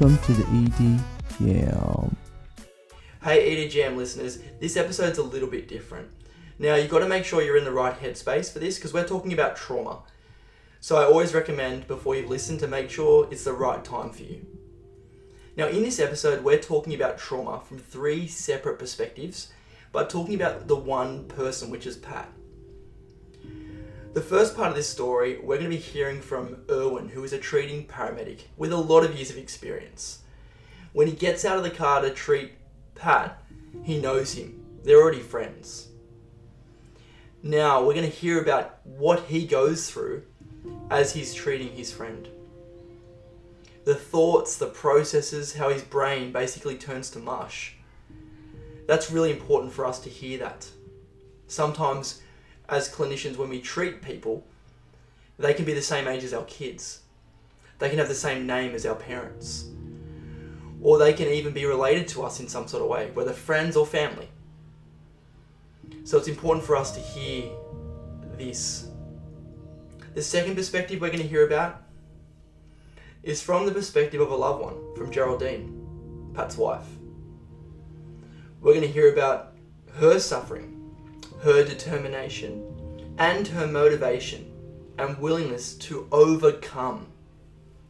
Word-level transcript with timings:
Welcome 0.00 0.18
to 0.24 0.32
the 0.32 0.44
ED 0.56 1.00
Jam. 1.38 2.16
Hey 3.22 3.68
EDGM 3.68 3.96
listeners, 3.96 4.40
this 4.60 4.76
episode's 4.76 5.18
a 5.18 5.22
little 5.22 5.48
bit 5.48 5.68
different. 5.68 6.10
Now, 6.58 6.74
you've 6.74 6.90
got 6.90 6.98
to 6.98 7.08
make 7.08 7.24
sure 7.24 7.42
you're 7.42 7.56
in 7.56 7.62
the 7.62 7.70
right 7.70 7.96
headspace 7.96 8.52
for 8.52 8.58
this 8.58 8.74
because 8.74 8.92
we're 8.92 9.06
talking 9.06 9.32
about 9.32 9.54
trauma. 9.54 10.02
So, 10.80 10.96
I 10.96 11.04
always 11.04 11.32
recommend 11.32 11.86
before 11.86 12.16
you 12.16 12.26
listen 12.26 12.58
to 12.58 12.66
make 12.66 12.90
sure 12.90 13.28
it's 13.30 13.44
the 13.44 13.52
right 13.52 13.84
time 13.84 14.10
for 14.10 14.24
you. 14.24 14.44
Now, 15.56 15.68
in 15.68 15.84
this 15.84 16.00
episode, 16.00 16.42
we're 16.42 16.58
talking 16.58 16.94
about 16.94 17.16
trauma 17.16 17.60
from 17.60 17.78
three 17.78 18.26
separate 18.26 18.80
perspectives, 18.80 19.52
but 19.92 20.10
talking 20.10 20.34
about 20.34 20.66
the 20.66 20.74
one 20.74 21.28
person, 21.28 21.70
which 21.70 21.86
is 21.86 21.96
Pat. 21.96 22.28
The 24.14 24.20
first 24.20 24.54
part 24.54 24.68
of 24.68 24.76
this 24.76 24.88
story, 24.88 25.38
we're 25.38 25.58
going 25.58 25.68
to 25.68 25.76
be 25.76 25.82
hearing 25.82 26.20
from 26.20 26.58
Erwin, 26.70 27.08
who 27.08 27.24
is 27.24 27.32
a 27.32 27.38
treating 27.38 27.84
paramedic 27.84 28.42
with 28.56 28.70
a 28.70 28.76
lot 28.76 29.04
of 29.04 29.16
years 29.16 29.28
of 29.28 29.36
experience. 29.36 30.20
When 30.92 31.08
he 31.08 31.12
gets 31.12 31.44
out 31.44 31.56
of 31.56 31.64
the 31.64 31.70
car 31.70 32.00
to 32.00 32.10
treat 32.10 32.52
Pat, 32.94 33.42
he 33.82 34.00
knows 34.00 34.34
him. 34.34 34.64
They're 34.84 35.02
already 35.02 35.18
friends. 35.18 35.88
Now, 37.42 37.80
we're 37.80 37.94
going 37.94 38.08
to 38.08 38.16
hear 38.16 38.40
about 38.40 38.78
what 38.84 39.24
he 39.24 39.48
goes 39.48 39.90
through 39.90 40.22
as 40.90 41.12
he's 41.12 41.34
treating 41.34 41.72
his 41.72 41.92
friend. 41.92 42.28
The 43.84 43.96
thoughts, 43.96 44.58
the 44.58 44.66
processes, 44.66 45.54
how 45.54 45.70
his 45.70 45.82
brain 45.82 46.30
basically 46.30 46.76
turns 46.76 47.10
to 47.10 47.18
mush. 47.18 47.74
That's 48.86 49.10
really 49.10 49.32
important 49.32 49.72
for 49.72 49.84
us 49.84 49.98
to 50.02 50.08
hear 50.08 50.38
that. 50.38 50.68
Sometimes, 51.48 52.22
as 52.68 52.88
clinicians, 52.88 53.36
when 53.36 53.48
we 53.48 53.60
treat 53.60 54.02
people, 54.02 54.44
they 55.38 55.54
can 55.54 55.64
be 55.64 55.74
the 55.74 55.82
same 55.82 56.06
age 56.06 56.24
as 56.24 56.32
our 56.32 56.44
kids. 56.44 57.00
They 57.78 57.88
can 57.88 57.98
have 57.98 58.08
the 58.08 58.14
same 58.14 58.46
name 58.46 58.74
as 58.74 58.86
our 58.86 58.94
parents. 58.94 59.66
Or 60.80 60.98
they 60.98 61.12
can 61.12 61.28
even 61.28 61.52
be 61.52 61.66
related 61.66 62.08
to 62.08 62.22
us 62.22 62.40
in 62.40 62.48
some 62.48 62.68
sort 62.68 62.82
of 62.82 62.88
way, 62.88 63.10
whether 63.14 63.32
friends 63.32 63.76
or 63.76 63.86
family. 63.86 64.28
So 66.04 66.18
it's 66.18 66.28
important 66.28 66.64
for 66.64 66.76
us 66.76 66.92
to 66.92 67.00
hear 67.00 67.50
this. 68.36 68.88
The 70.14 70.22
second 70.22 70.54
perspective 70.54 71.00
we're 71.00 71.08
going 71.08 71.22
to 71.22 71.28
hear 71.28 71.46
about 71.46 71.82
is 73.22 73.42
from 73.42 73.66
the 73.66 73.72
perspective 73.72 74.20
of 74.20 74.30
a 74.30 74.36
loved 74.36 74.62
one, 74.62 74.94
from 74.94 75.10
Geraldine, 75.10 76.30
Pat's 76.34 76.56
wife. 76.56 76.86
We're 78.60 78.74
going 78.74 78.86
to 78.86 78.92
hear 78.92 79.12
about 79.12 79.54
her 79.94 80.18
suffering, 80.18 80.73
her 81.44 81.62
determination, 81.62 82.64
and 83.18 83.46
her 83.48 83.66
motivation 83.66 84.50
and 84.96 85.18
willingness 85.18 85.74
to 85.74 86.08
overcome 86.10 87.06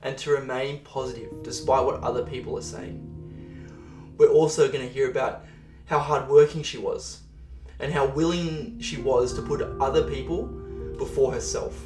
and 0.03 0.19
to 0.19 0.33
remain 0.33 0.81
positive 0.81 1.31
despite 1.45 1.85
what 1.85 2.03
other 2.03 2.25
people 2.25 2.59
are 2.59 2.63
saying. 2.63 3.01
We're 4.19 4.27
also 4.27 4.67
going 4.67 4.85
to 4.85 4.93
hear 4.93 5.09
about 5.09 5.45
how 5.87 6.01
hardworking 6.01 6.65
she 6.65 6.79
was 6.79 7.21
and 7.79 7.93
how 7.93 8.07
willing 8.07 8.81
she 8.81 9.01
was 9.01 9.33
to 9.35 9.43
put 9.43 9.63
other 9.81 10.03
people 10.03 10.47
before 10.99 11.33
herself. 11.33 11.81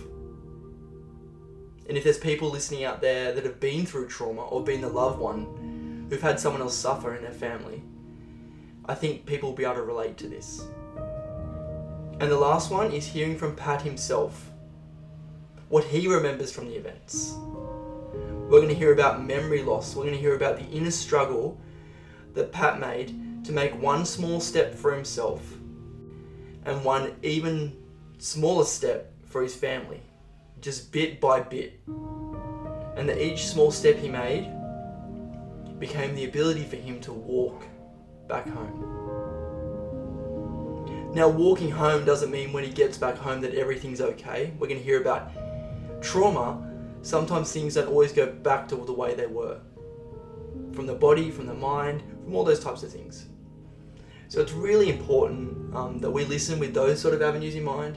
And 1.86 1.98
if 1.98 2.04
there's 2.04 2.18
people 2.18 2.48
listening 2.48 2.84
out 2.84 3.02
there 3.02 3.32
that 3.32 3.44
have 3.44 3.60
been 3.60 3.84
through 3.84 4.08
trauma 4.08 4.40
or 4.40 4.64
been 4.64 4.80
the 4.80 4.88
loved 4.88 5.18
one 5.18 6.06
who've 6.08 6.22
had 6.22 6.40
someone 6.40 6.62
else 6.62 6.74
suffer 6.74 7.14
in 7.14 7.22
their 7.22 7.30
family, 7.30 7.82
I 8.86 8.94
think 8.94 9.26
people 9.26 9.50
will 9.50 9.56
be 9.56 9.64
able 9.64 9.74
to 9.74 9.82
relate 9.82 10.16
to 10.18 10.28
this. 10.28 10.62
And 12.20 12.30
the 12.30 12.38
last 12.38 12.70
one 12.70 12.90
is 12.90 13.06
hearing 13.06 13.36
from 13.36 13.54
Pat 13.54 13.82
himself 13.82 14.50
what 15.68 15.84
he 15.84 16.08
remembers 16.08 16.50
from 16.50 16.66
the 16.66 16.74
events. 16.74 17.34
We're 18.12 18.60
going 18.60 18.68
to 18.68 18.74
hear 18.74 18.92
about 18.92 19.24
memory 19.24 19.62
loss. 19.62 19.94
We're 19.94 20.04
going 20.04 20.14
to 20.14 20.20
hear 20.20 20.34
about 20.34 20.56
the 20.58 20.66
inner 20.66 20.90
struggle 20.90 21.60
that 22.34 22.50
Pat 22.50 22.80
made 22.80 23.44
to 23.44 23.52
make 23.52 23.80
one 23.80 24.04
small 24.04 24.40
step 24.40 24.74
for 24.74 24.94
himself 24.94 25.42
and 26.64 26.84
one 26.84 27.14
even 27.22 27.76
smaller 28.18 28.64
step 28.64 29.12
for 29.26 29.42
his 29.42 29.54
family, 29.54 30.02
just 30.60 30.90
bit 30.90 31.20
by 31.20 31.40
bit. 31.40 31.78
And 32.96 33.08
that 33.08 33.24
each 33.24 33.46
small 33.46 33.70
step 33.70 33.96
he 33.96 34.08
made 34.08 34.52
became 35.78 36.16
the 36.16 36.24
ability 36.24 36.64
for 36.64 36.76
him 36.76 37.00
to 37.02 37.12
walk 37.12 37.64
back 38.26 38.48
home. 38.48 38.97
Now, 41.14 41.28
walking 41.28 41.70
home 41.70 42.04
doesn't 42.04 42.30
mean 42.30 42.52
when 42.52 42.64
he 42.64 42.70
gets 42.70 42.98
back 42.98 43.16
home 43.16 43.40
that 43.40 43.54
everything's 43.54 44.00
okay. 44.00 44.52
We're 44.58 44.68
going 44.68 44.78
to 44.78 44.84
hear 44.84 45.00
about 45.00 45.32
trauma. 46.02 46.64
Sometimes 47.02 47.52
things 47.52 47.74
don't 47.74 47.88
always 47.88 48.12
go 48.12 48.26
back 48.26 48.68
to 48.68 48.76
the 48.76 48.92
way 48.92 49.14
they 49.14 49.26
were 49.26 49.60
from 50.72 50.86
the 50.86 50.94
body, 50.94 51.30
from 51.30 51.46
the 51.46 51.54
mind, 51.54 52.02
from 52.24 52.34
all 52.34 52.44
those 52.44 52.60
types 52.60 52.82
of 52.82 52.92
things. 52.92 53.26
So 54.28 54.40
it's 54.40 54.52
really 54.52 54.90
important 54.90 55.74
um, 55.74 55.98
that 56.00 56.10
we 56.10 56.24
listen 56.24 56.58
with 56.58 56.74
those 56.74 57.00
sort 57.00 57.14
of 57.14 57.22
avenues 57.22 57.54
in 57.54 57.64
mind 57.64 57.96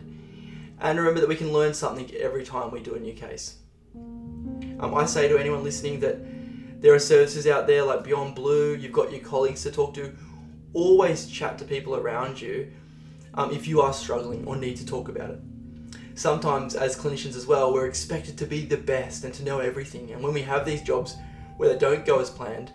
and 0.80 0.98
remember 0.98 1.20
that 1.20 1.30
we 1.30 1.36
can 1.36 1.52
learn 1.52 1.74
something 1.74 2.10
every 2.16 2.44
time 2.44 2.72
we 2.72 2.80
do 2.80 2.96
a 2.96 3.00
new 3.00 3.14
case. 3.14 3.58
Um, 3.94 4.96
I 4.96 5.06
say 5.06 5.28
to 5.28 5.38
anyone 5.38 5.64
listening 5.64 6.00
that 6.00 6.18
there 6.82 6.94
are 6.94 7.00
services 7.00 7.46
out 7.46 7.68
there 7.68 7.84
like 7.84 8.04
Beyond 8.04 8.34
Blue, 8.34 8.74
you've 8.74 8.94
got 8.94 9.12
your 9.12 9.22
colleagues 9.22 9.62
to 9.64 9.72
talk 9.72 9.94
to. 9.96 10.16
Always 10.74 11.28
chat 11.28 11.60
to 11.60 11.66
people 11.66 11.96
around 11.96 12.42
you 12.42 12.72
um, 13.34 13.52
if 13.52 13.68
you 13.68 13.82
are 13.82 13.94
struggling 13.94 14.46
or 14.46 14.56
need 14.56 14.78
to 14.78 14.86
talk 14.86 15.10
about 15.10 15.30
it. 15.30 15.40
Sometimes, 16.16 16.76
as 16.76 16.98
clinicians 16.98 17.36
as 17.36 17.48
well, 17.48 17.74
we're 17.74 17.88
expected 17.88 18.38
to 18.38 18.46
be 18.46 18.66
the 18.66 18.78
best 18.78 19.24
and 19.24 19.34
to 19.34 19.44
know 19.44 19.60
everything. 19.60 20.12
And 20.12 20.22
when 20.22 20.34
we 20.34 20.42
have 20.42 20.66
these 20.66 20.82
jobs 20.82 21.16
where 21.58 21.70
they 21.70 21.78
don't 21.78 22.06
go 22.06 22.20
as 22.20 22.30
planned, 22.30 22.72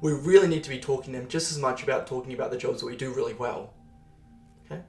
we 0.00 0.12
really 0.12 0.46
need 0.46 0.62
to 0.64 0.70
be 0.70 0.78
talking 0.78 1.12
to 1.12 1.18
them 1.18 1.28
just 1.28 1.50
as 1.50 1.58
much 1.58 1.82
about 1.82 2.06
talking 2.06 2.32
about 2.32 2.50
the 2.50 2.56
jobs 2.56 2.80
that 2.80 2.86
we 2.86 2.96
do 2.96 3.12
really 3.12 3.34
well. 3.34 3.72
Okay? 4.66 4.82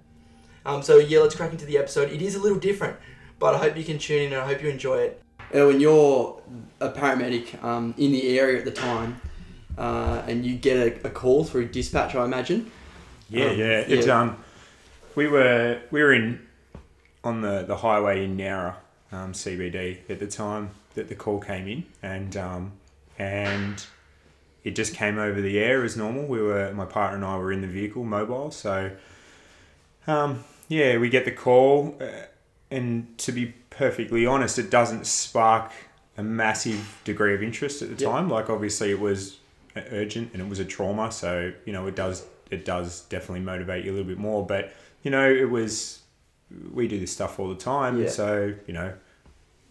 Um, 0.65 0.83
so, 0.83 0.97
yeah, 0.97 1.19
let's 1.19 1.35
crack 1.35 1.51
into 1.51 1.65
the 1.65 1.77
episode. 1.77 2.11
It 2.11 2.21
is 2.21 2.35
a 2.35 2.39
little 2.39 2.59
different, 2.59 2.97
but 3.39 3.55
I 3.55 3.57
hope 3.57 3.75
you 3.75 3.83
can 3.83 3.97
tune 3.97 4.27
in 4.27 4.33
and 4.33 4.41
I 4.41 4.45
hope 4.45 4.61
you 4.61 4.69
enjoy 4.69 4.99
it. 4.99 5.21
And 5.51 5.65
when 5.67 5.79
you're 5.79 6.41
a 6.79 6.89
paramedic 6.89 7.63
um, 7.63 7.95
in 7.97 8.11
the 8.11 8.37
area 8.37 8.59
at 8.59 8.65
the 8.65 8.71
time, 8.71 9.19
uh, 9.77 10.23
and 10.27 10.45
you 10.45 10.55
get 10.55 10.77
a, 10.77 11.07
a, 11.07 11.09
call 11.09 11.43
through 11.43 11.67
dispatch, 11.67 12.15
I 12.15 12.25
imagine. 12.25 12.71
Yeah, 13.29 13.45
um, 13.45 13.57
yeah. 13.57 13.79
It's 13.79 14.07
um, 14.07 14.43
we 15.17 15.27
were 15.27 15.81
we 15.89 16.01
were 16.01 16.13
in 16.13 16.39
on 17.23 17.41
the, 17.41 17.63
the 17.63 17.77
highway 17.77 18.23
in 18.23 18.37
Nowra, 18.37 18.75
um, 19.11 19.33
CBD 19.33 19.97
at 20.09 20.19
the 20.19 20.27
time 20.27 20.69
that 20.93 21.09
the 21.09 21.15
call 21.15 21.39
came 21.39 21.67
in, 21.67 21.85
and 22.03 22.37
um, 22.37 22.73
and 23.17 23.85
it 24.63 24.75
just 24.75 24.93
came 24.93 25.17
over 25.17 25.41
the 25.41 25.57
air 25.57 25.83
as 25.83 25.97
normal. 25.97 26.27
We 26.27 26.39
were 26.39 26.71
my 26.73 26.85
partner 26.85 27.17
and 27.17 27.25
I 27.25 27.35
were 27.37 27.51
in 27.51 27.61
the 27.61 27.67
vehicle, 27.67 28.03
mobile. 28.03 28.51
So, 28.51 28.91
um, 30.05 30.43
yeah, 30.69 30.97
we 30.99 31.09
get 31.09 31.25
the 31.25 31.31
call, 31.31 31.97
uh, 31.99 32.27
and 32.69 33.17
to 33.17 33.31
be 33.31 33.55
perfectly 33.71 34.27
honest, 34.27 34.59
it 34.59 34.69
doesn't 34.69 35.07
spark 35.07 35.71
a 36.15 36.23
massive 36.23 37.01
degree 37.05 37.33
of 37.33 37.41
interest 37.41 37.81
at 37.81 37.89
the 37.89 38.03
yep. 38.03 38.11
time. 38.11 38.29
Like 38.29 38.51
obviously, 38.51 38.91
it 38.91 38.99
was 38.99 39.39
urgent 39.75 40.33
and 40.33 40.43
it 40.43 40.47
was 40.47 40.59
a 40.59 40.65
trauma, 40.65 41.11
so 41.11 41.51
you 41.65 41.73
know 41.73 41.87
it 41.87 41.95
does 41.95 42.23
it 42.51 42.65
does 42.65 43.01
definitely 43.05 43.41
motivate 43.41 43.83
you 43.83 43.91
a 43.91 43.93
little 43.93 44.07
bit 44.07 44.19
more. 44.19 44.45
But 44.45 44.73
you 45.03 45.11
know, 45.11 45.29
it 45.29 45.49
was 45.49 46.01
we 46.73 46.87
do 46.87 46.99
this 46.99 47.11
stuff 47.11 47.39
all 47.39 47.49
the 47.49 47.55
time, 47.55 48.01
yeah. 48.01 48.09
so 48.09 48.53
you 48.65 48.73
know, 48.73 48.93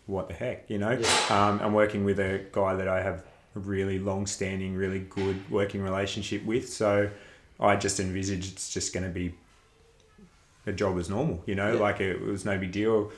what 0.06 0.28
the 0.28 0.34
heck, 0.34 0.68
you 0.70 0.78
know. 0.78 0.92
Yeah. 0.92 1.08
Um, 1.30 1.60
I'm 1.60 1.72
working 1.72 2.04
with 2.04 2.18
a 2.18 2.44
guy 2.52 2.74
that 2.74 2.88
I 2.88 3.02
have 3.02 3.24
a 3.54 3.58
really 3.58 3.98
long-standing, 3.98 4.74
really 4.74 5.00
good 5.00 5.50
working 5.50 5.82
relationship 5.82 6.44
with, 6.44 6.68
so 6.68 7.10
I 7.58 7.76
just 7.76 8.00
envisage 8.00 8.52
it's 8.52 8.72
just 8.72 8.92
going 8.92 9.04
to 9.04 9.10
be 9.10 9.34
a 10.66 10.72
job 10.72 10.98
as 10.98 11.08
normal, 11.08 11.42
you 11.46 11.54
know, 11.54 11.74
yeah. 11.74 11.80
like 11.80 12.00
it, 12.00 12.16
it, 12.16 12.20
was 12.20 12.44
no 12.44 12.58
big 12.58 12.72
deal. 12.72 13.10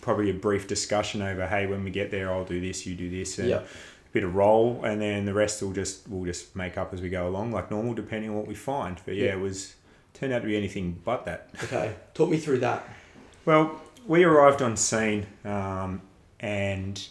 Probably 0.00 0.30
a 0.30 0.34
brief 0.34 0.66
discussion 0.66 1.22
over, 1.22 1.46
hey, 1.46 1.66
when 1.66 1.84
we 1.84 1.90
get 1.90 2.10
there, 2.10 2.32
I'll 2.32 2.44
do 2.44 2.60
this, 2.60 2.86
you 2.86 2.94
do 2.94 3.08
this, 3.08 3.38
and 3.38 3.48
a 3.50 3.64
bit 4.12 4.24
of 4.24 4.34
roll, 4.34 4.84
and 4.84 5.00
then 5.00 5.24
the 5.24 5.34
rest 5.34 5.62
will 5.62 5.72
just 5.72 6.08
we'll 6.08 6.24
just 6.24 6.54
make 6.56 6.76
up 6.76 6.92
as 6.92 7.00
we 7.00 7.08
go 7.08 7.28
along, 7.28 7.52
like 7.52 7.70
normal, 7.70 7.94
depending 7.94 8.30
on 8.30 8.36
what 8.36 8.46
we 8.46 8.54
find. 8.54 9.00
But 9.04 9.14
yeah, 9.14 9.32
it 9.32 9.40
was 9.40 9.74
turned 10.24 10.32
out 10.32 10.40
to 10.40 10.48
be 10.48 10.56
anything 10.56 10.98
but 11.04 11.26
that. 11.26 11.50
Okay, 11.64 11.94
talk 12.14 12.30
me 12.30 12.38
through 12.38 12.60
that. 12.60 12.88
Well, 13.44 13.78
we 14.06 14.24
arrived 14.24 14.62
on 14.62 14.74
scene, 14.74 15.26
um, 15.44 16.00
and 16.40 17.06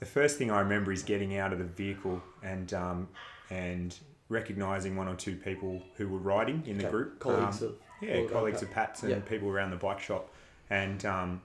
the 0.00 0.06
first 0.06 0.36
thing 0.36 0.50
I 0.50 0.60
remember 0.60 0.90
is 0.90 1.04
getting 1.04 1.36
out 1.36 1.52
of 1.52 1.60
the 1.60 1.64
vehicle 1.64 2.20
and 2.42 2.74
um, 2.74 3.08
and 3.50 3.96
recognizing 4.28 4.96
one 4.96 5.06
or 5.06 5.14
two 5.14 5.36
people 5.36 5.80
who 5.94 6.08
were 6.08 6.18
riding 6.18 6.64
in 6.66 6.78
the 6.78 6.84
okay. 6.84 6.90
group. 6.90 7.20
Colleagues 7.20 7.62
um, 7.62 7.68
of 7.68 7.74
yeah, 8.00 8.24
colleagues 8.24 8.62
of 8.62 8.70
Pat's 8.72 9.04
and 9.04 9.24
people 9.24 9.48
around 9.48 9.70
the 9.70 9.76
bike 9.76 10.00
shop, 10.00 10.28
and 10.70 11.04
um, 11.04 11.40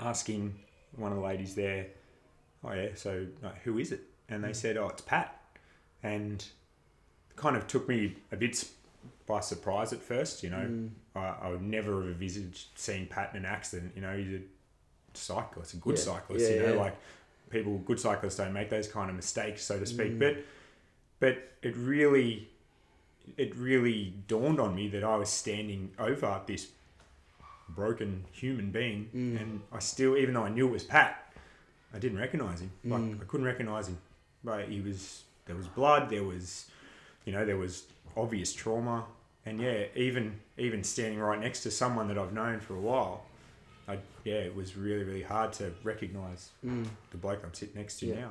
asking 0.00 0.54
one 0.96 1.12
of 1.12 1.18
the 1.18 1.24
ladies 1.24 1.54
there, 1.54 1.88
"Oh 2.64 2.72
yeah, 2.72 2.88
so 2.94 3.26
like, 3.42 3.60
who 3.64 3.78
is 3.78 3.92
it?" 3.92 4.00
And 4.30 4.42
they 4.42 4.52
mm. 4.52 4.56
said, 4.56 4.78
"Oh, 4.78 4.88
it's 4.88 5.02
Pat," 5.02 5.38
and 6.02 6.42
kind 7.36 7.54
of 7.54 7.66
took 7.66 7.86
me 7.86 8.16
a 8.30 8.36
bit 8.36 8.64
by 9.26 9.40
surprise 9.40 9.92
at 9.92 10.00
first. 10.00 10.42
You 10.42 10.50
know, 10.50 10.56
mm. 10.56 10.90
I, 11.14 11.34
I, 11.42 11.48
would 11.50 11.62
never 11.62 12.00
have 12.02 12.10
envisaged 12.10 12.68
seeing 12.74 13.06
Pat 13.06 13.30
in 13.32 13.38
an 13.38 13.44
accident. 13.44 13.92
You 13.94 14.02
know, 14.02 14.16
he's 14.16 14.40
a 14.40 14.40
cyclist, 15.14 15.74
a 15.74 15.76
good 15.76 15.96
yeah. 15.96 16.02
cyclist. 16.02 16.50
Yeah, 16.50 16.56
you 16.56 16.62
know, 16.62 16.74
yeah. 16.74 16.80
like 16.80 16.96
people, 17.50 17.78
good 17.78 18.00
cyclists, 18.00 18.36
don't 18.36 18.52
make 18.52 18.70
those 18.70 18.88
kind 18.88 19.10
of 19.10 19.16
mistakes, 19.16 19.64
so 19.64 19.78
to 19.78 19.86
speak. 19.86 20.12
Mm. 20.12 20.18
But 20.18 20.36
but 21.20 21.52
it 21.62 21.76
really 21.76 22.48
it 23.36 23.54
really 23.56 24.14
dawned 24.26 24.58
on 24.58 24.74
me 24.74 24.88
that 24.88 25.04
I 25.04 25.16
was 25.16 25.28
standing 25.28 25.92
over 25.98 26.40
this 26.46 26.68
broken 27.68 28.24
human 28.32 28.70
being, 28.70 29.08
Mm. 29.14 29.40
and 29.40 29.60
I 29.72 29.78
still, 29.78 30.16
even 30.16 30.34
though 30.34 30.44
I 30.44 30.48
knew 30.50 30.66
it 30.68 30.72
was 30.72 30.84
Pat, 30.84 31.32
I 31.94 31.98
didn't 31.98 32.18
recognize 32.18 32.60
him. 32.60 32.72
Like 32.84 33.00
Mm. 33.00 33.20
I 33.20 33.24
couldn't 33.24 33.46
recognize 33.46 33.88
him. 33.88 33.98
But 34.44 34.68
he 34.68 34.80
was 34.80 35.22
there 35.46 35.56
was 35.56 35.68
blood, 35.68 36.10
there 36.10 36.24
was 36.24 36.66
you 37.24 37.32
know 37.32 37.44
there 37.44 37.56
was 37.56 37.84
obvious 38.16 38.52
trauma, 38.52 39.04
and 39.46 39.60
yeah, 39.60 39.84
even 39.94 40.40
even 40.58 40.84
standing 40.84 41.18
right 41.18 41.40
next 41.40 41.62
to 41.64 41.70
someone 41.70 42.08
that 42.08 42.18
I've 42.18 42.32
known 42.32 42.60
for 42.60 42.74
a 42.74 42.80
while, 42.80 43.24
I 43.88 43.98
yeah, 44.24 44.34
it 44.34 44.54
was 44.54 44.76
really 44.76 45.04
really 45.04 45.22
hard 45.22 45.52
to 45.54 45.72
recognize 45.82 46.50
Mm. 46.64 46.86
the 47.10 47.16
bloke 47.18 47.40
I'm 47.44 47.54
sitting 47.54 47.76
next 47.76 47.98
to 48.00 48.06
Yeah. 48.06 48.14
now. 48.20 48.30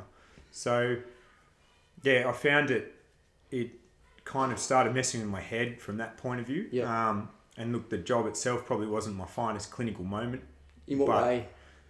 So 0.51 0.97
yeah, 2.03 2.27
I 2.27 2.31
found 2.33 2.71
it 2.71 2.95
it 3.51 3.71
kind 4.23 4.51
of 4.51 4.59
started 4.59 4.93
messing 4.93 5.19
with 5.21 5.29
my 5.29 5.41
head 5.41 5.81
from 5.81 5.97
that 5.97 6.17
point 6.17 6.39
of 6.39 6.47
view. 6.47 6.69
Yeah. 6.71 7.09
Um, 7.09 7.29
and 7.57 7.73
look, 7.73 7.89
the 7.89 7.97
job 7.97 8.27
itself 8.27 8.65
probably 8.65 8.87
wasn't 8.87 9.17
my 9.17 9.25
finest 9.25 9.71
clinical 9.71 10.05
moment. 10.05 10.43
In 10.87 10.99
what 10.99 11.07
But- 11.07 11.23
way? 11.25 11.47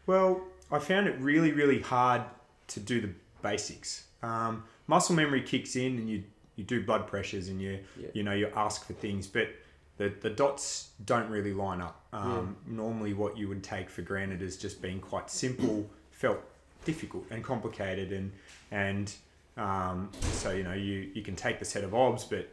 Well, 0.08 0.42
I 0.72 0.80
found 0.80 1.08
it 1.08 1.20
really, 1.20 1.52
really 1.52 1.82
hard 1.82 2.24
to 2.70 2.80
do 2.80 3.00
the 3.02 3.12
basics. 3.44 4.06
Um, 4.24 4.64
muscle 4.88 5.16
memory 5.16 5.42
kicks 5.44 5.76
in, 5.76 5.98
and 5.98 6.10
you 6.10 6.24
you 6.56 6.64
do 6.64 6.84
blood 6.84 7.08
pressures, 7.08 7.48
and 7.50 7.62
you 7.62 7.80
Yeah. 7.98 8.08
you 8.14 8.24
know 8.24 8.34
you 8.34 8.48
ask 8.56 8.86
for 8.86 8.94
things, 8.94 9.28
but 9.28 9.50
the 9.98 10.10
the 10.10 10.30
dots 10.30 10.92
don't 11.06 11.30
really 11.30 11.54
line 11.54 11.82
up. 11.82 12.06
Um, 12.14 12.56
Normally, 12.68 13.14
what 13.14 13.38
you 13.38 13.48
would 13.48 13.64
take 13.64 13.90
for 13.90 14.02
granted 14.02 14.42
as 14.42 14.58
just 14.58 14.82
being 14.82 15.00
quite 15.00 15.30
simple 15.30 15.90
felt 16.12 16.40
difficult 16.86 17.26
and 17.30 17.44
complicated, 17.44 18.12
and 18.12 18.32
and 18.72 19.14
um, 19.58 20.10
so 20.34 20.52
you 20.52 20.64
know 20.64 20.74
you 20.74 21.12
you 21.14 21.22
can 21.22 21.36
take 21.36 21.60
the 21.60 21.66
set 21.66 21.84
of 21.84 21.94
obs, 21.94 22.24
but 22.26 22.50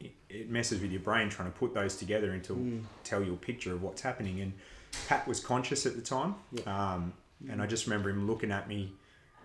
it- 0.00 0.12
it 0.28 0.50
messes 0.50 0.80
with 0.80 0.90
your 0.90 1.00
brain 1.00 1.28
trying 1.28 1.50
to 1.52 1.56
put 1.58 1.72
those 1.74 1.96
together 1.96 2.34
into 2.34 2.54
Mm. 2.54 2.84
tell 3.04 3.22
you 3.22 3.34
a 3.34 3.36
picture 3.36 3.72
of 3.72 3.82
what's 3.82 4.02
happening. 4.02 4.40
And 4.40 4.52
Pat 5.08 5.26
was 5.28 5.38
conscious 5.40 5.86
at 5.86 5.94
the 5.94 6.02
time, 6.02 6.34
um, 6.66 7.12
and 7.48 7.62
I 7.62 7.66
just 7.66 7.86
remember 7.86 8.10
him 8.10 8.26
looking 8.26 8.50
at 8.50 8.66
me, 8.68 8.92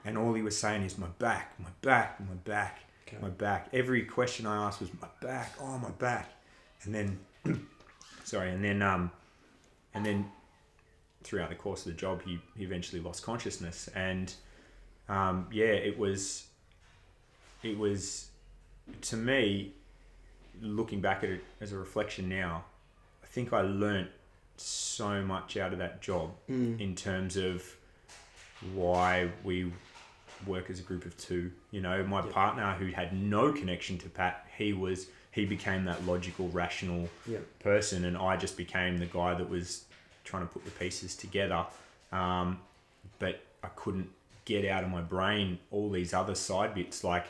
and 0.03 0.17
all 0.17 0.33
he 0.33 0.41
was 0.41 0.57
saying 0.57 0.81
is 0.83 0.97
my 0.97 1.07
back, 1.19 1.57
my 1.59 1.69
back, 1.81 2.19
my 2.19 2.33
back, 2.43 2.79
Okay. 3.07 3.18
my 3.21 3.30
back. 3.30 3.69
Every 3.74 4.04
question 4.04 4.45
I 4.45 4.65
asked 4.68 4.80
was 4.81 4.89
my 5.01 5.07
back, 5.21 5.54
oh 5.62 5.77
my 5.77 5.92
back, 5.92 6.30
and 6.83 6.94
then 6.94 7.19
sorry, 8.24 8.51
and 8.51 8.63
then 8.63 8.81
um, 8.81 9.12
and 9.94 10.06
then 10.06 10.30
throughout 11.24 11.50
the 11.50 11.56
course 11.56 11.86
of 11.86 11.92
the 11.94 11.98
job, 11.98 12.21
he, 12.24 12.39
he 12.56 12.63
eventually 12.63 13.01
lost 13.01 13.24
consciousness, 13.24 13.89
and 13.95 14.33
um, 15.09 15.48
yeah, 15.51 15.65
it 15.65 15.98
was 15.98 16.48
it 17.63 17.77
was 17.77 18.30
to 19.01 19.15
me 19.18 19.74
looking 20.62 21.01
back 21.01 21.24
at 21.24 21.30
it 21.30 21.44
as 21.62 21.71
a 21.71 21.77
reflection 21.77 22.27
now, 22.30 22.65
I 23.24 23.27
think 23.27 23.53
I 23.53 23.62
learnt 23.62 24.10
so 24.57 25.21
much 25.21 25.56
out 25.56 25.71
of 25.71 25.80
that 25.80 26.01
job 26.01 26.31
Mm. 26.50 26.80
in 26.81 26.95
terms 26.95 27.38
of 27.38 27.63
why 28.74 29.30
we 29.44 29.71
work 30.45 30.69
as 30.69 30.80
a 30.80 30.84
group 30.84 31.06
of 31.06 31.18
two. 31.18 31.51
You 31.72 31.81
know, 31.81 32.04
my 32.04 32.24
Yeah. 32.25 32.31
partner 32.31 32.74
who 32.74 32.88
had 32.88 33.13
no 33.13 33.51
connection 33.51 33.98
to 34.00 34.10
Pat, 34.10 34.48
he 34.57 34.74
was 34.74 35.07
he 35.31 35.45
became 35.45 35.86
that 35.86 36.04
logical, 36.06 36.50
rational 36.50 37.10
Yeah. 37.28 37.39
person, 37.60 38.06
and 38.06 38.18
I 38.18 38.38
just 38.38 38.57
became 38.57 38.98
the 38.98 39.06
guy 39.06 39.36
that 39.36 39.48
was 39.48 39.86
trying 40.24 40.48
to 40.48 40.51
put 40.51 40.66
the 40.66 40.72
pieces 40.72 41.16
together. 41.16 41.66
Um, 42.12 42.60
but 43.19 43.42
I 43.63 43.68
couldn't 43.75 44.10
get 44.45 44.66
out 44.66 44.84
of 44.84 44.89
my 44.89 45.01
brain 45.01 45.60
all 45.69 45.92
these 45.92 46.13
other 46.13 46.34
side 46.36 46.74
bits, 46.74 47.04
like 47.04 47.25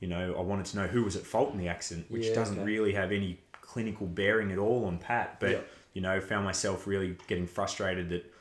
you 0.00 0.08
know, 0.08 0.34
I 0.36 0.40
wanted 0.42 0.66
to 0.66 0.76
know 0.78 0.86
who 0.86 1.02
was 1.04 1.16
at 1.16 1.22
fault 1.22 1.52
in 1.52 1.58
the 1.58 1.68
accident, 1.68 2.10
which 2.10 2.26
Yeah, 2.26 2.34
doesn't 2.34 2.58
okay. 2.58 2.64
really 2.66 2.92
have 2.92 3.10
any 3.12 3.38
clinical 3.62 4.06
bearing 4.06 4.50
at 4.52 4.58
all 4.58 4.84
on 4.84 4.98
Pat. 4.98 5.38
But 5.40 5.50
Yeah. 5.50 5.60
you 5.94 6.00
know, 6.02 6.20
found 6.20 6.44
myself 6.44 6.86
really 6.88 7.16
getting 7.28 7.46
frustrated 7.46 8.08
that 8.10 8.33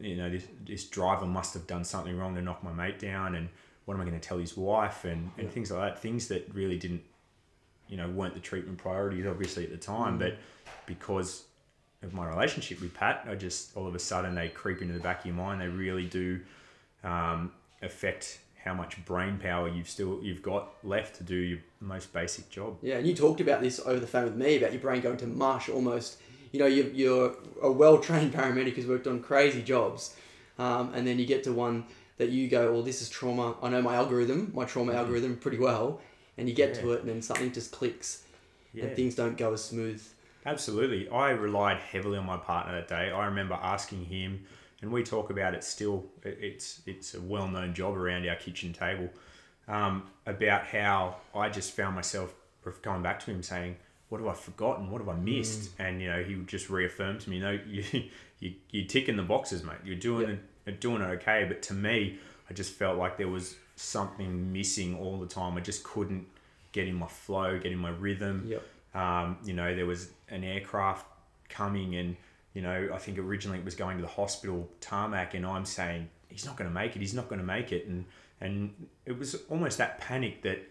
you 0.00 0.16
know 0.16 0.30
this, 0.30 0.44
this 0.66 0.84
driver 0.84 1.26
must 1.26 1.54
have 1.54 1.66
done 1.66 1.84
something 1.84 2.16
wrong 2.16 2.34
to 2.34 2.42
knock 2.42 2.62
my 2.62 2.72
mate 2.72 2.98
down, 2.98 3.34
and 3.34 3.48
what 3.84 3.94
am 3.94 4.00
I 4.00 4.04
going 4.04 4.18
to 4.18 4.26
tell 4.28 4.38
his 4.38 4.56
wife, 4.56 5.04
and, 5.04 5.30
and 5.36 5.46
Yeah. 5.46 5.50
things 5.50 5.70
like 5.70 5.94
that. 5.94 6.00
Things 6.02 6.28
that 6.28 6.48
really 6.54 6.78
didn't, 6.78 7.02
you 7.88 7.96
know, 7.96 8.08
weren't 8.08 8.34
the 8.34 8.40
treatment 8.40 8.78
priorities 8.78 9.26
obviously 9.26 9.64
at 9.64 9.70
the 9.70 9.76
time, 9.76 10.16
Mm. 10.16 10.20
but 10.20 10.38
because 10.86 11.44
of 12.02 12.12
my 12.12 12.26
relationship 12.28 12.80
with 12.80 12.92
Pat, 12.94 13.24
I 13.28 13.34
just 13.34 13.76
all 13.76 13.86
of 13.86 13.94
a 13.94 13.98
sudden 13.98 14.34
they 14.34 14.48
creep 14.48 14.82
into 14.82 14.94
the 14.94 15.00
back 15.00 15.20
of 15.20 15.26
your 15.26 15.34
mind. 15.34 15.60
They 15.60 15.68
really 15.68 16.06
do 16.06 16.40
um, 17.04 17.52
affect 17.82 18.40
how 18.64 18.74
much 18.74 19.04
brain 19.04 19.38
power 19.38 19.68
you've 19.68 19.88
still 19.88 20.20
you've 20.22 20.42
got 20.42 20.72
left 20.84 21.16
to 21.16 21.24
do 21.24 21.34
your 21.34 21.58
most 21.80 22.12
basic 22.12 22.48
job. 22.50 22.78
Yeah, 22.82 22.96
and 22.98 23.06
you 23.06 23.14
talked 23.14 23.40
about 23.40 23.60
this 23.60 23.80
over 23.80 23.98
the 23.98 24.06
phone 24.06 24.24
with 24.24 24.36
me 24.36 24.56
about 24.56 24.72
your 24.72 24.80
brain 24.80 25.00
going 25.00 25.16
to 25.18 25.26
mush 25.26 25.68
almost. 25.68 26.18
You 26.52 26.60
know, 26.60 26.66
you're, 26.66 26.88
you're 26.88 27.36
a 27.62 27.72
well 27.72 27.98
trained 27.98 28.32
paramedic 28.32 28.74
who's 28.74 28.86
worked 28.86 29.06
on 29.06 29.20
crazy 29.20 29.62
jobs, 29.62 30.14
um, 30.58 30.92
and 30.94 31.06
then 31.06 31.18
you 31.18 31.26
get 31.26 31.44
to 31.44 31.52
one 31.52 31.84
that 32.18 32.28
you 32.28 32.48
go, 32.48 32.72
well, 32.72 32.82
this 32.82 33.02
is 33.02 33.08
trauma. 33.08 33.56
I 33.62 33.70
know 33.70 33.82
my 33.82 33.94
algorithm, 33.96 34.52
my 34.54 34.64
trauma 34.64 34.92
algorithm 34.94 35.36
pretty 35.36 35.58
well, 35.58 36.00
and 36.38 36.48
you 36.48 36.54
get 36.54 36.74
to 36.76 36.92
it, 36.92 37.00
and 37.00 37.08
then 37.08 37.22
something 37.22 37.50
just 37.52 37.72
clicks, 37.72 38.24
Yeah. 38.74 38.84
and 38.84 38.96
things 38.96 39.14
don't 39.14 39.36
go 39.36 39.54
as 39.54 39.64
smooth. 39.64 40.02
Absolutely. 40.44 41.08
I 41.08 41.30
relied 41.30 41.78
heavily 41.78 42.18
on 42.18 42.26
my 42.26 42.36
partner 42.36 42.74
that 42.74 42.88
day. 42.88 43.10
I 43.10 43.26
remember 43.26 43.54
asking 43.54 44.04
him, 44.04 44.44
and 44.82 44.92
we 44.92 45.02
talk 45.04 45.30
about 45.30 45.54
it 45.54 45.64
still. 45.64 46.04
It's 46.22 46.82
it's 46.86 47.14
a 47.14 47.20
well 47.20 47.48
known 47.48 47.74
job 47.74 47.96
around 47.96 48.28
our 48.28 48.36
kitchen 48.36 48.72
table 48.72 49.08
um, 49.68 50.04
about 50.26 50.66
how 50.66 51.16
I 51.34 51.48
just 51.48 51.72
found 51.72 51.94
myself 51.94 52.34
going 52.82 53.02
back 53.02 53.20
to 53.20 53.30
him 53.30 53.42
saying, 53.42 53.76
"What 54.12 54.20
have 54.20 54.28
I 54.28 54.34
forgotten? 54.34 54.90
What 54.90 55.00
have 55.00 55.08
I 55.08 55.14
missed?" 55.14 55.70
And 55.78 56.02
you 56.02 56.10
know, 56.10 56.22
he 56.22 56.34
would 56.34 56.46
just 56.46 56.68
reaffirm 56.68 57.18
to 57.20 57.30
me, 57.30 57.38
"No, 57.40 57.58
you 57.66 57.82
you 58.40 58.52
you 58.70 58.84
tick 58.84 59.08
in 59.08 59.16
the 59.16 59.22
boxes, 59.22 59.64
mate. 59.64 59.78
You're 59.82 59.96
doing 59.96 60.38
you're 60.66 60.76
doing 60.76 61.00
okay." 61.00 61.46
But 61.48 61.62
to 61.62 61.74
me, 61.74 62.18
I 62.50 62.52
just 62.52 62.74
felt 62.74 62.98
like 62.98 63.16
there 63.16 63.28
was 63.28 63.56
something 63.76 64.52
missing 64.52 64.98
all 64.98 65.18
the 65.18 65.26
time. 65.26 65.56
I 65.56 65.60
just 65.60 65.82
couldn't 65.82 66.26
get 66.72 66.86
in 66.86 66.94
my 66.94 67.06
flow, 67.06 67.58
get 67.58 67.72
in 67.72 67.78
my 67.78 67.88
rhythm. 67.88 68.44
Yep. 68.48 68.62
Um, 68.94 69.38
you 69.44 69.54
know, 69.54 69.74
there 69.74 69.86
was 69.86 70.10
an 70.28 70.44
aircraft 70.44 71.06
coming, 71.48 71.94
and 71.96 72.14
you 72.52 72.60
know, 72.60 72.90
I 72.92 72.98
think 72.98 73.18
originally 73.18 73.60
it 73.60 73.64
was 73.64 73.74
going 73.74 73.96
to 73.96 74.02
the 74.02 74.08
hospital 74.08 74.68
tarmac, 74.82 75.32
and 75.32 75.46
I'm 75.46 75.64
saying 75.64 76.10
he's 76.28 76.44
not 76.44 76.58
going 76.58 76.68
to 76.68 76.74
make 76.74 76.96
it. 76.96 76.98
He's 76.98 77.14
not 77.14 77.30
going 77.30 77.40
to 77.40 77.46
make 77.46 77.72
it, 77.72 77.86
and 77.86 78.04
and 78.42 78.88
it 79.06 79.18
was 79.18 79.36
almost 79.48 79.78
that 79.78 80.00
panic 80.00 80.42
that 80.42 80.68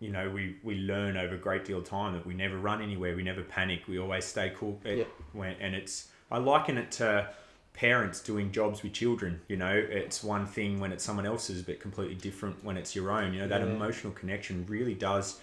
you 0.00 0.10
know 0.10 0.28
we 0.30 0.56
we 0.62 0.76
learn 0.76 1.16
over 1.16 1.34
a 1.34 1.38
great 1.38 1.64
deal 1.64 1.78
of 1.78 1.84
time 1.84 2.12
that 2.14 2.26
we 2.26 2.34
never 2.34 2.56
run 2.58 2.82
anywhere, 2.82 3.16
we 3.16 3.22
never 3.22 3.42
panic, 3.42 3.82
we 3.88 3.98
always 3.98 4.24
stay 4.24 4.52
cool. 4.56 4.80
It, 4.84 4.98
Yeah. 4.98 5.04
when, 5.32 5.56
and 5.60 5.74
it's 5.74 6.08
I 6.30 6.38
liken 6.38 6.76
it 6.78 6.90
to 6.92 7.28
parents 7.72 8.20
doing 8.20 8.50
jobs 8.52 8.82
with 8.82 8.92
children. 8.94 9.40
You 9.48 9.56
know, 9.56 9.72
it's 9.72 10.24
one 10.24 10.46
thing 10.46 10.80
when 10.80 10.92
it's 10.92 11.04
someone 11.04 11.26
else's, 11.26 11.62
but 11.62 11.78
completely 11.78 12.14
different 12.14 12.64
when 12.64 12.76
it's 12.76 12.96
your 12.96 13.10
own. 13.10 13.34
You 13.34 13.40
know, 13.40 13.48
that 13.48 13.60
Yeah. 13.60 13.66
emotional 13.66 14.12
connection 14.12 14.64
really 14.66 14.94
does 14.94 15.40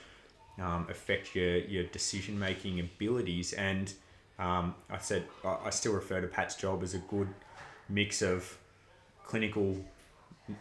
um, 0.59 0.87
affect 0.89 1.35
your 1.35 1.57
your 1.57 1.83
decision 1.85 2.37
making 2.37 2.79
abilities. 2.79 3.53
And 3.53 3.93
um, 4.39 4.75
I 4.89 4.97
said 4.99 5.27
I 5.43 5.57
I 5.65 5.69
still 5.69 5.93
refer 5.93 6.21
to 6.21 6.27
Pat's 6.27 6.55
job 6.55 6.83
as 6.83 6.93
a 6.93 6.99
good 6.99 7.29
mix 7.89 8.21
of 8.21 8.57
clinical 9.23 9.77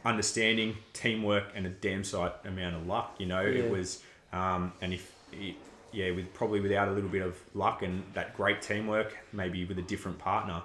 understanding, 0.05 0.77
teamwork, 0.93 1.45
and 1.55 1.67
a 1.67 1.71
damn 1.71 2.05
sight 2.05 2.33
amount 2.45 2.77
of 2.77 2.87
luck. 2.87 3.17
You 3.19 3.27
know, 3.27 3.43
Yeah. 3.43 3.65
it 3.65 3.71
was, 3.71 4.03
um, 4.33 4.73
and 4.81 4.93
if 4.95 5.15
it, 5.33 5.57
yeah, 5.93 6.11
with 6.11 6.33
probably 6.35 6.61
without 6.61 6.89
a 6.89 6.93
little 6.93 7.11
bit 7.11 7.23
of 7.23 7.39
luck 7.55 7.83
and 7.83 8.05
that 8.15 8.37
great 8.37 8.63
teamwork, 8.63 9.17
maybe 9.33 9.65
with 9.65 9.79
a 9.79 9.83
different 9.83 10.19
partner, 10.19 10.63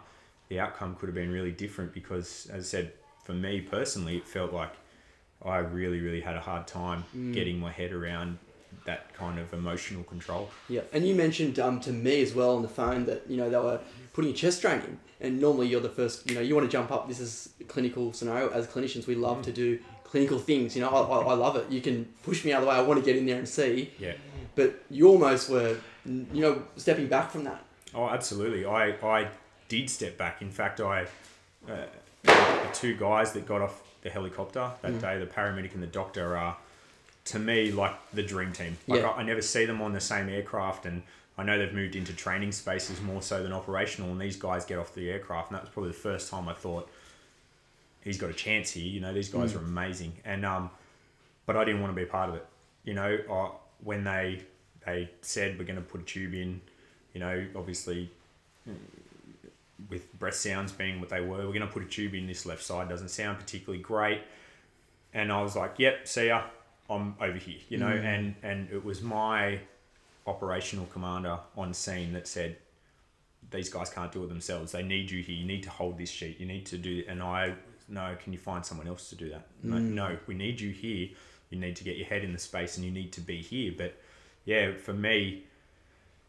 the 0.49 0.59
outcome 0.59 0.95
could 0.95 1.07
have 1.07 1.15
been 1.15 1.31
really 1.31 1.51
different. 1.51 1.93
Because 1.93 2.47
as 2.51 2.65
I 2.65 2.67
said, 2.67 2.93
for 3.23 3.33
me 3.33 3.61
personally, 3.61 4.17
it 4.17 4.27
felt 4.27 4.53
like 4.53 4.73
I 5.43 5.57
really, 5.57 5.99
really 5.99 6.21
had 6.21 6.35
a 6.35 6.41
hard 6.41 6.67
time 6.67 7.03
Mm. 7.15 7.33
getting 7.33 7.59
my 7.59 7.71
head 7.71 7.91
around 7.91 8.39
that 8.85 9.13
kind 9.13 9.37
of 9.39 9.53
emotional 9.53 10.03
control. 10.03 10.49
Yeah, 10.69 10.81
and 10.93 11.07
you 11.07 11.13
mentioned 11.15 11.59
um, 11.59 11.79
to 11.81 11.91
me 11.91 12.21
as 12.21 12.33
well 12.33 12.55
on 12.55 12.61
the 12.61 12.67
phone 12.67 13.05
that 13.05 13.23
you 13.29 13.37
know 13.37 13.49
they 13.49 13.57
were 13.57 13.79
putting 14.13 14.31
a 14.31 14.33
chest 14.33 14.61
drain 14.61 14.79
in, 14.81 14.99
and 15.21 15.39
normally 15.41 15.67
you're 15.67 15.81
the 15.81 15.89
first. 15.89 16.29
You 16.29 16.35
know, 16.35 16.41
you 16.41 16.55
want 16.55 16.65
to 16.67 16.71
jump 16.71 16.91
up. 16.91 17.07
This 17.07 17.19
is 17.19 17.49
a 17.59 17.63
clinical 17.65 18.13
scenario. 18.13 18.49
As 18.49 18.67
clinicians, 18.67 19.07
we 19.07 19.15
love 19.15 19.41
to 19.43 19.51
do 19.51 19.79
clinical 20.03 20.39
things. 20.39 20.75
You 20.75 20.81
know, 20.83 20.89
I, 20.89 21.01
I, 21.01 21.21
I 21.31 21.33
love 21.33 21.55
it. 21.57 21.69
You 21.69 21.81
can 21.81 22.05
push 22.23 22.45
me 22.45 22.53
out 22.53 22.59
of 22.59 22.63
the 22.65 22.69
way. 22.69 22.75
I 22.77 22.81
want 22.81 22.99
to 22.99 23.05
get 23.05 23.15
in 23.17 23.25
there 23.25 23.37
and 23.37 23.47
see, 23.49 23.91
Yeah. 23.99 24.13
but 24.55 24.81
you 24.89 25.07
almost 25.09 25.49
were, 25.49 25.75
you 26.05 26.41
know, 26.41 26.63
stepping 26.77 27.07
back 27.07 27.29
from 27.31 27.43
that. 27.43 27.63
Oh, 27.93 28.07
absolutely. 28.07 28.65
I, 28.65 28.91
I 29.05 29.27
did 29.67 29.89
step 29.89 30.17
back. 30.17 30.41
In 30.41 30.49
fact, 30.51 30.79
I 30.79 31.07
uh, 31.69 31.75
the 32.23 32.69
two 32.73 32.95
guys 32.95 33.33
that 33.33 33.45
got 33.45 33.61
off 33.61 33.81
the 34.01 34.09
helicopter 34.09 34.71
that 34.81 34.93
Mm. 34.93 35.01
day, 35.01 35.19
the 35.19 35.25
paramedic 35.25 35.73
and 35.73 35.83
the 35.83 35.87
doctor, 35.87 36.37
are 36.37 36.55
to 37.27 37.39
me 37.39 37.71
like 37.71 37.93
the 38.13 38.23
dream 38.23 38.51
team. 38.53 38.77
Like 38.87 39.01
Yeah. 39.01 39.09
I, 39.09 39.17
I 39.19 39.23
never 39.23 39.41
see 39.41 39.65
them 39.65 39.81
on 39.81 39.93
the 39.93 40.01
same 40.01 40.29
aircraft, 40.29 40.85
and 40.85 41.03
I 41.37 41.43
know 41.43 41.57
they've 41.57 41.73
moved 41.73 41.95
into 41.95 42.13
training 42.13 42.51
spaces 42.51 42.99
more 43.01 43.21
so 43.21 43.43
than 43.43 43.53
operational. 43.53 44.11
And 44.11 44.19
these 44.19 44.35
guys 44.37 44.65
get 44.65 44.79
off 44.79 44.93
the 44.95 45.09
aircraft, 45.09 45.51
and 45.51 45.55
that 45.57 45.63
was 45.63 45.69
probably 45.69 45.91
the 45.91 45.97
first 45.97 46.29
time 46.31 46.47
I 46.49 46.53
thought 46.53 46.89
he's 48.03 48.17
got 48.17 48.29
a 48.29 48.33
chance 48.33 48.71
here. 48.71 48.85
You 48.85 48.99
know, 49.01 49.13
these 49.13 49.29
guys 49.29 49.53
Mm. 49.53 49.57
are 49.57 49.59
amazing, 49.59 50.13
and 50.25 50.45
um, 50.45 50.69
but 51.45 51.55
I 51.57 51.63
didn't 51.65 51.81
want 51.81 51.91
to 51.91 51.95
be 51.95 52.03
a 52.03 52.11
part 52.11 52.29
of 52.29 52.35
it. 52.35 52.45
You 52.83 52.93
know, 52.93 53.17
I, 53.29 53.49
when 53.83 54.03
they 54.03 54.43
they 54.85 55.09
said 55.21 55.57
we're 55.59 55.65
going 55.65 55.75
to 55.75 55.81
put 55.81 56.01
a 56.01 56.05
tube 56.05 56.33
in, 56.33 56.61
you 57.13 57.19
know, 57.19 57.45
obviously 57.55 58.09
with 59.89 60.11
breath 60.17 60.35
sounds 60.35 60.71
being 60.71 60.99
what 60.99 61.09
they 61.09 61.21
were, 61.21 61.37
we're 61.37 61.53
going 61.53 61.61
to 61.61 61.67
put 61.67 61.83
a 61.83 61.87
tube 61.87 62.13
in 62.15 62.25
this 62.27 62.45
left 62.45 62.63
side. 62.63 62.89
Doesn't 62.89 63.09
sound 63.09 63.37
particularly 63.37 63.81
great, 63.81 64.21
and 65.13 65.31
I 65.31 65.41
was 65.41 65.55
like, 65.55 65.75
"Yep, 65.77 66.07
see 66.07 66.27
ya, 66.27 66.43
I'm 66.89 67.15
over 67.19 67.37
here." 67.37 67.59
You 67.69 67.77
know, 67.77 67.87
Mm. 67.87 68.03
and 68.03 68.35
and 68.43 68.69
it 68.71 68.83
was 68.83 69.01
my 69.01 69.59
operational 70.25 70.85
commander 70.87 71.39
on 71.55 71.73
scene 71.73 72.13
that 72.13 72.27
said, 72.27 72.57
"These 73.51 73.69
guys 73.69 73.89
can't 73.89 74.11
do 74.11 74.23
it 74.23 74.27
themselves. 74.27 74.71
They 74.71 74.83
need 74.83 75.09
you 75.11 75.21
here. 75.23 75.35
You 75.35 75.45
need 75.45 75.63
to 75.63 75.69
hold 75.69 75.97
this 75.97 76.09
sheet. 76.09 76.39
You 76.39 76.45
need 76.45 76.65
to 76.67 76.77
do." 76.77 77.03
And 77.07 77.21
I, 77.23 77.55
no, 77.87 78.15
can 78.21 78.33
you 78.33 78.39
find 78.39 78.65
someone 78.65 78.87
else 78.87 79.09
to 79.09 79.15
do 79.15 79.29
that? 79.29 79.47
No, 79.63 79.77
no, 79.79 80.17
we 80.27 80.33
need 80.35 80.59
you 80.59 80.71
here. 80.71 81.09
You 81.49 81.57
need 81.57 81.75
to 81.77 81.83
get 81.85 81.95
your 81.97 82.07
head 82.07 82.23
in 82.23 82.33
the 82.33 82.39
space, 82.39 82.75
and 82.75 82.85
you 82.85 82.91
need 82.91 83.13
to 83.13 83.21
be 83.21 83.41
here. 83.41 83.73
But 83.77 83.95
yeah, 84.43 84.73
for 84.77 84.93
me, 84.93 85.43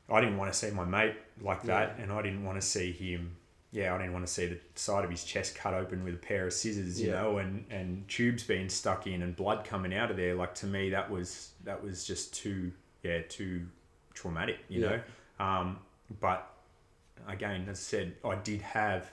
I 0.08 0.20
didn't 0.20 0.36
want 0.36 0.52
to 0.52 0.58
see 0.58 0.70
my 0.70 0.84
mate 0.84 1.16
like 1.40 1.62
that, 1.64 1.98
and 1.98 2.12
I 2.12 2.22
didn't 2.22 2.44
want 2.44 2.60
to 2.60 2.66
see 2.66 2.92
him. 2.92 3.36
Yeah, 3.70 3.94
I 3.94 3.98
didn't 3.98 4.14
want 4.14 4.26
to 4.26 4.32
see 4.32 4.46
the 4.46 4.58
side 4.76 5.04
of 5.04 5.10
his 5.10 5.24
chest 5.24 5.54
cut 5.54 5.74
open 5.74 6.02
with 6.02 6.14
a 6.14 6.18
pair 6.18 6.46
of 6.46 6.52
scissors, 6.54 7.00
you 7.00 7.08
Yeah. 7.10 7.20
know, 7.22 7.38
and, 7.38 7.66
and 7.70 8.08
tubes 8.08 8.42
being 8.42 8.68
stuck 8.70 9.06
in 9.06 9.20
and 9.20 9.36
blood 9.36 9.64
coming 9.64 9.92
out 9.94 10.10
of 10.10 10.16
there. 10.16 10.34
Like 10.34 10.54
to 10.56 10.66
me, 10.66 10.90
that 10.90 11.10
was 11.10 11.50
that 11.64 11.82
was 11.82 12.06
just 12.06 12.32
too 12.34 12.72
yeah 13.02 13.20
too 13.28 13.66
traumatic, 14.14 14.56
you 14.68 14.80
Yeah. 14.82 14.88
know. 14.88 15.00
Um, 15.44 15.78
but 16.20 16.50
again, 17.26 17.66
as 17.68 17.78
I 17.78 17.80
said, 17.80 18.14
I 18.24 18.36
did 18.36 18.62
have 18.62 19.10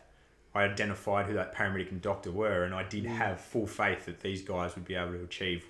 I 0.53 0.63
identified 0.63 1.25
who 1.25 1.33
that 1.33 1.53
paramedic 1.53 1.91
and 1.91 2.01
doctor 2.01 2.31
were, 2.31 2.63
and 2.63 2.73
I 2.73 2.83
did 2.83 3.03
Mm. 3.03 3.17
have 3.17 3.41
full 3.41 3.67
faith 3.67 4.05
that 4.05 4.21
these 4.21 4.41
guys 4.41 4.73
would 4.75 4.85
be 4.85 4.95
able 4.95 5.11
to 5.11 5.23
achieve, 5.23 5.65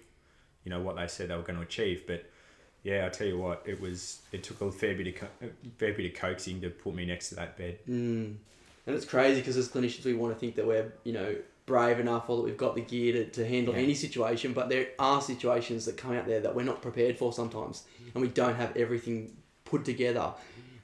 you 0.63 0.69
know, 0.69 0.79
what 0.79 0.95
they 0.95 1.07
said 1.07 1.29
they 1.29 1.35
were 1.35 1.41
going 1.41 1.55
to 1.57 1.63
achieve. 1.63 2.03
But 2.05 2.29
yeah, 2.83 3.07
I 3.07 3.09
tell 3.09 3.25
you 3.25 3.39
what, 3.39 3.63
it 3.65 3.81
was 3.81 4.21
it 4.31 4.43
took 4.43 4.61
a 4.61 4.71
fair 4.71 4.93
bit 4.93 5.07
of 5.07 5.15
co- 5.15 5.47
fair 5.79 5.93
bit 5.93 6.05
of 6.13 6.19
coaxing 6.21 6.61
to 6.61 6.69
put 6.69 6.93
me 6.93 7.03
next 7.07 7.29
to 7.29 7.35
that 7.35 7.57
bed. 7.57 7.79
Mm. 7.89 8.35
And 8.87 8.95
it's 8.95 9.05
crazy 9.05 9.41
because 9.41 9.57
as 9.57 9.67
clinicians, 9.69 10.05
we 10.05 10.13
want 10.13 10.33
to 10.33 10.39
think 10.39 10.55
that 10.55 10.67
we're, 10.67 10.93
you 11.03 11.13
know, 11.13 11.35
brave 11.65 11.99
enough 11.99 12.29
or 12.29 12.37
that 12.37 12.43
we've 12.43 12.57
got 12.57 12.75
the 12.75 12.81
gear 12.81 13.13
to, 13.13 13.25
to 13.31 13.47
handle 13.47 13.73
Yeah. 13.73 13.81
any 13.81 13.95
situation, 13.95 14.53
but 14.53 14.69
there 14.69 14.89
are 14.99 15.19
situations 15.21 15.85
that 15.85 15.97
come 15.97 16.13
out 16.13 16.27
there 16.27 16.39
that 16.41 16.53
we're 16.55 16.63
not 16.63 16.81
prepared 16.81 17.17
for 17.17 17.33
sometimes, 17.33 17.83
and 18.13 18.21
we 18.21 18.27
don't 18.27 18.55
have 18.55 18.75
everything 18.77 19.35
put 19.63 19.83
together. 19.85 20.31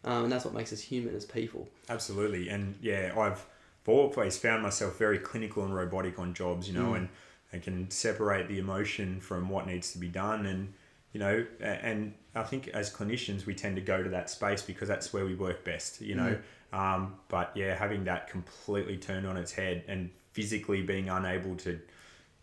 Um, 0.03 0.23
and 0.23 0.31
that's 0.31 0.43
what 0.45 0.55
makes 0.55 0.73
us 0.73 0.81
human 0.81 1.15
as 1.15 1.25
people. 1.25 1.69
Absolutely, 1.87 2.49
and 2.49 2.75
yeah, 2.81 3.13
I've 3.15 3.45
always 3.85 4.37
found 4.39 4.63
myself 4.63 4.97
very 4.97 5.19
clinical 5.19 5.63
and 5.63 5.75
robotic 5.75 6.17
on 6.17 6.33
jobs, 6.33 6.67
you 6.67 6.73
know, 6.73 6.93
Mm. 6.93 6.97
and 6.97 7.09
I 7.53 7.59
can 7.59 7.91
separate 7.91 8.47
the 8.47 8.57
emotion 8.57 9.19
from 9.19 9.49
what 9.49 9.67
needs 9.67 9.91
to 9.93 9.99
be 9.99 10.07
done, 10.07 10.47
and 10.47 10.73
you 11.13 11.19
know, 11.19 11.45
and 11.59 12.15
I 12.33 12.43
think 12.43 12.69
as 12.69 12.93
clinicians 12.93 13.45
we 13.45 13.53
tend 13.53 13.75
to 13.75 13.81
go 13.81 14.01
to 14.01 14.09
that 14.09 14.29
space 14.29 14.61
because 14.61 14.87
that's 14.87 15.11
where 15.11 15.25
we 15.25 15.35
work 15.35 15.63
best, 15.63 16.01
you 16.01 16.15
know. 16.15 16.37
Um, 16.73 17.15
but 17.27 17.51
yeah, 17.55 17.75
having 17.75 18.05
that 18.05 18.29
completely 18.29 18.97
turned 18.97 19.27
on 19.27 19.35
its 19.35 19.51
head 19.51 19.83
and 19.87 20.09
physically 20.31 20.81
being 20.81 21.09
unable 21.09 21.55
to 21.57 21.79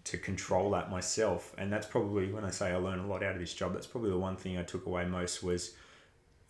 to 0.05 0.17
control 0.17 0.71
that 0.71 0.91
myself, 0.91 1.55
and 1.59 1.71
that's 1.73 1.87
probably 1.87 2.33
when 2.33 2.45
I 2.45 2.51
say 2.51 2.71
I 2.71 2.77
learned 2.77 3.03
a 3.03 3.07
lot 3.07 3.23
out 3.23 3.35
of 3.35 3.41
this 3.41 3.53
job. 3.53 3.75
That's 3.75 3.87
probably 3.87 4.11
the 4.11 4.19
one 4.19 4.37
thing 4.37 4.57
I 4.59 4.63
took 4.63 4.87
away 4.87 5.05
most 5.05 5.43
was 5.43 5.75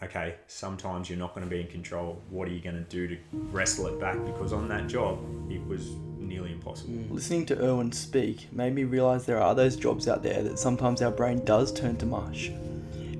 okay, 0.02 0.36
sometimes 0.46 1.10
you're 1.10 1.18
not 1.18 1.34
going 1.34 1.44
to 1.44 1.50
be 1.50 1.60
in 1.60 1.66
control. 1.66 2.22
What 2.30 2.46
are 2.48 2.52
you 2.52 2.60
going 2.60 2.76
to 2.76 2.82
do 2.82 3.08
to 3.08 3.18
wrestle 3.32 3.88
it 3.88 3.98
back? 4.00 4.24
Because 4.24 4.52
on 4.52 4.68
that 4.68 4.86
job, 4.86 5.18
it 5.50 5.64
was 5.66 5.90
nearly 6.18 6.52
impossible. 6.52 6.94
Listening 7.10 7.46
to 7.46 7.60
Erwin 7.60 7.90
speak 7.90 8.52
made 8.52 8.74
me 8.74 8.84
realize 8.84 9.26
there 9.26 9.40
are 9.40 9.54
those 9.54 9.76
jobs 9.76 10.06
out 10.06 10.22
there 10.22 10.42
that 10.42 10.58
sometimes 10.58 11.02
our 11.02 11.10
brain 11.10 11.44
does 11.44 11.72
turn 11.72 11.96
to 11.96 12.06
mush. 12.06 12.50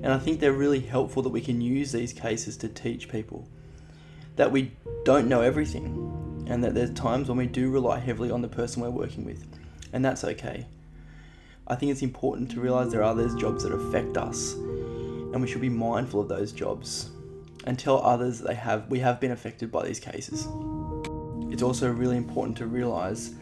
And 0.01 0.13
I 0.13 0.17
think 0.17 0.39
they're 0.39 0.53
really 0.53 0.79
helpful 0.79 1.21
that 1.23 1.29
we 1.29 1.41
can 1.41 1.61
use 1.61 1.91
these 1.91 2.13
cases 2.13 2.55
to 2.57 2.69
teach 2.69 3.09
people 3.09 3.47
that 4.35 4.51
we 4.53 4.71
don't 5.03 5.27
know 5.27 5.41
everything 5.41 6.45
and 6.47 6.63
that 6.63 6.73
there's 6.73 6.91
times 6.91 7.27
when 7.27 7.37
we 7.37 7.45
do 7.45 7.69
rely 7.69 7.99
heavily 7.99 8.31
on 8.31 8.41
the 8.41 8.47
person 8.47 8.81
we're 8.81 8.89
working 8.89 9.25
with. 9.25 9.45
And 9.91 10.03
that's 10.03 10.23
okay. 10.23 10.65
I 11.67 11.75
think 11.75 11.91
it's 11.91 12.01
important 12.01 12.49
to 12.51 12.61
realize 12.61 12.89
there 12.89 13.03
are 13.03 13.13
those 13.13 13.35
jobs 13.35 13.63
that 13.63 13.73
affect 13.73 14.15
us 14.15 14.53
and 14.53 15.41
we 15.41 15.47
should 15.47 15.61
be 15.61 15.69
mindful 15.69 16.21
of 16.21 16.29
those 16.29 16.53
jobs 16.53 17.09
and 17.65 17.77
tell 17.77 18.01
others 18.01 18.39
that 18.39 18.47
they 18.47 18.55
have 18.55 18.87
we 18.87 18.99
have 18.99 19.19
been 19.19 19.31
affected 19.31 19.71
by 19.71 19.85
these 19.85 19.99
cases. 19.99 20.47
It's 21.51 21.61
also 21.61 21.91
really 21.91 22.17
important 22.17 22.57
to 22.59 22.65
realize 22.65 23.35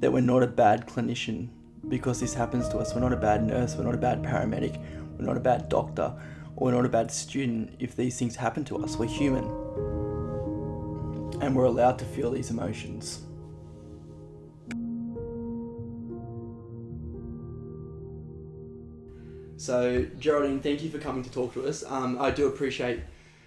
that 0.00 0.12
we're 0.12 0.20
not 0.20 0.42
a 0.42 0.46
bad 0.46 0.86
clinician 0.86 1.48
because 1.88 2.20
this 2.20 2.34
happens 2.34 2.68
to 2.68 2.78
us. 2.78 2.94
We're 2.94 3.00
not 3.00 3.12
a 3.12 3.16
bad 3.16 3.44
nurse, 3.44 3.76
we're 3.76 3.84
not 3.84 3.94
a 3.94 3.98
bad 3.98 4.22
paramedic, 4.22 4.78
we're 5.18 5.26
not 5.26 5.36
a 5.36 5.40
bad 5.40 5.68
doctor, 5.68 6.14
or 6.56 6.66
we're 6.66 6.72
not 6.72 6.84
a 6.84 6.88
bad 6.88 7.10
student 7.10 7.74
if 7.78 7.96
these 7.96 8.18
things 8.18 8.36
happen 8.36 8.64
to 8.66 8.82
us. 8.82 8.96
We're 8.96 9.06
human. 9.06 9.44
And 11.42 11.54
we're 11.54 11.64
allowed 11.64 11.98
to 11.98 12.04
feel 12.04 12.30
these 12.30 12.50
emotions. 12.50 13.22
So, 19.56 20.06
Geraldine, 20.18 20.60
thank 20.60 20.82
you 20.82 20.88
for 20.88 20.98
coming 20.98 21.22
to 21.24 21.30
talk 21.30 21.52
to 21.54 21.66
us. 21.66 21.82
Um, 21.84 22.20
I 22.20 22.30
do 22.30 22.46
appreciate 22.46 23.00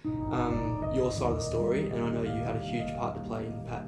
um, 0.04 0.90
your 0.94 1.10
side 1.10 1.30
of 1.30 1.36
the 1.36 1.42
story, 1.42 1.88
and 1.88 2.04
I 2.04 2.10
know 2.10 2.22
you 2.22 2.42
had 2.44 2.56
a 2.56 2.60
huge 2.60 2.88
part 2.96 3.14
to 3.14 3.20
play 3.22 3.46
in 3.46 3.66
Pat 3.66 3.84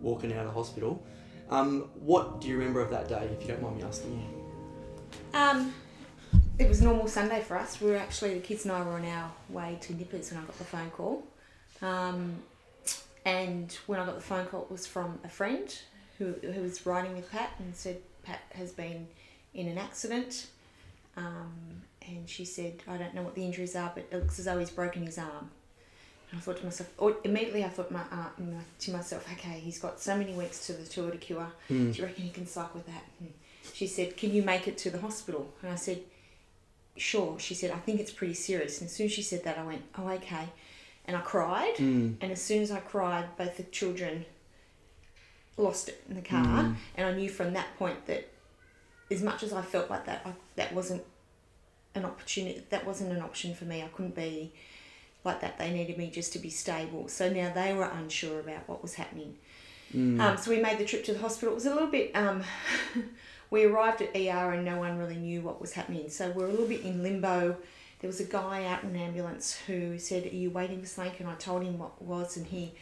walking 0.00 0.32
out 0.34 0.46
of 0.46 0.54
hospital. 0.54 1.04
Um, 1.50 1.90
what 1.94 2.40
do 2.40 2.48
you 2.48 2.58
remember 2.58 2.80
of 2.80 2.90
that 2.90 3.08
day, 3.08 3.28
if 3.32 3.42
you 3.42 3.48
don't 3.48 3.62
mind 3.62 3.76
me 3.76 3.82
asking 3.84 4.12
you? 4.12 5.38
Um, 5.38 5.72
it 6.58 6.68
was 6.68 6.82
normal 6.82 7.08
Sunday 7.08 7.40
for 7.40 7.56
us. 7.56 7.80
We 7.80 7.90
were 7.90 7.96
actually 7.96 8.34
the 8.34 8.40
kids 8.40 8.64
and 8.64 8.72
I 8.72 8.82
were 8.82 8.92
on 8.92 9.04
our 9.06 9.30
way 9.48 9.78
to 9.82 9.94
Nippers 9.94 10.30
when 10.30 10.42
I 10.42 10.46
got 10.46 10.58
the 10.58 10.64
phone 10.64 10.90
call. 10.90 11.26
Um, 11.80 12.36
and 13.24 13.76
when 13.86 14.00
I 14.00 14.06
got 14.06 14.16
the 14.16 14.22
phone 14.22 14.46
call, 14.46 14.62
it 14.62 14.70
was 14.70 14.86
from 14.86 15.18
a 15.24 15.28
friend 15.28 15.74
who, 16.18 16.34
who 16.42 16.62
was 16.62 16.84
riding 16.84 17.14
with 17.16 17.30
Pat 17.30 17.50
and 17.58 17.74
said 17.74 17.98
Pat 18.22 18.40
has 18.54 18.72
been 18.72 19.06
in 19.54 19.68
an 19.68 19.78
accident. 19.78 20.46
Um, 21.16 21.82
and 22.06 22.28
she 22.28 22.44
said, 22.44 22.82
I 22.88 22.96
don't 22.96 23.14
know 23.14 23.22
what 23.22 23.34
the 23.34 23.44
injuries 23.44 23.76
are, 23.76 23.90
but 23.94 24.06
it 24.10 24.16
looks 24.16 24.38
as 24.38 24.46
though 24.46 24.58
he's 24.58 24.70
broken 24.70 25.04
his 25.04 25.18
arm. 25.18 25.50
And 26.30 26.38
I 26.38 26.42
thought 26.42 26.58
to 26.58 26.64
myself, 26.64 26.90
or 26.98 27.16
immediately 27.24 27.64
I 27.64 27.68
thought 27.68 27.90
my, 27.90 28.00
uh, 28.00 28.28
to 28.80 28.90
myself, 28.90 29.30
okay, 29.32 29.60
he's 29.60 29.78
got 29.78 30.00
so 30.00 30.16
many 30.16 30.32
weeks 30.32 30.66
to 30.66 30.72
the 30.72 30.84
Tour 30.84 31.10
de 31.10 31.18
Cure. 31.18 31.46
Do 31.68 31.74
you 32.00 32.04
reckon 32.04 32.24
he 32.24 32.30
can 32.30 32.46
cycle 32.46 32.76
with 32.76 32.86
that? 32.86 33.04
And 33.20 33.32
she 33.74 33.86
said, 33.86 34.16
Can 34.16 34.32
you 34.32 34.42
make 34.42 34.66
it 34.66 34.78
to 34.78 34.90
the 34.90 34.98
hospital? 34.98 35.52
And 35.62 35.70
I 35.70 35.76
said, 35.76 36.00
Sure. 36.96 37.38
She 37.38 37.54
said, 37.54 37.70
I 37.70 37.78
think 37.78 38.00
it's 38.00 38.12
pretty 38.12 38.34
serious. 38.34 38.80
And 38.80 38.88
as 38.88 38.94
soon 38.94 39.06
as 39.06 39.12
she 39.12 39.22
said 39.22 39.44
that, 39.44 39.58
I 39.58 39.64
went, 39.64 39.82
Oh, 39.96 40.08
okay. 40.08 40.48
And 41.06 41.16
I 41.16 41.20
cried. 41.20 41.76
Mm. 41.76 42.16
And 42.20 42.32
as 42.32 42.40
soon 42.40 42.62
as 42.62 42.70
I 42.70 42.80
cried, 42.80 43.36
both 43.36 43.56
the 43.56 43.64
children 43.64 44.24
lost 45.56 45.88
it 45.88 46.02
in 46.08 46.16
the 46.16 46.22
car. 46.22 46.74
And 46.96 47.06
I 47.06 47.12
knew 47.12 47.28
from 47.28 47.54
that 47.54 47.66
point 47.78 48.06
that 48.06 48.28
as 49.10 49.22
much 49.22 49.42
as 49.42 49.52
I 49.52 49.62
felt 49.62 49.90
like 49.90 50.06
that, 50.06 50.22
I, 50.24 50.32
that 50.56 50.72
wasn't 50.72 51.02
an 51.94 52.04
opportunity, 52.04 52.62
that 52.70 52.86
wasn't 52.86 53.12
an 53.12 53.20
option 53.20 53.54
for 53.54 53.64
me. 53.64 53.82
I 53.82 53.88
couldn't 53.88 54.14
be 54.14 54.52
like 55.24 55.40
that. 55.40 55.58
They 55.58 55.70
needed 55.72 55.98
me 55.98 56.10
just 56.10 56.32
to 56.34 56.38
be 56.38 56.50
stable. 56.50 57.08
So 57.08 57.30
now 57.30 57.52
they 57.52 57.74
were 57.74 57.84
unsure 57.84 58.40
about 58.40 58.68
what 58.68 58.82
was 58.82 58.94
happening. 58.94 59.36
Um, 59.94 60.36
so 60.38 60.50
we 60.50 60.58
made 60.60 60.78
the 60.78 60.86
trip 60.86 61.04
to 61.04 61.12
the 61.12 61.18
hospital. 61.18 61.52
It 61.52 61.56
was 61.56 61.66
a 61.66 61.74
little 61.74 61.90
bit. 61.90 62.12
Um, 62.14 62.42
we 63.52 63.64
arrived 63.66 64.00
at 64.00 64.16
ER 64.16 64.52
and 64.52 64.64
no 64.64 64.78
one 64.78 64.96
really 64.98 65.16
knew 65.16 65.42
what 65.42 65.60
was 65.60 65.74
happening. 65.74 66.08
So 66.08 66.30
we're 66.30 66.46
a 66.46 66.50
little 66.50 66.66
bit 66.66 66.80
in 66.80 67.02
limbo. 67.02 67.58
There 68.00 68.08
was 68.08 68.18
a 68.18 68.24
guy 68.24 68.64
out 68.64 68.82
in 68.82 68.88
an 68.90 68.96
ambulance 68.96 69.54
who 69.66 69.98
said, 69.98 70.24
"Are 70.24 70.34
you 70.34 70.50
waiting 70.50 70.80
for 70.80 70.86
something?" 70.86 71.14
And 71.20 71.28
I 71.28 71.34
told 71.34 71.62
him 71.62 71.78
what 71.78 72.00
was, 72.02 72.36
and 72.38 72.46
he. 72.46 72.72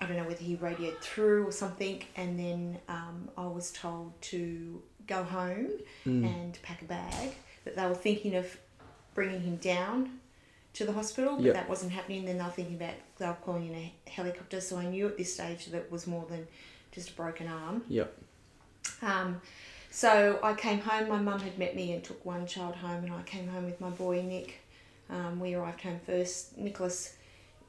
I 0.00 0.06
don't 0.06 0.16
know 0.16 0.24
whether 0.24 0.42
he 0.42 0.56
radioed 0.56 0.98
through 1.00 1.46
or 1.46 1.52
something, 1.52 2.02
and 2.16 2.38
then 2.38 2.78
um, 2.88 3.28
I 3.38 3.46
was 3.46 3.70
told 3.70 4.20
to 4.22 4.82
go 5.06 5.22
home 5.22 5.68
and 6.04 6.58
pack 6.62 6.82
a 6.82 6.86
bag. 6.86 7.34
That 7.64 7.76
they 7.76 7.86
were 7.86 7.94
thinking 7.94 8.34
of 8.34 8.58
bringing 9.14 9.42
him 9.42 9.56
down 9.56 10.20
to 10.72 10.84
the 10.84 10.92
hospital, 10.92 11.36
but 11.36 11.44
Yep. 11.44 11.54
that 11.54 11.68
wasn't 11.68 11.92
happening. 11.92 12.24
Then 12.24 12.38
they 12.38 12.44
were 12.44 12.50
thinking 12.50 12.76
about 12.76 12.94
they 13.18 13.26
were 13.26 13.36
calling 13.44 13.68
in 13.68 13.74
a 13.74 14.10
helicopter. 14.10 14.60
So 14.60 14.78
I 14.78 14.86
knew 14.86 15.06
at 15.06 15.16
this 15.18 15.34
stage 15.34 15.66
that 15.66 15.76
it 15.76 15.92
was 15.92 16.06
more 16.06 16.26
than 16.28 16.48
just 16.92 17.10
a 17.10 17.12
broken 17.12 17.46
arm. 17.46 17.84
Yep. 17.88 18.12
Um, 19.02 19.40
so 19.90 20.38
I 20.42 20.54
came 20.54 20.80
home. 20.80 21.08
My 21.08 21.18
mum 21.20 21.40
had 21.40 21.58
met 21.58 21.76
me 21.76 21.92
and 21.92 22.02
took 22.02 22.24
one 22.24 22.46
child 22.46 22.74
home, 22.76 23.04
and 23.04 23.12
I 23.12 23.22
came 23.22 23.48
home 23.48 23.64
with 23.64 23.80
my 23.80 23.90
boy 23.90 24.22
Nick. 24.22 24.60
Um, 25.10 25.38
we 25.40 25.54
arrived 25.54 25.82
home 25.82 26.00
first. 26.06 26.56
Nicholas, 26.58 27.16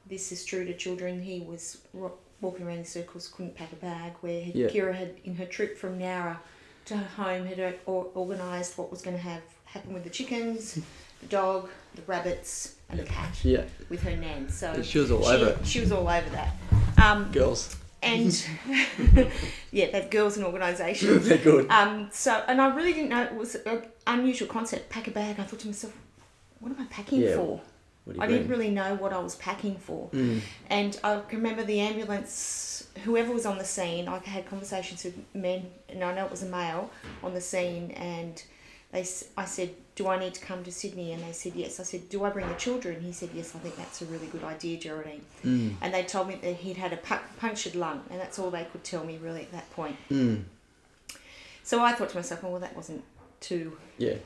this 0.08 0.32
is 0.32 0.44
true 0.44 0.64
to 0.64 0.74
children. 0.74 1.22
He 1.22 1.40
was 1.40 1.78
ro- 1.92 2.18
walking 2.40 2.66
around 2.66 2.78
in 2.78 2.84
circles, 2.84 3.28
couldn't 3.28 3.54
pack 3.54 3.72
a 3.72 3.76
bag. 3.76 4.12
Where 4.22 4.42
Yeah. 4.54 4.68
Kira 4.68 4.94
had, 4.94 5.14
in 5.24 5.36
her 5.36 5.46
trip 5.46 5.76
from 5.78 5.98
Nowra 5.98 6.38
to 6.86 6.96
her 6.96 7.22
home, 7.22 7.46
had 7.46 7.78
or- 7.86 8.08
organised 8.16 8.78
what 8.78 8.90
was 8.90 9.02
going 9.02 9.16
to 9.16 9.22
have 9.22 9.42
happen 9.64 9.92
with 9.92 10.04
the 10.04 10.10
chickens, 10.10 10.74
the 11.20 11.26
dog, 11.28 11.68
the 11.94 12.02
rabbits, 12.02 12.76
and 12.88 12.98
the 12.98 13.04
cat 13.04 13.44
Yeah. 13.44 13.64
with 13.88 14.02
her 14.02 14.16
nan. 14.16 14.48
So 14.48 14.82
She 14.82 14.98
was 14.98 15.10
all 15.10 15.22
she, 15.22 15.28
over 15.30 15.50
it. 15.50 15.66
She 15.66 15.80
was 15.80 15.92
all 15.92 16.08
over 16.08 16.30
that. 16.30 16.56
Um, 17.02 17.30
Girls. 17.32 17.76
And 18.06 19.30
yeah, 19.70 19.90
that 19.90 20.10
girls 20.10 20.36
an 20.36 20.44
organisation. 20.44 21.18
They're 21.22 21.38
good. 21.38 21.70
Um, 21.70 22.08
so, 22.12 22.42
and 22.48 22.60
I 22.60 22.74
really 22.74 22.92
didn't 22.92 23.10
know 23.10 23.22
it 23.22 23.34
was 23.34 23.54
an 23.54 23.82
unusual 24.06 24.48
concept. 24.48 24.88
Pack 24.90 25.08
a 25.08 25.10
bag. 25.10 25.38
I 25.38 25.44
thought 25.44 25.60
to 25.60 25.66
myself, 25.66 25.92
what 26.60 26.72
am 26.72 26.80
I 26.80 26.86
packing 26.86 27.20
Yeah. 27.20 27.36
for? 27.36 27.60
I 28.20 28.28
didn't 28.28 28.48
really 28.48 28.70
know 28.70 28.94
what 28.94 29.12
I 29.12 29.18
was 29.18 29.34
packing 29.34 29.76
for. 29.76 30.08
Mm. 30.10 30.40
And 30.70 31.00
I 31.02 31.20
can 31.28 31.38
remember 31.38 31.64
the 31.64 31.80
ambulance, 31.80 32.86
whoever 33.02 33.32
was 33.32 33.44
on 33.44 33.58
the 33.58 33.64
scene, 33.64 34.06
I 34.06 34.18
had 34.18 34.46
conversations 34.46 35.02
with 35.02 35.18
men, 35.34 35.66
and 35.88 36.04
I 36.04 36.14
know 36.14 36.24
it 36.24 36.30
was 36.30 36.44
a 36.44 36.46
male 36.46 36.90
on 37.24 37.34
the 37.34 37.40
scene, 37.40 37.90
and 37.92 38.40
they, 38.92 39.04
I 39.36 39.44
said, 39.44 39.70
do 39.96 40.06
I 40.08 40.18
need 40.18 40.34
to 40.34 40.40
come 40.44 40.62
to 40.62 40.70
Sydney? 40.70 41.12
And 41.12 41.22
they 41.24 41.32
said, 41.32 41.54
yes. 41.56 41.80
I 41.80 41.82
said, 41.82 42.08
do 42.10 42.22
I 42.22 42.30
bring 42.30 42.46
the 42.46 42.54
children? 42.54 43.00
He 43.00 43.12
said, 43.12 43.30
yes, 43.34 43.54
I 43.56 43.58
think 43.58 43.76
that's 43.76 44.02
a 44.02 44.04
really 44.04 44.26
good 44.26 44.44
idea, 44.44 44.78
Geraldine. 44.78 45.22
Mm. 45.44 45.74
And 45.80 45.92
they 45.92 46.02
told 46.04 46.28
me 46.28 46.34
that 46.42 46.56
he'd 46.56 46.76
had 46.76 46.92
a 46.92 46.98
punctured 47.38 47.74
lung, 47.74 48.02
and 48.10 48.20
that's 48.20 48.38
all 48.38 48.50
they 48.50 48.64
could 48.64 48.84
tell 48.84 49.04
me 49.04 49.16
really 49.16 49.40
at 49.40 49.52
that 49.52 49.70
point. 49.70 49.96
Mm. 50.10 50.44
So 51.62 51.82
I 51.82 51.92
thought 51.92 52.10
to 52.10 52.16
myself, 52.16 52.44
oh, 52.44 52.50
well, 52.50 52.60
that 52.60 52.76
wasn't 52.76 53.02
too 53.40 53.76
Yeah. 53.98 54.16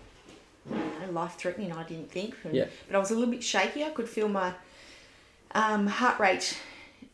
you 0.69 0.77
know, 0.77 1.13
life 1.13 1.37
threatening, 1.37 1.73
I 1.73 1.85
didn't 1.85 2.11
think. 2.11 2.35
And- 2.45 2.55
Yeah. 2.55 2.67
But 2.89 2.97
I 2.97 2.99
was 2.99 3.11
a 3.13 3.15
little 3.15 3.31
bit 3.31 3.43
shaky. 3.45 3.85
I 3.85 3.91
could 3.91 4.09
feel 4.09 4.29
my 4.29 4.53
um, 5.53 5.87
heart 5.87 6.19
rate 6.19 6.59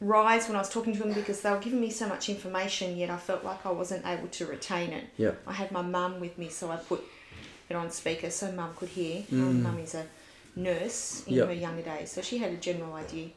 rise 0.01 0.47
when 0.49 0.57
I 0.57 0.61
was 0.61 0.69
talking 0.69 0.95
to 0.95 0.99
them 0.99 1.13
because 1.13 1.43
they 1.43 1.51
were 1.51 1.59
giving 1.59 1.81
me 1.81 1.91
so 1.91 2.09
much 2.09 2.29
information, 2.29 2.97
yet 2.97 3.11
I 3.11 3.17
felt 3.19 3.45
like 3.45 3.65
I 3.65 3.71
wasn't 3.71 4.07
able 4.07 4.29
to 4.29 4.47
retain 4.47 4.91
it. 4.93 5.05
Yeah. 5.17 5.33
I 5.47 5.53
had 5.53 5.71
my 5.73 5.83
mum 5.83 6.21
with 6.21 6.37
me, 6.39 6.49
so 6.49 6.71
I 6.71 6.77
put 6.77 7.03
it 7.69 7.75
on 7.77 7.91
speaker 7.91 8.31
so 8.31 8.53
mum 8.53 8.71
could 8.77 8.89
hear. 8.91 9.23
Mm. 9.31 9.63
Mum 9.63 9.79
is 9.79 9.95
a 9.95 10.07
nurse 10.55 11.23
in 11.27 11.35
Yep. 11.35 11.49
her 11.49 11.55
younger 11.55 11.83
days, 11.83 12.11
so 12.13 12.23
she 12.23 12.39
had 12.39 12.53
a 12.53 12.57
general 12.57 12.95
idea. 12.95 13.29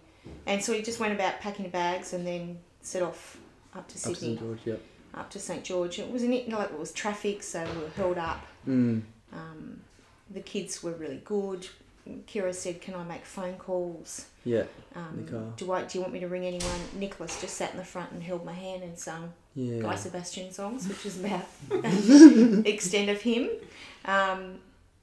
And 0.45 0.63
so 0.63 0.73
we 0.73 0.81
just 0.81 0.99
went 0.99 1.13
about 1.13 1.39
packing 1.39 1.65
the 1.65 1.71
bags 1.71 2.13
and 2.13 2.25
then 2.25 2.59
set 2.81 3.01
off 3.01 3.37
up 3.73 3.73
to 3.73 3.79
Up 3.79 3.87
to 3.89 3.97
Sydney, 3.97 4.15
St 4.15 4.39
George. 4.39 4.59
Yeah. 4.65 4.75
up 5.13 5.29
to 5.31 5.39
St 5.39 5.63
George. 5.63 5.99
It 5.99 6.11
was 6.11 6.23
an, 6.23 6.31
like 6.31 6.71
it 6.71 6.79
was 6.79 6.91
traffic, 6.91 7.43
so 7.43 7.65
we 7.75 7.81
were 7.83 7.89
held 7.95 8.17
up. 8.17 8.45
Mm. 8.67 9.01
Um, 9.33 9.81
the 10.29 10.41
kids 10.41 10.83
were 10.83 10.91
really 10.91 11.21
good. 11.23 11.67
Kira 12.27 12.53
said, 12.55 12.81
"Can 12.81 12.95
I 12.95 13.03
make 13.03 13.23
phone 13.25 13.55
calls? 13.57 14.25
Yeah. 14.43 14.63
Um, 14.95 15.53
do 15.57 15.71
I? 15.71 15.83
Do 15.83 15.97
you 15.97 16.01
want 16.01 16.13
me 16.13 16.19
to 16.21 16.27
ring 16.27 16.45
anyone?" 16.45 16.79
Nicholas 16.95 17.39
just 17.39 17.55
sat 17.55 17.71
in 17.71 17.77
the 17.77 17.83
front 17.85 18.11
and 18.11 18.23
held 18.23 18.43
my 18.45 18.53
hand 18.53 18.81
and 18.83 18.97
sung 18.97 19.33
Yeah. 19.55 19.81
Guy 19.81 19.95
Sebastian 19.95 20.51
songs, 20.51 20.87
which 20.87 21.05
is 21.05 21.19
about 21.19 21.45
the 21.69 22.63
extent 22.65 23.09
of 23.09 23.21
him. 23.21 23.49
Um, 24.05 24.59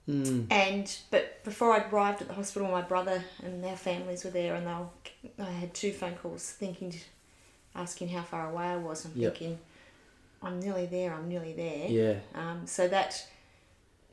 Mm. 0.08 0.46
and 0.52 0.98
but 1.10 1.42
before 1.42 1.72
I 1.72 1.84
arrived 1.90 2.22
at 2.22 2.28
the 2.28 2.34
hospital, 2.34 2.68
my 2.68 2.80
brother 2.80 3.24
and 3.42 3.64
their 3.64 3.74
families 3.74 4.22
were 4.24 4.30
there, 4.30 4.54
and 4.54 4.64
they 4.64 4.70
were, 4.72 5.44
I 5.44 5.50
had 5.50 5.74
two 5.74 5.90
phone 5.90 6.14
calls, 6.14 6.48
thinking, 6.48 6.94
asking 7.74 8.10
how 8.10 8.22
far 8.22 8.48
away 8.48 8.66
I 8.66 8.76
was. 8.76 9.04
I'm 9.04 9.10
Yep. 9.16 9.32
thinking, 9.36 9.58
I'm 10.44 10.60
nearly 10.60 10.86
there. 10.86 11.12
I'm 11.12 11.28
nearly 11.28 11.54
there. 11.54 11.88
Yeah. 11.88 12.14
Um, 12.36 12.68
so 12.68 12.86
that 12.86 13.26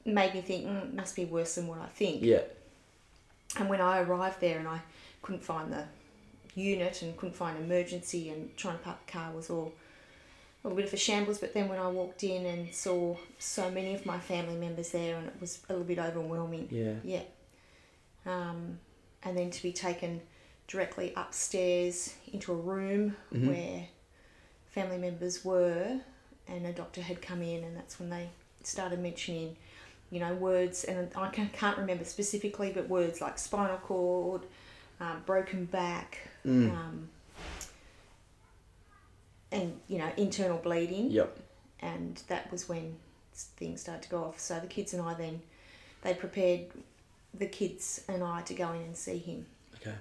made 0.03 0.33
me 0.33 0.41
think, 0.41 0.65
mm, 0.65 0.95
must 0.95 1.15
be 1.15 1.25
worse 1.25 1.53
than 1.53 1.67
what 1.67 1.77
I 1.77 1.85
think. 1.89 2.23
Yeah. 2.23 2.41
And 3.59 3.69
when 3.69 3.79
I 3.79 3.99
arrived 4.01 4.41
there 4.41 4.57
and 4.57 4.67
I 4.67 4.79
couldn't 5.21 5.43
find 5.43 5.71
the 5.71 5.83
unit 6.55 7.03
and 7.03 7.15
couldn't 7.17 7.35
find 7.35 7.55
emergency 7.63 8.29
and 8.31 8.57
trying 8.57 8.79
to 8.79 8.83
park 8.83 9.05
the 9.05 9.11
car 9.11 9.31
was 9.31 9.51
all 9.51 9.71
a 10.63 10.67
little 10.67 10.77
bit 10.77 10.87
of 10.87 10.93
a 10.93 10.97
shambles. 10.97 11.39
But 11.39 11.53
then 11.53 11.67
when 11.69 11.79
I 11.79 11.87
walked 11.87 12.23
in 12.23 12.45
and 12.45 12.73
saw 12.73 13.15
so 13.39 13.69
many 13.69 13.93
of 13.95 14.05
my 14.05 14.19
family 14.19 14.55
members 14.55 14.91
there, 14.91 15.17
and 15.17 15.27
it 15.27 15.33
was 15.41 15.59
a 15.69 15.73
little 15.73 15.85
bit 15.85 15.99
overwhelming. 15.99 16.67
Yeah. 16.71 16.93
Yeah. 17.03 17.23
Um, 18.25 18.79
and 19.23 19.37
then 19.37 19.51
to 19.51 19.63
be 19.63 19.73
taken 19.73 20.21
directly 20.67 21.13
upstairs 21.15 22.13
into 22.31 22.51
a 22.53 22.55
room 22.55 23.15
Mhm. 23.33 23.47
where 23.47 23.87
family 24.67 24.97
members 24.97 25.43
were, 25.43 25.99
and 26.47 26.65
a 26.65 26.71
doctor 26.73 27.01
had 27.01 27.21
come 27.21 27.41
in, 27.41 27.63
and 27.63 27.75
that's 27.77 27.99
when 27.99 28.09
they 28.09 28.29
started 28.63 28.99
mentioning, 28.99 29.57
you 30.09 30.19
know, 30.19 30.33
words, 30.33 30.83
and 30.85 31.11
I 31.15 31.29
can- 31.29 31.49
can't 31.49 31.77
remember 31.77 32.05
specifically, 32.05 32.71
but 32.71 32.87
words 32.87 33.19
like 33.21 33.37
spinal 33.37 33.77
cord, 33.77 34.43
um, 34.99 35.21
broken 35.25 35.65
back, 35.65 36.17
Mm. 36.45 36.71
um, 36.71 37.09
and 39.53 39.79
you 39.87 39.97
know, 39.97 40.11
internal 40.17 40.57
bleeding 40.57 41.11
Yep. 41.11 41.37
and 41.79 42.21
that 42.27 42.51
was 42.51 42.67
when 42.67 42.95
things 43.57 43.81
started 43.81 44.03
to 44.03 44.09
go 44.09 44.23
off. 44.25 44.39
So 44.39 44.59
the 44.59 44.67
kids 44.67 44.93
and 44.93 45.01
I 45.01 45.13
then 45.13 45.41
they 46.01 46.13
prepared 46.13 46.61
the 47.33 47.45
kids 47.47 48.01
and 48.07 48.23
I 48.23 48.41
to 48.43 48.53
go 48.53 48.71
in 48.73 48.81
and 48.81 48.97
see 48.97 49.17
him. 49.17 49.45
Okay. 49.75 49.95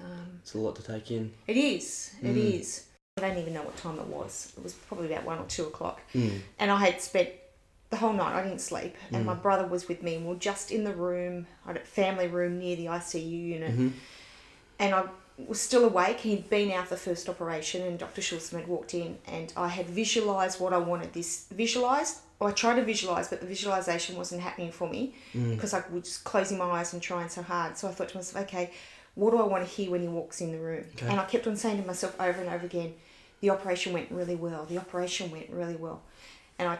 Um, 0.00 0.40
It's 0.42 0.54
a 0.54 0.58
lot 0.58 0.76
to 0.76 0.82
take 0.82 1.10
in. 1.10 1.32
it 1.46 1.56
is, 1.56 2.12
it 2.22 2.34
Mm. 2.34 2.54
is. 2.60 2.84
I 3.18 3.22
don't 3.22 3.38
even 3.38 3.54
know 3.54 3.62
what 3.62 3.76
time 3.78 3.98
it 3.98 4.06
was. 4.06 4.52
It 4.56 4.62
was 4.62 4.74
probably 4.74 5.10
about 5.12 5.24
one 5.24 5.38
or 5.38 5.46
two 5.46 5.64
o'clock, 5.64 6.00
Mm. 6.14 6.40
and 6.58 6.70
I 6.70 6.76
had 6.84 7.00
spent 7.00 7.30
the 7.88 7.96
whole 7.96 8.12
night. 8.12 8.34
I 8.34 8.42
didn't 8.42 8.60
sleep, 8.60 8.94
and 9.12 9.22
Mm. 9.22 9.26
my 9.26 9.34
brother 9.34 9.66
was 9.66 9.88
with 9.88 10.02
me. 10.02 10.16
and 10.16 10.24
We 10.26 10.34
were 10.34 10.38
just 10.40 10.70
in 10.70 10.84
the 10.84 10.92
room, 10.92 11.46
I 11.64 11.68
had 11.68 11.76
a 11.78 11.84
family 11.84 12.26
room 12.26 12.58
near 12.58 12.76
the 12.76 12.88
ICU 12.88 13.38
unit, 13.56 13.74
Mhm. 13.78 13.92
and 14.78 14.94
I 14.94 15.08
was 15.38 15.60
still 15.60 15.84
awake. 15.84 16.20
He'd 16.20 16.48
been 16.48 16.70
out 16.72 16.88
the 16.88 16.96
first 16.96 17.28
operation, 17.28 17.82
and 17.82 17.98
Dr. 17.98 18.22
Schulzman 18.22 18.60
had 18.60 18.68
walked 18.68 18.94
in, 18.94 19.18
and 19.26 19.52
I 19.56 19.68
had 19.68 19.86
visualized 19.86 20.60
what 20.60 20.72
I 20.72 20.78
wanted 20.78 21.12
this 21.12 21.46
visualized. 21.50 22.18
Or 22.38 22.48
I 22.50 22.52
tried 22.52 22.76
to 22.76 22.82
visualize, 22.84 23.28
but 23.28 23.40
the 23.40 23.46
visualization 23.46 24.14
wasn't 24.16 24.42
happening 24.42 24.70
for 24.70 24.88
me 24.88 25.14
Mm. 25.32 25.54
because 25.54 25.72
I 25.72 25.82
was 25.90 26.02
just 26.04 26.24
closing 26.24 26.58
my 26.58 26.66
eyes 26.66 26.92
and 26.92 27.00
trying 27.00 27.30
so 27.30 27.42
hard. 27.42 27.78
So 27.78 27.88
I 27.88 27.92
thought 27.92 28.10
to 28.10 28.16
myself, 28.18 28.44
okay, 28.44 28.72
what 29.14 29.30
do 29.30 29.38
I 29.38 29.44
want 29.44 29.66
to 29.66 29.70
hear 29.74 29.90
when 29.90 30.02
he 30.02 30.08
walks 30.08 30.42
in 30.42 30.52
the 30.52 30.58
room? 30.58 30.84
Okay. 30.96 31.06
And 31.06 31.18
I 31.18 31.24
kept 31.24 31.46
on 31.46 31.56
saying 31.56 31.80
to 31.80 31.86
myself 31.86 32.14
over 32.20 32.38
and 32.42 32.50
over 32.50 32.66
again, 32.66 32.92
the 33.40 33.48
operation 33.48 33.94
went 33.94 34.10
really 34.10 34.34
well. 34.36 34.66
The 34.66 34.76
operation 34.76 35.30
went 35.30 35.48
really 35.48 35.76
well, 35.76 36.02
and 36.58 36.68
I 36.68 36.78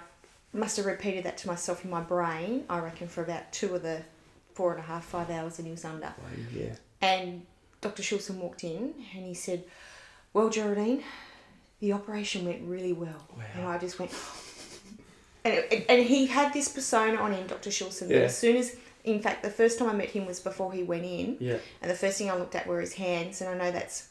must 0.53 0.77
have 0.77 0.85
repeated 0.85 1.25
that 1.25 1.39
to 1.39 1.47
myself 1.49 1.85
in 1.85 1.91
my 1.91 2.01
brain. 2.03 2.65
I 2.69 2.79
reckon 2.81 3.09
for 3.09 3.23
about 3.23 3.51
two 3.53 3.75
of 3.75 3.83
the 3.83 4.03
four 4.53 4.73
and 4.73 4.81
a 4.81 4.87
half, 4.87 5.05
five 5.07 5.31
hours 5.31 5.57
that 5.57 5.65
he 5.65 5.71
was 5.71 5.85
under. 5.87 6.07
Wow, 6.07 6.15
yeah. 6.55 6.75
And 7.01 7.47
Dr. 7.81 8.03
Schulzen 8.03 8.37
walked 8.37 8.65
in 8.65 8.95
and 9.15 9.25
he 9.25 9.35
said, 9.35 9.65
Well, 10.33 10.49
Geraldine, 10.51 11.03
the 11.81 11.93
operation 11.93 12.45
went 12.45 12.63
really 12.63 12.93
well. 12.93 13.27
Wow. 13.37 13.45
And 13.55 13.65
I 13.67 13.79
just 13.79 13.99
went, 13.99 14.13
and, 15.45 15.55
it- 15.55 15.87
and 15.89 16.03
he 16.05 16.27
had 16.27 16.53
this 16.53 16.69
persona 16.69 17.17
on 17.19 17.33
him, 17.33 17.47
Dr. 17.47 17.71
That 17.71 18.09
Yeah. 18.11 18.17
as 18.19 18.37
soon 18.37 18.57
as, 18.57 18.77
in 19.05 19.21
fact, 19.21 19.43
the 19.43 19.51
first 19.51 19.79
time 19.79 19.89
I 19.89 19.93
met 19.93 20.09
him 20.11 20.27
was 20.27 20.41
before 20.41 20.73
he 20.73 20.83
went 20.83 21.05
in. 21.05 21.37
Yeah. 21.41 21.59
And 21.83 21.91
the 21.91 21.95
first 21.95 22.19
thing 22.19 22.31
I 22.31 22.37
looked 22.37 22.55
at 22.55 22.67
were 22.67 22.81
his 22.81 22.95
hands, 22.95 23.41
and 23.41 23.51
I 23.51 23.57
know 23.65 23.71
that's, 23.71 24.09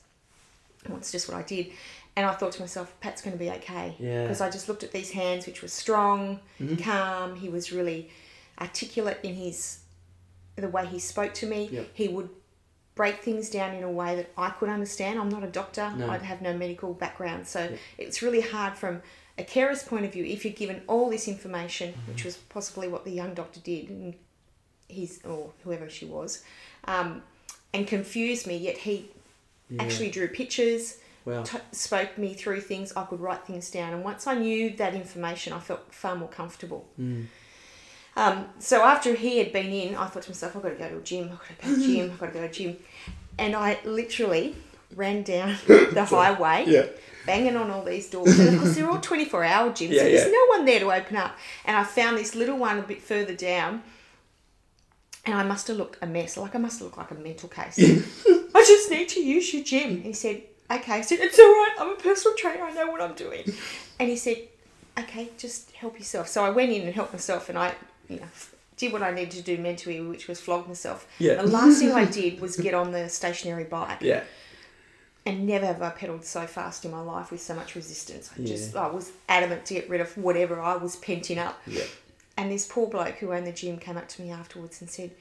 well, 0.87 0.97
it's 0.97 1.11
just 1.11 1.27
what 1.27 1.37
I 1.37 1.41
did. 1.43 1.71
And 2.15 2.25
I 2.25 2.31
thought 2.33 2.53
to 2.53 2.61
myself, 2.61 2.97
Pat's 3.01 3.21
going 3.21 3.33
to 3.37 3.43
be 3.43 3.49
okay. 3.51 3.95
Yeah. 3.99 4.21
Because 4.23 4.39
I 4.39 4.49
just 4.49 4.69
looked 4.69 4.83
at 4.83 4.91
these 4.93 5.11
hands, 5.11 5.45
which 5.45 5.61
were 5.61 5.67
strong, 5.67 6.39
Mhm. 6.61 6.81
calm. 6.81 7.35
He 7.35 7.49
was 7.49 7.73
really 7.73 8.09
articulate 8.61 9.17
in 9.23 9.35
his, 9.35 9.79
the 10.55 10.69
way 10.69 10.85
he 10.85 10.97
spoke 10.99 11.33
to 11.35 11.45
me. 11.45 11.67
Yep. 11.71 11.87
He 11.93 12.07
would 12.07 12.29
break 12.95 13.21
things 13.21 13.49
down 13.49 13.75
in 13.75 13.83
a 13.83 13.91
way 13.91 14.15
that 14.15 14.31
I 14.37 14.49
could 14.51 14.69
understand. 14.69 15.19
I'm 15.19 15.29
not 15.29 15.43
a 15.43 15.47
doctor. 15.47 15.91
No. 15.97 16.09
I 16.09 16.17
have 16.17 16.41
no 16.41 16.53
medical 16.57 16.93
background, 16.93 17.47
so 17.47 17.59
Yep. 17.63 17.79
it's 17.97 18.21
really 18.21 18.41
hard 18.41 18.75
from 18.77 19.01
a 19.37 19.43
carer's 19.43 19.83
point 19.83 20.05
of 20.05 20.13
view. 20.13 20.23
If 20.23 20.45
you're 20.45 20.53
given 20.53 20.81
all 20.87 21.09
this 21.09 21.27
information, 21.27 21.91
Mm-hmm. 21.91 22.11
which 22.11 22.23
was 22.23 22.37
possibly 22.37 22.87
what 22.87 23.03
the 23.03 23.11
young 23.11 23.33
doctor 23.33 23.59
did, 23.59 23.89
and 23.89 24.13
he's 24.87 25.23
or 25.25 25.51
whoever 25.63 25.89
she 25.89 26.05
was, 26.05 26.43
um, 26.85 27.21
and 27.73 27.85
confused 27.85 28.47
me. 28.47 28.55
Yet 28.57 28.77
he 28.77 29.09
yeah. 29.69 29.83
actually 29.83 30.09
drew 30.09 30.27
pictures, 30.29 30.97
Wow. 31.25 31.43
t- 31.43 31.57
spoke 31.73 32.17
me 32.17 32.33
through 32.33 32.61
things. 32.61 32.93
I 32.95 33.03
could 33.03 33.19
write 33.19 33.45
things 33.45 33.69
down, 33.71 33.93
and 33.93 34.03
once 34.05 34.25
I 34.25 34.35
knew 34.35 34.69
that 34.77 34.93
information, 34.95 35.51
I 35.51 35.59
felt 35.59 35.93
far 35.93 36.15
more 36.15 36.29
comfortable. 36.29 36.87
Mm. 36.97 37.25
Um, 38.17 38.45
so 38.59 38.83
after 38.83 39.13
he 39.13 39.39
had 39.39 39.51
been 39.51 39.67
in, 39.73 39.95
I 39.95 40.05
thought 40.07 40.23
to 40.23 40.29
myself, 40.29 40.55
I've 40.55 40.63
got 40.63 40.69
to 40.69 40.75
go 40.75 40.89
to 40.89 40.97
a 40.97 41.01
gym. 41.01 41.29
I've 41.33 41.39
got 41.39 41.47
to 41.47 41.67
go 41.67 41.75
to 41.75 41.83
a 41.83 41.87
gym. 41.87 42.11
I've 42.11 42.19
got 42.19 42.25
to 42.27 42.31
go 42.33 42.39
to 42.41 42.45
a 42.45 42.51
gym, 42.51 42.77
and 43.37 43.55
I 43.55 43.77
literally 43.83 44.55
ran 44.95 45.23
down 45.23 45.57
the 45.67 46.05
highway, 46.09 46.63
Yeah. 46.67 46.85
banging 47.25 47.57
on 47.57 47.69
all 47.71 47.83
these 47.83 48.09
doors. 48.09 48.39
And 48.39 48.55
of 48.55 48.61
course, 48.61 48.75
they're 48.75 48.89
all 48.89 49.01
twenty 49.01 49.25
four 49.25 49.43
hour 49.43 49.69
gyms, 49.71 49.89
Yeah, 49.91 50.03
so 50.03 50.03
there's 50.05 50.25
yeah. 50.25 50.31
no 50.31 50.45
one 50.57 50.65
there 50.65 50.79
to 50.79 50.91
open 50.93 51.17
up. 51.17 51.35
And 51.65 51.75
I 51.75 51.83
found 51.83 52.17
this 52.17 52.35
little 52.35 52.57
one 52.57 52.79
a 52.79 52.83
bit 52.83 53.01
further 53.01 53.35
down, 53.35 53.83
and 55.25 55.35
I 55.35 55.43
must 55.43 55.67
have 55.67 55.77
looked 55.77 55.97
a 56.01 56.07
mess. 56.07 56.37
Like 56.37 56.55
I 56.55 56.59
must 56.59 56.79
have 56.79 56.85
looked 56.85 56.97
like 56.97 57.11
a 57.11 57.15
mental 57.15 57.49
case. 57.49 57.77
I 58.55 58.63
just 58.65 58.89
need 58.89 59.09
to 59.09 59.19
use 59.19 59.53
your 59.53 59.63
gym. 59.63 59.89
And 59.91 60.03
he 60.05 60.13
said, 60.13 60.41
okay. 60.71 60.93
I 60.93 61.01
said, 61.01 61.19
it's 61.19 61.37
all 61.37 61.45
right. 61.45 61.75
I'm 61.79 61.89
a 61.91 61.95
personal 61.95 62.37
trainer. 62.37 62.63
I 62.63 62.71
know 62.71 62.87
what 62.89 63.01
I'm 63.01 63.13
doing. 63.15 63.43
And 63.99 64.07
he 64.09 64.15
said, 64.15 64.37
okay, 64.97 65.29
just 65.37 65.71
help 65.71 65.97
yourself. 65.99 66.29
So 66.29 66.45
I 66.45 66.51
went 66.51 66.71
in 66.71 66.83
and 66.83 66.93
helped 66.95 67.11
myself, 67.11 67.49
and 67.49 67.57
I, 67.57 67.73
you 68.09 68.17
know, 68.17 68.27
did 68.77 68.91
what 68.93 69.01
I 69.03 69.11
needed 69.11 69.31
to 69.31 69.41
do 69.41 69.57
mentally, 69.57 70.01
which 70.01 70.27
was 70.27 70.39
flog 70.39 70.67
myself. 70.67 71.07
Yeah. 71.19 71.35
The 71.35 71.47
last 71.47 71.79
thing 71.79 71.91
I 71.91 72.05
did 72.05 72.39
was 72.41 72.57
get 72.57 72.73
on 72.73 72.91
the 72.91 73.07
stationary 73.09 73.63
bike, 73.63 73.99
Yeah. 74.01 74.23
and 75.25 75.47
never 75.47 75.65
have 75.65 75.81
I 75.81 75.89
pedalled 75.89 76.25
so 76.25 76.45
fast 76.45 76.85
in 76.85 76.91
my 76.91 77.01
life 77.01 77.31
with 77.31 77.41
so 77.41 77.55
much 77.55 77.75
resistance. 77.75 78.29
I 78.37 78.43
just, 78.43 78.73
Yeah. 78.73 78.81
I 78.81 78.87
was 78.91 79.11
adamant 79.29 79.65
to 79.67 79.73
get 79.75 79.89
rid 79.89 80.01
of 80.01 80.15
whatever 80.17 80.59
I 80.61 80.75
was 80.75 80.95
penting 80.97 81.37
up. 81.37 81.61
Yeah. 81.65 81.83
And 82.37 82.51
this 82.51 82.65
poor 82.67 82.87
bloke 82.87 83.15
who 83.15 83.31
owned 83.31 83.47
the 83.47 83.51
gym 83.53 83.77
came 83.77 83.95
up 83.97 84.07
to 84.09 84.21
me 84.21 84.29
afterwards 84.31 84.81
and 84.81 84.89
said, 84.89 85.11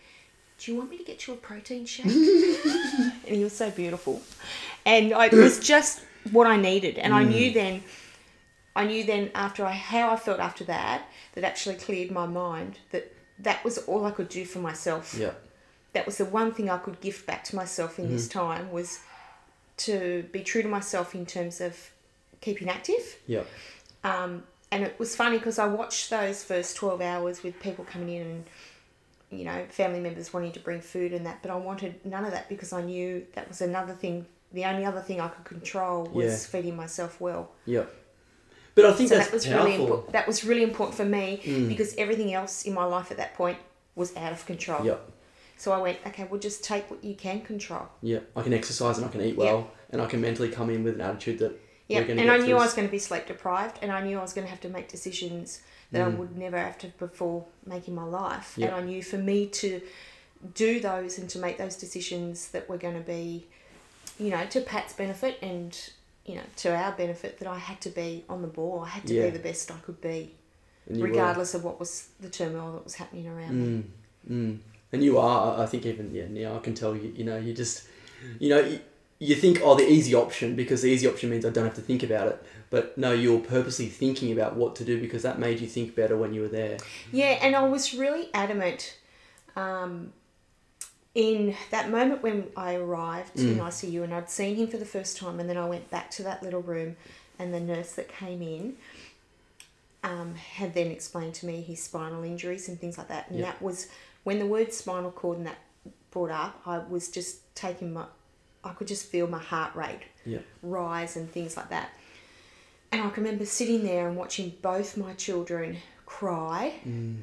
Do 0.59 0.73
you 0.73 0.79
want 0.79 0.91
me 0.91 0.99
to 0.99 1.05
get 1.05 1.27
you 1.27 1.35
a 1.35 1.37
protein 1.37 1.85
shake? 1.87 2.07
and 2.07 3.13
he 3.37 3.43
was 3.45 3.57
so 3.57 3.71
beautiful. 3.71 4.21
And 4.85 5.13
I 5.15 5.27
it 5.27 5.33
was 5.33 5.59
just 5.61 6.01
what 6.33 6.47
I 6.47 6.57
needed, 6.57 6.99
and 6.99 7.13
I 7.15 7.25
Mm. 7.25 7.29
knew 7.31 7.53
then. 7.53 7.83
I 8.77 8.85
knew 8.87 9.05
then 9.05 9.31
after 9.35 9.65
I 9.65 9.71
how 9.73 10.11
I 10.11 10.17
felt 10.17 10.41
after 10.41 10.65
that 10.65 11.03
that 11.35 11.45
actually 11.45 11.77
cleared 11.77 12.11
my 12.11 12.27
mind 12.27 12.79
that 12.91 13.13
that 13.39 13.63
was 13.65 13.79
all 13.79 14.05
I 14.07 14.11
could 14.11 14.29
do 14.29 14.45
for 14.45 14.59
myself. 14.61 15.15
Yeah. 15.19 15.33
That 15.93 16.07
was 16.07 16.19
the 16.19 16.25
one 16.25 16.53
thing 16.53 16.71
I 16.71 16.79
could 16.79 17.01
gift 17.01 17.27
back 17.27 17.45
to 17.45 17.57
myself 17.57 17.99
in 17.99 18.07
Mm-hmm. 18.07 18.15
this 18.15 18.29
time 18.29 18.71
was 18.73 19.01
to 19.79 20.25
be 20.33 20.43
true 20.43 20.63
to 20.63 20.69
myself 20.69 21.15
in 21.15 21.27
terms 21.27 21.61
of 21.61 21.91
keeping 22.41 22.69
active. 22.69 23.19
Yeah. 23.27 23.43
Um, 24.05 24.45
and 24.71 24.85
it 24.85 24.99
was 24.99 25.15
funny 25.17 25.39
because 25.39 25.59
I 25.59 25.67
watched 25.67 26.11
those 26.11 26.43
first 26.45 26.77
12 26.77 27.01
hours 27.01 27.43
with 27.43 27.59
people 27.61 27.85
coming 27.85 28.09
in 28.17 28.23
and, 28.23 28.45
you 29.31 29.45
know, 29.45 29.65
family 29.71 30.01
members 30.01 30.33
wanting 30.33 30.53
to 30.53 30.61
bring 30.61 30.81
food 30.81 31.13
and 31.13 31.27
that, 31.27 31.43
but 31.43 31.51
I 31.51 31.57
wanted 31.57 32.05
none 32.05 32.25
of 32.25 32.33
that 32.33 32.49
because 32.49 32.73
I 32.73 32.83
knew 32.83 33.25
that 33.35 33.49
was 33.49 33.61
another 33.61 33.95
thing. 33.95 34.27
The 34.53 34.65
only 34.65 34.85
other 34.85 35.01
thing 35.01 35.21
I 35.21 35.29
could 35.29 35.45
control 35.45 36.05
was 36.07 36.25
Yeah. 36.27 36.37
feeding 36.61 36.77
myself 36.77 37.21
well. 37.21 37.51
Yeah. 37.67 37.85
But 38.75 38.87
I 38.87 38.93
think 38.93 39.09
So 39.09 39.17
that's 39.17 39.29
that 39.29 39.35
was 39.35 39.47
powerful. 39.47 39.65
really 39.67 39.81
important. 39.83 40.13
That 40.13 40.27
was 40.27 40.45
really 40.45 40.63
important 40.63 40.97
for 40.97 41.05
me 41.05 41.41
Mm. 41.45 41.69
because 41.69 41.95
everything 41.97 42.35
else 42.35 42.65
in 42.65 42.75
my 42.75 42.85
life 42.85 43.11
at 43.11 43.17
that 43.19 43.35
point 43.35 43.59
was 43.95 44.17
out 44.17 44.33
of 44.33 44.45
control. 44.47 44.85
Yeah. 44.85 44.97
So 45.57 45.71
I 45.73 45.79
went, 45.79 45.99
okay, 46.07 46.27
we'll 46.29 46.41
just 46.41 46.65
take 46.65 46.91
what 46.91 47.05
you 47.05 47.15
can 47.15 47.41
control. 47.43 47.87
Yeah. 48.03 48.19
I 48.35 48.43
can 48.43 48.53
exercise 48.53 48.99
and 48.99 49.07
I 49.07 49.11
can 49.11 49.21
eat 49.23 49.37
well 49.37 49.71
and 49.91 50.03
I 50.03 50.07
can 50.07 50.21
mentally 50.21 50.49
come 50.51 50.69
in 50.71 50.83
with 50.83 50.95
an 50.97 51.01
attitude 51.01 51.39
that 51.39 51.53
Yeah, 51.87 52.01
we're 52.01 52.07
going 52.07 52.17
to 52.17 52.23
and 52.23 52.31
I 52.33 52.39
knew 52.39 52.47
through 52.47 52.57
I 52.57 52.65
was 52.65 52.75
going 52.75 52.89
to 52.89 52.93
be 52.93 52.99
sleep 52.99 53.27
deprived, 53.27 53.79
and 53.83 53.93
I 53.93 54.03
knew 54.03 54.19
I 54.19 54.23
was 54.23 54.33
going 54.33 54.47
to 54.47 54.51
have 54.51 54.61
to 54.63 54.69
make 54.69 54.89
decisions 54.89 55.61
that 55.93 56.01
I 56.03 56.11
Mm. 56.11 56.17
would 56.17 56.37
never 56.37 56.59
have 56.59 56.77
to 56.79 56.89
before 56.99 57.45
making 57.67 57.95
my 57.95 58.05
life. 58.05 58.55
Yeah. 58.57 58.69
And 58.69 58.77
I 58.77 58.81
knew 58.81 59.03
for 59.03 59.19
me 59.19 59.47
to 59.47 59.81
do 60.55 60.81
those 60.81 61.19
and 61.19 61.31
to 61.31 61.39
make 61.39 61.57
those 61.59 61.77
decisions 61.77 62.49
that 62.49 62.69
were 62.69 62.79
going 62.79 62.95
to 62.95 63.01
be, 63.07 63.47
you 64.19 64.31
know, 64.31 64.45
to 64.47 64.61
Pat's 64.61 64.93
benefit 64.95 65.39
and 65.41 65.79
you 66.27 66.35
know 66.37 66.43
to 66.57 66.75
our 66.75 66.93
benefit, 66.93 67.39
that 67.39 67.49
I 67.49 67.59
had 67.59 67.81
to 67.83 67.91
be 67.91 68.25
on 68.29 68.43
the 68.43 68.49
ball. 68.49 68.81
I 68.81 68.89
had 68.89 69.07
to 69.07 69.15
Yeah. 69.15 69.25
be 69.27 69.31
the 69.31 69.39
best 69.39 69.71
I 69.71 69.77
could 69.79 70.01
be, 70.01 70.33
you 70.91 71.01
were. 71.01 71.09
regardless 71.09 71.55
of 71.55 71.65
what 71.65 71.79
was 71.79 72.09
the 72.21 72.29
turmoil 72.31 72.73
that 72.75 72.85
was 72.85 72.95
happening 72.95 73.29
around 73.29 73.55
me. 73.61 73.85
Mm, 74.31 74.55
mm. 74.55 74.59
And 74.93 75.03
you 75.03 75.19
are, 75.19 75.61
I 75.61 75.67
think 75.67 75.85
even 75.87 76.15
yeah, 76.15 76.27
now 76.29 76.57
I 76.57 76.61
can 76.61 76.75
tell 76.75 76.95
you, 76.97 77.13
you 77.17 77.25
know, 77.25 77.37
you 77.37 77.53
just, 77.53 77.89
you 78.39 78.49
know, 78.49 78.61
you, 78.61 78.79
you 79.19 79.35
think, 79.35 79.61
oh, 79.63 79.75
the 79.75 79.89
easy 79.91 80.15
option 80.15 80.55
because 80.55 80.83
the 80.83 80.89
easy 80.89 81.09
option 81.09 81.31
means 81.31 81.45
I 81.45 81.51
don't 81.51 81.65
have 81.65 81.75
to 81.75 81.81
think 81.81 82.03
about 82.03 82.29
it. 82.29 82.43
But 82.71 82.97
no, 82.97 83.13
you're 83.13 83.41
purposely 83.41 83.87
thinking 83.87 84.33
about 84.33 84.57
what 84.57 84.77
to 84.77 84.85
do 84.85 85.01
because 85.01 85.23
that 85.23 85.39
made 85.39 85.61
you 85.61 85.67
think 85.67 85.95
better 85.95 86.17
when 86.17 86.33
you 86.33 86.43
were 86.43 86.49
there. 86.49 86.79
Yeah, 87.13 87.39
and 87.43 87.55
I 87.57 87.65
was 87.65 87.95
really 87.95 88.29
adamant 88.35 88.97
um, 89.57 90.13
in 91.15 91.55
that 91.71 91.91
moment 91.91 92.23
when 92.23 92.51
I 92.57 92.75
arrived 92.75 93.39
in 93.39 93.57
Mm. 93.57 93.61
ICU 93.69 94.03
and 94.03 94.13
I'd 94.13 94.29
seen 94.31 94.57
him 94.57 94.67
for 94.67 94.79
the 94.79 94.85
first 94.87 95.17
time, 95.17 95.39
and 95.41 95.49
then 95.49 95.57
I 95.57 95.67
went 95.69 95.89
back 95.91 96.11
to 96.13 96.23
that 96.25 96.43
little 96.43 96.63
room, 96.63 96.97
and 97.39 97.55
the 97.55 97.61
nurse 97.61 97.93
that 97.93 98.09
came 98.09 98.43
in 98.43 98.77
um, 100.03 100.35
had 100.35 100.75
then 100.75 100.89
explained 100.89 101.35
to 101.35 101.47
me 101.47 101.63
his 101.63 101.83
spinal 101.83 102.23
injuries 102.25 102.69
and 102.69 102.79
things 102.79 102.99
like 102.99 103.09
that. 103.09 103.31
And 103.31 103.39
Yeah. 103.39 103.47
that 103.47 103.63
was 103.63 103.89
when 104.25 104.39
the 104.39 104.45
word 104.47 104.73
spinal 104.75 105.11
cord 105.11 105.39
and 105.39 105.47
that 105.47 105.57
brought 106.11 106.31
up, 106.31 106.61
I 106.67 106.79
was 106.79 107.09
just 107.09 107.39
taking 107.55 107.95
my, 107.95 108.05
I 108.63 108.75
could 108.75 108.87
just 108.87 109.07
feel 109.07 109.27
my 109.29 109.39
heart 109.39 109.75
rate 109.75 110.03
Yeah. 110.27 110.41
rise 110.63 111.17
and 111.17 111.31
things 111.33 111.57
like 111.57 111.71
that. 111.71 111.89
And 112.93 113.01
I 113.03 113.09
can 113.11 113.25
remember 113.25 113.47
sitting 113.47 113.83
there 113.83 114.07
and 114.07 114.15
watching 114.17 114.53
both 114.61 114.97
my 114.99 115.15
children 115.15 115.79
cry. 116.05 116.75
Mm. 116.87 117.23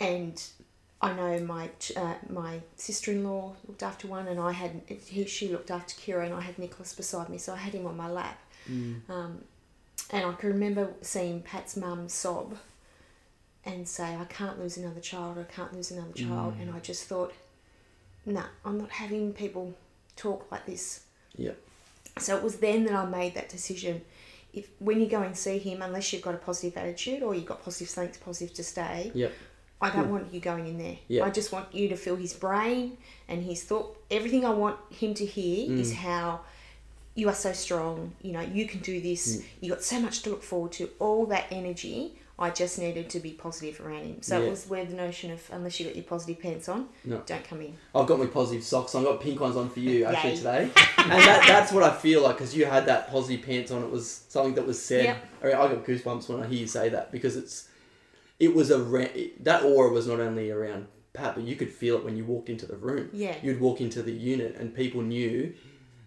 And 0.00 0.42
I 1.04 1.14
know 1.14 1.38
my 1.44 1.70
uh, 1.96 2.14
my 2.28 2.60
sister 2.76 3.12
in 3.12 3.24
law 3.24 3.54
looked 3.66 3.82
after 3.82 4.08
one, 4.08 4.26
and 4.28 4.40
I 4.40 4.52
had 4.52 4.80
he, 4.88 5.24
she 5.26 5.48
looked 5.48 5.70
after 5.70 5.94
Kira, 5.94 6.24
and 6.24 6.34
I 6.34 6.40
had 6.40 6.58
Nicholas 6.58 6.94
beside 6.94 7.28
me, 7.28 7.38
so 7.38 7.52
I 7.52 7.56
had 7.56 7.74
him 7.74 7.86
on 7.86 7.96
my 7.96 8.08
lap. 8.08 8.38
Mm. 8.70 9.08
Um, 9.10 9.38
and 10.10 10.24
I 10.24 10.32
can 10.32 10.50
remember 10.50 10.90
seeing 11.00 11.42
Pat's 11.42 11.76
mum 11.76 12.08
sob 12.08 12.56
and 13.64 13.88
say, 13.88 14.16
I 14.16 14.24
can't 14.24 14.60
lose 14.60 14.76
another 14.76 15.00
child, 15.00 15.38
I 15.38 15.44
can't 15.44 15.72
lose 15.72 15.90
another 15.90 16.12
child. 16.12 16.54
And 16.60 16.70
I 16.70 16.80
just 16.80 17.04
thought, 17.04 17.32
nah, 18.26 18.44
I'm 18.64 18.78
not 18.78 18.90
having 18.90 19.32
people 19.32 19.74
talk 20.16 20.50
like 20.50 20.66
this. 20.66 21.04
Yeah. 21.36 21.52
So 22.18 22.36
it 22.36 22.42
was 22.42 22.56
then 22.56 22.84
that 22.84 22.94
I 22.94 23.06
made 23.06 23.34
that 23.34 23.48
decision. 23.48 24.02
If 24.52 24.68
when 24.78 25.00
you 25.00 25.08
go 25.08 25.22
and 25.22 25.36
see 25.36 25.58
him, 25.58 25.82
unless 25.82 26.12
you've 26.12 26.22
got 26.22 26.34
a 26.34 26.38
positive 26.38 26.76
attitude 26.76 27.22
or 27.22 27.34
you've 27.34 27.46
got 27.46 27.64
positive 27.64 27.88
things, 27.88 28.16
positive 28.18 28.54
to 28.54 28.62
stay, 28.62 29.10
Yep. 29.14 29.32
I 29.84 29.90
don't 29.90 30.10
want 30.10 30.32
you 30.32 30.40
going 30.40 30.66
in 30.66 30.78
there. 30.78 30.96
Yeah. 31.08 31.24
I 31.24 31.30
just 31.30 31.52
want 31.52 31.74
you 31.74 31.88
to 31.88 31.96
feel 31.96 32.16
his 32.16 32.32
brain 32.32 32.96
and 33.28 33.42
his 33.44 33.62
thought. 33.62 33.96
Everything 34.10 34.44
I 34.44 34.50
want 34.50 34.76
him 34.90 35.14
to 35.14 35.26
hear 35.26 35.70
is 35.72 35.92
Mm. 35.92 35.96
how 35.96 36.40
you 37.14 37.28
are 37.28 37.34
so 37.34 37.52
strong. 37.52 38.12
You 38.22 38.32
know, 38.32 38.40
you 38.40 38.66
can 38.66 38.80
do 38.80 39.00
this. 39.00 39.36
Mm. 39.36 39.44
You 39.60 39.70
got 39.70 39.82
so 39.82 40.00
much 40.00 40.22
to 40.22 40.30
look 40.30 40.42
forward 40.42 40.72
to. 40.72 40.88
All 40.98 41.26
that 41.26 41.46
energy, 41.50 42.14
I 42.36 42.50
just 42.50 42.78
needed 42.80 43.08
to 43.10 43.20
be 43.20 43.30
positive 43.30 43.80
around 43.84 44.04
him. 44.06 44.16
So 44.22 44.38
Yeah. 44.40 44.46
it 44.46 44.50
was 44.50 44.66
where 44.66 44.84
the 44.84 44.94
notion 44.94 45.30
of 45.30 45.40
unless 45.52 45.78
you 45.78 45.86
got 45.86 45.94
your 45.94 46.04
positive 46.04 46.40
pants 46.42 46.68
on, 46.68 46.88
No. 47.04 47.22
don't 47.26 47.44
come 47.44 47.60
in. 47.60 47.74
I've 47.94 48.06
got 48.08 48.18
my 48.18 48.26
positive 48.26 48.64
socks. 48.64 48.94
on. 48.94 49.02
I've 49.02 49.08
got 49.12 49.20
pink 49.20 49.38
ones 49.38 49.54
on 49.56 49.68
for 49.70 49.80
you 49.80 50.04
actually 50.06 50.36
today, 50.38 50.62
and 50.98 51.10
that, 51.28 51.44
that's 51.46 51.70
what 51.72 51.84
I 51.84 51.92
feel 51.94 52.22
like 52.22 52.36
because 52.38 52.56
you 52.56 52.64
had 52.64 52.86
that 52.86 53.08
positive 53.10 53.44
pants 53.46 53.70
on. 53.70 53.82
It 53.84 53.90
was 53.90 54.22
something 54.28 54.54
that 54.54 54.66
was 54.66 54.82
said. 54.82 55.04
Yep. 55.04 55.16
I, 55.42 55.46
mean, 55.46 55.54
I 55.56 55.68
got 55.74 55.84
goosebumps 55.84 56.28
when 56.28 56.42
I 56.42 56.46
hear 56.48 56.58
you 56.58 56.66
say 56.66 56.88
that 56.88 57.12
because 57.12 57.36
it's 57.36 57.68
it 58.38 58.54
was 58.54 58.70
a 58.70 58.78
that 59.40 59.62
aura 59.62 59.90
was 59.92 60.06
not 60.06 60.20
only 60.20 60.50
around 60.50 60.86
Pat, 61.12 61.36
but 61.36 61.44
you 61.44 61.54
could 61.56 61.70
feel 61.70 61.96
it 61.96 62.04
when 62.04 62.16
you 62.16 62.24
walked 62.24 62.48
into 62.48 62.66
the 62.66 62.76
room. 62.76 63.08
Yeah. 63.12 63.36
You'd 63.42 63.60
walk 63.60 63.80
into 63.80 64.02
the 64.02 64.12
unit 64.12 64.56
and 64.58 64.74
people 64.74 65.00
knew 65.02 65.54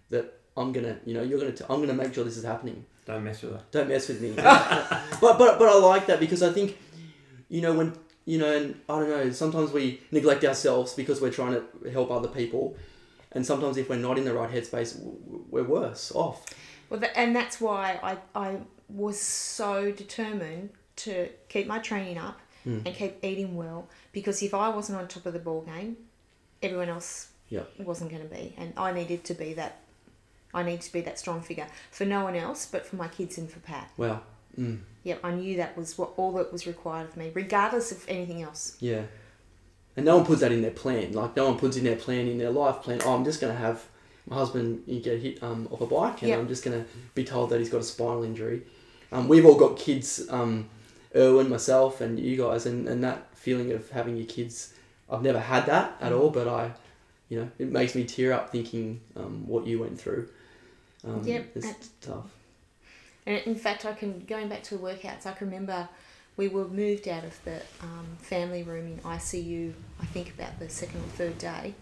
that 0.10 0.34
I'm 0.58 0.72
gonna, 0.74 0.98
you 1.06 1.14
know, 1.14 1.24
you're 1.24 1.40
gonna, 1.40 1.54
t- 1.54 1.64
I'm 1.70 1.80
gonna 1.80 1.94
make 1.94 2.14
sure 2.14 2.24
this 2.24 2.38
is 2.38 2.44
happening. 2.44 2.86
Don't 3.06 3.24
mess 3.24 3.42
with 3.42 3.54
her. 3.54 3.62
Don't 3.72 3.88
mess 3.88 4.10
with 4.10 4.22
me. 4.22 4.32
but 4.36 5.38
but 5.38 5.58
but 5.58 5.70
I 5.70 5.76
like 5.76 6.08
that 6.08 6.20
because 6.20 6.44
I 6.44 6.52
think, 6.52 6.78
you 7.48 7.62
know, 7.62 7.74
when 7.74 7.94
you 8.26 8.38
know, 8.38 8.52
and 8.54 8.76
I 8.90 9.00
don't 9.00 9.10
know, 9.10 9.32
sometimes 9.32 9.72
we 9.72 10.02
neglect 10.12 10.44
ourselves 10.44 10.94
because 10.94 11.22
we're 11.22 11.32
trying 11.32 11.54
to 11.54 11.90
help 11.90 12.12
other 12.12 12.28
people, 12.28 12.76
and 13.32 13.46
sometimes 13.46 13.78
if 13.78 13.90
we're 13.90 13.96
not 13.96 14.18
in 14.18 14.26
the 14.26 14.34
right 14.34 14.52
headspace, 14.52 14.98
w- 14.98 15.18
w- 15.24 15.46
we're 15.50 15.64
worse 15.64 16.12
off. 16.14 16.46
Well, 16.90 17.00
tha 17.00 17.18
and 17.18 17.34
that's 17.34 17.62
why 17.62 17.98
I, 18.04 18.18
I 18.48 18.58
was 18.90 19.18
so 19.18 19.92
determined 19.94 20.72
to 20.98 21.30
keep 21.50 21.68
my 21.68 21.80
training 21.80 22.18
up 22.18 22.40
Mm. 22.66 22.86
and 22.86 22.94
keep 22.96 23.24
eating 23.24 23.56
well 23.56 23.88
because 24.12 24.42
if 24.44 24.54
I 24.54 24.68
wasn't 24.68 24.98
on 25.00 25.08
top 25.08 25.26
of 25.26 25.32
the 25.32 25.40
ball 25.40 25.62
game, 25.62 25.96
everyone 26.62 26.90
else 26.90 27.30
Yeah. 27.50 27.64
wasn't 27.80 28.10
going 28.12 28.24
to 28.28 28.28
be, 28.36 28.54
and 28.58 28.74
I 28.76 28.92
needed 28.92 29.24
to 29.26 29.34
be 29.34 29.54
that. 29.54 29.80
I 30.54 30.64
needed 30.64 30.82
to 30.82 30.92
be 30.92 31.00
that 31.02 31.18
strong 31.20 31.42
figure 31.42 31.68
for 31.92 32.04
no 32.04 32.24
one 32.26 32.36
else, 32.36 32.66
but 32.70 32.86
for 32.86 32.98
my 32.98 33.08
kids 33.08 33.38
and 33.38 33.50
for 33.50 33.60
Pat. 33.60 33.90
Wow. 33.96 34.22
Mm. 34.60 34.80
Yep, 35.04 35.20
I 35.24 35.32
knew 35.32 35.56
that 35.58 35.78
was 35.78 35.98
what 35.98 36.12
all 36.18 36.34
that 36.34 36.52
was 36.52 36.68
required 36.68 37.08
of 37.10 37.16
me, 37.16 37.32
regardless 37.34 37.92
of 37.94 38.04
anything 38.10 38.42
else. 38.42 38.76
Yeah. 38.82 39.04
And 39.96 40.06
no 40.06 40.18
one 40.18 40.26
puts 40.26 40.42
that 40.42 40.52
in 40.52 40.62
their 40.62 40.72
plan. 40.72 41.14
Like 41.14 41.36
no 41.38 41.46
one 41.50 41.58
puts 41.58 41.78
in 41.78 41.84
their 41.86 41.96
plan 41.96 42.28
in 42.28 42.38
their 42.38 42.52
life 42.52 42.82
plan. 42.82 43.00
Oh, 43.06 43.16
I'm 43.16 43.24
just 43.24 43.40
gonna 43.40 43.56
have 43.56 43.86
my 44.28 44.36
husband 44.36 44.84
you 44.88 45.00
get 45.00 45.22
hit 45.22 45.42
um, 45.42 45.68
off 45.72 45.80
a 45.80 45.86
bike, 45.86 46.22
and 46.22 46.30
Yep. 46.30 46.40
I'm 46.40 46.48
just 46.50 46.64
gonna 46.66 46.86
be 47.16 47.24
told 47.24 47.50
that 47.52 47.60
he's 47.60 47.70
got 47.70 47.80
a 47.80 47.84
spinal 47.84 48.24
injury. 48.24 48.64
Um, 49.12 49.28
we've 49.30 49.46
all 49.46 49.56
got 49.56 49.78
kids. 49.78 50.28
Um, 50.30 50.70
Erwin, 51.16 51.50
myself, 51.50 52.02
and 52.02 52.20
you 52.20 52.38
guys, 52.38 52.66
and, 52.66 52.88
and 52.88 53.04
that 53.04 53.28
feeling 53.36 53.72
of 53.72 53.90
having 53.92 54.18
your 54.18 54.26
kids. 54.26 54.74
I've 55.10 55.22
never 55.22 55.40
had 55.40 55.66
that 55.68 55.96
at 56.02 56.12
all, 56.12 56.30
but 56.30 56.48
I, 56.48 56.72
you 57.30 57.40
know, 57.40 57.50
it 57.58 57.72
makes 57.72 57.96
me 57.96 58.04
tear 58.04 58.34
up 58.34 58.52
thinking 58.52 59.00
um, 59.16 59.48
what 59.48 59.66
you 59.66 59.80
went 59.80 60.00
through. 60.00 60.28
Um, 61.06 61.22
Yep, 61.24 61.46
it's 61.56 61.66
and- 61.66 61.90
tough. 62.02 62.26
And 63.26 63.42
in 63.46 63.56
fact, 63.56 63.86
I 63.86 63.92
can 63.94 64.24
going 64.26 64.48
back 64.48 64.64
to 64.64 64.78
the 64.78 64.82
workouts. 64.84 65.26
I 65.26 65.34
can 65.34 65.48
remember 65.48 65.90
we 66.38 66.48
were 66.48 66.66
moved 66.68 67.08
out 67.10 67.26
of 67.26 67.38
the 67.44 67.58
um, 67.82 68.08
family 68.22 68.64
room 68.64 68.88
in 68.88 68.98
ICU. 69.00 69.74
I 70.02 70.06
think 70.06 70.30
about 70.30 70.60
the 70.60 70.70
second 70.70 71.02
or 71.02 71.10
third 71.18 71.38
day, 71.38 71.74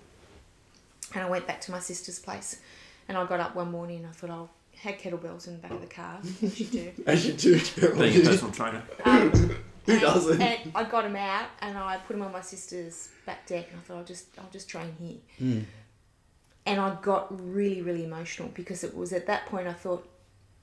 and 1.13 1.23
I 1.23 1.29
went 1.29 1.45
back 1.45 1.61
to 1.61 1.71
my 1.71 1.79
sister's 1.79 2.17
place. 2.19 2.59
And 3.07 3.15
I 3.15 3.25
got 3.27 3.39
up 3.39 3.55
one 3.55 3.69
morning 3.69 3.97
and 3.99 4.07
I 4.07 4.11
thought 4.11 4.31
I'll 4.31 4.49
had 4.81 4.99
kettlebells 4.99 5.47
in 5.47 5.53
the 5.53 5.59
back 5.59 5.71
of 5.71 5.81
the 5.81 5.87
car. 5.87 6.19
as 6.41 6.59
you 6.59 6.65
do. 6.65 6.91
As 7.05 7.25
you 7.25 7.33
do, 7.33 7.59
Being 7.95 8.21
a 8.21 8.29
personal 8.29 8.51
trainer. 8.51 8.83
Um, 9.05 9.31
Who 9.85 9.91
and, 9.91 10.01
doesn't? 10.01 10.41
And 10.41 10.71
I 10.73 10.83
got 10.83 11.03
them 11.03 11.15
out 11.15 11.49
and 11.61 11.77
I 11.77 11.97
put 11.97 12.13
them 12.13 12.23
on 12.23 12.31
my 12.31 12.41
sister's 12.41 13.09
back 13.27 13.45
deck 13.45 13.67
and 13.69 13.79
I 13.79 13.83
thought 13.83 13.97
I'll 13.97 14.03
just 14.03 14.25
I'll 14.39 14.49
just 14.51 14.67
train 14.67 14.95
here. 14.99 15.17
Mm. 15.39 15.65
And 16.65 16.81
I 16.81 16.97
got 17.03 17.27
really 17.53 17.83
really 17.83 18.03
emotional 18.03 18.49
because 18.55 18.83
it 18.83 18.97
was 18.97 19.13
at 19.13 19.27
that 19.27 19.45
point 19.45 19.67
I 19.67 19.73
thought 19.73 20.07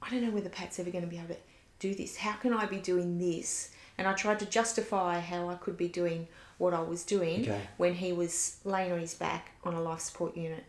I 0.02 0.10
don't 0.10 0.24
know 0.24 0.30
whether 0.30 0.48
Pat's 0.48 0.80
ever 0.80 0.90
going 0.90 1.04
to 1.04 1.10
be 1.10 1.18
able 1.18 1.28
to 1.28 1.40
do 1.78 1.94
this. 1.94 2.16
How 2.16 2.32
can 2.32 2.52
I 2.52 2.66
be 2.66 2.78
doing 2.78 3.18
this? 3.18 3.70
And 3.96 4.08
I 4.08 4.12
tried 4.14 4.40
to 4.40 4.46
justify 4.46 5.20
how 5.20 5.48
I 5.48 5.54
could 5.54 5.76
be 5.76 5.86
doing 5.86 6.26
what 6.58 6.74
I 6.74 6.80
was 6.80 7.04
doing 7.04 7.42
Okay. 7.42 7.60
when 7.76 7.94
he 7.94 8.12
was 8.12 8.56
laying 8.64 8.92
on 8.92 9.00
his 9.00 9.14
back 9.14 9.52
on 9.64 9.74
a 9.74 9.80
life 9.80 10.00
support 10.00 10.36
unit. 10.36 10.64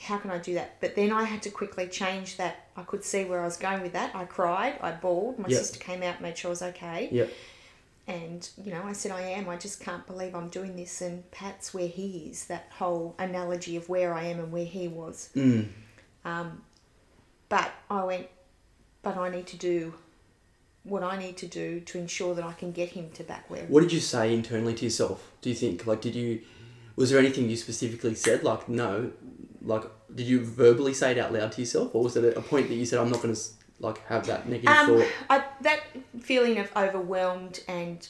How 0.00 0.18
can 0.18 0.30
I 0.30 0.38
do 0.38 0.54
that? 0.54 0.80
But 0.80 0.94
then 0.94 1.12
I 1.12 1.24
had 1.24 1.42
to 1.42 1.50
quickly 1.50 1.86
change 1.88 2.36
that. 2.36 2.66
I 2.76 2.82
could 2.82 3.04
see 3.04 3.24
where 3.24 3.40
I 3.40 3.44
was 3.44 3.56
going 3.56 3.82
with 3.82 3.92
that. 3.94 4.14
I 4.14 4.24
cried, 4.24 4.78
I 4.80 4.92
bawled. 4.92 5.38
My 5.38 5.48
Yeah. 5.48 5.58
sister 5.58 5.78
came 5.78 6.02
out, 6.02 6.20
made 6.20 6.36
sure 6.36 6.50
I 6.50 6.52
was 6.52 6.62
okay. 6.62 7.08
Yep. 7.10 7.30
And, 8.06 8.48
you 8.64 8.72
know, 8.72 8.82
I 8.84 8.94
said, 8.94 9.12
I 9.12 9.20
am. 9.20 9.48
I 9.50 9.56
just 9.56 9.80
can't 9.80 10.06
believe 10.06 10.34
I'm 10.34 10.48
doing 10.48 10.76
this. 10.76 11.00
And 11.02 11.30
Pat's 11.30 11.74
where 11.74 11.88
he 11.88 12.28
is, 12.30 12.46
that 12.46 12.66
whole 12.78 13.14
analogy 13.18 13.76
of 13.76 13.88
where 13.90 14.14
I 14.14 14.24
am 14.24 14.38
and 14.40 14.50
where 14.50 14.64
he 14.64 14.88
was. 14.88 15.28
Mm. 15.36 15.68
Um, 16.24 16.62
But 17.50 17.70
I 17.90 18.04
went, 18.04 18.26
but 19.02 19.16
I 19.16 19.28
need 19.30 19.46
to 19.48 19.56
do 19.56 19.94
what 20.88 21.02
I 21.02 21.18
need 21.18 21.36
to 21.38 21.46
do 21.46 21.80
to 21.80 21.98
ensure 21.98 22.34
that 22.34 22.44
I 22.44 22.52
can 22.52 22.72
get 22.72 22.90
him 22.90 23.10
to 23.12 23.22
back 23.24 23.48
where. 23.50 23.64
What 23.66 23.80
did 23.82 23.92
you 23.92 24.00
say 24.00 24.32
internally 24.34 24.74
to 24.74 24.84
yourself? 24.84 25.30
Do 25.42 25.48
you 25.50 25.54
think 25.56 25.86
like 25.86 26.00
did 26.00 26.14
you 26.14 26.40
was 26.96 27.10
there 27.10 27.18
anything 27.18 27.48
you 27.48 27.56
specifically 27.56 28.14
said 28.14 28.42
like 28.42 28.68
no 28.68 29.12
like 29.62 29.84
did 30.14 30.26
you 30.26 30.44
verbally 30.44 30.94
say 30.94 31.12
it 31.12 31.18
out 31.18 31.32
loud 31.32 31.52
to 31.52 31.60
yourself 31.60 31.94
or 31.94 32.02
was 32.04 32.16
it 32.16 32.36
a 32.36 32.40
point 32.40 32.68
that 32.68 32.74
you 32.74 32.86
said 32.86 32.98
I'm 32.98 33.10
not 33.10 33.22
going 33.22 33.34
to 33.34 33.40
like 33.80 34.04
have 34.06 34.26
that 34.26 34.48
negative 34.48 34.70
Um, 34.70 34.86
thought? 34.98 35.06
I, 35.30 35.44
that 35.62 35.80
feeling 36.20 36.58
of 36.58 36.70
overwhelmed 36.76 37.60
and 37.68 38.08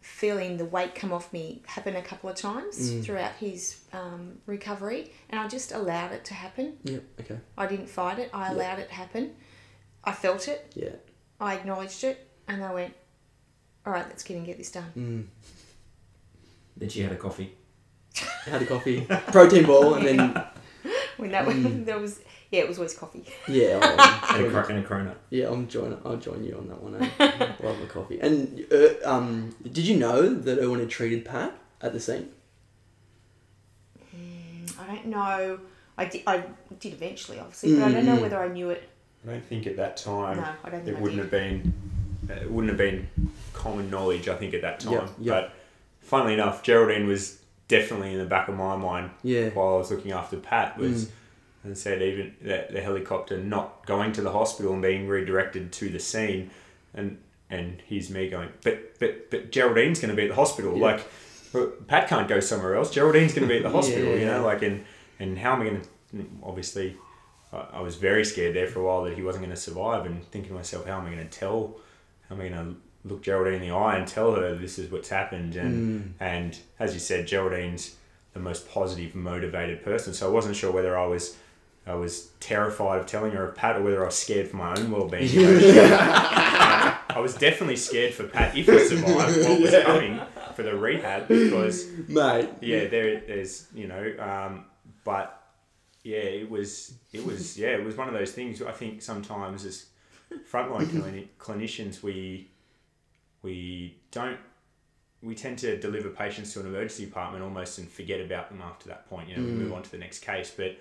feeling 0.00 0.56
the 0.56 0.64
weight 0.64 0.94
come 0.94 1.12
off 1.12 1.32
me 1.32 1.62
happened 1.66 1.96
a 1.96 2.02
couple 2.02 2.30
of 2.30 2.36
times 2.36 2.90
Mm. 2.90 3.04
throughout 3.04 3.32
his 3.40 3.80
um, 3.92 4.38
recovery, 4.46 5.10
and 5.28 5.40
I 5.40 5.48
just 5.48 5.72
allowed 5.72 6.12
it 6.12 6.24
to 6.26 6.34
happen. 6.34 6.76
Yeah. 6.84 6.98
Okay. 7.20 7.38
I 7.58 7.66
didn't 7.66 7.88
fight 7.88 8.20
it. 8.20 8.30
I 8.32 8.52
allowed 8.52 8.78
it 8.78 8.88
to 8.88 8.94
happen. 8.94 9.34
I 10.04 10.12
felt 10.12 10.46
it. 10.46 10.72
Yeah. 10.76 10.90
I 11.40 11.54
acknowledged 11.54 12.02
it, 12.04 12.26
and 12.48 12.64
I 12.64 12.72
went, 12.72 12.94
"All 13.84 13.92
right, 13.92 14.06
let's 14.08 14.22
get 14.24 14.36
and 14.36 14.46
get 14.46 14.58
this 14.58 14.70
done." 14.70 14.90
Mm. 14.96 15.24
Then 16.76 16.88
she 16.88 17.00
had 17.02 17.12
a 17.12 17.16
coffee. 17.16 17.54
Had 18.46 18.62
a 18.62 18.66
coffee, 18.66 19.02
protein 19.32 19.66
ball, 19.66 19.94
and 19.94 20.06
then 20.06 20.20
When 21.18 21.30
that 21.32 21.46
Mm. 21.46 21.84
there 21.84 21.98
was, 21.98 22.20
yeah, 22.50 22.60
it 22.60 22.68
was 22.68 22.78
always 22.78 22.94
coffee. 22.94 23.24
yeah. 23.48 23.74
And 23.74 23.84
a 23.84 24.02
I'll, 24.02 24.68
and 24.70 24.78
a 24.78 24.88
cronut. 24.88 25.16
yeah, 25.30 25.48
I'm 25.50 25.66
join. 25.68 25.98
I'll 26.04 26.16
join 26.16 26.44
you 26.44 26.56
on 26.56 26.68
that 26.68 26.80
one. 26.82 26.94
Eh? 27.02 27.52
Love 27.62 27.80
a 27.82 27.86
coffee. 27.86 28.18
And 28.20 28.64
uh, 28.72 28.94
um, 29.10 29.54
did 29.62 29.78
you 29.86 29.96
know 29.96 30.32
that 30.34 30.58
Owen 30.60 30.80
had 30.80 30.88
treated 30.90 31.24
Pat 31.24 31.52
at 31.82 31.92
the 31.92 32.00
scene? 32.00 32.28
I 34.78 34.86
don't 34.86 35.06
know. 35.06 35.60
I 35.98 36.04
did. 36.04 36.22
I 36.26 36.44
did 36.78 36.92
eventually, 36.92 37.38
obviously, 37.38 37.74
but 37.74 37.84
I 37.84 37.92
don't 37.92 38.04
know 38.06 38.16
Mm. 38.18 38.22
whether 38.22 38.38
I 38.42 38.48
knew 38.48 38.70
it. 38.70 38.88
I 39.26 39.30
don't 39.32 39.44
think 39.44 39.66
at 39.66 39.76
that 39.76 39.96
time 39.96 40.36
No, 40.36 40.48
I 40.64 40.70
don't 40.70 40.84
think 40.84 40.96
it 40.96 40.98
I 40.98 41.02
wouldn't 41.02 41.16
did. 41.20 41.22
have 41.22 41.30
been 41.30 41.74
it 42.28 42.50
wouldn't 42.50 42.70
have 42.70 42.78
been 42.78 43.08
common 43.52 43.90
knowledge. 43.90 44.28
I 44.28 44.34
think 44.36 44.54
at 44.54 44.62
that 44.62 44.80
time. 44.80 44.92
Yeah, 44.94 45.08
yeah. 45.20 45.32
But 45.32 45.52
funnily 46.00 46.34
enough, 46.34 46.62
Geraldine 46.62 47.06
was 47.06 47.40
definitely 47.68 48.12
in 48.12 48.18
the 48.18 48.24
back 48.24 48.48
of 48.48 48.54
my 48.56 48.76
mind 48.76 49.10
Yeah. 49.22 49.50
while 49.50 49.74
I 49.74 49.78
was 49.78 49.90
looking 49.90 50.12
after 50.12 50.36
Pat. 50.36 50.76
Was 50.78 51.06
Mm. 51.06 51.10
I 51.70 51.74
said 51.74 52.00
even 52.00 52.34
that 52.42 52.72
the 52.72 52.80
helicopter 52.80 53.38
not 53.38 53.84
going 53.86 54.12
to 54.12 54.22
the 54.22 54.30
hospital 54.30 54.72
and 54.72 54.80
being 54.82 55.08
redirected 55.08 55.72
to 55.72 55.88
the 55.88 55.98
scene, 55.98 56.50
and 56.94 57.18
and 57.50 57.80
here's 57.86 58.08
me 58.10 58.28
going, 58.28 58.50
but 58.62 58.98
but 59.00 59.30
but 59.30 59.50
Geraldine's 59.50 60.00
going 60.00 60.10
to 60.10 60.16
be 60.16 60.22
at 60.24 60.28
the 60.28 60.34
hospital. 60.36 60.76
Yeah. 60.76 60.82
Like 60.82 61.00
but 61.52 61.86
Pat 61.88 62.08
can't 62.08 62.28
go 62.28 62.38
somewhere 62.40 62.74
else. 62.76 62.92
Geraldine's 62.94 63.32
going 63.34 63.48
to 63.48 63.52
be 63.52 63.56
at 63.56 63.62
the 63.64 63.70
hospital. 63.78 64.16
You 64.16 64.26
know, 64.26 64.44
like 64.44 64.62
and 64.62 64.84
and 65.18 65.38
how 65.38 65.54
am 65.54 65.62
I 65.62 65.64
going 65.70 65.80
to? 65.80 66.26
Obviously, 66.42 66.96
I 67.56 67.78
I 67.78 67.80
was 67.80 67.96
very 67.96 68.24
scared 68.24 68.54
there 68.54 68.66
for 68.66 68.80
a 68.80 68.84
while 68.84 69.04
that 69.04 69.14
he 69.14 69.22
wasn't 69.22 69.44
going 69.44 69.54
to 69.54 69.60
survive, 69.60 70.06
and 70.06 70.24
thinking 70.30 70.50
to 70.50 70.54
myself, 70.54 70.86
how 70.86 70.98
am 70.98 71.06
I 71.06 71.14
going 71.14 71.28
to 71.28 71.38
tell? 71.38 71.76
How 72.28 72.34
am 72.34 72.40
I 72.40 72.48
going 72.48 72.74
to 72.74 72.76
look 73.08 73.22
Geraldine 73.22 73.62
in 73.62 73.68
the 73.68 73.74
eye 73.74 73.96
and 73.96 74.06
tell 74.06 74.34
her 74.34 74.54
this 74.54 74.78
is 74.78 74.90
what's 74.90 75.08
happened? 75.08 75.56
And 75.56 76.14
and 76.20 76.58
as 76.78 76.94
you 76.94 77.00
said, 77.00 77.26
Geraldine's 77.26 77.96
the 78.34 78.40
most 78.40 78.68
positive, 78.68 79.14
motivated 79.14 79.82
person. 79.82 80.12
So 80.12 80.28
I 80.28 80.30
wasn't 80.30 80.56
sure 80.56 80.70
whether 80.70 80.98
I 80.98 81.06
was 81.06 81.36
I 81.86 81.94
was 81.94 82.30
terrified 82.40 82.98
of 82.98 83.06
telling 83.06 83.32
her 83.32 83.48
of 83.48 83.54
Pat 83.54 83.76
or 83.76 83.82
whether 83.82 84.02
I 84.02 84.06
was 84.06 84.16
scared 84.16 84.48
for 84.48 84.56
my 84.56 84.74
own 84.74 84.90
well 84.90 85.08
being. 85.08 85.28
I 87.08 87.20
was 87.20 87.34
definitely 87.34 87.76
scared 87.76 88.12
for 88.12 88.24
Pat 88.24 88.56
if 88.56 88.66
he 88.66 88.78
survived 88.78 89.38
what 89.48 89.60
was 89.60 89.70
coming 89.84 90.20
for 90.54 90.62
the 90.64 90.76
rehab 90.76 91.28
because 91.28 91.86
Mate. 92.08 92.50
yeah, 92.60 92.88
there, 92.88 93.20
there's 93.20 93.68
you 93.74 93.86
know, 93.86 94.14
um, 94.18 94.64
but 95.04 95.45
yeah, 96.06 96.18
it 96.18 96.48
was 96.48 96.94
it 97.12 97.26
was 97.26 97.58
yeah, 97.58 97.70
it 97.70 97.84
was 97.84 97.96
one 97.96 98.06
of 98.06 98.14
those 98.14 98.30
things. 98.30 98.62
I 98.62 98.70
think 98.70 99.02
sometimes 99.02 99.64
as 99.64 99.86
frontline 100.50 100.86
clini- 100.86 101.28
clinicians, 101.38 102.02
we 102.02 102.48
we 103.42 103.96
don't 104.12 104.38
we 105.20 105.34
tend 105.34 105.58
to 105.58 105.76
deliver 105.78 106.08
patients 106.08 106.52
to 106.52 106.60
an 106.60 106.66
emergency 106.66 107.06
department 107.06 107.42
almost 107.42 107.78
and 107.78 107.88
forget 107.88 108.20
about 108.20 108.50
them 108.50 108.62
after 108.62 108.88
that 108.88 109.08
point. 109.10 109.28
You 109.28 109.36
know, 109.36 109.42
we 109.42 109.50
mm. 109.50 109.58
move 109.58 109.72
on 109.72 109.82
to 109.82 109.90
the 109.90 109.98
next 109.98 110.20
case, 110.20 110.52
but 110.56 110.78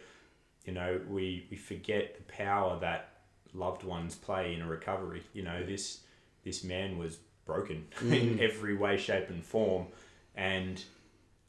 you 0.63 0.73
know, 0.73 1.01
we 1.09 1.47
we 1.49 1.57
forget 1.57 2.17
the 2.17 2.31
power 2.31 2.79
that 2.81 3.09
loved 3.53 3.83
ones 3.83 4.13
play 4.13 4.53
in 4.53 4.61
a 4.61 4.67
recovery. 4.67 5.23
You 5.33 5.41
know, 5.41 5.65
this 5.65 6.01
this 6.43 6.63
man 6.63 6.99
was 6.99 7.17
broken 7.47 7.87
in 8.01 8.37
mm. 8.37 8.39
every 8.39 8.75
way, 8.75 8.97
shape, 8.97 9.29
and 9.29 9.43
form, 9.43 9.87
and 10.35 10.83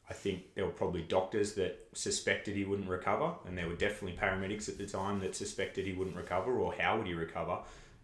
I 0.09 0.13
think 0.13 0.55
there 0.55 0.65
were 0.65 0.71
probably 0.71 1.01
doctors 1.01 1.53
that 1.55 1.89
suspected 1.93 2.55
he 2.55 2.63
wouldn't 2.63 2.89
recover, 2.89 3.33
and 3.45 3.57
there 3.57 3.67
were 3.67 3.75
definitely 3.75 4.17
paramedics 4.17 4.69
at 4.69 4.77
the 4.77 4.85
time 4.85 5.19
that 5.19 5.35
suspected 5.35 5.85
he 5.85 5.93
wouldn't 5.93 6.15
recover, 6.15 6.57
or 6.59 6.73
how 6.73 6.97
would 6.97 7.07
he 7.07 7.13
recover? 7.13 7.59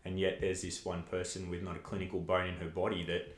And 0.05 0.19
yet, 0.19 0.41
there's 0.41 0.61
this 0.61 0.83
one 0.83 1.03
person 1.03 1.49
with 1.49 1.63
not 1.63 1.77
a 1.77 1.79
clinical 1.79 2.19
bone 2.19 2.47
in 2.47 2.55
her 2.55 2.67
body 2.67 3.05
that 3.05 3.33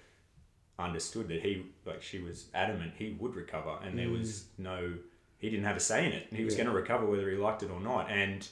understood 0.80 1.28
that 1.28 1.42
he, 1.42 1.66
like, 1.86 2.02
she 2.02 2.20
was 2.20 2.48
adamant 2.54 2.94
he 2.98 3.16
would 3.20 3.36
recover, 3.36 3.78
and 3.84 3.98
there 3.98 4.10
was 4.10 4.46
mm. 4.60 4.64
no, 4.64 4.94
he 5.38 5.50
didn't 5.50 5.66
have 5.66 5.78
a 5.78 5.80
say 5.82 6.06
in 6.08 6.12
it. 6.12 6.28
He 6.32 6.44
was 6.44 6.56
Yeah. 6.56 6.64
going 6.64 6.74
to 6.74 6.82
recover 6.82 7.06
whether 7.06 7.30
he 7.30 7.38
liked 7.38 7.62
it 7.64 7.70
or 7.70 7.80
not, 7.80 8.10
and 8.10 8.48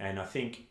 and 0.00 0.18
I 0.18 0.24
think 0.24 0.66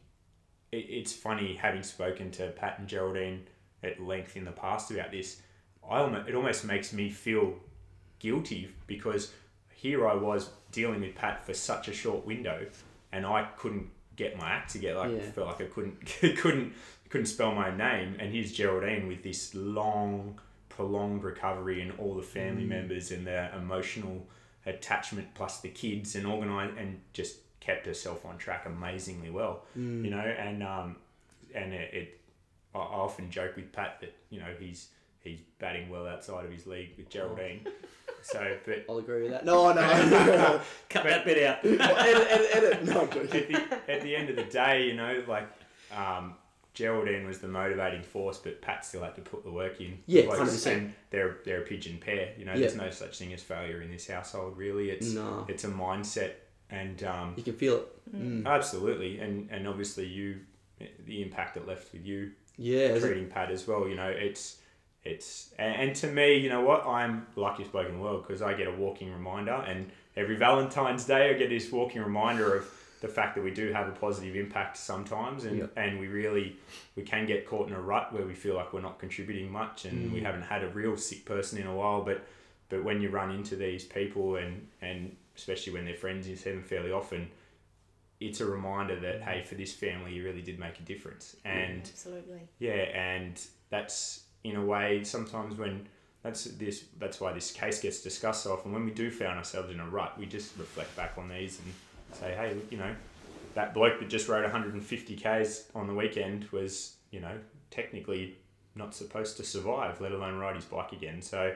it, 0.73 0.85
it's 0.89 1.13
funny 1.13 1.55
having 1.55 1.83
spoken 1.83 2.31
to 2.31 2.49
Pat 2.49 2.79
and 2.79 2.87
Geraldine 2.87 3.47
at 3.81 4.01
length 4.01 4.35
in 4.35 4.43
the 4.43 4.51
past 4.51 4.91
about 4.91 5.11
this. 5.11 5.41
I 5.89 5.99
almost, 5.99 6.27
it 6.29 6.35
almost 6.35 6.65
makes 6.65 6.91
me 6.93 7.09
feel 7.09 7.55
guilty 8.27 8.69
because 8.87 9.31
here 9.75 10.07
I 10.07 10.15
was 10.15 10.49
dealing 10.71 11.01
with 11.01 11.13
Pat 11.13 11.45
for 11.45 11.53
such 11.53 11.87
a 11.89 11.93
short 11.93 12.25
window, 12.25 12.65
and 13.11 13.25
I 13.25 13.49
couldn't 13.57 13.89
get 14.15 14.37
my 14.37 14.49
act 14.49 14.71
together. 14.71 14.99
I 15.01 15.09
Yeah. 15.09 15.21
felt 15.31 15.47
like 15.47 15.61
I 15.61 15.65
couldn't 15.65 15.97
couldn't 16.37 16.73
couldn't 17.09 17.27
spell 17.27 17.53
my 17.53 17.75
name, 17.75 18.15
and 18.19 18.33
here's 18.33 18.51
Geraldine 18.51 19.07
with 19.07 19.21
this 19.21 19.53
long, 19.53 20.39
prolonged 20.69 21.23
recovery 21.23 21.81
and 21.81 21.91
all 21.99 22.15
the 22.15 22.23
family 22.23 22.63
members 22.65 23.11
and 23.11 23.27
their 23.27 23.53
emotional 23.55 24.25
attachment 24.65 25.27
plus 25.35 25.59
the 25.59 25.69
kids 25.69 26.15
and 26.15 26.25
organize 26.25 26.71
and 26.77 26.99
just 27.11 27.37
kept 27.59 27.85
herself 27.85 28.25
on 28.25 28.37
track 28.37 28.65
amazingly 28.65 29.29
well. 29.29 29.63
You 29.75 30.09
know, 30.09 30.17
and 30.19 30.63
um, 30.63 30.95
and 31.53 31.73
it, 31.73 31.93
it 31.93 32.19
I 32.73 32.79
often 32.79 33.29
joke 33.29 33.55
with 33.57 33.71
Pat 33.71 33.99
that 34.01 34.13
you 34.31 34.39
know 34.39 34.53
he's 34.59 34.87
he's 35.23 35.39
batting 35.59 35.89
well 35.89 36.07
outside 36.07 36.45
of 36.45 36.51
his 36.51 36.65
league 36.67 36.91
with 36.97 37.09
Geraldine. 37.09 37.65
so, 38.21 38.57
but 38.65 38.85
I'll 38.89 38.97
agree 38.99 39.23
with 39.23 39.31
that. 39.31 39.45
No, 39.45 39.71
no, 39.73 39.81
no. 40.09 40.61
Cut 40.89 41.03
that 41.03 41.25
bit 41.25 41.43
out. 41.45 41.63
edit, 41.65 41.81
edit, 41.81 42.47
edit. 42.53 42.83
No, 42.85 43.01
I'm 43.01 43.07
at 43.21 43.31
the, 43.31 43.79
at 43.91 44.01
the 44.01 44.15
end 44.15 44.29
of 44.29 44.35
the 44.35 44.43
day, 44.43 44.87
you 44.87 44.93
know, 44.95 45.23
like 45.27 45.47
um, 45.95 46.35
Geraldine 46.73 47.25
was 47.27 47.39
the 47.39 47.47
motivating 47.47 48.01
force, 48.03 48.37
but 48.37 48.61
Pat 48.61 48.85
still 48.85 49.03
had 49.03 49.15
to 49.15 49.21
put 49.21 49.43
the 49.43 49.51
work 49.51 49.79
in. 49.81 49.99
Yeah, 50.07 50.23
Like, 50.23 50.39
100%. 50.39 50.91
They're 51.11 51.37
they're 51.45 51.61
a 51.61 51.65
pigeon 51.65 51.97
pair. 51.99 52.29
You 52.37 52.45
know, 52.45 52.53
Yeah. 52.53 52.59
there's 52.61 52.75
no 52.75 52.89
such 52.89 53.17
thing 53.19 53.33
as 53.33 53.41
failure 53.43 53.81
in 53.81 53.91
this 53.91 54.07
household. 54.07 54.57
Really, 54.57 54.89
it's 54.89 55.11
No. 55.13 55.45
it's 55.47 55.63
a 55.63 55.69
mindset, 55.69 56.31
and 56.69 57.03
um, 57.03 57.33
You 57.37 57.43
can 57.43 57.53
feel 57.53 57.75
it. 57.77 58.15
Mm. 58.15 58.45
absolutely, 58.47 59.19
and 59.19 59.49
and 59.51 59.67
obviously 59.67 60.05
you, 60.07 60.39
the 61.05 61.21
impact 61.21 61.57
it 61.57 61.67
left 61.67 61.93
with 61.93 62.05
you 62.05 62.31
Yeah. 62.57 62.87
is 62.87 63.03
it- 63.03 63.07
treating 63.07 63.29
Pat 63.29 63.51
as 63.51 63.67
well. 63.67 63.87
You 63.87 63.95
know, 63.95 64.07
it's 64.09 64.57
it's 65.03 65.49
and, 65.57 65.75
and 65.89 65.95
to 65.97 66.07
me, 66.07 66.35
you 66.37 66.49
know 66.49 66.61
what, 66.61 66.85
I'm 66.85 67.27
luckiest 67.35 67.71
bloke 67.71 67.87
in 67.89 67.95
the 67.95 68.01
world 68.01 68.25
because 68.25 68.41
I 68.41 68.53
get 68.53 68.67
a 68.67 68.71
walking 68.71 69.11
reminder, 69.11 69.51
and 69.67 69.89
every 70.15 70.35
Valentine's 70.35 71.05
Day 71.05 71.29
I 71.29 71.33
get 71.33 71.49
this 71.49 71.71
walking 71.71 72.01
reminder 72.01 72.55
of 72.55 72.69
the 73.01 73.07
fact 73.09 73.35
that 73.35 73.43
we 73.43 73.51
do 73.51 73.73
have 73.73 73.87
a 73.89 73.91
positive 73.91 74.35
impact 74.37 74.77
sometimes, 74.77 75.43
and 75.43 75.59
Yep. 75.59 75.73
and 75.75 75.99
we 75.99 76.07
really 76.07 76.55
we 76.95 77.03
can 77.03 77.25
get 77.25 77.45
caught 77.45 77.67
in 77.67 77.73
a 77.73 77.81
rut 77.81 78.13
where 78.13 78.25
we 78.25 78.33
feel 78.33 78.55
like 78.55 78.71
we're 78.71 78.81
not 78.81 78.97
contributing 78.99 79.51
much, 79.51 79.85
and 79.85 80.09
Mm. 80.09 80.13
we 80.13 80.21
haven't 80.21 80.43
had 80.43 80.63
a 80.63 80.69
real 80.69 80.95
sick 80.95 81.25
person 81.25 81.59
in 81.59 81.67
a 81.67 81.75
while, 81.75 82.01
but 82.03 82.25
but 82.69 82.83
when 82.83 83.01
you 83.01 83.09
run 83.09 83.29
into 83.31 83.55
these 83.57 83.83
people 83.83 84.37
and 84.37 84.67
and 84.81 85.15
especially 85.35 85.73
when 85.73 85.83
they're 85.85 85.95
friends, 85.95 86.27
you 86.29 86.35
see 86.35 86.51
them 86.51 86.63
fairly 86.63 86.91
often. 86.91 87.29
It's 88.19 88.39
a 88.39 88.45
reminder 88.45 88.97
that 89.01 89.21
hey, 89.23 89.43
for 89.43 89.55
this 89.55 89.73
family, 89.73 90.13
you 90.13 90.23
really 90.23 90.41
did 90.41 90.57
make 90.57 90.79
a 90.79 90.83
difference, 90.83 91.35
and 91.43 91.81
Absolutely. 91.81 92.47
yeah, 92.59 92.71
and 92.73 93.37
that's 93.69 94.23
in 94.43 94.55
a 94.55 94.65
way 94.65 95.03
sometimes 95.03 95.57
when 95.57 95.87
that's 96.23 96.45
this 96.45 96.85
that's 96.99 97.19
why 97.19 97.33
this 97.33 97.51
case 97.51 97.81
gets 97.81 98.01
discussed 98.01 98.43
so 98.43 98.53
often. 98.53 98.71
When 98.71 98.85
we 98.85 98.91
do 98.91 99.11
find 99.11 99.37
ourselves 99.37 99.69
in 99.69 99.79
a 99.79 99.87
rut, 99.87 100.17
we 100.17 100.25
just 100.25 100.57
reflect 100.57 100.95
back 100.95 101.13
on 101.17 101.27
these 101.27 101.59
and 101.59 101.73
say, 102.17 102.33
hey, 102.33 102.55
you 102.69 102.77
know, 102.77 102.95
that 103.55 103.73
bloke 103.73 103.99
that 103.99 104.09
just 104.09 104.29
rode 104.29 104.43
150 104.43 105.15
k's 105.15 105.65
on 105.75 105.87
the 105.87 105.93
weekend 105.93 106.45
was, 106.45 106.95
you 107.11 107.19
know, 107.19 107.37
technically 107.71 108.35
not 108.75 108.95
supposed 108.95 109.37
to 109.37 109.43
survive, 109.43 109.99
let 109.99 110.13
alone 110.13 110.37
ride 110.37 110.55
his 110.55 110.65
bike 110.65 110.93
again. 110.93 111.21
So, 111.21 111.53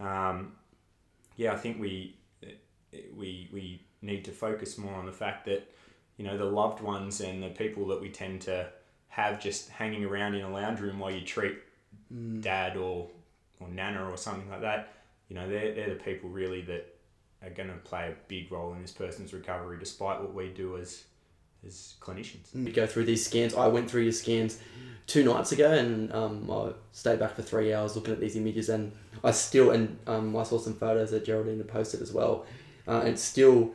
um, 0.00 0.52
yeah, 1.36 1.52
I 1.52 1.56
think 1.56 1.80
we 1.80 2.16
we 3.16 3.48
we 3.52 3.82
need 4.00 4.24
to 4.26 4.30
focus 4.30 4.78
more 4.78 4.94
on 4.94 5.06
the 5.06 5.12
fact 5.12 5.46
that 5.46 5.68
you 6.16 6.24
know 6.24 6.38
the 6.38 6.44
loved 6.44 6.80
ones 6.80 7.20
and 7.20 7.42
the 7.42 7.48
people 7.48 7.88
that 7.88 8.00
we 8.00 8.10
tend 8.10 8.42
to 8.42 8.68
have 9.08 9.40
just 9.40 9.70
hanging 9.70 10.04
around 10.04 10.34
in 10.34 10.44
a 10.44 10.50
lounge 10.50 10.80
room 10.80 10.98
while 10.98 11.10
you 11.10 11.22
treat 11.22 11.56
dad 12.40 12.76
or 12.76 13.08
or 13.60 13.68
nana 13.68 14.08
or 14.08 14.16
something 14.16 14.48
like 14.50 14.60
that. 14.60 14.92
You 15.28 15.36
know, 15.36 15.48
they're 15.48 15.74
they're 15.74 15.90
the 15.90 16.02
people 16.02 16.30
really 16.30 16.62
that 16.62 16.94
are 17.42 17.50
going 17.50 17.68
to 17.68 17.76
play 17.76 18.08
a 18.08 18.14
big 18.28 18.50
role 18.50 18.72
in 18.74 18.82
this 18.82 18.92
person's 18.92 19.32
recovery, 19.32 19.78
despite 19.78 20.20
what 20.20 20.34
we 20.34 20.48
do 20.48 20.76
as 20.76 21.04
as 21.66 21.94
clinicians. 22.00 22.54
We 22.54 22.72
go 22.72 22.86
through 22.86 23.04
these 23.04 23.24
scans. 23.24 23.54
I 23.54 23.66
went 23.68 23.90
through 23.90 24.02
your 24.02 24.12
scans 24.12 24.58
two 25.06 25.24
nights 25.24 25.52
ago, 25.52 25.70
and 25.70 26.12
um, 26.12 26.50
I 26.50 26.72
stayed 26.92 27.18
back 27.18 27.36
for 27.36 27.42
three 27.42 27.72
hours 27.72 27.96
looking 27.96 28.12
at 28.12 28.20
these 28.20 28.36
images, 28.36 28.68
and 28.68 28.92
I 29.22 29.30
still 29.30 29.70
and 29.70 29.98
um, 30.06 30.36
I 30.36 30.42
saw 30.42 30.58
some 30.58 30.74
photos 30.74 31.10
that 31.10 31.24
Geraldine 31.24 31.58
had 31.58 31.68
posted 31.68 32.02
as 32.02 32.12
well, 32.12 32.46
uh, 32.86 33.02
and 33.04 33.18
still, 33.18 33.72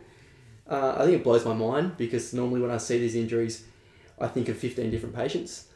uh, 0.67 0.95
I 0.97 1.05
think 1.05 1.17
it 1.17 1.23
blows 1.23 1.45
my 1.45 1.53
mind 1.53 1.97
because 1.97 2.33
normally 2.33 2.61
when 2.61 2.71
I 2.71 2.77
see 2.77 2.99
these 2.99 3.15
injuries, 3.15 3.65
I 4.19 4.27
think 4.27 4.49
of 4.49 4.57
fifteen 4.57 4.91
different 4.91 5.15
patients, 5.15 5.67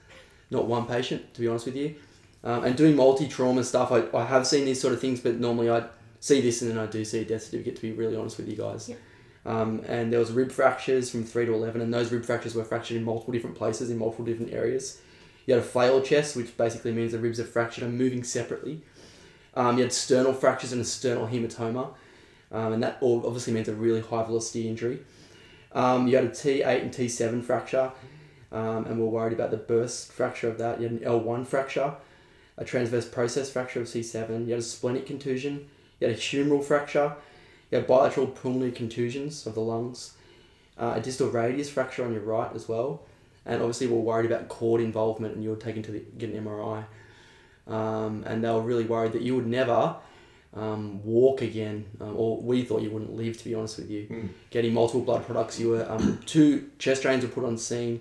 not 0.49 0.67
one 0.67 0.85
patient, 0.85 1.33
to 1.33 1.41
be 1.41 1.47
honest 1.47 1.65
with 1.65 1.75
you. 1.75 1.95
Um, 2.43 2.65
and 2.65 2.75
doing 2.75 2.95
multi 2.95 3.27
trauma 3.27 3.63
stuff, 3.63 3.91
I, 3.91 4.05
I 4.15 4.25
have 4.25 4.45
seen 4.45 4.65
these 4.65 4.81
sort 4.81 4.93
of 4.93 4.99
things, 4.99 5.21
but 5.21 5.39
normally 5.39 5.69
I 5.69 5.85
see 6.19 6.41
this 6.41 6.61
and 6.61 6.71
then 6.71 6.77
I 6.77 6.85
do 6.85 7.05
see 7.05 7.19
a 7.19 7.25
death 7.25 7.43
certificate. 7.43 7.77
To 7.77 7.81
be 7.81 7.91
really 7.91 8.15
honest 8.15 8.37
with 8.37 8.49
you 8.49 8.55
guys. 8.55 8.89
Yep. 8.89 8.99
Um, 9.45 9.81
and 9.87 10.11
there 10.11 10.19
was 10.19 10.31
rib 10.31 10.51
fractures 10.51 11.09
from 11.09 11.25
three 11.25 11.45
to 11.45 11.53
eleven, 11.53 11.81
and 11.81 11.93
those 11.93 12.11
rib 12.11 12.25
fractures 12.25 12.55
were 12.55 12.63
fractured 12.63 12.97
in 12.97 13.03
multiple 13.03 13.33
different 13.33 13.55
places 13.55 13.89
in 13.89 13.97
multiple 13.97 14.25
different 14.25 14.53
areas. 14.53 15.01
You 15.45 15.55
had 15.55 15.63
a 15.63 15.65
flail 15.65 16.01
chest, 16.01 16.35
which 16.35 16.55
basically 16.55 16.93
means 16.93 17.11
the 17.11 17.19
ribs 17.19 17.39
are 17.39 17.45
fractured 17.45 17.83
and 17.83 17.97
moving 17.97 18.23
separately. 18.23 18.81
Um, 19.55 19.77
you 19.77 19.83
had 19.83 19.93
sternal 19.93 20.33
fractures 20.33 20.71
and 20.71 20.81
a 20.81 20.85
sternal 20.85 21.27
hematoma, 21.27 21.93
um, 22.51 22.73
and 22.73 22.83
that 22.83 22.97
all 23.01 23.25
obviously 23.25 23.53
means 23.53 23.67
a 23.67 23.73
really 23.73 24.01
high 24.01 24.23
velocity 24.23 24.67
injury. 24.67 24.99
Um, 25.73 26.07
you 26.07 26.15
had 26.15 26.25
a 26.25 26.29
T8 26.29 26.81
and 26.81 26.93
T7 26.93 27.43
fracture, 27.43 27.91
um, 28.51 28.85
and 28.85 28.99
we're 28.99 29.07
worried 29.07 29.33
about 29.33 29.51
the 29.51 29.57
burst 29.57 30.11
fracture 30.11 30.47
of 30.47 30.57
that. 30.59 30.79
You 30.79 30.87
had 30.87 30.99
an 31.01 31.05
L1 31.05 31.45
fracture, 31.45 31.95
a 32.63 32.65
transverse 32.65 33.07
process 33.07 33.51
fracture 33.51 33.81
of 33.81 33.87
C7. 33.87 34.45
You 34.45 34.51
had 34.51 34.59
a 34.59 34.63
splenic 34.63 35.05
contusion. 35.05 35.67
You 35.99 36.07
had 36.07 36.15
a 36.15 36.19
humeral 36.19 36.63
fracture. 36.63 37.15
You 37.69 37.79
had 37.79 37.87
bilateral 37.87 38.27
pulmonary 38.27 38.71
contusions 38.71 39.45
of 39.45 39.53
the 39.53 39.61
lungs. 39.61 40.13
Uh, 40.77 40.93
a 40.95 41.01
distal 41.01 41.29
radius 41.29 41.69
fracture 41.69 42.03
on 42.03 42.13
your 42.13 42.23
right 42.23 42.49
as 42.55 42.67
well. 42.67 43.03
And 43.45 43.61
obviously, 43.61 43.87
we're 43.87 43.99
worried 43.99 44.25
about 44.25 44.47
cord 44.47 44.81
involvement, 44.81 45.35
and 45.35 45.43
you 45.43 45.49
were 45.49 45.57
taken 45.57 45.83
to 45.83 45.91
the, 45.91 45.99
get 46.17 46.29
an 46.29 46.45
MRI. 46.45 46.85
Um, 47.67 48.23
and 48.25 48.43
they 48.43 48.49
were 48.49 48.61
really 48.61 48.85
worried 48.85 49.11
that 49.11 49.21
you 49.21 49.35
would 49.35 49.47
never 49.47 49.97
um, 50.53 51.03
walk 51.03 51.41
again, 51.41 51.85
um, 51.99 52.15
or 52.15 52.41
we 52.41 52.63
thought 52.63 52.81
you 52.81 52.91
wouldn't 52.91 53.13
live, 53.13 53.37
to 53.37 53.43
be 53.43 53.53
honest 53.53 53.79
with 53.79 53.89
you. 53.89 54.07
Mm. 54.09 54.29
Getting 54.49 54.73
multiple 54.73 55.01
blood 55.01 55.25
products, 55.25 55.59
you 55.59 55.69
were 55.69 55.91
um, 55.91 56.19
two 56.25 56.69
chest 56.79 57.01
drains 57.01 57.23
were 57.23 57.29
put 57.29 57.43
on 57.43 57.57
scene. 57.57 57.99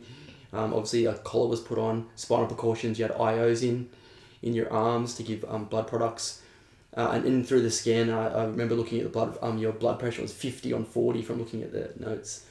Um, 0.52 0.72
obviously, 0.72 1.06
a 1.06 1.14
collar 1.14 1.48
was 1.48 1.60
put 1.60 1.78
on, 1.78 2.06
spinal 2.14 2.46
precautions. 2.46 2.98
You 2.98 3.06
had 3.06 3.16
IOs 3.16 3.66
in, 3.66 3.88
in 4.42 4.54
your 4.54 4.72
arms 4.72 5.14
to 5.14 5.22
give 5.22 5.44
um, 5.48 5.64
blood 5.64 5.86
products. 5.86 6.42
Uh, 6.94 7.12
and 7.14 7.24
in 7.24 7.42
through 7.42 7.62
the 7.62 7.70
scan, 7.70 8.10
I, 8.10 8.28
I 8.28 8.44
remember 8.44 8.74
looking 8.74 8.98
at 8.98 9.04
the 9.04 9.10
blood. 9.10 9.38
Um, 9.40 9.56
your 9.58 9.72
blood 9.72 9.98
pressure 9.98 10.20
was 10.20 10.32
fifty 10.32 10.72
on 10.72 10.84
forty 10.84 11.22
from 11.22 11.38
looking 11.38 11.62
at 11.62 11.72
the 11.72 11.90
notes. 11.98 12.44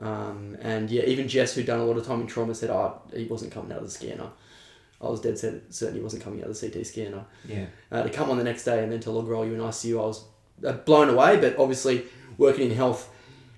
Um, 0.00 0.56
and 0.60 0.90
yeah, 0.90 1.02
even 1.02 1.28
Jess, 1.28 1.54
who'd 1.54 1.66
done 1.66 1.80
a 1.80 1.84
lot 1.84 1.96
of 1.98 2.06
time 2.06 2.20
in 2.22 2.26
trauma, 2.26 2.54
said, 2.54 2.70
"Oh, 2.70 3.00
he 3.14 3.24
wasn't 3.24 3.52
coming 3.52 3.72
out 3.72 3.78
of 3.78 3.84
the 3.84 3.90
scanner." 3.90 4.30
I 5.00 5.08
was 5.08 5.20
dead 5.20 5.38
set, 5.38 5.54
certain 5.68 5.96
he 5.96 6.02
wasn't 6.02 6.22
coming 6.22 6.40
out 6.42 6.48
of 6.48 6.58
the 6.58 6.70
CT 6.70 6.86
scanner. 6.86 7.24
Yeah. 7.46 7.66
Uh, 7.92 8.02
to 8.02 8.08
come 8.08 8.30
on 8.30 8.38
the 8.38 8.44
next 8.44 8.64
day 8.64 8.82
and 8.82 8.90
then 8.90 9.00
to 9.00 9.10
log 9.10 9.28
roll 9.28 9.44
you 9.44 9.52
in 9.52 9.60
ICU, 9.60 10.00
I 10.00 10.06
was 10.06 10.24
uh, 10.64 10.72
blown 10.72 11.10
away. 11.10 11.36
But 11.38 11.58
obviously, 11.58 12.04
working 12.38 12.70
in 12.70 12.76
health, 12.76 13.10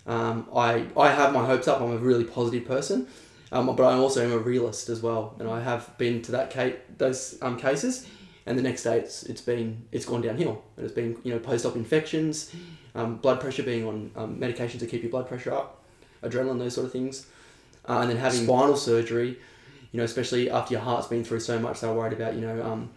um, 0.06 0.48
I 0.54 0.86
I 0.96 1.10
have 1.10 1.32
my 1.32 1.46
hopes 1.46 1.68
up. 1.68 1.80
I'm 1.80 1.92
a 1.92 1.98
really 1.98 2.24
positive 2.24 2.66
person, 2.66 3.06
um, 3.52 3.74
but 3.74 3.82
I 3.82 3.94
also 3.94 4.24
am 4.24 4.32
a 4.32 4.38
realist 4.38 4.88
as 4.88 5.00
well, 5.02 5.34
and 5.38 5.48
I 5.48 5.60
have 5.60 5.96
been 5.98 6.22
to 6.22 6.32
that 6.32 6.50
case, 6.50 6.74
those 6.96 7.38
um, 7.40 7.58
cases. 7.58 8.06
And 8.46 8.58
the 8.58 8.62
next 8.62 8.82
day, 8.82 8.98
it's 8.98 9.24
it's 9.24 9.42
been 9.42 9.86
it's 9.92 10.06
gone 10.06 10.22
downhill, 10.22 10.62
and 10.76 10.84
it's 10.84 10.94
been 10.94 11.18
you 11.22 11.32
know 11.32 11.38
post 11.38 11.66
op 11.66 11.76
infections, 11.76 12.54
um, 12.94 13.16
blood 13.16 13.40
pressure 13.40 13.62
being 13.62 13.86
on 13.86 14.10
um, 14.16 14.38
medication 14.38 14.80
to 14.80 14.86
keep 14.86 15.02
your 15.02 15.10
blood 15.10 15.28
pressure 15.28 15.52
up, 15.52 15.84
adrenaline, 16.22 16.58
those 16.58 16.74
sort 16.74 16.86
of 16.86 16.92
things, 16.92 17.26
uh, 17.86 17.98
and 18.00 18.10
then 18.10 18.16
having 18.16 18.44
spinal 18.44 18.76
surgery, 18.76 19.38
you 19.92 19.98
know, 19.98 20.04
especially 20.04 20.50
after 20.50 20.72
your 20.72 20.80
heart's 20.80 21.06
been 21.06 21.24
through 21.24 21.40
so 21.40 21.58
much, 21.58 21.80
they're 21.80 21.92
worried 21.92 22.14
about 22.14 22.34
you 22.34 22.40
know, 22.40 22.62
um, 22.62 22.90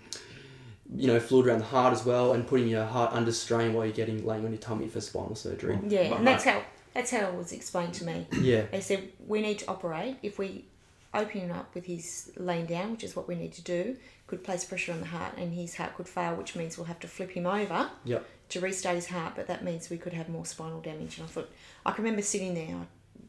you 0.96 1.08
know, 1.08 1.20
fluid 1.20 1.48
around 1.48 1.60
the 1.60 1.66
heart 1.66 1.92
as 1.92 2.06
well, 2.06 2.32
and 2.32 2.48
putting 2.48 2.70
your 2.70 2.86
heart 2.86 3.12
under 3.14 3.34
strain 3.34 3.74
while 3.74 3.86
you're 3.86 3.94
getting 3.94 4.26
laying 4.26 4.46
on 4.46 4.52
your 4.52 4.62
tummy 4.62 4.88
for 4.88 5.02
spinal 5.02 5.36
surgery. 5.36 5.78
Yeah, 5.86 6.16
and 6.16 6.26
that's 6.26 6.46
how 6.46 6.62
that's 6.94 7.12
how 7.12 7.28
it 7.28 7.36
was 7.36 7.52
explained 7.52 7.94
to 7.96 8.06
me. 8.06 8.28
Yeah, 8.32 8.64
They 8.72 8.82
said 8.82 9.10
we 9.26 9.42
need 9.42 9.60
to 9.60 9.68
operate 9.68 10.18
if 10.22 10.38
we 10.38 10.66
open 11.14 11.42
him 11.42 11.52
up 11.52 11.74
with 11.76 11.86
his 11.86 12.32
laying 12.38 12.66
down, 12.66 12.92
which 12.92 13.04
is 13.04 13.16
what 13.16 13.28
we 13.28 13.36
need 13.36 13.54
to 13.54 13.62
do, 13.62 13.98
could 14.28 14.44
place 14.44 14.64
pressure 14.64 14.94
on 14.94 15.02
the 15.02 15.08
heart 15.08 15.34
and 15.38 15.54
his 15.54 15.76
heart 15.76 15.96
could 15.96 16.08
fail, 16.08 16.36
which 16.36 16.56
means 16.56 16.78
we'll 16.78 16.86
have 16.86 17.00
to 17.00 17.08
flip 17.08 17.32
him 17.32 17.46
over 17.46 17.90
Yep. 18.06 18.26
to 18.50 18.60
restart 18.62 18.96
his 18.96 19.08
heart, 19.08 19.34
but 19.36 19.48
that 19.48 19.64
means 19.64 19.90
we 19.90 19.98
could 19.98 20.14
have 20.14 20.30
more 20.30 20.46
spinal 20.46 20.80
damage. 20.80 21.18
And 21.18 21.28
I 21.28 21.30
thought, 21.30 21.50
I 21.86 21.92
can 21.92 22.04
remember 22.04 22.22
sitting 22.22 22.54
there 22.54 22.76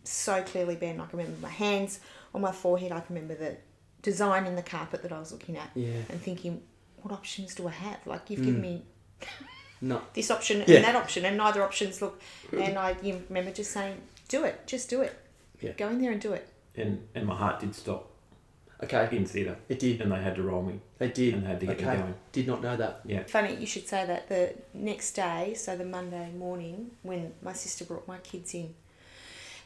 so 0.04 0.42
clearly, 0.42 0.76
Ben. 0.76 1.00
I 1.00 1.06
can 1.06 1.18
remember 1.18 1.40
my 1.40 1.48
hands 1.48 2.00
on 2.34 2.40
my 2.40 2.52
forehead. 2.52 2.92
I 2.92 3.00
can 3.00 3.14
remember 3.14 3.34
the 3.34 3.56
design 4.02 4.46
in 4.46 4.56
the 4.56 4.62
carpet 4.62 5.02
that 5.02 5.12
I 5.12 5.18
was 5.18 5.32
looking 5.32 5.56
at 5.56 5.70
yeah, 5.74 5.90
and 6.08 6.20
thinking, 6.20 6.62
what 7.02 7.12
options 7.12 7.54
do 7.54 7.66
I 7.66 7.72
have? 7.72 7.98
Like, 8.06 8.30
you've 8.30 8.44
given 8.44 8.60
mm. 8.60 8.62
me 8.62 8.82
no, 9.82 10.00
this 10.14 10.30
option 10.30 10.64
Yeah. 10.66 10.76
and 10.76 10.84
that 10.84 10.96
option, 10.96 11.24
and 11.26 11.36
neither 11.36 11.62
options 11.62 12.00
look. 12.00 12.20
And 12.52 12.78
I 12.78 12.96
you 13.02 13.22
remember 13.28 13.50
just 13.50 13.72
saying, 13.72 14.00
do 14.28 14.44
it, 14.44 14.66
just 14.66 14.88
do 14.88 15.02
it. 15.02 15.14
Yeah. 15.60 15.72
Go 15.72 15.88
in 15.88 16.00
there 16.00 16.12
and 16.12 16.20
do 16.20 16.32
it. 16.32 16.48
And 16.76 17.06
and 17.14 17.26
my 17.26 17.36
heart 17.36 17.60
did 17.60 17.74
stop 17.74 18.08
okay, 18.84 19.08
in 19.16 19.24
theatre, 19.26 19.56
it 19.68 19.78
did, 19.78 20.00
and 20.00 20.10
they 20.10 20.20
had 20.20 20.34
to 20.36 20.42
roll 20.42 20.62
me, 20.62 20.80
they 20.98 21.08
did. 21.08 21.34
and 21.34 21.42
they 21.44 21.48
had 21.48 21.60
to 21.60 21.66
get 21.66 21.76
Okay, 21.80 21.90
me 21.92 21.96
going. 21.98 22.14
did 22.32 22.46
not 22.48 22.62
know 22.62 22.76
that. 22.76 23.00
Yeah. 23.06 23.22
Funny 23.24 23.54
you 23.56 23.66
should 23.66 23.86
say 23.86 24.04
that. 24.06 24.28
The 24.28 24.54
next 24.74 25.12
day, 25.12 25.54
so 25.54 25.76
the 25.76 25.84
Monday 25.84 26.30
morning, 26.32 26.90
when 27.02 27.32
my 27.42 27.52
sister 27.52 27.84
brought 27.84 28.08
my 28.08 28.18
kids 28.18 28.54
in, 28.54 28.74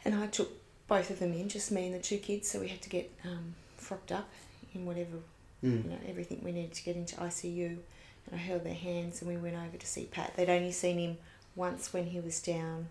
and 0.05 0.14
I 0.14 0.26
took 0.26 0.50
both 0.87 1.09
of 1.11 1.18
them 1.18 1.33
in, 1.33 1.48
just 1.48 1.72
me 1.72 1.87
and 1.87 1.94
the 1.94 1.98
two 1.98 2.18
kids, 2.18 2.48
so 2.50 2.61
we 2.61 2.68
had 2.68 2.83
to 2.83 2.90
get 2.90 3.11
um, 3.24 3.55
frocked 3.76 4.12
up 4.12 4.29
in 4.74 4.85
whatever, 4.87 5.18
Mm. 5.64 5.85
you 5.85 5.90
know, 5.90 5.98
everything 6.07 6.42
we 6.44 6.52
needed 6.52 6.74
to 6.74 6.85
get 6.85 6.96
into 6.96 7.16
ICU. 7.16 7.79
And 8.26 8.40
I 8.40 8.42
held 8.42 8.64
their 8.64 8.74
hands 8.74 9.22
and 9.22 9.30
we 9.30 9.36
went 9.36 9.56
over 9.56 9.76
to 9.76 9.86
see 9.86 10.04
Pat. 10.04 10.34
They'd 10.36 10.50
only 10.50 10.72
seen 10.72 10.98
him 10.98 11.18
once 11.54 11.92
when 11.92 12.06
he 12.06 12.20
was 12.20 12.40
down 12.40 12.88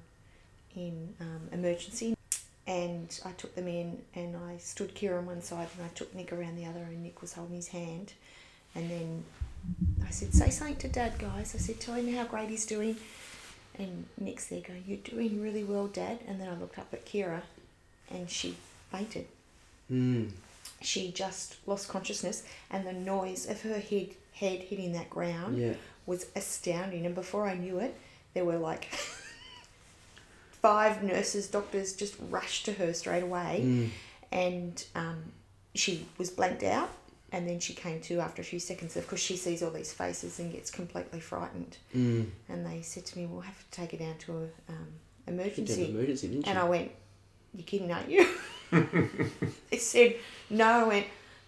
in 0.75 1.13
um, 1.19 1.49
emergency. 1.51 2.15
And 2.67 3.19
I 3.23 3.31
took 3.31 3.53
them 3.55 3.67
in 3.67 4.01
and 4.15 4.35
I 4.35 4.57
stood 4.57 4.95
Kira 4.95 5.19
on 5.19 5.27
one 5.27 5.41
side 5.41 5.67
and 5.77 5.85
I 5.85 5.89
took 5.89 6.15
Nick 6.15 6.33
around 6.33 6.57
the 6.57 6.65
other 6.65 6.79
and 6.79 7.03
Nick 7.03 7.21
was 7.21 7.33
holding 7.33 7.55
his 7.55 7.67
hand. 7.67 8.13
And 8.73 8.89
then 8.89 9.23
I 10.05 10.09
said, 10.09 10.33
say 10.33 10.49
something 10.49 10.77
to 10.77 10.87
Dad, 10.87 11.17
guys. 11.19 11.53
I 11.55 11.59
said, 11.59 11.79
tell 11.79 11.95
him 11.95 12.11
how 12.13 12.25
great 12.25 12.49
he's 12.49 12.65
doing. 12.65 12.97
And 13.77 14.05
Nick's 14.19 14.47
there 14.47 14.61
going, 14.61 14.83
you're 14.87 14.97
doing 14.97 15.41
really 15.41 15.63
well, 15.63 15.87
Dad. 15.87 16.19
And 16.27 16.39
then 16.39 16.47
I 16.47 16.55
looked 16.55 16.79
up 16.79 16.93
at 16.93 17.05
Kira 17.05 17.41
and 18.09 18.29
she 18.29 18.55
fainted. 18.91 19.27
Mm. 19.91 20.31
She 20.81 21.11
just 21.11 21.57
lost 21.67 21.87
consciousness 21.87 22.43
and 22.71 22.85
the 22.85 22.93
noise 22.93 23.47
of 23.47 23.61
her 23.61 23.79
head, 23.79 24.09
head 24.35 24.59
hitting 24.59 24.91
that 24.93 25.09
ground 25.09 25.57
Yeah, 25.57 25.73
was 26.05 26.27
astounding. 26.35 27.05
And 27.05 27.15
before 27.15 27.47
I 27.47 27.55
knew 27.55 27.79
it, 27.79 27.97
there 28.33 28.45
were 28.45 28.57
like 28.57 28.85
five 30.51 31.03
nurses, 31.03 31.47
doctors 31.47 31.93
just 31.93 32.15
rushed 32.29 32.65
to 32.65 32.73
her 32.73 32.93
straight 32.93 33.23
away. 33.23 33.61
mm. 33.63 33.89
And 34.31 34.83
um, 34.95 35.31
she 35.73 36.05
was 36.17 36.29
blanked 36.29 36.63
out. 36.63 36.89
And 37.31 37.49
then 37.49 37.59
she 37.59 37.73
came 37.73 37.99
to 38.01 38.19
after 38.19 38.41
a 38.41 38.45
few 38.45 38.59
seconds, 38.59 38.95
of 38.95 39.07
course, 39.07 39.19
she 39.19 39.35
sees 39.35 39.61
all 39.61 39.71
these 39.71 39.91
faces 39.91 40.39
and 40.39 40.51
gets 40.53 40.71
completely 40.71 41.19
frightened. 41.19 41.77
Mm. 41.93 42.29
And 42.47 42.65
they 42.65 42.81
said 42.81 43.05
to 43.07 43.17
me, 43.17 43.25
We'll 43.25 43.41
have 43.41 43.59
to 43.59 43.71
take 43.71 43.91
her 43.91 43.97
down 43.97 44.17
to 44.19 44.31
a 44.31 44.71
um, 44.71 44.87
emergency. 45.27 45.89
emergency? 45.89 46.41
And 46.45 46.57
I 46.57 46.63
went, 46.63 46.91
You're 47.53 47.65
kidding, 47.65 47.91
aren't 47.91 48.09
you? 48.09 48.27
they 49.69 49.77
said, 49.77 50.15
No. 50.49 50.65
I 50.65 50.83
went, 50.83 51.07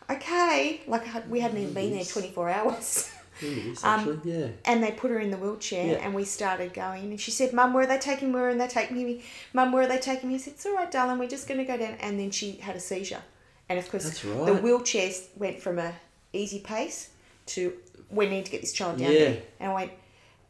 Okay. 0.09 0.81
Like, 0.87 1.13
I 1.15 1.21
we 1.29 1.39
hadn't 1.39 1.57
even 1.57 1.73
been 1.73 1.91
there 1.91 2.03
24 2.05 2.49
hours. 2.49 3.11
Is, 3.39 3.83
Um, 3.83 4.19
yeah. 4.25 4.47
and 4.65 4.81
they 4.83 4.89
put 4.91 5.11
her 5.11 5.19
in 5.19 5.29
the 5.29 5.37
wheelchair 5.37 5.85
Yeah. 5.85 6.03
and 6.03 6.15
we 6.15 6.25
started 6.25 6.73
going. 6.73 7.03
And 7.11 7.21
she 7.21 7.29
said, 7.29 7.53
Mum, 7.53 7.71
where 7.71 7.83
are 7.83 7.87
they 7.87 7.99
taking 7.99 8.29
me? 8.29 8.33
Where 8.35 8.49
are 8.49 8.55
they 8.55 8.67
taking 8.67 8.97
me? 8.97 9.23
Mum, 9.53 9.71
where 9.71 9.83
are 9.83 9.87
they 9.87 9.99
taking 9.99 10.29
me? 10.29 10.35
I 10.35 10.37
said, 10.39 10.53
It's 10.53 10.65
all 10.65 10.73
right, 10.73 10.89
darling, 10.91 11.19
we're 11.19 11.27
just 11.29 11.47
going 11.47 11.59
to 11.59 11.63
go 11.63 11.77
down. 11.77 11.93
And 11.99 12.19
then 12.19 12.31
she 12.31 12.53
had 12.53 12.75
a 12.75 12.79
seizure. 12.79 13.21
And 13.69 13.77
of 13.77 13.87
course, 13.91 14.05
That's 14.05 14.21
the 14.23 14.29
right. 14.29 14.63
wheelchair 14.63 15.11
went 15.35 15.59
from 15.61 15.77
a 15.77 15.93
easy 16.33 16.59
pace 16.61 17.09
to 17.47 17.73
we 18.09 18.27
need 18.27 18.45
to 18.45 18.51
get 18.51 18.61
this 18.61 18.73
child 18.73 18.97
down 18.97 19.11
Yeah. 19.11 19.19
there. 19.19 19.41
And 19.59 19.71
I 19.71 19.75
went, 19.75 19.91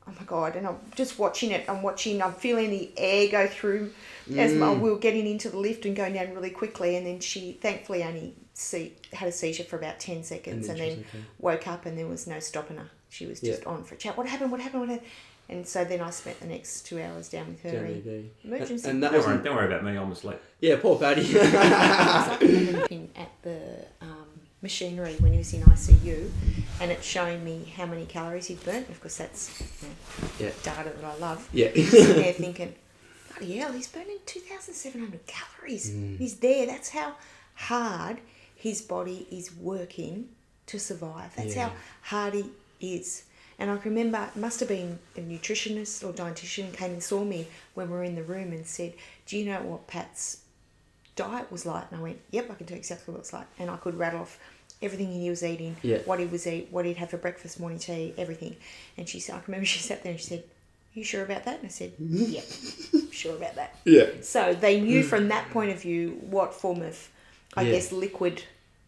oh 0.08 0.14
my 0.18 0.24
god! 0.26 0.56
And 0.56 0.66
I'm 0.66 0.78
just 0.96 1.20
watching 1.20 1.52
it. 1.52 1.66
I'm 1.68 1.82
watching. 1.82 2.22
I'm 2.22 2.34
feeling 2.34 2.70
the 2.70 2.90
air 2.96 3.28
go 3.30 3.48
through 3.48 3.92
as 4.38 4.54
my, 4.54 4.68
Mm. 4.68 4.80
we 4.80 4.92
were 4.92 5.00
getting 5.00 5.28
into 5.28 5.50
the 5.50 5.58
lift 5.58 5.86
and 5.86 5.94
going 5.96 6.14
down 6.14 6.34
really 6.36 6.52
quickly. 6.52 6.96
And 6.96 7.06
then 7.08 7.20
she 7.20 7.54
thankfully 7.62 8.04
only 8.04 8.36
see, 8.60 8.94
had 9.14 9.30
a 9.30 9.32
seizure 9.32 9.64
for 9.64 9.76
about 9.78 10.00
ten 10.00 10.24
seconds, 10.24 10.68
and 10.68 10.80
then 10.80 10.90
then, 10.90 11.00
okay. 11.10 11.24
woke 11.40 11.68
up 11.68 11.86
and 11.86 11.98
there 11.98 12.08
was 12.08 12.28
no 12.28 12.40
stopping 12.40 12.78
her. 12.78 12.90
She 13.10 13.26
was 13.26 13.42
Yeah. 13.44 13.52
just 13.54 13.66
on 13.66 13.84
for 13.84 13.96
a 13.96 13.98
chat. 13.98 14.18
What 14.18 14.28
happened? 14.28 14.52
What 14.52 14.60
happened? 14.62 14.82
What 14.82 14.90
happened? 14.90 15.08
And 15.50 15.66
so 15.66 15.86
then 15.86 16.02
I 16.02 16.10
spent 16.10 16.42
the 16.42 16.48
next 16.48 16.86
two 16.86 17.00
hours 17.02 17.30
down 17.30 17.48
with 17.48 17.62
her 17.64 17.72
Down 17.72 17.86
in 17.86 18.32
emergency. 18.44 18.90
And 18.90 19.02
that 19.02 19.14
Don't 19.14 19.26
worry, 19.26 19.44
don't 19.44 19.56
worry 19.56 19.68
about 19.68 19.82
me. 19.86 19.96
I'm 19.96 20.12
asleep. 20.12 20.40
Yeah, 20.60 20.76
poor 20.82 21.00
Paddy. 21.00 21.22
I 21.40 22.38
remember 22.42 22.80
looking 22.80 23.10
at 23.16 23.32
the 23.44 23.86
um, 24.02 24.26
machinery 24.62 25.16
when 25.20 25.32
he 25.32 25.38
was 25.38 25.54
in 25.54 25.62
ICU, 25.62 26.30
and 26.82 26.92
it's 26.92 27.06
showing 27.06 27.46
me 27.46 27.72
how 27.78 27.86
many 27.86 28.06
calories 28.06 28.48
he'd 28.48 28.62
burnt. 28.66 28.90
Of 28.90 29.00
course, 29.00 29.18
that's 29.18 29.62
you 29.82 29.88
know, 29.88 29.94
Yeah. 30.40 30.50
data 30.64 30.92
that 31.00 31.06
I 31.06 31.16
love. 31.18 31.48
yeah. 31.54 31.70
Sitting 31.76 32.16
there 32.22 32.34
thinking, 32.34 32.76
bloody 33.30 33.58
hell, 33.58 33.72
he's 33.72 33.88
burning 33.88 34.18
2,700 34.26 35.22
calories. 35.28 35.92
Mm. 35.92 36.18
He's 36.18 36.36
there. 36.38 36.66
That's 36.66 36.90
how 36.90 37.14
hard 37.54 38.18
his 38.58 38.82
body 38.82 39.28
is 39.32 39.56
working 39.56 40.30
to 40.68 40.80
survive. 40.80 41.34
That's 41.36 41.56
Yeah. 41.56 41.70
how 41.70 41.76
hard 42.02 42.34
he 42.34 42.52
is. 42.98 43.24
And 43.60 43.72
I 43.72 43.78
can 43.78 43.92
remember, 43.96 44.30
it 44.36 44.38
must 44.40 44.60
have 44.60 44.70
been 44.70 45.00
a 45.16 45.20
nutritionist 45.22 46.04
or 46.08 46.14
dietitian 46.14 46.74
came 46.74 46.92
and 46.92 47.02
saw 47.02 47.24
me 47.24 47.48
when 47.74 47.88
we 47.90 47.94
were 47.98 48.04
in 48.04 48.16
the 48.16 48.24
room 48.24 48.52
and 48.52 48.68
said, 48.68 48.94
Do 49.26 49.38
you 49.38 49.46
know 49.46 49.62
what 49.62 49.88
Pat's 49.88 50.42
diet 51.16 51.52
was 51.52 51.66
like? 51.66 51.86
And 51.92 52.00
I 52.00 52.04
went, 52.04 52.20
Yep, 52.32 52.52
I 52.52 52.54
can 52.56 52.66
tell 52.68 52.76
you 52.76 52.80
exactly 52.80 53.14
what 53.14 53.20
it's 53.22 53.34
like. 53.34 53.48
And 53.58 53.70
I 53.72 53.78
could 53.78 53.96
rattle 53.98 54.22
off 54.22 54.40
everything 54.82 55.12
he 55.12 55.30
was 55.30 55.44
eating, 55.44 55.76
Yeah. 55.82 56.00
what 56.06 56.20
he 56.20 56.26
was 56.26 56.46
eat, 56.46 56.68
what 56.72 56.86
he'd 56.86 56.98
have 56.98 57.10
for 57.10 57.18
breakfast, 57.18 57.60
morning 57.60 57.80
tea, 57.80 58.14
everything. 58.18 58.56
And 58.98 59.08
she 59.10 59.20
said, 59.20 59.36
I 59.36 59.40
can 59.40 59.48
remember 59.54 59.66
she 59.66 59.80
sat 59.80 60.04
there 60.04 60.12
and 60.12 60.20
she 60.22 60.28
said, 60.28 60.44
You 60.94 61.04
sure 61.04 61.24
about 61.24 61.46
that? 61.46 61.58
And 61.60 61.66
I 61.66 61.70
said, 61.70 61.94
Yep, 62.00 62.46
sure 63.12 63.36
about 63.36 63.56
that. 63.56 63.76
Yeah. 63.86 64.06
So 64.22 64.54
they 64.54 64.80
knew 64.82 65.02
from 65.04 65.30
that 65.30 65.50
point 65.50 65.72
of 65.72 65.82
view 65.82 66.20
what 66.22 66.54
form 66.54 66.84
of, 66.84 67.10
I 67.58 67.64
Yeah. 67.64 67.72
guess, 67.72 67.92
liquid 67.92 68.44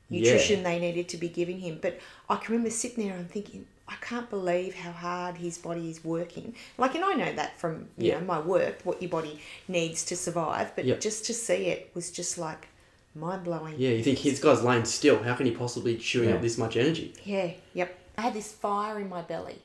nutrition 0.09 0.63
they 0.63 0.79
needed 0.79 1.09
to 1.09 1.17
be 1.17 1.27
giving 1.29 1.59
him. 1.59 1.79
But 1.81 1.99
I 2.29 2.35
can 2.37 2.53
remember 2.53 2.69
sitting 2.71 3.05
there 3.07 3.15
and 3.17 3.29
thinking, 3.29 3.65
I 3.87 3.95
can't 4.01 4.29
believe 4.29 4.75
how 4.75 4.91
hard 4.91 5.37
his 5.37 5.57
body 5.57 5.89
is 5.89 6.03
working. 6.03 6.55
Like, 6.77 6.93
and 6.95 7.03
I 7.03 7.13
know 7.13 7.33
that 7.33 7.59
from 7.59 7.89
you 7.97 8.09
Yeah. 8.09 8.19
know 8.19 8.25
my 8.25 8.39
work, 8.39 8.79
what 8.83 9.01
your 9.01 9.09
body 9.09 9.39
needs 9.67 10.03
to 10.05 10.15
survive. 10.15 10.75
But 10.75 10.85
Yeah. 10.85 10.95
just 10.95 11.25
to 11.25 11.33
see 11.33 11.65
it 11.67 11.89
was 11.95 12.11
just 12.11 12.37
like 12.37 12.67
mind 13.15 13.43
blowing. 13.43 13.75
Yeah, 13.77 13.89
you 13.89 14.03
think 14.03 14.19
his 14.19 14.39
guy's 14.39 14.63
laying 14.63 14.85
still. 14.85 15.23
How 15.23 15.33
can 15.35 15.47
he 15.47 15.51
possibly 15.51 15.97
chewing 15.97 16.29
Yeah. 16.29 16.35
up 16.35 16.41
this 16.41 16.57
much 16.57 16.77
energy? 16.77 17.13
Yeah, 17.25 17.51
yep. 17.73 17.97
I 18.17 18.21
had 18.21 18.33
this 18.33 18.51
fire 18.51 18.99
in 18.99 19.09
my 19.09 19.21
belly. 19.21 19.59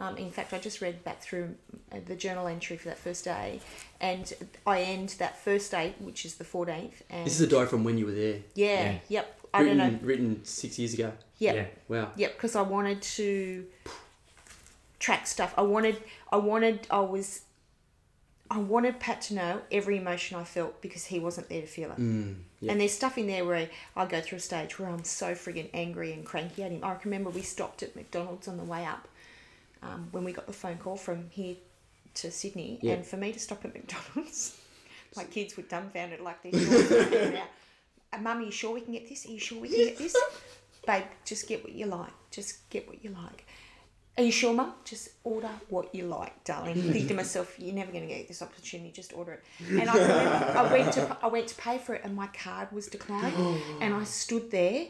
Um, 0.00 0.16
in 0.16 0.30
fact, 0.30 0.52
I 0.54 0.58
just 0.58 0.80
read 0.80 1.04
back 1.04 1.20
through 1.20 1.54
uh, 1.92 1.98
the 2.06 2.16
journal 2.16 2.46
entry 2.48 2.76
for 2.78 2.88
that 2.88 2.98
first 2.98 3.22
day, 3.24 3.60
and 4.00 4.32
I 4.66 4.80
end 4.80 5.10
that 5.18 5.38
first 5.38 5.70
day, 5.70 5.94
which 6.00 6.24
is 6.24 6.36
the 6.36 6.44
fourteenth. 6.44 7.02
And 7.10 7.26
This 7.26 7.34
is 7.34 7.42
a 7.42 7.46
diary 7.46 7.66
from 7.68 7.84
when 7.84 7.98
you 7.98 8.06
were 8.06 8.12
there. 8.12 8.38
yeah, 8.54 8.82
Yeah. 8.92 8.98
yep. 9.08 9.40
I 9.52 9.58
don't 9.64 9.76
Written, 9.78 9.92
know. 9.92 9.98
written 10.02 10.44
six 10.44 10.78
years 10.78 10.94
ago. 10.94 11.12
Yep, 11.38 11.54
Yeah. 11.54 11.64
Wow. 11.88 12.12
yep. 12.16 12.32
Because 12.34 12.56
I 12.56 12.62
wanted 12.62 13.02
to 13.02 13.66
track 14.98 15.26
stuff. 15.26 15.54
I 15.56 15.62
wanted. 15.62 15.96
I 16.32 16.36
wanted. 16.36 16.86
I 16.90 17.00
was. 17.00 17.42
I 18.52 18.58
wanted 18.58 18.98
Pat 18.98 19.20
to 19.22 19.34
know 19.34 19.60
every 19.70 19.96
emotion 19.98 20.36
I 20.36 20.42
felt 20.42 20.82
because 20.82 21.04
he 21.06 21.20
wasn't 21.20 21.48
there 21.48 21.60
to 21.60 21.66
feel 21.68 21.92
it. 21.92 21.98
Mm, 21.98 22.34
yeah. 22.60 22.72
And 22.72 22.80
there's 22.80 22.90
stuff 22.92 23.16
in 23.16 23.28
there 23.28 23.44
where 23.44 23.68
I 23.94 24.06
go 24.06 24.20
through 24.20 24.38
a 24.38 24.40
stage 24.40 24.76
where 24.76 24.88
I'm 24.88 25.04
so 25.04 25.34
friggin' 25.34 25.70
angry 25.72 26.12
and 26.12 26.26
cranky 26.26 26.64
at 26.64 26.72
him. 26.72 26.82
I 26.82 26.94
can 26.94 27.10
remember 27.12 27.30
we 27.30 27.42
stopped 27.42 27.84
at 27.84 27.94
McDonald's 27.94 28.48
on 28.48 28.56
the 28.56 28.64
way 28.64 28.84
up 28.84 29.06
um, 29.82 30.08
when 30.12 30.24
we 30.24 30.32
got 30.32 30.46
the 30.46 30.52
phone 30.52 30.78
call 30.78 30.96
from 30.96 31.28
here 31.30 31.56
to 32.14 32.30
Sydney. 32.30 32.78
Yeah. 32.82 32.94
And 32.94 33.06
for 33.06 33.16
me 33.16 33.32
to 33.32 33.38
stop 33.38 33.64
at 33.64 33.74
McDonald's, 33.74 34.58
my 35.16 35.24
kids 35.24 35.56
were 35.56 35.62
dumbfounded 35.64 36.20
like 36.20 36.38
sure 36.52 37.38
uh, 38.12 38.18
Mum, 38.18 38.38
are 38.38 38.42
you 38.42 38.50
sure 38.50 38.74
we 38.74 38.80
can 38.80 38.92
get 38.92 39.08
this? 39.08 39.26
Are 39.26 39.30
you 39.30 39.38
sure 39.38 39.60
we 39.60 39.68
can 39.68 39.78
get 39.78 39.98
this? 39.98 40.16
Babe, 40.86 41.04
just 41.24 41.46
get 41.46 41.62
what 41.62 41.72
you 41.72 41.86
like. 41.86 42.12
Just 42.30 42.68
get 42.70 42.88
what 42.88 43.04
you 43.04 43.10
like. 43.10 43.46
Are 44.18 44.24
you 44.24 44.32
sure, 44.32 44.52
Mum? 44.52 44.74
Just 44.84 45.10
order 45.22 45.50
what 45.68 45.94
you 45.94 46.06
like, 46.06 46.44
darling. 46.44 46.74
Think 46.74 47.08
to 47.08 47.14
myself, 47.14 47.54
you're 47.58 47.74
never 47.74 47.92
going 47.92 48.06
to 48.06 48.12
get 48.12 48.26
this 48.26 48.42
opportunity. 48.42 48.90
Just 48.90 49.12
order 49.12 49.34
it. 49.34 49.44
And 49.68 49.88
I 49.88 49.94
remember 49.94 50.58
I 50.58 50.72
went 50.72 50.92
to 50.94 51.16
I 51.22 51.26
went 51.28 51.48
to 51.48 51.54
pay 51.54 51.78
for 51.78 51.94
it, 51.94 52.02
and 52.04 52.14
my 52.16 52.26
card 52.26 52.72
was 52.72 52.88
declined. 52.88 53.34
and 53.80 53.94
I 53.94 54.04
stood 54.04 54.50
there, 54.50 54.88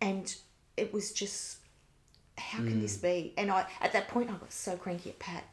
and 0.00 0.34
it 0.76 0.92
was 0.92 1.12
just, 1.12 1.58
how 2.36 2.58
can 2.58 2.80
this 2.80 2.96
mm. 2.98 3.02
be? 3.02 3.34
And 3.36 3.50
I 3.50 3.66
at 3.80 3.92
that 3.92 4.08
point 4.08 4.30
I 4.30 4.34
got 4.34 4.52
so 4.52 4.76
cranky 4.76 5.10
at 5.10 5.18
Pat. 5.18 5.44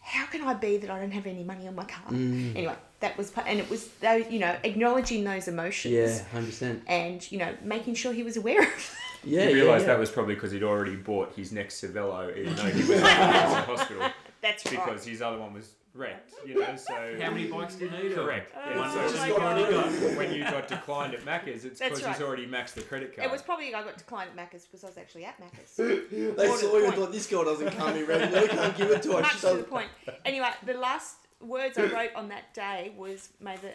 How 0.00 0.26
can 0.26 0.42
I 0.42 0.52
be 0.54 0.76
that 0.76 0.90
I 0.90 1.00
don't 1.00 1.12
have 1.12 1.26
any 1.26 1.44
money 1.44 1.66
on 1.66 1.74
my 1.74 1.84
card? 1.84 2.14
Mm. 2.14 2.56
Anyway, 2.56 2.74
that 3.00 3.16
was 3.16 3.32
and 3.46 3.58
it 3.58 3.68
was 3.70 3.88
those 4.00 4.30
you 4.30 4.38
know 4.38 4.56
acknowledging 4.62 5.24
those 5.24 5.48
emotions. 5.48 5.94
Yeah, 5.94 6.24
hundred 6.32 6.46
percent. 6.46 6.82
And 6.86 7.30
you 7.30 7.38
know, 7.38 7.54
making 7.62 7.94
sure 7.94 8.12
he 8.12 8.22
was 8.22 8.36
aware 8.36 8.62
of. 8.62 8.98
Yeah, 9.22 9.44
you 9.48 9.56
yeah, 9.56 9.62
realised 9.62 9.82
yeah. 9.82 9.94
that 9.94 9.98
was 9.98 10.10
probably 10.10 10.34
because 10.34 10.52
he'd 10.52 10.62
already 10.62 10.96
bought 10.96 11.34
his 11.34 11.52
next 11.52 11.82
Cervelo, 11.82 12.36
even 12.36 12.54
though 12.54 12.64
he 12.64 12.80
was 12.80 12.90
in 12.90 13.00
the 13.00 13.08
hospital, 13.08 14.10
That's 14.40 14.66
right. 14.66 14.84
because 14.84 15.04
his 15.04 15.22
other 15.22 15.38
one 15.38 15.54
was 15.54 15.70
wrecked. 15.94 16.32
You 16.44 16.60
know, 16.60 16.76
so 16.76 16.92
How 17.20 17.30
many 17.30 17.46
bikes 17.46 17.76
do 17.76 17.84
you 17.86 17.90
need? 17.90 18.12
or- 18.12 18.24
correct. 18.24 18.52
Oh 18.56 18.70
Yeah, 18.70 18.90
so 18.90 18.96
my 18.96 19.04
it's 19.04 19.38
God. 19.38 19.58
just 19.58 20.00
got, 20.02 20.16
when 20.16 20.32
you 20.34 20.42
got 20.44 20.68
declined 20.68 21.14
at 21.14 21.24
Macca's, 21.24 21.64
it's 21.64 21.78
That's 21.78 21.90
because 21.90 22.02
right. 22.04 22.12
he's 22.14 22.22
already 22.22 22.46
maxed 22.46 22.74
the 22.74 22.82
credit 22.82 23.14
card. 23.14 23.26
It 23.28 23.32
was 23.32 23.42
probably 23.42 23.74
I 23.74 23.82
got 23.82 23.96
declined 23.96 24.30
at 24.30 24.36
Macca's 24.36 24.64
because 24.66 24.82
I 24.84 24.88
was 24.88 24.98
actually 24.98 25.24
at 25.24 25.40
Macca's. 25.40 25.76
They 26.10 26.46
More 26.46 26.56
to 26.56 26.62
saw 26.62 26.66
you 26.72 26.76
and 26.76 26.84
point. 26.86 26.96
thought 26.96 27.12
this 27.12 27.26
girl 27.26 27.44
doesn't 27.44 27.70
come 27.76 27.96
in 27.96 28.06
regularly. 28.06 28.48
Can't 28.48 28.76
give 28.76 28.90
it 28.90 29.02
to 29.02 29.12
her. 29.12 29.20
Much 29.22 29.32
She 29.34 29.40
to 29.40 29.46
the 29.46 29.52
doesn't. 29.52 29.70
point. 29.70 29.88
Anyway, 30.24 30.48
the 30.66 30.74
last 30.74 31.16
words 31.40 31.78
I 31.78 31.84
wrote 31.84 32.14
on 32.16 32.28
that 32.28 32.52
day 32.54 32.92
was 32.96 33.28
may 33.40 33.56
the 33.56 33.72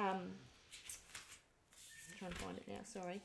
um 0.00 0.32
trying 2.18 2.32
to 2.32 2.38
find 2.38 2.56
it 2.58 2.64
now, 2.68 2.78
sorry. 2.84 3.20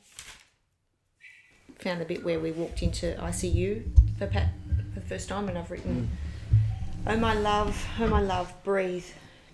Found 1.80 2.00
the 2.00 2.04
bit 2.04 2.24
where 2.24 2.38
we 2.38 2.52
walked 2.52 2.82
into 2.82 3.14
ICU 3.20 3.84
for 4.18 4.26
Pat 4.28 4.50
for 4.94 5.00
the 5.00 5.06
first 5.06 5.28
time 5.28 5.48
and 5.48 5.58
I've 5.58 5.70
written 5.70 6.08
Oh 7.06 7.18
my 7.18 7.34
love, 7.34 7.86
oh 8.00 8.06
my 8.06 8.22
love, 8.22 8.54
breathe. 8.64 9.04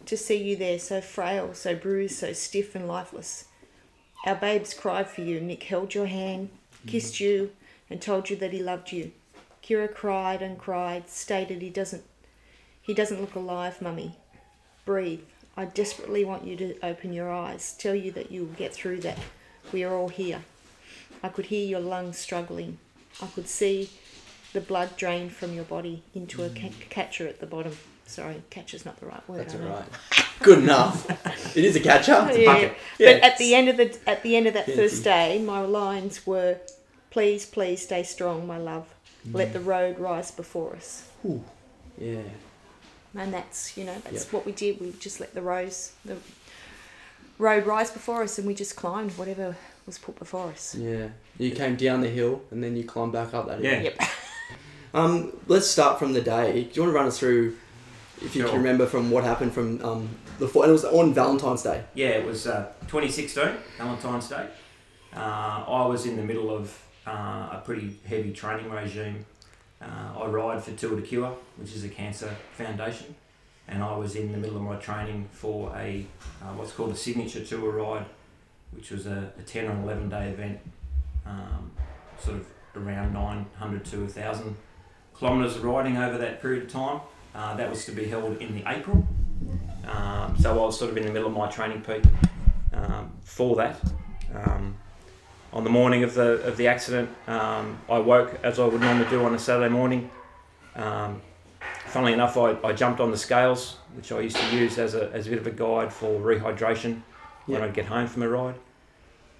To 0.06 0.16
see 0.16 0.36
you 0.36 0.54
there 0.54 0.78
so 0.78 1.00
frail, 1.00 1.52
so 1.52 1.74
bruised, 1.74 2.16
so 2.16 2.32
stiff 2.32 2.76
and 2.76 2.86
lifeless. 2.86 3.46
Our 4.24 4.36
babes 4.36 4.72
cried 4.72 5.08
for 5.08 5.22
you. 5.22 5.40
Nick 5.40 5.64
held 5.64 5.92
your 5.92 6.06
hand, 6.06 6.50
kissed 6.86 7.18
you, 7.18 7.50
and 7.90 8.00
told 8.00 8.30
you 8.30 8.36
that 8.36 8.52
he 8.52 8.62
loved 8.62 8.92
you. 8.92 9.10
Kira 9.64 9.92
cried 9.92 10.42
and 10.42 10.60
cried, 10.60 11.10
stated 11.10 11.60
he 11.60 11.70
doesn't 11.70 12.04
he 12.82 12.94
doesn't 12.94 13.20
look 13.20 13.34
alive, 13.34 13.82
mummy. 13.82 14.14
Breathe. 14.84 15.24
I 15.56 15.64
desperately 15.64 16.24
want 16.24 16.46
you 16.46 16.54
to 16.56 16.78
open 16.84 17.12
your 17.12 17.32
eyes, 17.32 17.74
tell 17.76 17.96
you 17.96 18.12
that 18.12 18.30
you 18.30 18.44
will 18.44 18.54
get 18.54 18.72
through 18.72 19.00
that. 19.00 19.18
We 19.72 19.82
are 19.82 19.94
all 19.94 20.08
here. 20.08 20.42
I 21.20 21.28
could 21.28 21.46
hear 21.46 21.66
your 21.66 21.80
lungs 21.80 22.16
struggling. 22.16 22.78
I 23.20 23.26
could 23.26 23.48
see 23.48 23.90
the 24.52 24.60
blood 24.60 24.96
drain 24.96 25.30
from 25.30 25.52
your 25.54 25.64
body 25.64 26.02
into 26.14 26.42
a 26.42 26.48
ca- 26.48 26.68
mm. 26.68 26.88
catcher 26.90 27.26
at 27.28 27.40
the 27.40 27.46
bottom. 27.46 27.76
Sorry, 28.06 28.42
catcher's 28.50 28.84
not 28.84 28.98
the 28.98 29.06
right 29.06 29.28
word. 29.28 29.40
That's 29.40 29.54
alright. 29.54 29.84
Good 30.42 30.58
enough. 30.60 31.08
It 31.56 31.64
is 31.64 31.76
a 31.76 31.80
catcher. 31.80 32.12
up. 32.14 32.36
Yeah. 32.36 32.44
bucket. 32.44 32.76
But 32.98 33.06
at 33.22 33.38
the 33.38 33.54
end 33.54 33.68
of 33.68 33.76
the 33.76 33.96
at 34.06 34.22
the 34.22 34.36
end 34.36 34.46
of 34.46 34.54
that 34.54 34.66
Yeah. 34.66 34.74
first 34.74 35.04
day, 35.04 35.40
my 35.40 35.60
lines 35.60 36.26
were, 36.26 36.56
"Please, 37.10 37.46
please 37.46 37.82
stay 37.82 38.02
strong, 38.02 38.46
my 38.46 38.58
love. 38.58 38.86
Mm. 39.28 39.34
Let 39.34 39.52
the 39.52 39.60
road 39.60 39.98
rise 39.98 40.30
before 40.32 40.74
us." 40.74 41.04
Yeah. 41.98 42.22
And 43.14 43.32
that's 43.32 43.76
you 43.76 43.84
know 43.84 43.96
that's 44.02 44.24
Yep. 44.24 44.32
what 44.32 44.46
we 44.46 44.52
did. 44.52 44.80
We 44.80 44.92
just 44.98 45.20
let 45.20 45.34
the 45.34 45.42
rose 45.42 45.92
the 46.04 46.16
road 47.38 47.66
rise 47.66 47.90
before 47.90 48.22
us, 48.22 48.38
and 48.38 48.46
we 48.46 48.54
just 48.54 48.74
climbed 48.74 49.12
whatever 49.18 49.56
was 49.86 49.98
put 49.98 50.18
before 50.18 50.48
us. 50.48 50.74
Yeah. 50.74 51.08
You 51.38 51.50
came 51.52 51.76
down 51.76 52.00
the 52.00 52.08
hill 52.08 52.42
and 52.50 52.62
then 52.62 52.76
you 52.76 52.84
climbed 52.84 53.12
back 53.12 53.34
up 53.34 53.46
that 53.48 53.60
hill. 53.60 53.72
Yeah. 53.72 53.82
Yep. 53.82 54.00
Um, 54.92 55.32
let's 55.46 55.66
start 55.66 55.98
from 55.98 56.12
the 56.12 56.20
day. 56.20 56.64
Do 56.64 56.70
you 56.72 56.82
want 56.82 56.92
to 56.92 56.98
run 56.98 57.06
us 57.06 57.18
through, 57.18 57.56
if 58.20 58.34
you 58.34 58.42
Sure. 58.42 58.50
can 58.50 58.58
remember 58.58 58.86
from 58.86 59.10
what 59.10 59.24
happened 59.24 59.52
from 59.52 59.82
um, 59.84 60.08
the 60.38 60.46
and 60.46 60.70
it 60.70 60.72
was 60.72 60.84
on 60.84 61.14
Valentine's 61.14 61.62
Day. 61.62 61.84
Yeah, 61.94 62.08
it 62.08 62.26
was 62.26 62.46
uh, 62.46 62.72
2016, 62.88 63.50
Valentine's 63.78 64.28
Day. 64.28 64.48
Uh, 65.14 65.18
I 65.68 65.86
was 65.86 66.06
in 66.06 66.16
the 66.16 66.22
middle 66.22 66.50
of 66.54 66.76
uh, 67.06 67.10
a 67.52 67.62
pretty 67.64 67.98
heavy 68.06 68.32
training 68.32 68.70
regime. 68.70 69.24
Uh, 69.80 70.18
I 70.18 70.26
ride 70.26 70.62
for 70.62 70.72
Tour 70.72 70.96
de 70.96 71.02
Cure, 71.02 71.36
which 71.56 71.74
is 71.74 71.84
a 71.84 71.88
cancer 71.88 72.34
foundation, 72.52 73.14
and 73.68 73.82
I 73.82 73.96
was 73.96 74.16
in 74.16 74.32
the 74.32 74.38
middle 74.38 74.56
of 74.56 74.62
my 74.62 74.76
training 74.76 75.28
for 75.30 75.74
a 75.76 76.04
uh, 76.42 76.46
what's 76.54 76.72
called 76.72 76.92
a 76.92 76.96
signature 76.96 77.44
tour 77.44 77.70
ride, 77.70 78.06
which 78.72 78.90
was 78.90 79.06
a, 79.06 79.32
a 79.38 79.42
10 79.42 79.66
or 79.66 79.82
11 79.82 80.08
day 80.08 80.30
event, 80.30 80.58
um, 81.26 81.70
sort 82.18 82.38
of 82.38 82.46
around 82.76 83.12
900 83.12 83.84
to 83.86 84.00
1,000 84.00 84.56
kilometres 85.20 85.56
of 85.56 85.64
riding 85.64 85.98
over 85.98 86.18
that 86.18 86.40
period 86.40 86.64
of 86.64 86.72
time. 86.72 87.00
Uh, 87.34 87.54
that 87.54 87.70
was 87.70 87.84
to 87.84 87.92
be 87.92 88.06
held 88.06 88.38
in 88.38 88.54
the 88.56 88.68
April. 88.68 89.06
Um, 89.86 90.34
so 90.38 90.50
I 90.50 90.54
was 90.54 90.78
sort 90.78 90.90
of 90.90 90.96
in 90.96 91.06
the 91.06 91.12
middle 91.12 91.28
of 91.28 91.34
my 91.34 91.48
training 91.48 91.82
peak 91.82 92.02
um, 92.72 93.12
for 93.22 93.54
that. 93.56 93.78
Um, 94.34 94.76
on 95.52 95.64
the 95.64 95.70
morning 95.70 96.02
of 96.04 96.14
the 96.14 96.42
of 96.42 96.56
the 96.56 96.68
accident, 96.68 97.10
um, 97.26 97.78
I 97.88 97.98
woke 97.98 98.38
as 98.42 98.58
I 98.58 98.64
would 98.64 98.80
normally 98.80 99.08
do 99.10 99.24
on 99.24 99.34
a 99.34 99.38
Saturday 99.38 99.68
morning. 99.68 100.10
Um, 100.74 101.20
funnily 101.86 102.12
enough, 102.12 102.36
I, 102.36 102.56
I 102.64 102.72
jumped 102.72 103.00
on 103.00 103.10
the 103.10 103.16
scales, 103.16 103.76
which 103.94 104.12
I 104.12 104.20
used 104.20 104.36
to 104.36 104.56
use 104.56 104.78
as 104.78 104.94
a, 104.94 105.10
as 105.12 105.26
a 105.26 105.30
bit 105.30 105.38
of 105.38 105.46
a 105.46 105.50
guide 105.50 105.92
for 105.92 106.20
rehydration 106.20 107.02
when. 107.46 107.62
I'd 107.62 107.74
get 107.74 107.86
home 107.86 108.06
from 108.06 108.22
a 108.22 108.28
ride. 108.28 108.54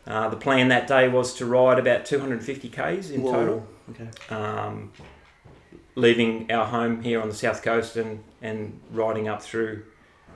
Uh, 0.07 0.29
the 0.29 0.37
plan 0.37 0.69
that 0.69 0.89
day 0.89 1.09
was 1.09 1.35
to 1.35 1.47
ride 1.47 1.79
about 1.79 2.05
250 2.05 2.69
k's 2.69 3.11
in 3.11 3.23
Whoa. 3.23 3.33
total 3.33 3.67
Okay. 3.91 4.09
Leaving 5.95 6.51
our 6.51 6.67
home 6.67 7.03
here 7.03 7.21
on 7.21 7.29
the 7.29 7.35
south 7.35 7.63
coast 7.63 7.97
and, 7.97 8.23
and 8.43 8.81
riding 8.93 9.29
up 9.29 9.43
through 9.43 9.83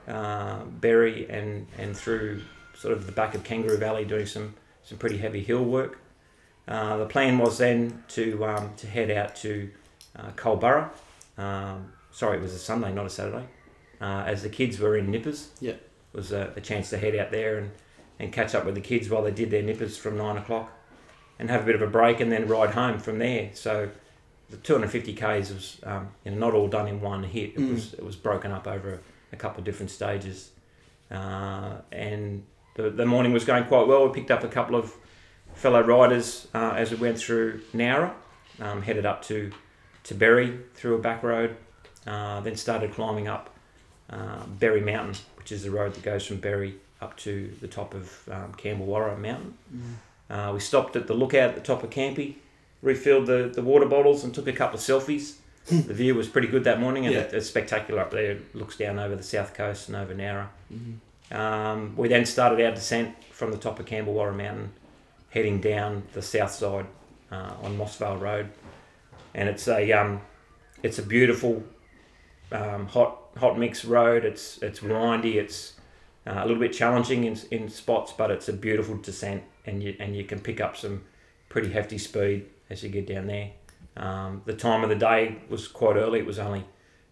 uh, 0.08 0.64
Berry 0.64 1.28
and, 1.30 1.66
and 1.78 1.96
through 1.96 2.42
sort 2.74 2.92
of 2.92 3.06
the 3.06 3.12
back 3.12 3.34
of 3.34 3.44
Kangaroo 3.44 3.78
Valley 3.78 4.04
doing 4.04 4.26
some, 4.26 4.54
some 4.82 4.98
pretty 4.98 5.18
heavy 5.18 5.42
hill 5.42 5.64
work. 5.64 5.98
Uh, 6.66 6.96
the 6.96 7.06
plan 7.06 7.38
was 7.38 7.58
then 7.58 8.02
to, 8.08 8.44
um, 8.44 8.72
to 8.76 8.86
head 8.86 9.10
out 9.10 9.36
to 9.36 9.70
uh, 10.16 10.30
Culburra. 10.36 10.90
Um, 11.38 11.92
sorry, 12.10 12.38
it 12.38 12.42
was 12.42 12.54
a 12.54 12.58
Sunday, 12.58 12.92
not 12.92 13.06
a 13.06 13.10
Saturday. 13.10 13.46
uh, 14.00 14.24
as 14.26 14.42
the 14.42 14.48
kids 14.48 14.78
were 14.78 14.96
in 14.96 15.10
nippers. 15.10 15.50
Yeah. 15.60 15.74
was 16.12 16.32
a, 16.32 16.52
a 16.56 16.60
chance 16.60 16.90
to 16.90 16.98
head 16.98 17.16
out 17.16 17.30
there 17.30 17.58
and, 17.58 17.70
and 18.18 18.32
catch 18.32 18.54
up 18.54 18.64
with 18.64 18.74
the 18.74 18.80
kids 18.80 19.08
while 19.08 19.22
they 19.22 19.30
did 19.30 19.50
their 19.50 19.62
nippers 19.62 19.96
from 19.96 20.16
nine 20.16 20.36
o'clock, 20.36 20.72
and 21.38 21.50
have 21.50 21.62
a 21.62 21.64
bit 21.64 21.74
of 21.74 21.82
a 21.82 21.86
break 21.86 22.20
and 22.20 22.30
then 22.30 22.46
ride 22.46 22.70
home 22.70 22.98
from 22.98 23.18
there. 23.18 23.50
So 23.54 23.90
the 24.50 24.56
250 24.58 25.14
k's 25.14 25.52
was 25.52 25.78
um, 25.84 26.08
you 26.24 26.30
know, 26.30 26.38
not 26.38 26.54
all 26.54 26.68
done 26.68 26.86
in 26.88 27.00
one 27.00 27.24
hit. 27.24 27.50
It 27.50 27.58
Mm. 27.58 27.72
was 27.74 27.94
it 27.94 28.04
was 28.04 28.16
broken 28.16 28.52
up 28.52 28.66
over 28.66 28.94
a, 28.94 28.98
a 29.32 29.36
couple 29.36 29.58
of 29.60 29.64
different 29.64 29.90
stages, 29.90 30.50
uh, 31.10 31.76
and 31.92 32.44
the, 32.74 32.90
the 32.90 33.06
morning 33.06 33.32
was 33.32 33.44
going 33.44 33.64
quite 33.64 33.86
well. 33.86 34.06
We 34.06 34.12
picked 34.14 34.30
up 34.30 34.44
a 34.44 34.48
couple 34.48 34.76
of 34.76 34.92
fellow 35.54 35.80
riders 35.82 36.48
uh, 36.54 36.74
as 36.76 36.90
we 36.90 36.96
went 36.96 37.18
through 37.18 37.60
Nowra, 37.74 38.12
um, 38.60 38.82
headed 38.82 39.06
up 39.06 39.22
to 39.24 39.52
to 40.04 40.14
Berry 40.14 40.58
through 40.74 40.96
a 40.96 40.98
back 40.98 41.22
road, 41.22 41.56
uh, 42.06 42.40
then 42.40 42.56
started 42.56 42.92
climbing 42.92 43.26
up 43.28 43.50
uh, 44.10 44.44
Berry 44.46 44.80
Mountain, 44.82 45.16
which 45.36 45.50
is 45.52 45.62
the 45.62 45.70
road 45.70 45.94
that 45.94 46.02
goes 46.02 46.26
from 46.26 46.36
Berry 46.38 46.74
up 47.00 47.16
to 47.18 47.54
the 47.60 47.68
top 47.68 47.94
of 47.94 48.28
um, 48.30 48.52
Cambewarra 48.56 49.16
Mountain. 49.18 49.54
Uh, 50.28 50.50
we 50.54 50.60
stopped 50.60 50.96
at 50.96 51.06
the 51.06 51.14
lookout 51.14 51.50
at 51.50 51.54
the 51.54 51.60
top 51.60 51.82
of 51.82 51.90
Campy, 51.90 52.34
refilled 52.84 53.26
the, 53.26 53.50
the 53.52 53.62
water 53.62 53.86
bottles, 53.86 54.22
and 54.24 54.32
took 54.34 54.46
a 54.46 54.52
couple 54.52 54.76
of 54.76 54.82
selfies. 54.82 55.36
the 55.66 55.94
view 55.94 56.14
was 56.14 56.28
pretty 56.28 56.46
good 56.48 56.64
that 56.64 56.78
morning, 56.78 57.06
and 57.06 57.14
Yeah. 57.14 57.22
it, 57.22 57.32
it's 57.32 57.46
spectacular 57.48 58.00
up 58.00 58.10
there. 58.10 58.32
It 58.32 58.54
looks 58.54 58.76
down 58.76 58.98
over 58.98 59.16
the 59.16 59.22
south 59.22 59.54
coast 59.54 59.88
and 59.88 59.96
over 59.96 60.14
Nowra. 60.14 60.48
Mhm. 60.72 60.98
Um, 61.34 61.96
we 61.96 62.06
then 62.08 62.26
started 62.26 62.64
our 62.64 62.72
descent 62.74 63.14
from 63.32 63.50
the 63.50 63.56
top 63.56 63.80
of 63.80 63.86
Cambewarra 63.86 64.36
Mountain, 64.36 64.72
heading 65.30 65.60
down 65.60 66.02
the 66.12 66.20
south 66.22 66.50
side 66.52 66.86
uh, 67.32 67.54
on 67.62 67.78
Mossvale 67.78 68.20
Road, 68.20 68.50
and 69.34 69.48
it's 69.48 69.66
a 69.66 69.90
um, 69.92 70.20
it's 70.82 70.98
a 70.98 71.02
beautiful 71.02 71.64
um, 72.52 72.86
hot 72.88 73.18
hot 73.38 73.58
mix 73.58 73.84
road. 73.86 74.24
It's 74.26 74.58
it's 74.62 74.82
windy. 74.82 75.38
It's 75.38 75.72
uh, 76.26 76.34
a 76.36 76.46
little 76.46 76.60
bit 76.60 76.74
challenging 76.74 77.24
in, 77.24 77.38
in 77.50 77.68
spots, 77.70 78.12
but 78.12 78.30
it's 78.30 78.48
a 78.50 78.52
beautiful 78.52 78.96
descent, 78.98 79.42
and 79.64 79.82
you 79.82 79.96
and 79.98 80.14
you 80.14 80.24
can 80.24 80.40
pick 80.40 80.60
up 80.60 80.76
some 80.76 81.02
pretty 81.48 81.70
hefty 81.72 81.96
speed 81.98 82.44
as 82.70 82.82
you 82.82 82.88
get 82.88 83.06
down 83.06 83.26
there. 83.26 83.50
Um, 83.96 84.42
the 84.44 84.54
time 84.54 84.82
of 84.82 84.88
the 84.88 84.96
day 84.96 85.36
was 85.48 85.68
quite 85.68 85.96
early. 85.96 86.18
It 86.20 86.26
was 86.26 86.38
only 86.38 86.64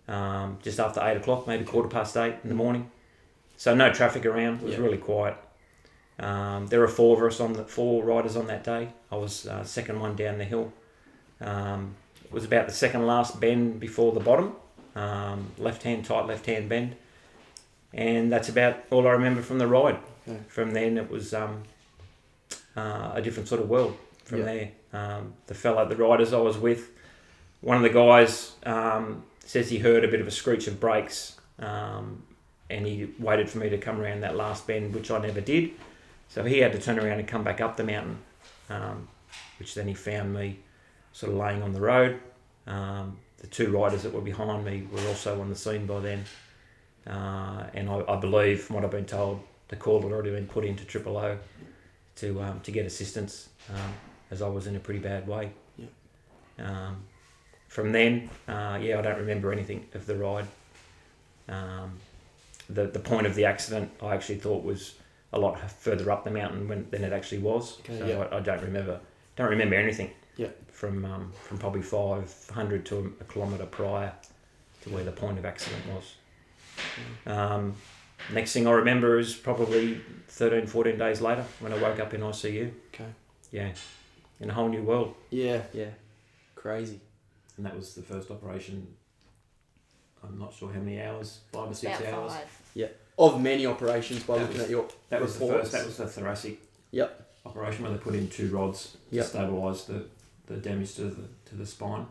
um, 0.09 0.59
just 0.63 0.81
after 0.81 1.01
eight 1.03 1.17
o'clock, 1.17 1.47
maybe 1.47 1.65
quarter 1.65 1.89
past 1.89 2.17
eight 2.17 2.35
in 2.43 2.49
the 2.49 2.55
morning. 2.55 2.91
So 3.57 3.75
no 3.75 3.93
traffic 3.93 4.27
around. 4.27 4.57
It 4.57 4.63
was 4.65 4.75
Yeah. 4.75 4.81
really 4.81 4.99
quiet. 4.99 5.37
Um, 6.19 6.67
there 6.67 6.81
were 6.81 6.89
four 6.89 7.17
of 7.25 7.33
us 7.33 7.41
on 7.41 7.53
the 7.53 7.65
four 7.65 8.03
riders 8.05 8.37
on 8.37 8.47
that 8.49 8.65
day. 8.65 8.89
I 9.11 9.17
was 9.17 9.47
uh, 9.47 9.65
second 9.65 10.01
one 10.01 10.17
down 10.17 10.39
the 10.39 10.45
hill. 10.45 10.73
Um, 11.41 11.95
it 12.25 12.33
was 12.33 12.45
about 12.45 12.67
the 12.67 12.73
second 12.75 13.07
last 13.07 13.41
bend 13.41 13.79
before 13.81 14.13
the 14.13 14.21
bottom, 14.21 14.55
um, 14.97 15.51
left 15.59 15.83
hand 15.85 16.05
tight 16.05 16.27
left 16.27 16.47
hand 16.47 16.69
bend, 16.69 16.97
and 17.93 18.31
that's 18.33 18.49
about 18.49 18.77
all 18.91 19.07
I 19.07 19.13
remember 19.13 19.43
from 19.43 19.59
the 19.59 19.67
ride. 19.67 19.99
Okay. 20.29 20.39
From 20.49 20.71
then 20.73 20.99
it 20.99 21.11
was 21.11 21.35
um, 21.35 21.63
uh, 22.77 23.13
a 23.15 23.23
different 23.23 23.49
sort 23.49 23.61
of 23.61 23.69
world. 23.69 23.97
From 24.25 24.39
Yeah. 24.41 24.45
there, 24.45 24.71
um, 24.93 25.35
the 25.47 25.55
fellow, 25.55 25.87
the 25.89 25.97
riders 25.97 26.33
I 26.33 26.39
was 26.39 26.59
with, 26.59 26.91
one 27.61 27.77
of 27.77 27.83
the 27.83 27.91
guys 27.91 28.53
um, 28.65 29.25
says 29.45 29.71
he 29.71 29.79
heard 29.79 30.05
a 30.05 30.09
bit 30.09 30.21
of 30.21 30.27
a 30.27 30.31
screech 30.31 30.67
of 30.67 30.81
brakes, 30.81 31.37
um, 31.59 32.23
and 32.69 32.87
he 32.87 33.11
waited 33.19 33.49
for 33.49 33.59
me 33.59 33.69
to 33.71 33.79
come 33.79 34.01
around 34.01 34.21
that 34.21 34.37
last 34.37 34.67
bend, 34.67 34.95
which 34.95 35.11
I 35.11 35.19
never 35.19 35.41
did. 35.41 35.71
So 36.29 36.45
he 36.45 36.59
had 36.59 36.73
to 36.73 36.81
turn 36.81 36.99
around 36.99 37.19
and 37.19 37.29
come 37.29 37.45
back 37.45 37.61
up 37.61 37.77
the 37.77 37.85
mountain, 37.85 38.19
um, 38.71 39.09
which 39.59 39.75
then 39.75 39.87
he 39.87 39.95
found 39.95 40.35
me 40.35 40.59
sort 41.13 41.33
of 41.33 41.39
laying 41.39 41.63
on 41.63 41.73
the 41.73 41.81
road. 41.81 42.21
Um, 42.67 43.19
the 43.39 43.47
two 43.47 43.71
riders 43.71 44.03
that 44.03 44.13
were 44.13 44.21
behind 44.21 44.65
me 44.65 44.89
were 44.91 45.07
also 45.09 45.41
on 45.41 45.49
the 45.51 45.57
scene 45.57 45.87
by 45.87 46.01
then. 46.01 46.25
Uh, 47.07 47.67
and 47.75 47.91
I, 47.91 48.03
I 48.09 48.17
believe, 48.17 48.63
from 48.63 48.77
what 48.77 48.85
I've 48.85 48.91
been 48.91 49.05
told, 49.05 49.43
the 49.69 49.77
call 49.77 50.01
had 50.03 50.13
already 50.13 50.31
been 50.31 50.47
put 50.47 50.65
into 50.65 50.85
Triple 50.85 51.17
O 51.17 51.39
to, 52.17 52.43
um, 52.43 52.61
to 52.61 52.71
get 52.71 52.87
assistance, 52.87 53.49
as 54.33 54.43
I 54.43 54.49
was 54.49 54.67
in 54.67 54.75
a 54.75 54.81
pretty 54.81 55.01
bad 55.01 55.29
way. 55.29 55.51
Yeah. 55.77 55.87
Um, 56.59 57.05
from 57.69 57.93
then, 57.93 58.31
uh, 58.49 58.79
yeah, 58.83 58.99
I 58.99 59.03
don't 59.03 59.19
remember 59.19 59.53
anything 59.53 59.87
of 59.95 60.07
the 60.07 60.17
ride. 60.17 60.47
Um, 61.49 61.93
the, 62.69 62.87
the 62.87 62.99
point 62.99 63.27
of 63.27 63.35
the 63.35 63.45
accident, 63.45 63.91
I 64.03 64.15
actually 64.15 64.39
thought 64.39 64.65
was 64.65 64.95
a 65.33 65.39
lot 65.39 65.71
further 65.71 66.11
up 66.11 66.25
the 66.25 66.31
mountain 66.31 66.67
when, 66.67 66.89
than 66.91 67.05
it 67.05 67.13
actually 67.13 67.39
was. 67.39 67.79
Okay, 67.81 67.99
so 67.99 68.07
yeah. 68.07 68.27
I, 68.33 68.39
I 68.39 68.41
don't 68.41 68.63
remember 68.63 69.01
don't 69.37 69.49
remember 69.49 69.77
anything. 69.77 70.11
Yeah. 70.37 70.49
From 70.71 71.05
um, 71.05 71.33
from 71.43 71.59
probably 71.59 71.83
five 71.83 72.33
hundred 72.51 72.85
to 72.87 73.15
a, 73.21 73.25
kilometre 73.25 73.67
prior 73.67 74.13
to 74.83 74.91
where 74.91 75.05
the 75.05 75.13
point 75.13 75.39
of 75.39 75.45
accident 75.45 75.83
was. 75.95 76.15
Um, 77.27 77.75
next 78.33 78.53
thing 78.53 78.67
I 78.67 78.73
remember 78.73 79.19
is 79.19 79.35
probably 79.35 80.01
13, 80.29 80.67
14 80.67 80.99
days 80.99 81.21
later 81.21 81.45
when 81.61 81.73
I 81.73 81.79
woke 81.79 82.01
up 82.01 82.15
in 82.15 82.21
ICU. 82.21 82.73
Okay. 82.93 83.09
Yeah. 83.51 83.73
In 84.43 84.51
a 84.51 84.53
whole 84.53 84.69
new 84.69 84.83
world. 84.83 85.15
Yeah, 85.31 85.63
yeah. 85.73 85.91
Crazy. 86.57 87.01
And 87.57 87.65
that 87.65 87.77
was 87.77 87.95
the 87.95 88.03
first 88.03 88.31
operation. 88.31 88.87
I'm 90.25 90.39
not 90.39 90.53
sure 90.53 90.73
how 90.73 90.81
many 90.81 91.01
hours, 91.01 91.41
five 91.53 91.71
or 91.71 91.75
six 91.75 91.99
About 92.01 92.13
hours. 92.13 92.33
five. 92.33 92.91
Of 93.19 93.41
many 93.43 93.67
operations 93.67 94.23
by 94.25 94.35
That 94.39 94.41
looking 94.43 94.55
was- 94.57 94.65
at 94.65 94.71
your 94.71 94.89
That 95.11 95.21
was 95.21 95.39
the 95.39 95.47
first. 95.47 95.73
That 95.73 95.85
was 95.87 95.97
the 95.99 96.07
thoracic. 96.09 96.59
Yep. 96.91 97.29
Operation 97.45 97.85
where 97.85 97.93
they 97.93 97.99
put 97.99 98.15
in 98.15 98.29
two 98.29 98.49
rods 98.49 98.97
to 99.13 99.17
stabilise 99.19 99.87
the, 99.87 100.07
the 100.47 100.57
damage 100.57 100.95
to 100.95 101.03
the 101.05 101.23
to 101.51 101.55
the 101.55 101.67
spine. 101.67 102.07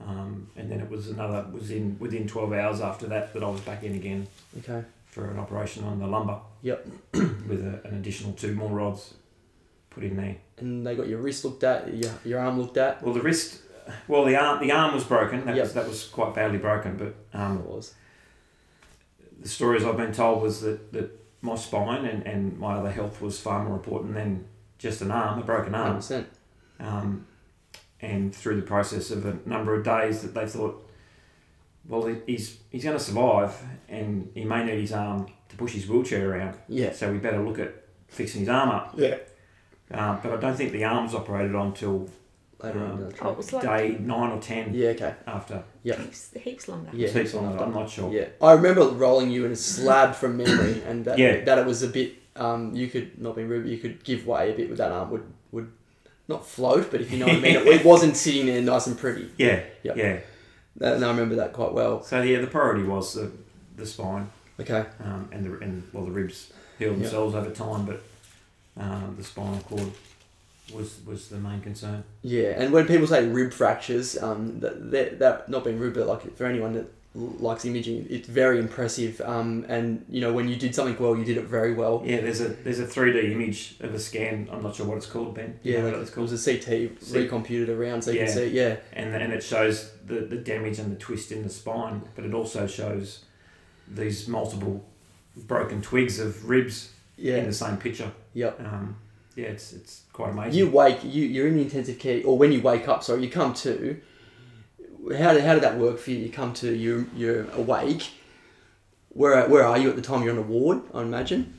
Um, 0.00 0.48
and 0.56 0.70
then 0.70 0.80
it 0.80 0.88
was 0.88 1.08
another 1.08 1.46
was 1.52 1.70
in 1.72 1.96
within 1.98 2.26
twelve 2.28 2.52
hours 2.52 2.80
after 2.80 3.06
that 3.08 3.34
that 3.34 3.42
I 3.42 3.48
was 3.50 3.60
back 3.62 3.82
in 3.82 3.94
again 3.96 4.28
Okay. 4.60 4.84
for 5.06 5.28
an 5.30 5.38
operation 5.38 5.82
on 5.84 5.98
the 5.98 6.06
lumbar. 6.06 6.42
Yep. 6.62 6.86
with 7.12 7.60
a, 7.66 7.86
an 7.86 7.96
additional 7.96 8.32
two 8.34 8.54
more 8.54 8.70
rods 8.70 9.14
put 9.98 10.04
in 10.10 10.16
there. 10.16 10.36
And 10.58 10.86
they 10.86 10.94
got 10.96 11.08
your 11.08 11.18
wrist 11.18 11.44
looked 11.44 11.64
at, 11.64 11.92
your, 11.94 12.12
your 12.24 12.38
arm 12.40 12.58
looked 12.60 12.76
at. 12.76 13.02
Well, 13.02 13.14
the 13.14 13.20
wrist, 13.20 13.62
well, 14.06 14.24
the 14.24 14.36
arm 14.36 14.60
the 14.60 14.72
arm 14.72 14.94
was 14.94 15.04
broken. 15.04 15.44
That 15.46 15.56
Yep. 15.56 15.64
was 15.64 15.74
that 15.74 15.88
was 15.88 16.04
quite 16.04 16.34
badly 16.34 16.58
broken. 16.58 16.96
But 16.96 17.08
It 17.08 17.16
um, 17.32 17.64
was. 17.66 17.94
the 19.40 19.48
stories 19.48 19.84
I've 19.84 19.96
been 19.96 20.12
told 20.12 20.42
was 20.42 20.60
that, 20.62 20.92
that 20.92 21.10
my 21.42 21.54
spine 21.56 22.04
and, 22.04 22.26
and 22.26 22.58
my 22.58 22.74
other 22.74 22.90
health 22.90 23.20
was 23.20 23.40
far 23.40 23.64
more 23.64 23.74
important 23.76 24.14
than 24.14 24.46
just 24.78 25.00
an 25.02 25.10
arm, 25.10 25.38
a 25.40 25.44
broken 25.44 25.74
arm. 25.74 25.98
100%. 25.98 26.24
Um, 26.80 27.26
and 28.00 28.34
through 28.34 28.56
the 28.56 28.66
process 28.66 29.10
of 29.10 29.24
a 29.26 29.38
number 29.48 29.74
of 29.74 29.84
days, 29.84 30.22
that 30.22 30.34
they 30.34 30.46
thought, 30.46 30.84
well, 31.88 32.06
he's 32.26 32.58
he's 32.70 32.84
going 32.84 32.96
to 32.96 33.02
survive, 33.02 33.56
and 33.88 34.30
he 34.34 34.44
may 34.44 34.64
need 34.64 34.80
his 34.80 34.92
arm 34.92 35.26
to 35.48 35.56
push 35.56 35.72
his 35.72 35.88
wheelchair 35.88 36.30
around. 36.30 36.56
Yeah. 36.68 36.92
So 36.92 37.10
we 37.10 37.18
better 37.18 37.42
look 37.42 37.58
at 37.58 37.74
fixing 38.08 38.40
his 38.40 38.48
arm 38.48 38.68
up. 38.70 38.94
Yeah. 38.96 39.16
Um, 39.90 40.20
but 40.22 40.32
I 40.32 40.36
don't 40.36 40.54
think 40.56 40.72
the 40.72 40.84
arm 40.84 41.04
was 41.04 41.14
operated 41.14 41.54
on 41.54 41.72
till 41.74 42.08
Later 42.62 42.80
on 42.80 42.84
Um, 42.90 42.90
down 42.90 42.98
the 42.98 43.06
Oh, 43.06 43.10
track. 43.18 43.30
it 43.30 43.36
was 43.36 43.52
like 43.52 43.62
day 43.62 43.96
nine 44.00 44.30
or 44.32 44.40
ten 44.40 44.74
Yeah, 44.74 44.88
okay. 44.88 45.14
after. 45.28 45.62
heaps, 45.84 46.30
heaps 46.40 46.66
longer. 46.68 46.90
Yeah. 46.92 47.08
Heaps 47.08 47.34
on 47.34 47.52
it, 47.56 47.60
I'm 47.62 47.72
not 47.72 47.88
sure. 47.88 48.12
Yeah. 48.12 48.26
I 48.42 48.52
remember 48.54 48.82
rolling 48.88 49.30
you 49.30 49.44
in 49.46 49.52
a 49.52 49.56
slab 49.56 50.16
from 50.16 50.36
memory 50.38 50.82
and 50.84 51.04
that, 51.04 51.18
Yeah. 51.18 51.44
that 51.44 51.58
it 51.58 51.66
was 51.66 51.84
a 51.84 51.86
bit, 51.88 52.14
um, 52.34 52.74
you 52.74 52.88
could, 52.88 53.20
not 53.22 53.36
be 53.36 53.44
rude, 53.44 53.62
but 53.62 53.70
you 53.70 53.78
could 53.78 54.02
give 54.02 54.26
way 54.26 54.52
a 54.52 54.56
bit 54.56 54.68
with 54.68 54.78
that 54.78 54.90
arm. 54.90 55.08
Would, 55.12 55.22
would 55.52 55.70
not 56.26 56.44
float, 56.44 56.90
but 56.90 57.00
if 57.00 57.12
you 57.12 57.18
know 57.20 57.26
what 57.26 57.36
I 57.36 57.40
mean, 57.40 57.56
it, 57.56 57.66
it 57.80 57.84
wasn't 57.84 58.16
sitting 58.16 58.46
there 58.46 58.60
nice 58.60 58.88
and 58.88 58.98
pretty. 58.98 59.30
Yeah, 59.38 59.60
Yep. 59.84 59.96
yeah. 59.96 60.18
That, 60.78 60.94
and 60.96 61.04
I 61.04 61.08
remember 61.10 61.36
that 61.36 61.52
quite 61.52 61.72
well. 61.72 62.02
So 62.02 62.22
yeah, 62.22 62.40
the 62.40 62.48
priority 62.48 62.82
was 62.82 63.14
the, 63.14 63.30
the 63.76 63.86
spine 63.86 64.30
Okay. 64.60 64.84
um, 65.04 65.28
and 65.32 65.46
the 65.46 65.64
and 65.64 65.84
well 65.92 66.04
the 66.04 66.10
ribs 66.10 66.52
healed 66.78 66.96
Yeah. 66.96 67.02
themselves 67.04 67.36
over 67.36 67.50
time, 67.50 67.84
but 67.86 68.02
um, 68.78 69.14
the 69.18 69.24
spinal 69.24 69.58
cord 69.60 69.90
was 70.74 71.00
was 71.06 71.28
the 71.28 71.38
main 71.38 71.60
concern. 71.60 72.04
Yeah, 72.22 72.50
and 72.60 72.72
when 72.72 72.86
people 72.86 73.06
say 73.06 73.26
rib 73.26 73.52
fractures, 73.52 74.20
um, 74.22 74.60
that, 74.60 74.90
that, 74.90 75.18
that 75.18 75.48
not 75.48 75.64
being 75.64 75.78
rude, 75.78 75.94
but 75.94 76.06
like 76.06 76.36
for 76.36 76.44
anyone 76.46 76.74
that 76.74 76.86
likes 77.14 77.64
imaging, 77.64 78.06
it's 78.10 78.28
very 78.28 78.58
impressive. 78.58 79.20
Um, 79.22 79.64
and 79.68 80.04
you 80.10 80.20
know 80.20 80.32
when 80.32 80.46
you 80.48 80.56
did 80.56 80.74
something 80.74 80.96
well, 81.02 81.16
you 81.16 81.24
did 81.24 81.38
it 81.38 81.44
very 81.46 81.72
well. 81.74 82.02
Yeah, 82.04 82.20
there's 82.20 82.40
a 82.42 82.48
there's 82.48 82.78
a 82.80 82.86
three 82.86 83.12
D 83.12 83.32
image 83.32 83.76
of 83.80 83.94
a 83.94 83.98
scan. 83.98 84.48
I'm 84.52 84.62
not 84.62 84.76
sure 84.76 84.86
what 84.86 84.98
it's 84.98 85.06
called, 85.06 85.34
Ben. 85.34 85.58
Yeah, 85.62 85.82
like 85.82 85.92
what 85.94 86.02
it's 86.02 86.10
it 86.10 86.14
called. 86.14 86.30
was 86.30 86.46
a 86.46 86.52
CT 86.52 86.66
C- 87.02 87.14
recomputed 87.26 87.68
around, 87.70 88.02
so 88.02 88.10
you 88.10 88.18
Yeah. 88.20 88.24
can 88.26 88.34
see. 88.34 88.46
Yeah, 88.48 88.76
and 88.92 89.14
and 89.14 89.32
it 89.32 89.42
shows 89.42 89.90
the, 90.06 90.20
the 90.20 90.36
damage 90.36 90.78
and 90.78 90.92
the 90.92 90.96
twist 90.96 91.32
in 91.32 91.42
the 91.42 91.50
spine, 91.50 92.02
but 92.14 92.24
it 92.26 92.34
also 92.34 92.66
shows 92.66 93.24
these 93.90 94.28
multiple 94.28 94.84
broken 95.46 95.80
twigs 95.80 96.18
of 96.18 96.48
ribs 96.48 96.92
in 97.18 97.24
yeah, 97.26 97.44
the 97.44 97.52
same 97.52 97.76
picture. 97.76 98.10
yep. 98.34 98.58
Um, 98.60 98.96
yeah, 99.34 99.46
it's 99.46 99.72
it's 99.72 100.02
quite 100.12 100.30
amazing. 100.30 100.58
You 100.58 100.70
wake, 100.70 101.04
you 101.04 101.24
you're 101.24 101.46
in 101.46 101.56
the 101.56 101.62
intensive 101.62 101.98
care, 101.98 102.22
or 102.24 102.36
when 102.36 102.50
you 102.52 102.60
wake 102.60 102.88
up, 102.88 103.02
sorry, 103.04 103.22
you 103.24 103.30
come 103.30 103.54
to. 103.54 104.00
How 105.16 105.32
did, 105.32 105.44
how 105.44 105.54
did 105.54 105.62
that 105.62 105.78
work 105.78 105.98
for 105.98 106.10
you? 106.10 106.18
You 106.18 106.30
come 106.30 106.52
to 106.54 106.74
you 106.74 107.08
you're 107.16 107.48
awake. 107.52 108.10
Where 109.10 109.48
where 109.48 109.64
are 109.64 109.78
you 109.78 109.88
at 109.90 109.96
the 109.96 110.02
time? 110.02 110.22
You're 110.22 110.32
on 110.32 110.38
a 110.38 110.42
ward, 110.42 110.82
I 110.92 111.02
imagine. 111.02 111.54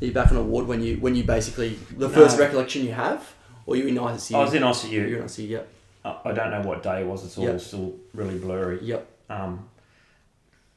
Are 0.00 0.06
you 0.06 0.12
back 0.12 0.30
on 0.30 0.36
a 0.36 0.42
ward 0.42 0.66
when 0.68 0.80
you 0.82 0.96
when 0.98 1.14
you 1.16 1.24
basically 1.24 1.78
the 1.96 2.08
first 2.08 2.38
recollection 2.38 2.84
you 2.84 2.92
have, 2.92 3.34
or 3.66 3.74
you 3.76 3.86
in 3.88 3.96
ICU? 3.96 4.36
I 4.36 4.38
was 4.38 4.54
in 4.54 4.62
ICU. 4.62 4.92
You're 4.92 5.18
in 5.18 5.24
ICU. 5.24 5.48
Yep. 5.48 5.68
I 6.04 6.16
I 6.26 6.32
don't 6.32 6.50
know 6.52 6.62
what 6.62 6.82
day 6.84 7.00
it 7.02 7.06
was. 7.06 7.24
It's 7.24 7.36
all 7.36 7.44
Yep. 7.44 7.60
still 7.60 7.96
really 8.14 8.38
blurry. 8.38 8.78
Yep. 8.82 9.06
Um, 9.28 9.68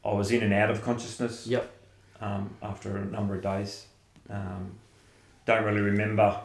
I 0.04 0.12
was 0.14 0.32
in 0.32 0.42
and 0.42 0.54
out 0.54 0.72
of 0.72 0.84
consciousness. 0.84 1.46
Yep. 1.46 1.72
Um, 2.20 2.56
after 2.62 2.98
a 2.98 3.06
number 3.06 3.36
of 3.36 3.42
days, 3.44 3.86
um, 4.32 4.72
don't 5.46 5.64
really 5.66 5.82
remember. 5.82 6.38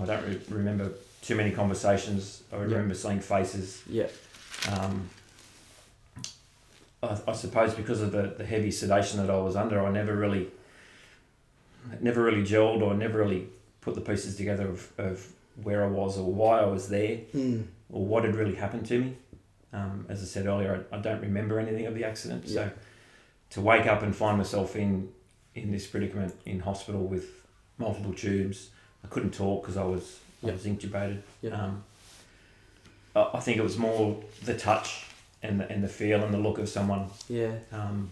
I 0.00 0.04
don't 0.04 0.24
re- 0.26 0.40
remember 0.50 0.90
too 1.22 1.34
many 1.34 1.50
conversations. 1.50 2.42
I 2.52 2.56
remember 2.56 2.94
seeing 2.94 3.20
faces. 3.20 3.82
Yeah. 3.88 4.06
Um, 4.70 5.08
I, 7.02 7.18
I 7.28 7.32
suppose 7.32 7.74
because 7.74 8.00
of 8.02 8.12
the, 8.12 8.34
the 8.36 8.44
heavy 8.44 8.70
sedation 8.70 9.20
that 9.20 9.30
I 9.30 9.38
was 9.38 9.56
under, 9.56 9.84
I 9.84 9.90
never 9.90 10.14
really, 10.14 10.48
never 12.00 12.22
really 12.22 12.42
gelled 12.42 12.82
or 12.82 12.94
never 12.94 13.18
really 13.18 13.48
put 13.80 13.94
the 13.94 14.00
pieces 14.00 14.36
together 14.36 14.68
of, 14.68 14.88
of 14.98 15.26
where 15.62 15.84
I 15.84 15.88
was 15.88 16.18
or 16.18 16.30
why 16.30 16.60
I 16.60 16.66
was 16.66 16.88
there 16.88 17.18
Mm. 17.34 17.64
or 17.92 18.04
what 18.04 18.24
had 18.24 18.34
really 18.34 18.54
happened 18.54 18.86
to 18.86 18.98
me. 18.98 19.16
Um, 19.72 20.06
as 20.08 20.22
I 20.22 20.24
said 20.26 20.46
earlier, 20.46 20.84
I, 20.92 20.96
I 20.96 21.00
don't 21.00 21.20
remember 21.20 21.58
anything 21.60 21.86
of 21.86 21.94
the 21.94 22.04
accident. 22.04 22.44
Yeah. 22.46 22.54
So 22.54 22.70
to 23.50 23.60
wake 23.60 23.86
up 23.86 24.02
and 24.02 24.14
find 24.14 24.36
myself 24.38 24.76
in 24.76 25.08
in 25.60 25.70
this 25.70 25.86
predicament 25.86 26.34
in 26.46 26.60
hospital 26.60 27.04
with 27.06 27.26
multiple 27.78 28.12
tubes, 28.12 28.70
I 29.04 29.08
couldn't 29.08 29.32
talk 29.32 29.62
because 29.62 29.76
I 29.76 29.84
was 29.84 30.18
Yeah. 30.42 30.50
I 30.50 30.54
was 30.54 30.64
intubated. 30.64 31.22
Yeah. 31.42 31.50
Um, 31.50 31.84
I, 33.14 33.40
think 33.40 33.58
it 33.58 33.62
was 33.62 33.76
more 33.76 34.22
the 34.44 34.56
touch 34.56 35.06
and 35.42 35.60
the, 35.60 35.68
and 35.68 35.82
the 35.82 35.88
feel 35.88 36.22
and 36.22 36.32
the 36.32 36.38
look 36.38 36.58
of 36.58 36.68
someone. 36.68 37.10
Yeah. 37.28 37.52
Um, 37.72 38.10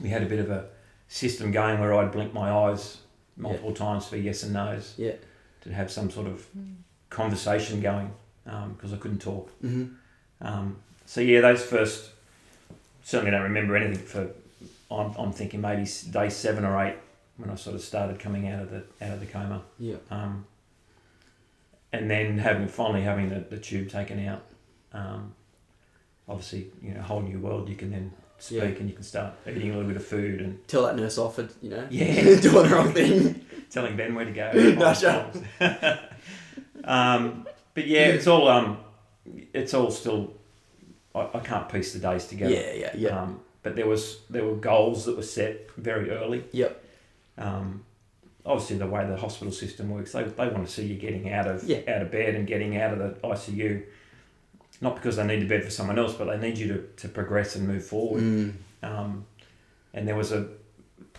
we 0.00 0.10
had 0.10 0.22
a 0.22 0.26
bit 0.26 0.38
of 0.38 0.50
a 0.50 0.66
system 1.08 1.50
going 1.50 1.80
where 1.80 1.94
I'd 1.94 2.12
blink 2.12 2.34
my 2.34 2.50
eyes 2.50 2.98
multiple 3.36 3.72
times 3.72 4.06
for 4.06 4.16
yes 4.16 4.42
and 4.42 4.52
no's. 4.52 4.94
Yeah. 4.98 5.14
To 5.62 5.72
have 5.72 5.90
some 5.90 6.10
sort 6.10 6.26
of 6.26 6.46
conversation 7.10 7.80
going 7.80 8.12
because 8.44 8.92
I 8.92 8.96
couldn't 8.96 9.20
talk. 9.20 9.50
Mm-hmm. 9.64 10.46
Um, 10.46 10.76
so 11.06 11.20
yeah, 11.20 11.40
those 11.40 11.64
first 11.64 12.10
certainly 13.02 13.30
don't 13.30 13.42
remember 13.42 13.76
anything 13.76 14.04
for. 14.04 14.30
I'm, 14.90 15.12
I'm 15.18 15.32
thinking 15.32 15.60
maybe 15.60 15.88
day 16.10 16.28
seven 16.28 16.64
or 16.64 16.80
eight 16.84 16.96
when 17.36 17.50
I 17.50 17.54
sort 17.56 17.74
of 17.76 17.82
started 17.82 18.18
coming 18.18 18.48
out 18.48 18.62
of 18.62 18.70
the 18.70 18.84
out 19.02 19.12
of 19.14 19.20
the 19.20 19.26
coma, 19.26 19.62
Yeah. 19.78 19.96
um, 20.10 20.46
and 21.92 22.10
then 22.10 22.38
having 22.38 22.68
finally 22.68 23.02
having 23.02 23.28
the, 23.28 23.40
the 23.40 23.58
tube 23.58 23.88
taken 23.90 24.24
out. 24.26 24.42
Um, 24.92 25.34
obviously, 26.28 26.68
you 26.82 26.94
know, 26.94 27.00
a 27.00 27.02
whole 27.02 27.20
new 27.20 27.38
world. 27.38 27.68
You 27.68 27.76
can 27.76 27.90
then 27.90 28.12
speak 28.38 28.58
Yeah. 28.62 28.64
and 28.80 28.88
you 28.88 28.94
can 28.94 29.02
start 29.04 29.34
eating 29.46 29.70
a 29.70 29.74
little 29.74 29.88
bit 29.88 29.96
of 29.96 30.04
food 30.06 30.40
and 30.40 30.66
Tell 30.68 30.82
that 30.84 30.96
nurse 30.96 31.18
off 31.18 31.36
for 31.36 31.48
you 31.62 31.70
know 31.70 31.86
Yeah. 31.90 32.14
doing 32.40 32.68
the 32.68 32.74
wrong 32.74 32.92
thing. 32.92 33.44
telling 33.70 33.96
Ben 33.96 34.14
where 34.14 34.24
to 34.24 34.30
go. 34.32 34.52
No, 35.60 35.98
um, 36.84 37.46
but 37.74 37.86
yeah, 37.86 38.06
it's 38.06 38.26
all 38.26 38.48
um, 38.48 38.78
it's 39.52 39.74
all 39.74 39.90
still. 39.90 40.32
I, 41.14 41.28
I 41.34 41.40
can't 41.40 41.68
piece 41.68 41.92
the 41.92 41.98
days 41.98 42.26
together. 42.26 42.52
Yeah. 42.54 42.72
Yeah. 42.72 42.90
Yeah. 42.96 43.20
Um, 43.22 43.40
but 43.66 43.74
there 43.74 43.88
was 43.88 44.20
there 44.30 44.44
were 44.44 44.54
goals 44.54 45.06
that 45.06 45.16
were 45.16 45.24
set 45.24 45.68
very 45.76 46.08
early. 46.12 46.44
Yep. 46.52 46.84
Um, 47.36 47.82
obviously, 48.44 48.78
the 48.78 48.86
way 48.86 49.04
the 49.04 49.16
hospital 49.16 49.52
system 49.52 49.90
works, 49.90 50.12
they, 50.12 50.22
they 50.22 50.46
want 50.46 50.64
to 50.68 50.72
see 50.72 50.86
you 50.86 50.94
getting 50.94 51.32
out 51.32 51.48
of 51.48 51.64
Yeah. 51.64 51.80
out 51.88 52.00
of 52.00 52.12
bed 52.12 52.36
and 52.36 52.46
getting 52.46 52.76
out 52.80 52.92
of 52.92 53.00
the 53.00 53.08
ICU. 53.26 53.82
Not 54.80 54.94
because 54.94 55.16
they 55.16 55.26
need 55.26 55.40
the 55.42 55.48
bed 55.48 55.64
for 55.64 55.70
someone 55.70 55.98
else, 55.98 56.14
but 56.14 56.26
they 56.26 56.38
need 56.38 56.58
you 56.58 56.68
to, 56.68 56.78
to 56.98 57.08
progress 57.08 57.56
and 57.56 57.66
move 57.66 57.84
forward. 57.84 58.22
Mm. 58.22 58.52
Um, 58.84 59.26
and 59.92 60.06
there 60.06 60.14
was 60.14 60.30
a 60.30 60.46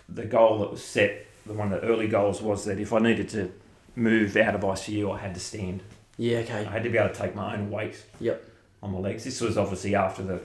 the 0.08 0.24
goal 0.24 0.60
that 0.60 0.72
was 0.72 0.82
set. 0.82 1.26
The 1.46 1.52
one 1.52 1.74
of 1.74 1.82
the 1.82 1.86
early 1.86 2.08
goals 2.08 2.42
was 2.42 2.64
that 2.64 2.80
if 2.80 2.94
I 2.94 3.00
needed 3.00 3.28
to 3.30 3.52
move 3.98 4.38
out 4.38 4.56
of 4.56 4.62
ICU, 4.62 5.14
I 5.14 5.20
had 5.20 5.34
to 5.34 5.42
stand. 5.42 5.84
Yeah. 6.18 6.38
Okay. 6.38 6.66
I 6.66 6.72
had 6.72 6.84
to 6.84 6.90
be 6.90 6.98
able 6.98 7.14
to 7.14 7.20
take 7.22 7.36
my 7.36 7.56
own 7.56 7.70
weight. 7.70 8.02
Yep. 8.22 8.42
On 8.82 8.94
my 8.94 9.00
legs. 9.00 9.26
This 9.26 9.42
was 9.42 9.58
obviously 9.58 9.96
after 9.96 10.24
the 10.24 10.40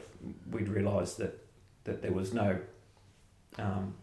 we'd 0.50 0.68
realised 0.68 1.18
that 1.18 1.38
that 1.84 2.02
there 2.02 2.12
was 2.12 2.32
no 2.32 2.58
um, 3.58 3.94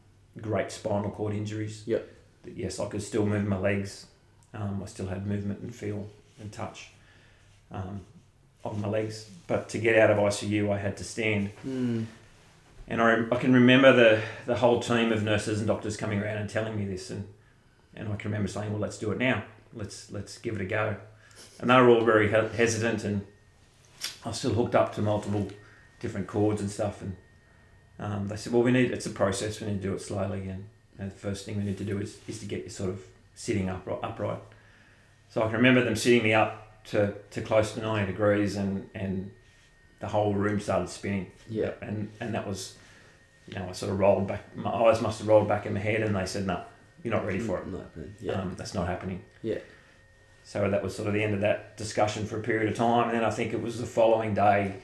great 0.42 0.72
spinal 0.72 1.12
cord 1.12 1.34
injuries. 1.34 1.84
Yep. 1.86 2.08
That 2.44 2.58
yes, 2.58 2.80
I 2.80 2.88
could 2.88 3.04
still 3.04 3.26
move 3.26 3.46
my 3.46 3.58
legs. 3.58 4.06
Um, 4.54 4.82
I 4.84 4.88
still 4.88 5.08
had 5.08 5.28
movement 5.28 5.60
and 5.62 5.74
feel 5.74 6.08
and 6.40 6.52
touch 6.52 6.92
um, 7.72 8.02
on 8.64 8.82
my 8.82 8.88
legs. 8.88 9.30
But 9.48 9.70
to 9.70 9.78
get 9.78 9.98
out 9.98 10.12
of 10.12 10.18
ICU, 10.18 10.72
I 10.72 10.78
had 10.78 10.98
to 10.98 11.04
stand. 11.04 11.52
Mm. 11.66 12.06
And 12.88 13.02
I, 13.02 13.24
I 13.32 13.36
can 13.36 13.54
remember 13.54 13.94
the, 13.94 14.22
the 14.48 14.56
whole 14.56 14.80
team 14.80 15.12
of 15.12 15.24
nurses 15.24 15.60
and 15.60 15.68
doctors 15.68 15.96
coming 15.96 16.20
around 16.20 16.38
and 16.38 16.50
telling 16.50 16.76
me 16.76 16.86
this, 16.86 17.12
and, 17.12 17.28
and 17.96 18.12
I 18.12 18.16
can 18.16 18.32
remember 18.32 18.48
saying, 18.48 18.72
"Well, 18.72 18.82
let's 18.82 18.98
do 18.98 19.12
it 19.12 19.20
now. 19.20 19.44
Let's 19.74 20.12
let's 20.12 20.40
give 20.40 20.56
it 20.56 20.62
a 20.62 20.66
go." 20.66 20.96
And 21.60 21.70
they 21.70 21.76
were 21.76 21.90
all 21.90 22.04
very 22.04 22.30
he- 22.30 22.58
hesitant, 22.58 23.04
and 23.04 23.28
I 24.26 24.30
was 24.30 24.40
still 24.40 24.54
hooked 24.54 24.74
up 24.74 24.96
to 24.96 25.02
multiple 25.02 25.48
different 26.00 26.26
cords 26.26 26.62
and 26.62 26.72
stuff. 26.72 27.02
And 27.02 27.16
um, 28.00 28.28
they 28.28 28.36
said, 28.36 28.54
"Well, 28.54 28.64
we 28.64 28.72
need 28.72 28.92
it's 28.92 29.06
a 29.06 29.10
process. 29.12 29.60
We 29.60 29.68
need 29.68 29.82
to 29.82 29.88
do 29.90 29.94
it 29.94 30.02
slowly, 30.02 30.48
and, 30.48 30.66
and 30.98 31.12
the 31.12 31.16
first 31.16 31.46
thing 31.46 31.58
we 31.58 31.64
need 31.64 31.78
to 31.80 31.84
do 31.86 32.00
is, 32.00 32.18
is 32.28 32.40
to 32.40 32.46
get 32.46 32.64
you 32.64 32.70
sort 32.70 32.90
of 32.92 33.02
sitting 33.36 33.70
upright." 33.70 34.00
upright. 34.04 34.40
So 35.30 35.42
I 35.42 35.46
can 35.46 35.58
remember 35.58 35.84
them 35.84 35.96
sitting 35.96 36.24
me 36.24 36.34
up 36.34 36.84
to, 36.86 37.14
to 37.32 37.42
close 37.42 37.74
to 37.74 37.82
ninety 37.82 38.12
degrees, 38.12 38.56
and, 38.56 38.90
and 38.96 39.32
the 40.00 40.08
whole 40.08 40.34
room 40.34 40.60
started 40.60 40.90
spinning 40.90 41.32
Yeah. 41.50 41.72
and 41.82 42.10
and 42.22 42.34
that 42.34 42.48
was, 42.48 42.78
you 43.48 43.56
know, 43.56 43.68
I 43.70 43.74
sort 43.74 43.92
of 43.92 44.00
rolled 44.00 44.28
back. 44.28 44.56
My 44.56 44.72
eyes 44.72 45.02
must 45.02 45.20
have 45.20 45.28
rolled 45.28 45.48
back 45.48 45.66
in 45.66 45.74
my 45.74 45.80
head, 45.82 46.02
and 46.02 46.16
they 46.16 46.26
said, 46.26 46.48
"No, 46.48 46.64
you're 47.04 47.14
not 47.14 47.26
ready 47.26 47.40
for 47.40 47.58
it. 47.60 47.68
Not 47.68 47.82
happening. 47.82 48.16
Yeah. 48.22 48.34
Um, 48.34 48.56
that's 48.58 48.74
not 48.74 48.88
happening." 48.88 49.22
Yeah. 49.44 49.60
So 50.44 50.68
that 50.70 50.82
was 50.82 50.96
sort 50.96 51.08
of 51.08 51.14
the 51.14 51.22
end 51.24 51.36
of 51.36 51.42
that 51.42 51.78
discussion 51.78 52.26
for 52.26 52.38
a 52.40 52.42
period 52.42 52.72
of 52.72 52.78
time, 52.78 53.10
and 53.10 53.18
then 53.18 53.24
I 53.26 53.30
think 53.30 53.54
it 53.54 53.62
was 53.62 53.80
the 53.80 53.86
following 53.86 54.34
day 54.34 54.76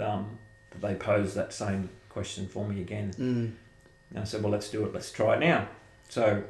um, 0.00 0.38
that 0.70 0.80
they 0.80 0.94
posed 0.94 1.34
that 1.34 1.52
same 1.52 1.88
question 2.18 2.48
for 2.48 2.66
me 2.66 2.80
again, 2.80 3.12
Mm. 3.12 3.52
and 4.10 4.18
I 4.18 4.24
said, 4.24 4.42
"Well, 4.42 4.50
let's 4.52 4.70
do 4.70 4.84
it. 4.84 4.92
Let's 4.92 5.12
try 5.12 5.36
it 5.36 5.40
now." 5.40 5.68
So 6.08 6.42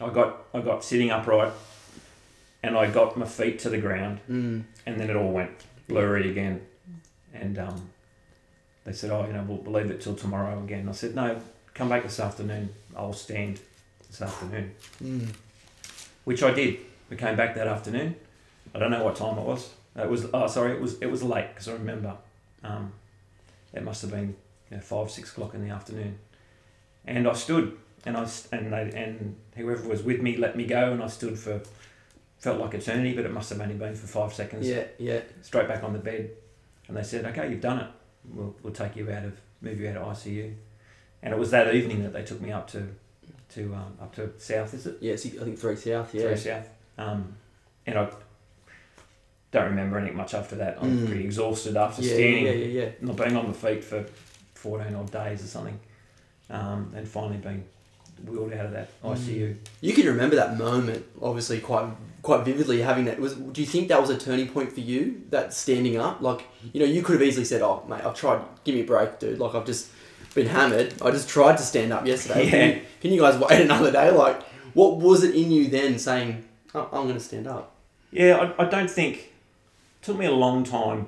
I 0.00 0.08
got 0.10 0.30
I 0.54 0.60
got 0.60 0.84
sitting 0.84 1.10
upright, 1.10 1.52
and 2.62 2.76
I 2.76 2.88
got 2.90 3.16
my 3.16 3.26
feet 3.26 3.58
to 3.60 3.68
the 3.70 3.78
ground, 3.78 4.20
Mm. 4.30 4.62
and 4.86 5.00
then 5.00 5.10
it 5.10 5.16
all 5.16 5.32
went 5.32 5.50
blurry 5.88 6.30
again. 6.30 6.60
And 7.34 7.58
um, 7.58 7.90
they 8.84 8.92
said, 8.92 9.10
"Oh, 9.10 9.26
you 9.26 9.32
know, 9.32 9.44
we'll, 9.48 9.72
leave 9.72 9.90
it 9.90 10.00
till 10.00 10.14
tomorrow 10.14 10.62
again." 10.62 10.88
I 10.88 10.92
said, 10.92 11.14
"No, 11.16 11.40
come 11.74 11.88
back 11.88 12.04
this 12.04 12.20
afternoon. 12.20 12.68
I'll 12.96 13.12
stand 13.12 13.60
this 14.08 14.22
afternoon," 14.22 14.66
Mm. 15.02 15.28
which 16.24 16.42
I 16.44 16.52
did. 16.52 16.78
We 17.10 17.16
came 17.16 17.36
back 17.36 17.54
that 17.56 17.66
afternoon. 17.66 18.14
I 18.74 18.78
don't 18.78 18.90
know 18.92 19.02
what 19.02 19.16
time 19.16 19.36
it 19.38 19.44
was. 19.44 19.70
It 19.96 20.08
was 20.08 20.26
oh, 20.32 20.46
sorry, 20.46 20.72
it 20.76 20.80
was 20.80 20.92
it 21.00 21.10
was 21.10 21.22
late 21.24 21.48
because 21.52 21.66
I 21.68 21.72
remember 21.72 22.12
um, 22.62 22.92
it 23.72 23.82
must 23.82 24.02
have 24.02 24.10
been 24.12 24.36
you 24.70 24.76
know, 24.76 24.82
five 24.82 25.10
six 25.10 25.30
o'clock 25.32 25.54
in 25.54 25.66
the 25.66 25.72
afternoon, 25.74 26.18
and 27.06 27.26
I 27.28 27.32
stood 27.34 27.76
and 28.06 28.16
I 28.16 28.28
and 28.52 28.72
they 28.72 28.90
and 28.94 29.36
whoever 29.56 29.88
was 29.88 30.02
with 30.02 30.20
me 30.20 30.36
let 30.36 30.56
me 30.56 30.66
go, 30.66 30.92
and 30.92 31.02
I 31.02 31.06
stood 31.08 31.38
for 31.38 31.60
felt 32.38 32.60
like 32.60 32.74
eternity, 32.74 33.14
but 33.14 33.24
it 33.24 33.32
must 33.32 33.50
have 33.50 33.60
only 33.60 33.74
been 33.74 33.94
for 33.96 34.06
five 34.06 34.32
seconds 34.32 34.68
Yeah. 34.68 34.84
Yeah. 34.98 35.20
straight 35.42 35.66
back 35.68 35.82
on 35.82 35.92
the 35.92 35.98
bed, 35.98 36.30
and 36.86 36.96
they 36.96 37.02
said, 37.02 37.24
"Okay, 37.24 37.50
you've 37.50 37.60
done 37.60 37.80
it. 37.80 37.88
We'll, 38.32 38.54
we'll 38.62 38.72
take 38.72 38.94
you 38.96 39.10
out 39.10 39.24
of 39.24 39.32
move 39.60 39.80
you 39.80 39.88
out 39.88 39.96
of 39.96 40.16
ICU." 40.16 40.54
And 41.22 41.34
it 41.34 41.38
was 41.38 41.50
that 41.50 41.74
evening 41.74 42.02
that 42.04 42.12
they 42.12 42.22
took 42.22 42.40
me 42.40 42.52
up 42.52 42.68
to 42.70 42.86
to 43.54 43.74
um, 43.74 43.96
up 44.00 44.14
to 44.16 44.30
South, 44.38 44.72
is 44.74 44.86
it? 44.86 44.98
Yeah. 45.00 45.14
I 45.14 45.16
think 45.16 45.58
three 45.58 45.74
south. 45.76 46.14
Yeah. 46.14 46.22
Through 46.28 46.36
South. 46.36 46.68
Um, 46.98 47.34
and 47.86 47.98
I 47.98 48.10
don't 49.50 49.64
remember 49.70 49.98
anything 49.98 50.16
much 50.16 50.34
after 50.34 50.56
that. 50.56 50.76
I'm 50.80 50.98
Mm. 50.98 51.06
pretty 51.06 51.24
exhausted 51.24 51.76
after 51.76 52.02
Yeah, 52.02 52.12
standing, 52.14 52.44
yeah. 52.44 52.52
Yeah. 52.52 52.82
Yeah. 52.82 52.88
not 53.00 53.16
being 53.16 53.34
on 53.36 53.46
the 53.48 53.54
feet 53.54 53.82
for 53.82 54.04
fourteen 54.58 54.94
odd 54.94 55.10
days 55.10 55.42
or 55.44 55.46
something, 55.46 55.78
um, 56.50 56.92
and 56.96 57.06
finally 57.06 57.38
being 57.38 57.64
wheeled 58.26 58.52
out 58.52 58.66
of 58.66 58.72
that 58.72 58.88
Mm. 59.02 59.14
ICU. 59.16 59.56
You 59.80 59.92
can 59.92 60.06
remember 60.06 60.34
that 60.36 60.58
moment, 60.58 61.06
obviously, 61.22 61.60
quite 61.60 61.88
quite 62.22 62.44
vividly. 62.44 62.80
Having 62.82 63.04
that 63.06 63.18
was. 63.20 63.34
Do 63.34 63.60
you 63.60 63.66
think 63.66 63.88
that 63.88 64.00
was 64.00 64.10
a 64.10 64.18
turning 64.18 64.48
point 64.48 64.72
for 64.72 64.80
you? 64.80 65.22
That 65.30 65.54
standing 65.54 65.96
up, 65.96 66.20
like 66.20 66.44
you 66.72 66.80
know, 66.80 66.86
you 66.86 67.02
could 67.02 67.14
have 67.14 67.22
easily 67.22 67.44
said, 67.44 67.62
"Oh, 67.62 67.84
mate, 67.88 68.04
I've 68.04 68.14
tried. 68.14 68.40
Give 68.64 68.74
me 68.74 68.80
a 68.82 68.84
break, 68.84 69.18
dude. 69.20 69.38
Like 69.38 69.54
I've 69.54 69.66
just 69.66 69.88
been 70.34 70.46
hammered. 70.48 70.94
I 71.02 71.10
just 71.10 71.28
tried 71.28 71.56
to 71.58 71.62
stand 71.62 71.92
up 71.92 72.06
yesterday. 72.06 72.50
Can, 72.50 72.68
you, 72.68 72.82
can 73.00 73.12
you 73.12 73.20
guys 73.20 73.38
wait 73.38 73.60
another 73.68 73.90
day? 73.92 74.10
Like, 74.10 74.42
what 74.74 74.96
was 74.98 75.22
it 75.24 75.34
in 75.34 75.50
you 75.50 75.68
then 75.68 75.98
saying, 75.98 76.44
oh, 76.74 76.88
"I'm 76.92 77.04
going 77.04 77.14
to 77.14 77.20
stand 77.20 77.46
up"? 77.46 77.74
Yeah, 78.10 78.52
I, 78.58 78.64
I 78.64 78.68
don't 78.68 78.90
think 78.90 79.16
it 79.16 80.02
took 80.02 80.16
me 80.18 80.26
a 80.26 80.32
long 80.32 80.64
time 80.64 81.06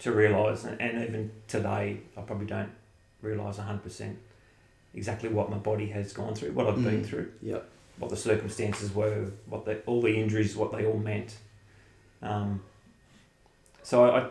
to 0.00 0.12
realise, 0.12 0.64
and, 0.64 0.80
and 0.80 1.02
even 1.02 1.30
today, 1.48 2.00
I 2.16 2.20
probably 2.22 2.46
don't 2.46 2.70
realise 3.22 3.56
hundred 3.58 3.82
percent 3.82 4.18
exactly 4.94 5.28
what 5.30 5.50
my 5.50 5.56
body 5.56 5.86
has 5.86 6.12
gone 6.12 6.34
through, 6.34 6.52
what 6.52 6.66
I've 6.66 6.82
been 6.84 7.02
Mm. 7.02 7.06
through, 7.06 7.32
Yep. 7.40 7.66
what 7.98 8.10
the 8.10 8.16
circumstances 8.16 8.94
were, 8.94 9.30
what 9.46 9.64
the, 9.64 9.80
all 9.86 10.02
the 10.02 10.14
injuries, 10.20 10.54
what 10.54 10.70
they 10.72 10.84
all 10.84 10.98
meant. 10.98 11.36
Um, 12.20 12.60
so 13.82 14.04
I, 14.04 14.28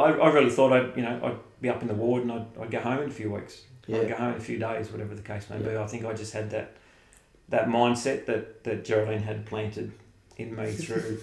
I, 0.00 0.12
I 0.12 0.28
really 0.32 0.50
thought 0.50 0.72
I'd, 0.72 0.96
you 0.96 1.02
know, 1.02 1.20
I'd 1.24 1.60
be 1.60 1.68
up 1.68 1.82
in 1.82 1.88
the 1.88 1.94
ward 1.94 2.22
and 2.22 2.32
I'd, 2.32 2.46
I'd 2.60 2.70
go 2.70 2.78
home 2.80 3.02
in 3.02 3.08
a 3.08 3.12
few 3.12 3.32
weeks. 3.32 3.62
I'd 3.88 3.94
Yeah. 3.94 4.04
go 4.04 4.14
home 4.16 4.30
in 4.32 4.36
a 4.36 4.40
few 4.40 4.58
days, 4.58 4.90
whatever 4.92 5.14
the 5.14 5.22
case 5.22 5.48
may 5.50 5.58
be. 5.58 5.76
I 5.76 5.86
think 5.86 6.04
I 6.04 6.12
just 6.12 6.32
had 6.32 6.50
that 6.50 6.74
that 7.50 7.66
mindset 7.66 8.26
that, 8.26 8.62
that 8.64 8.84
Geraldine 8.84 9.22
had 9.22 9.46
planted 9.46 9.90
in 10.36 10.54
me 10.54 10.70
through 10.84 11.18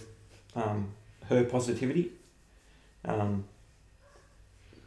um, 0.56 0.92
her 1.30 1.44
positivity. 1.44 2.12
Um, 3.06 3.46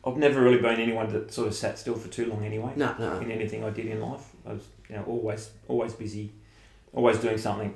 I've 0.08 0.16
never 0.16 0.40
really 0.40 0.60
been 0.60 0.80
anyone 0.80 1.08
that 1.12 1.32
sort 1.32 1.48
of 1.48 1.54
sat 1.54 1.78
still 1.78 1.94
for 1.94 2.08
too 2.08 2.26
long 2.26 2.44
anyway. 2.44 2.72
No, 2.76 2.94
no. 2.98 3.18
In 3.20 3.30
anything 3.30 3.64
I 3.64 3.70
did 3.70 3.86
in 3.86 4.00
life, 4.00 4.24
I 4.46 4.52
was 4.54 4.62
you 4.88 4.96
know 4.96 5.04
always 5.06 5.50
always 5.68 5.92
busy, 5.92 6.32
always 6.92 7.18
doing 7.18 7.38
something. 7.38 7.74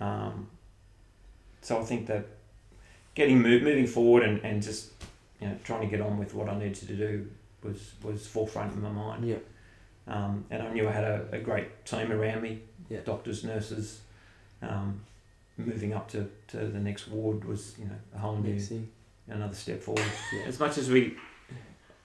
Um, 0.00 0.48
so 1.62 1.78
I 1.78 1.82
think 1.82 2.06
that 2.06 2.26
getting 3.14 3.40
move, 3.40 3.62
moving 3.62 3.86
forward 3.86 4.22
and, 4.22 4.38
and 4.44 4.62
just 4.62 4.90
you 5.40 5.48
know 5.48 5.56
trying 5.64 5.82
to 5.82 5.86
get 5.86 6.00
on 6.00 6.18
with 6.18 6.34
what 6.34 6.48
I 6.48 6.58
needed 6.58 6.74
to 6.88 6.96
do 6.96 7.30
was 7.62 7.92
was 8.02 8.26
forefront 8.26 8.72
in 8.72 8.82
my 8.82 8.90
mind. 8.90 9.26
Yeah. 9.26 9.36
Um, 10.08 10.44
and 10.50 10.62
I 10.62 10.72
knew 10.72 10.88
I 10.88 10.92
had 10.92 11.04
a, 11.04 11.26
a 11.32 11.38
great 11.38 11.84
team 11.84 12.10
around 12.10 12.42
me, 12.42 12.62
Yeah. 12.88 13.00
doctors, 13.04 13.44
nurses. 13.44 14.00
Um, 14.62 15.02
moving 15.56 15.92
up 15.92 16.08
to, 16.08 16.28
to 16.48 16.56
the 16.56 16.78
next 16.78 17.08
ward 17.08 17.44
was 17.44 17.74
you 17.78 17.84
know 17.84 17.96
a 18.14 18.18
whole 18.18 18.36
new 18.36 18.58
another 19.28 19.54
step 19.54 19.82
forward. 19.82 20.04
Yeah. 20.34 20.42
As 20.46 20.58
much 20.58 20.78
as 20.78 20.90
we, 20.90 21.16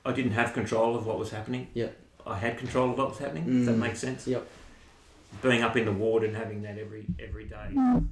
I 0.06 0.12
didn't 0.12 0.32
have 0.34 0.54
control 0.54 0.96
of 0.96 1.06
what 1.06 1.18
was 1.18 1.32
happening. 1.32 1.68
Yeah. 1.74 1.88
I 2.26 2.38
had 2.38 2.58
control 2.58 2.92
of 2.92 2.98
what 2.98 3.10
was 3.10 3.18
happening. 3.20 3.44
If 3.62 3.66
that 3.66 3.76
Mm. 3.76 3.80
makes 3.80 4.00
sense. 4.00 4.28
Yep. 4.28 4.48
Being 5.42 5.64
up 5.64 5.76
in 5.76 5.86
the 5.86 5.92
ward 5.92 6.24
and 6.24 6.36
having 6.36 6.62
that 6.64 6.78
every 6.78 7.06
every 7.20 7.46
day, 7.46 7.68
um, 7.76 8.10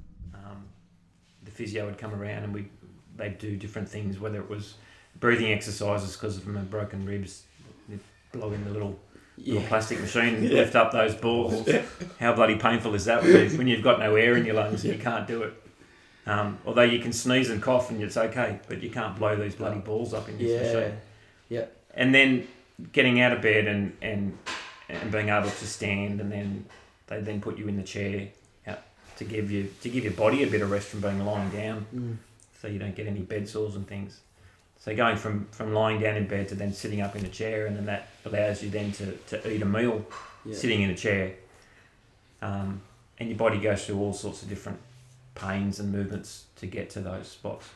the 1.42 1.50
physio 1.50 1.86
would 1.86 1.98
come 1.98 2.14
around 2.14 2.44
and 2.44 2.52
we 2.54 2.68
they'd 3.16 3.38
do 3.38 3.56
different 3.56 3.88
things. 3.88 4.18
Whether 4.18 4.38
it 4.40 4.48
was 4.50 4.74
breathing 5.20 5.52
exercises 5.52 6.12
because 6.16 6.36
of 6.36 6.46
my 6.46 6.60
broken 6.60 7.06
ribs, 7.06 7.44
they'd 7.88 8.00
blow 8.32 8.52
in 8.52 8.64
the 8.64 8.70
little 8.70 8.98
little 9.38 9.62
Yeah. 9.62 9.68
plastic 9.68 10.00
machine 10.00 10.34
and 10.34 10.44
Yeah. 10.48 10.58
lift 10.60 10.74
up 10.76 10.92
those 10.92 11.14
balls. 11.14 11.68
How 12.20 12.34
bloody 12.34 12.56
painful 12.56 12.94
is 12.94 13.04
that 13.06 13.22
when 13.22 13.56
when 13.56 13.66
you've 13.68 13.82
got 13.82 13.98
no 14.00 14.16
air 14.16 14.36
in 14.36 14.44
your 14.44 14.54
lungs 14.56 14.84
and 14.84 14.92
you 14.94 15.00
can't 15.00 15.26
do 15.26 15.42
it? 15.44 15.54
Um, 16.26 16.58
although 16.66 16.82
you 16.82 16.98
can 17.00 17.12
sneeze 17.12 17.50
and 17.50 17.60
cough 17.62 17.90
and 17.90 18.02
it's 18.02 18.16
okay, 18.16 18.58
but 18.68 18.82
you 18.82 18.90
can't 18.90 19.16
blow 19.16 19.36
these 19.36 19.54
bloody 19.54 19.80
balls 19.80 20.12
up 20.14 20.28
in 20.28 20.38
this 20.38 20.50
Yeah. 20.50 20.72
machine. 20.80 20.96
Yeah. 21.48 21.64
And 21.94 22.14
then 22.14 22.46
getting 22.92 23.20
out 23.20 23.32
of 23.32 23.40
bed 23.42 23.66
and, 23.66 23.96
and 24.02 24.36
and 24.88 25.10
being 25.10 25.28
able 25.30 25.48
to 25.48 25.66
stand 25.66 26.20
and 26.20 26.30
then 26.30 26.66
they 27.06 27.20
then 27.20 27.40
put 27.40 27.56
you 27.56 27.68
in 27.68 27.76
the 27.76 27.82
chair 27.82 28.28
out 28.66 28.80
to 29.16 29.24
give 29.24 29.50
you 29.50 29.70
to 29.80 29.88
give 29.88 30.04
your 30.04 30.12
body 30.12 30.42
a 30.42 30.46
bit 30.46 30.60
of 30.60 30.70
rest 30.70 30.88
from 30.88 31.00
being 31.00 31.24
lying 31.24 31.48
down 31.50 31.86
Mm. 31.94 32.16
so 32.60 32.68
you 32.68 32.78
don't 32.78 32.94
get 32.94 33.06
any 33.06 33.20
bed 33.20 33.48
sores 33.48 33.76
and 33.76 33.86
things. 33.86 34.20
So 34.78 34.94
going 34.94 35.16
from, 35.16 35.46
from 35.52 35.72
lying 35.72 36.00
down 36.00 36.16
in 36.16 36.26
bed 36.26 36.48
to 36.48 36.54
then 36.54 36.74
sitting 36.74 37.00
up 37.00 37.16
in 37.16 37.24
a 37.24 37.28
chair, 37.28 37.64
and 37.66 37.74
then 37.76 37.86
that 37.86 38.08
allows 38.26 38.62
you 38.62 38.68
then 38.68 38.92
to, 38.92 39.12
to 39.28 39.50
eat 39.50 39.62
a 39.62 39.64
meal 39.64 40.04
Yeah. 40.44 40.54
sitting 40.54 40.82
in 40.82 40.90
a 40.90 40.94
chair. 40.94 41.32
Um, 42.42 42.82
and 43.18 43.30
your 43.30 43.38
body 43.38 43.58
goes 43.58 43.86
through 43.86 43.98
all 43.98 44.12
sorts 44.12 44.42
of 44.42 44.48
different 44.50 44.78
pains 45.34 45.80
and 45.80 45.90
movements 45.90 46.44
to 46.56 46.66
get 46.66 46.90
to 46.90 47.00
those 47.00 47.28
spots. 47.28 47.66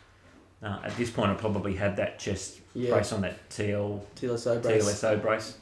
Uh, 0.62 0.80
at 0.84 0.96
this 0.96 1.10
point, 1.10 1.30
I 1.30 1.34
probably 1.34 1.74
had 1.74 1.96
that 1.96 2.18
chest 2.18 2.58
Yeah. 2.74 2.90
brace 2.94 3.12
on 3.12 3.20
that 3.22 3.48
TL, 3.50 4.00
TLSO 4.16 4.60
brace. 4.62 4.84
TLSO 4.84 5.22
brace 5.22 5.56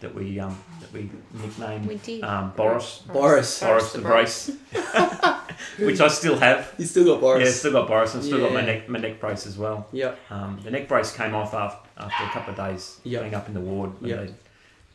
that 0.00 0.14
we 0.14 0.38
um, 0.40 0.56
that 0.80 0.92
we 0.92 1.10
nicknamed 1.34 1.86
We 1.86 1.96
did. 1.96 2.22
um, 2.24 2.52
Boris, 2.56 3.02
Boris. 3.12 3.60
Boris 3.60 3.92
the 3.92 3.98
brace, 4.00 4.50
which 5.78 6.00
I 6.00 6.08
still 6.08 6.38
have. 6.38 6.72
You 6.78 6.86
still 6.86 7.04
got 7.04 7.20
Boris. 7.20 7.44
Yeah, 7.44 7.52
still 7.52 7.72
got 7.72 7.86
Boris, 7.88 8.14
and 8.14 8.22
still 8.24 8.40
got 8.40 8.52
my 8.52 8.62
neck 8.64 8.88
my 8.88 8.98
neck 8.98 9.20
brace 9.20 9.46
as 9.46 9.58
well. 9.58 9.88
Yep. 9.92 10.18
Um, 10.30 10.60
the 10.62 10.70
neck 10.70 10.88
brace 10.88 11.12
came 11.14 11.34
off 11.34 11.52
after, 11.52 11.88
after 11.98 12.24
a 12.24 12.28
couple 12.28 12.50
of 12.52 12.56
days 12.56 12.98
Yep. 13.04 13.22
being 13.22 13.34
up 13.34 13.48
in 13.48 13.54
the 13.54 13.60
ward. 13.60 14.00
when 14.00 14.10
Yep. 14.10 14.18
They'd, 14.20 14.34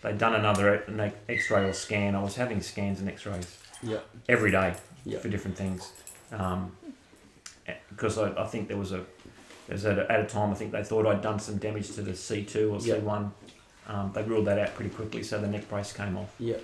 they'd 0.01 0.17
done 0.17 0.35
another 0.35 0.83
e- 0.89 1.33
X-ray 1.33 1.65
or 1.65 1.73
scan. 1.73 2.15
I 2.15 2.23
was 2.23 2.35
having 2.35 2.61
scans 2.61 2.99
and 2.99 3.09
X-rays 3.09 3.57
Yep. 3.83 4.05
every 4.29 4.51
day 4.51 4.75
Yep. 5.05 5.21
for 5.21 5.27
different 5.29 5.57
things. 5.57 5.91
Um, 6.31 6.75
because 7.89 8.17
I, 8.17 8.31
I 8.41 8.45
think 8.47 8.67
there 8.67 8.77
was 8.77 8.91
a 8.91 9.05
was 9.73 9.85
at 9.85 9.97
a, 9.99 10.11
at 10.11 10.19
a 10.19 10.25
time 10.25 10.51
I 10.51 10.53
think 10.55 10.71
they 10.71 10.83
thought 10.83 11.05
I'd 11.07 11.21
done 11.21 11.39
some 11.39 11.57
damage 11.57 11.91
to 11.93 12.01
the 12.01 12.11
C2 12.11 12.71
or 12.71 12.85
Yep. 12.85 13.01
C1. 13.01 13.31
Um, 13.87 14.11
they 14.13 14.23
ruled 14.23 14.45
that 14.45 14.57
out 14.59 14.73
pretty 14.75 14.89
quickly, 14.91 15.21
so 15.23 15.39
the 15.39 15.47
neck 15.47 15.69
brace 15.69 15.93
came 15.93 16.17
off. 16.17 16.33
Yep. 16.39 16.63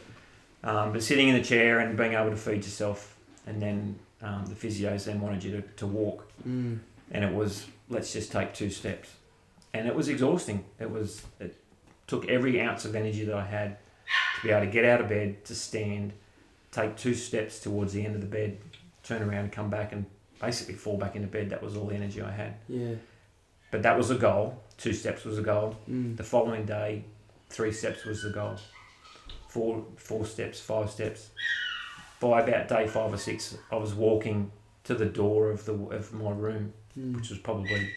Um, 0.64 0.92
but 0.94 1.04
sitting 1.04 1.28
in 1.30 1.36
the 1.36 1.44
chair 1.44 1.80
and 1.80 1.98
being 1.98 2.14
able 2.14 2.30
to 2.32 2.36
feed 2.38 2.58
yourself, 2.64 3.16
and 3.48 3.62
then 3.62 3.98
um, 4.22 4.46
the 4.46 4.54
physios 4.56 5.06
then 5.06 5.20
wanted 5.22 5.44
you 5.44 5.52
to, 5.52 5.62
to 5.78 5.88
walk 5.88 6.28
Mm. 6.48 6.80
and 7.12 7.24
it 7.24 7.34
was 7.34 7.66
let's 7.90 8.14
just 8.14 8.32
take 8.32 8.52
two 8.54 8.70
steps 8.72 9.10
and 9.76 9.88
it 9.88 9.94
was 9.96 10.08
exhausting 10.10 10.64
it 10.80 10.90
was 10.90 11.24
it 11.40 11.56
took 12.08 12.28
every 12.30 12.60
ounce 12.62 12.84
of 12.86 12.96
energy 12.96 13.24
that 13.26 13.36
i 13.36 13.46
had 13.46 13.78
to 14.38 14.48
be 14.48 14.50
able 14.52 14.66
to 14.66 14.72
get 14.72 14.86
out 14.86 15.02
of 15.02 15.08
bed 15.10 15.44
to 15.46 15.54
stand 15.54 16.14
take 16.72 16.96
two 16.98 17.14
steps 17.14 17.60
towards 17.60 17.94
the 17.94 18.04
end 18.04 18.16
of 18.16 18.22
the 18.22 18.28
bed 18.28 18.58
turn 19.04 19.22
around 19.22 19.44
and 19.44 19.52
come 19.52 19.70
back 19.70 19.92
and 19.92 20.06
basically 20.42 20.74
fall 20.74 20.98
back 20.98 21.16
into 21.16 21.28
bed 21.28 21.50
that 21.52 21.62
was 21.64 21.78
all 21.78 21.86
the 21.86 21.96
energy 21.96 22.22
i 22.22 22.32
had 22.32 22.56
Yeah. 22.68 22.96
but 23.72 23.84
that 23.84 23.96
was 23.98 24.10
a 24.12 24.16
goal 24.16 24.60
two 24.78 24.94
steps 24.94 25.24
was 25.24 25.38
a 25.38 25.42
goal 25.44 25.76
Mm. 25.90 26.18
the 26.18 26.24
following 26.24 26.66
day 26.66 27.04
three 27.50 27.72
steps 27.72 28.04
was 28.06 28.24
the 28.24 28.32
goal 28.32 28.56
four 29.48 29.86
four 29.98 30.26
steps 30.26 30.60
five 30.60 30.90
steps 30.90 31.30
by 32.20 32.42
about 32.42 32.68
day 32.68 32.88
five 32.88 33.14
or 33.14 33.18
six 33.18 33.56
i 33.72 33.76
was 33.76 33.94
walking 33.94 34.52
to 34.84 34.96
the 34.96 35.06
door 35.06 35.52
of 35.52 35.66
the 35.66 35.74
of 35.74 36.14
my 36.14 36.32
room 36.32 36.74
Mm. 37.00 37.16
which 37.16 37.30
was 37.30 37.40
probably 37.40 37.90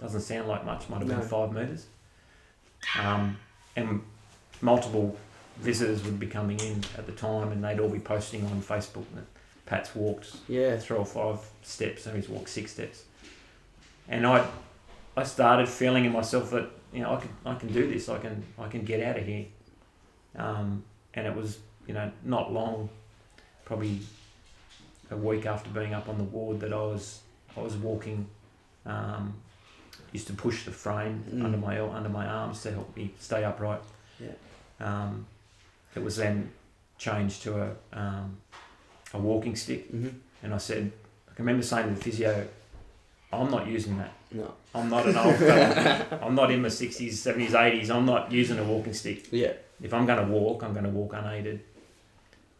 doesn't 0.00 0.22
sound 0.22 0.48
like 0.48 0.64
much, 0.66 0.88
might 0.88 0.98
have 0.98 1.06
No. 1.08 1.18
been 1.18 1.28
five 1.28 1.52
meters. 1.52 1.86
Um, 2.98 3.36
and 3.76 4.02
multiple 4.60 5.16
visitors 5.58 6.02
would 6.04 6.18
be 6.18 6.26
coming 6.26 6.58
in 6.58 6.82
at 6.98 7.06
the 7.06 7.12
time, 7.12 7.52
and 7.52 7.62
they'd 7.64 7.78
all 7.78 7.88
be 7.88 8.00
posting 8.00 8.44
on 8.46 8.60
Facebook 8.60 9.04
Pat's 9.66 9.94
walked 9.94 10.36
Yeah. 10.48 10.76
three 10.76 10.96
or 10.98 11.06
five 11.06 11.38
steps, 11.62 12.06
and 12.06 12.16
he's 12.16 12.28
walked 12.28 12.48
six 12.50 12.72
steps. 12.72 13.04
And 14.08 14.26
I, 14.26 14.46
I 15.16 15.22
started 15.22 15.68
feeling 15.68 16.04
in 16.04 16.12
myself 16.12 16.50
that 16.50 16.68
you 16.92 17.02
know 17.02 17.14
I 17.14 17.20
can 17.20 17.30
I 17.46 17.54
can 17.54 17.72
do 17.72 17.88
this. 17.90 18.08
I 18.08 18.18
can 18.18 18.44
I 18.58 18.68
can 18.68 18.84
get 18.84 19.02
out 19.02 19.18
of 19.18 19.26
here. 19.26 19.46
Um, 20.36 20.84
and 21.14 21.26
it 21.26 21.34
was 21.34 21.58
you 21.86 21.94
know 21.94 22.10
not 22.24 22.52
long, 22.52 22.88
probably 23.64 24.00
a 25.10 25.16
week 25.16 25.46
after 25.46 25.70
being 25.70 25.94
up 25.94 26.08
on 26.08 26.18
the 26.18 26.24
ward 26.24 26.60
that 26.60 26.72
I 26.72 26.76
was 26.76 27.20
I 27.56 27.60
was 27.60 27.74
walking. 27.76 28.28
Um, 28.86 29.34
used 30.12 30.26
to 30.28 30.32
push 30.32 30.64
the 30.64 30.70
frame 30.70 31.24
Mm. 31.32 31.44
under 31.44 31.58
my 31.58 31.80
under 31.80 32.08
my 32.10 32.26
arms 32.26 32.62
to 32.62 32.70
help 32.72 32.94
me 32.96 33.12
stay 33.18 33.42
upright. 33.44 33.80
Yeah. 34.20 34.28
Um, 34.80 35.26
it 35.96 36.02
was 36.02 36.16
then 36.16 36.50
changed 36.98 37.42
to 37.42 37.62
a 37.62 37.70
um, 37.92 38.36
a 39.14 39.18
walking 39.18 39.56
stick, 39.56 39.86
hmm 39.90 40.08
and 40.42 40.52
I 40.52 40.58
said, 40.58 40.92
I 41.30 41.34
can 41.34 41.46
remember 41.46 41.62
saying 41.64 41.88
to 41.88 41.94
the 41.94 42.00
physio, 42.00 42.46
I'm 43.32 43.50
not 43.50 43.66
using 43.66 43.96
that. 43.96 44.12
No. 44.30 44.52
I'm 44.74 44.90
not 44.90 45.06
an 45.06 45.16
old 45.16 45.36
fella. 45.36 46.18
I'm 46.22 46.34
not 46.34 46.50
in 46.50 46.60
my 46.60 46.68
60s, 46.68 47.12
70s, 47.14 47.50
80s. 47.52 47.88
I'm 47.88 48.04
not 48.04 48.30
using 48.30 48.58
a 48.58 48.64
walking 48.64 48.92
stick. 48.92 49.28
Yeah. 49.32 49.54
If 49.82 49.94
I'm 49.94 50.04
going 50.04 50.18
to 50.24 50.30
walk, 50.30 50.62
I'm 50.62 50.72
going 50.74 50.84
to 50.84 50.90
walk 50.90 51.14
unaided. 51.14 51.60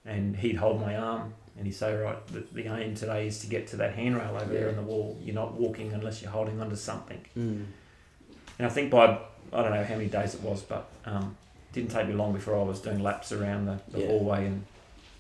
And 0.07 0.37
he'd 0.37 0.57
hold 0.57 0.81
my 0.81 0.97
arm 0.97 1.35
and 1.57 1.67
he'd 1.67 1.73
say, 1.75 1.95
Right, 1.95 2.27
the, 2.29 2.41
the 2.53 2.67
aim 2.75 2.95
today 2.95 3.27
is 3.27 3.39
to 3.41 3.47
get 3.49 3.67
to 3.69 3.77
that 3.77 3.95
handrail 3.95 4.35
over 4.35 4.53
there 4.53 4.63
Yeah. 4.65 4.69
on 4.71 4.77
the 4.77 4.83
wall. 4.83 5.19
You're 5.23 5.35
not 5.35 5.55
walking 5.55 5.93
unless 5.93 6.23
you're 6.23 6.31
holding 6.31 6.61
onto 6.61 6.77
something. 6.77 7.25
Mm. 7.39 7.67
And 8.59 8.67
I 8.67 8.69
think 8.69 8.91
by, 8.91 9.19
I 9.53 9.63
don't 9.63 9.73
know 9.75 9.85
how 9.85 9.95
many 9.97 10.09
days 10.09 10.35
it 10.35 10.41
was, 10.43 10.63
but 10.63 10.89
um, 11.05 11.37
it 11.71 11.75
didn't 11.75 11.91
take 11.91 12.09
me 12.09 12.15
long 12.15 12.33
before 12.33 12.59
I 12.59 12.63
was 12.63 12.81
doing 12.81 13.03
laps 13.03 13.31
around 13.33 13.67
the, 13.67 13.79
the 13.89 14.01
Yeah. 14.01 14.07
hallway 14.07 14.47
and 14.47 14.65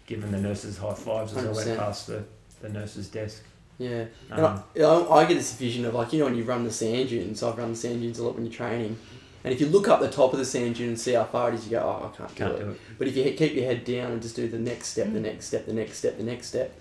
giving 0.07 0.31
the 0.31 0.39
nurses 0.41 0.79
high 0.79 0.95
fives 0.95 1.37
as 1.37 1.45
I 1.45 1.49
100%. 1.49 1.67
went 1.67 1.79
past 1.79 2.07
the, 2.07 2.25
the 2.61 2.69
nurse's 2.69 3.09
desk. 3.09 3.43
Yeah. 3.79 4.05
And 4.31 4.41
Um, 4.45 4.63
I, 4.77 4.81
I, 4.83 5.17
I 5.23 5.25
get 5.25 5.35
this 5.35 5.55
vision 5.55 5.85
of 5.85 5.95
like 5.95 6.13
you 6.13 6.21
know 6.21 6.27
when 6.27 6.37
you 6.37 6.45
run 6.45 6.65
the 6.65 6.71
sand 6.73 7.09
dunes. 7.09 7.43
I've 7.43 7.59
run 7.59 7.71
the 7.71 7.77
sand 7.77 8.01
dunes 8.03 8.19
a 8.19 8.25
lot 8.25 8.35
when 8.37 8.45
you're 8.45 8.55
training, 8.55 8.97
and 9.43 9.53
if 9.53 9.61
you 9.61 9.67
look 9.67 9.89
up 9.89 10.01
the 10.01 10.11
top 10.11 10.33
of 10.33 10.39
the 10.39 10.45
sand 10.45 10.77
dune 10.77 10.91
and 10.91 11.01
see 11.01 11.13
how 11.15 11.25
far 11.25 11.49
it 11.51 11.57
is, 11.57 11.65
you 11.65 11.73
go, 11.73 11.81
oh, 11.81 12.07
I 12.13 12.17
can't, 12.17 12.35
can't 12.37 12.53
do 12.57 12.57
it. 12.63 12.65
do 12.65 12.71
it. 12.71 12.81
But 12.99 13.09
if 13.09 13.17
you 13.17 13.25
he- 13.25 13.33
keep 13.33 13.55
your 13.55 13.65
head 13.65 13.85
down 13.85 14.13
and 14.13 14.23
just 14.23 14.37
do 14.37 14.49
the 14.49 14.59
next 14.59 14.89
step, 14.89 15.13
the 15.13 15.21
next 15.21 15.47
step, 15.47 15.67
the 15.67 15.73
next 15.73 15.99
step, 15.99 16.17
the 16.19 16.23
next 16.23 16.47
step, 16.47 16.73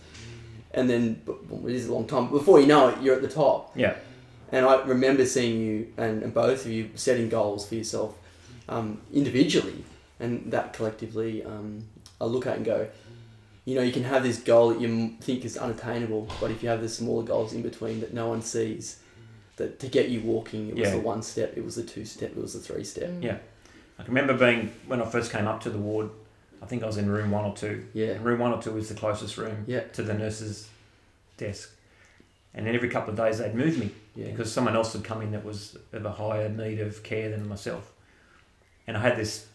and 0.72 0.88
then 0.90 1.22
it 1.66 1.72
is 1.74 1.88
a 1.88 1.94
long 1.94 2.06
time. 2.08 2.28
But 2.28 2.38
before 2.40 2.60
you 2.60 2.68
know 2.68 2.90
it, 2.90 3.02
you're 3.02 3.16
at 3.16 3.22
the 3.24 3.28
top. 3.28 3.72
Yeah. 3.76 3.96
And 4.52 4.64
I 4.68 4.84
remember 4.84 5.26
seeing 5.26 5.60
you 5.62 5.94
and, 5.98 6.22
and 6.22 6.32
both 6.32 6.64
of 6.66 6.72
you 6.72 6.92
setting 6.94 7.28
goals 7.28 7.68
for 7.68 7.74
yourself 7.74 8.16
um, 8.70 9.02
individually, 9.12 9.84
and 10.20 10.52
that 10.52 10.74
collectively 10.74 11.44
um, 11.44 11.84
I 12.22 12.26
look 12.26 12.46
at 12.46 12.58
and 12.58 12.66
go, 12.66 12.88
you 13.66 13.76
know, 13.76 13.82
you 13.82 13.92
can 13.94 14.04
have 14.04 14.24
this 14.24 14.40
goal 14.40 14.70
that 14.70 14.82
you 14.82 15.16
think 15.22 15.46
is 15.46 15.58
unattainable, 15.58 16.28
but 16.42 16.52
if 16.52 16.62
you 16.62 16.70
have 16.70 16.82
the 16.82 16.90
smaller 16.90 17.24
goals 17.24 17.54
in 17.54 17.62
between 17.62 18.02
that 18.02 18.14
no 18.14 18.28
one 18.28 18.42
sees, 18.42 19.00
that 19.56 19.80
to 19.80 19.88
get 19.88 20.10
you 20.10 20.22
walking, 20.22 20.70
it 20.70 20.76
was 20.76 20.90
Yeah. 20.90 20.96
the 20.96 21.00
one 21.00 21.22
step, 21.22 21.54
it 21.56 21.64
was 21.64 21.76
the 21.76 21.84
two 21.84 22.06
step, 22.06 22.32
it 22.32 22.38
was 22.42 22.54
the 22.54 22.60
three 22.60 22.84
step. 22.84 23.10
Mm. 23.10 23.24
Yeah. 23.24 23.38
I 24.00 24.04
can 24.04 24.14
remember 24.14 24.34
being, 24.38 24.72
when 24.88 25.02
I 25.02 25.06
first 25.06 25.32
came 25.32 25.48
up 25.48 25.62
to 25.62 25.70
the 25.70 25.78
ward, 25.78 26.10
I 26.62 26.66
think 26.66 26.82
I 26.84 26.88
was 26.88 26.98
in 26.98 27.10
room 27.10 27.30
one 27.32 27.46
or 27.46 27.56
two. 27.56 27.86
Yeah. 27.94 28.08
And 28.08 28.26
room 28.26 28.40
one 28.40 28.52
or 28.52 28.62
two 28.62 28.72
was 28.72 28.90
the 28.90 28.96
closest 28.96 29.38
room 29.38 29.64
Yeah. 29.68 29.82
to 29.94 30.04
the 30.04 30.14
nurse's 30.14 30.68
desk. 31.38 31.72
And 32.54 32.66
then 32.68 32.76
every 32.76 32.90
couple 32.90 33.12
of 33.12 33.18
days 33.18 33.38
they'd 33.40 33.56
move 33.56 33.78
me 33.78 33.92
Yeah. 34.16 34.32
because 34.32 34.52
someone 34.52 34.76
else 34.76 34.94
had 34.94 35.04
come 35.04 35.22
in 35.22 35.32
that 35.32 35.44
was 35.46 35.78
of 35.92 36.06
a 36.06 36.12
higher 36.12 36.50
need 36.50 36.80
of 36.80 37.02
care 37.04 37.30
than 37.30 37.48
myself. 37.48 37.92
And 38.88 38.98
I 38.98 39.02
had 39.02 39.16
this 39.18 39.46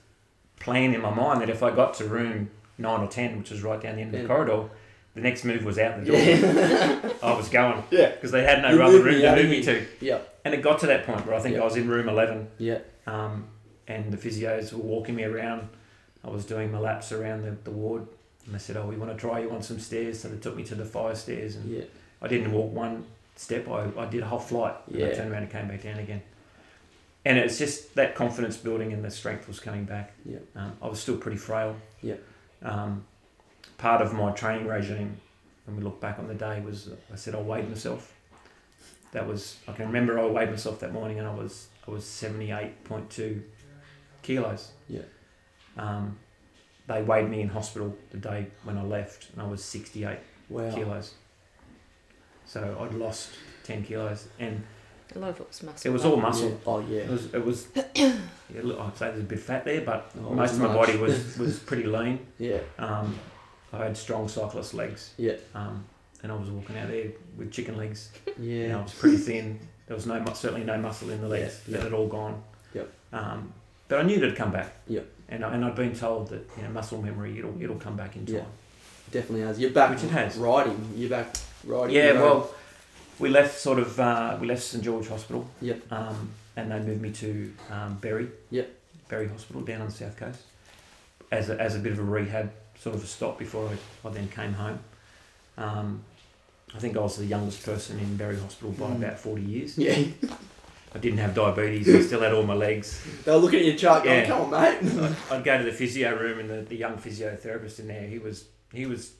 plan 0.61 0.95
in 0.95 1.01
my 1.03 1.13
mind 1.15 1.41
that 1.43 1.51
if 1.51 1.63
I 1.63 1.71
got 1.75 1.95
to 1.95 2.05
room 2.05 2.51
nine 2.79 3.01
or 3.01 3.09
ten, 3.09 3.39
which 3.39 3.51
was 3.51 3.62
right 3.62 3.81
down 3.81 3.97
the 3.97 4.03
end 4.03 4.14
of 4.14 4.20
Yeah. 4.20 4.26
the 4.26 4.29
corridor, 4.35 4.68
the 5.14 5.20
next 5.20 5.45
move 5.45 5.64
was 5.64 5.79
out 5.79 5.99
the 6.05 6.07
door. 6.11 6.20
yeah. 6.20 7.12
I 7.22 7.37
was 7.37 7.49
going 7.49 7.83
yeah. 7.91 8.11
because 8.12 8.31
they 8.31 8.45
had 8.45 8.62
no 8.62 8.70
You 8.70 8.83
other 8.83 9.03
room 9.03 9.20
to 9.20 9.37
move 9.37 9.51
me 9.51 9.62
to. 9.64 9.87
Yeah. 10.01 10.18
and 10.45 10.55
it 10.55 10.62
got 10.62 10.79
to 10.81 10.87
that 10.87 11.05
point 11.05 11.26
where 11.26 11.35
I 11.35 11.41
think 11.41 11.57
Yeah. 11.57 11.62
I 11.62 11.64
was 11.64 11.76
in 11.76 11.89
room 11.89 12.09
eleven, 12.09 12.49
Yeah. 12.59 12.79
um, 13.07 13.49
and 13.89 14.12
the 14.12 14.16
physios 14.16 14.72
were 14.72 14.79
walking 14.79 15.16
me 15.16 15.24
around. 15.24 15.68
I 16.24 16.31
was 16.31 16.45
doing 16.45 16.70
my 16.72 16.79
laps 16.79 17.11
around 17.12 17.43
the, 17.43 17.57
the 17.64 17.70
ward, 17.70 18.07
and 18.47 18.55
they 18.55 18.59
said, 18.59 18.76
"Oh, 18.76 18.87
we 18.87 18.97
want 18.97 19.12
to 19.12 19.18
try 19.18 19.41
you 19.41 19.51
on 19.51 19.62
some 19.62 19.79
stairs." 19.79 20.20
So 20.20 20.29
they 20.29 20.37
took 20.37 20.57
me 20.57 20.64
to 20.64 20.74
the 20.74 20.85
fire 20.85 21.14
stairs, 21.14 21.57
and 21.57 21.68
Yeah. 21.70 21.85
I 22.20 22.29
didn't 22.29 22.53
walk 22.53 22.72
one 22.72 23.05
step. 23.37 23.68
I, 23.68 23.89
I 23.97 24.07
did 24.07 24.22
a 24.22 24.26
whole 24.26 24.39
flight. 24.41 24.74
And 24.89 25.03
I 25.03 25.07
Yeah. 25.09 25.14
turned 25.14 25.31
around 25.33 25.45
and 25.45 25.53
came 25.53 25.68
back 25.68 25.83
down 25.83 25.99
again. 25.99 26.22
And 27.24 27.39
it's 27.39 27.59
just 27.59 27.95
that 27.95 28.14
confidence 28.14 28.57
building 28.57 28.93
and 28.93 29.05
the 29.05 29.11
strength 29.11 29.47
was 29.49 29.61
coming 29.61 29.85
back. 29.85 30.12
Yeah. 30.24 30.39
Um, 30.57 30.72
I 30.83 30.89
was 30.89 30.99
still 31.01 31.16
pretty 31.16 31.37
frail. 31.37 31.76
Yeah. 32.03 32.14
Um, 32.63 33.05
part 33.77 34.03
of 34.03 34.13
my 34.15 34.33
training 34.33 34.67
regime, 34.67 35.21
when 35.67 35.77
we 35.77 35.83
look 35.83 36.01
back 36.01 36.19
on 36.19 36.27
the 36.29 36.35
day, 36.35 36.61
was 36.61 36.91
I 37.13 37.17
said 37.17 37.35
I 37.35 37.41
weighed 37.41 37.69
myself. 37.69 38.15
That 39.13 39.27
was 39.27 39.57
I 39.67 39.73
can 39.73 39.87
remember 39.87 40.19
I 40.19 40.27
weighed 40.27 40.51
myself 40.51 40.81
that 40.81 40.93
morning 40.93 41.19
and 41.19 41.27
I 41.27 41.35
was 41.35 41.69
I 41.87 41.91
was 41.91 42.05
seventy 42.05 42.51
eight 42.51 42.85
point 42.85 43.09
two 43.11 43.43
kilos. 44.23 44.73
Yeah. 44.89 45.03
Um, 45.77 46.19
they 46.87 47.03
weighed 47.03 47.29
me 47.29 47.41
in 47.41 47.49
hospital 47.49 47.97
the 48.11 48.19
day 48.19 48.49
when 48.65 48.77
I 48.77 48.83
left 48.83 49.31
and 49.33 49.41
I 49.43 49.47
was 49.47 49.63
sixty 49.65 50.05
eight 50.05 50.19
Wow. 50.49 50.75
kilos. 50.75 51.15
So 52.47 52.79
I'd 52.81 52.95
lost 52.95 53.31
ten 53.65 53.85
kilos, 53.85 54.29
and 54.39 54.63
A 55.15 55.19
lot 55.19 55.31
of 55.31 55.41
it 55.41 55.49
was 55.49 55.63
muscle. 55.63 55.91
it 55.91 55.93
was 55.93 56.03
though. 56.03 56.11
all 56.13 56.17
muscle. 56.21 56.49
Yeah. 56.51 56.55
Oh 56.67 56.81
yeah. 56.81 56.99
It 57.01 57.11
was. 57.11 57.35
It 57.35 57.45
was. 57.45 57.69
yeah, 57.97 58.13
look, 58.63 58.79
I'd 58.81 58.97
say 58.97 59.09
there's 59.09 59.21
a 59.21 59.25
bit 59.25 59.39
of 59.39 59.45
fat 59.45 59.65
there, 59.65 59.81
but 59.81 60.11
Oh, 60.19 60.35
most 60.35 60.55
of 60.55 60.61
my 60.61 60.67
much. 60.69 60.77
body 60.77 60.99
was 60.99 61.39
was 61.39 61.59
pretty 61.59 61.85
lean. 61.85 62.19
Yeah. 62.39 62.59
Um, 62.79 63.19
I 63.73 63.85
had 63.85 63.97
strong 63.97 64.29
cyclist 64.29 64.75
legs. 64.75 65.13
Yeah. 65.17 65.35
Um, 65.55 65.85
and 66.23 66.33
I 66.33 66.35
was 66.35 66.51
walking 66.51 66.77
out 66.79 66.89
there 66.89 67.07
with 67.37 67.51
chicken 67.53 67.77
legs. 67.77 68.11
Yeah. 68.39 68.63
You 68.63 68.69
know, 68.69 68.79
I 68.81 68.83
was 68.83 68.93
pretty 68.95 69.17
thin. 69.19 69.61
There 69.87 69.95
was 69.97 70.07
no 70.07 70.19
mu- 70.21 70.35
certainly 70.35 70.65
no 70.67 70.77
muscle 70.79 71.11
in 71.11 71.21
the 71.21 71.29
legs. 71.29 71.63
Yeah, 71.67 71.77
That 71.79 71.85
had 71.85 71.93
all 71.95 72.09
gone. 72.09 72.43
Yep. 72.75 72.93
Um, 73.13 73.53
but 73.89 74.01
I 74.01 74.03
knew 74.03 74.17
it'd 74.17 74.37
come 74.37 74.53
back. 74.53 74.75
Yep. 74.89 75.07
And 75.31 75.45
I, 75.45 75.55
and 75.55 75.65
I'd 75.65 75.75
been 75.77 75.95
told 75.95 76.29
that 76.29 76.47
you 76.57 76.63
know 76.65 76.71
muscle 76.71 77.01
memory 77.01 77.39
it'll 77.39 77.61
it'll 77.63 77.77
come 77.77 77.97
back 77.97 78.17
in 78.17 78.27
time. 78.27 78.35
Yeah. 78.37 78.43
Definitely 79.11 79.47
has. 79.47 79.59
You're 79.59 79.71
back. 79.71 79.91
Which 79.91 80.05
it 80.05 80.11
has. 80.11 80.37
Riding. 80.37 80.93
You're 80.97 81.09
back 81.11 81.35
riding. 81.65 81.95
Yeah, 81.97 82.13
You're 82.13 82.23
well, 82.23 82.51
we 83.19 83.29
left 83.29 83.59
sort 83.59 83.79
of 83.79 83.99
uh, 84.01 84.37
we 84.41 84.47
left 84.47 84.62
St 84.62 84.83
George 84.83 85.09
Hospital. 85.09 85.49
Yep. 85.61 85.93
Um, 85.93 86.31
and 86.57 86.71
they 86.73 86.79
moved 86.81 87.01
me 87.03 87.11
to 87.12 87.53
um, 87.71 87.95
Berry. 88.01 88.29
Yep. 88.51 88.69
Berry 89.09 89.29
Hospital 89.29 89.62
down 89.62 89.81
on 89.81 89.87
the 89.89 89.93
south 89.93 90.16
coast, 90.16 90.41
as 91.31 91.49
a, 91.51 91.61
as 91.61 91.77
a 91.77 91.79
bit 91.79 91.93
of 91.93 91.99
a 91.99 92.03
rehab 92.03 92.51
sort 92.79 92.95
of 92.95 93.03
a 93.03 93.07
stop 93.07 93.39
before 93.39 93.69
I, 93.69 94.09
I 94.09 94.11
then 94.12 94.29
came 94.29 94.53
home. 94.53 94.79
Um, 95.57 96.03
I 96.75 96.79
think 96.79 96.97
I 96.97 97.01
was 97.01 97.16
the 97.16 97.25
youngest 97.25 97.64
person 97.64 97.99
in 97.99 98.16
Berry 98.16 98.39
Hospital 98.39 98.73
by 98.73 98.87
Mm. 98.87 98.97
about 98.97 99.19
forty 99.19 99.43
years. 99.43 99.79
Yeah. 99.79 99.99
I 100.95 100.99
didn't 100.99 101.19
have 101.19 101.35
diabetes. 101.35 101.95
I 101.95 102.01
still 102.01 102.21
had 102.23 102.33
all 102.33 102.45
my 102.45 102.55
legs. 102.55 103.05
They 103.25 103.31
were 103.31 103.37
looking 103.39 103.61
at 103.61 103.66
your 103.66 103.77
chart 103.77 104.05
going, 104.05 104.21
Yeah. 104.21 104.27
come 104.27 104.53
on, 104.55 105.03
mate. 105.03 105.16
I'd 105.31 105.45
go 105.45 105.59
to 105.59 105.64
the 105.64 105.71
physio 105.73 106.19
room 106.19 106.39
and 106.39 106.49
the, 106.49 106.62
the 106.62 106.77
young 106.77 106.97
physiotherapist 106.97 107.79
in 107.79 107.89
there, 107.89 108.07
he 108.07 108.19
was 108.19 108.47
he 108.73 108.87
was 108.87 109.12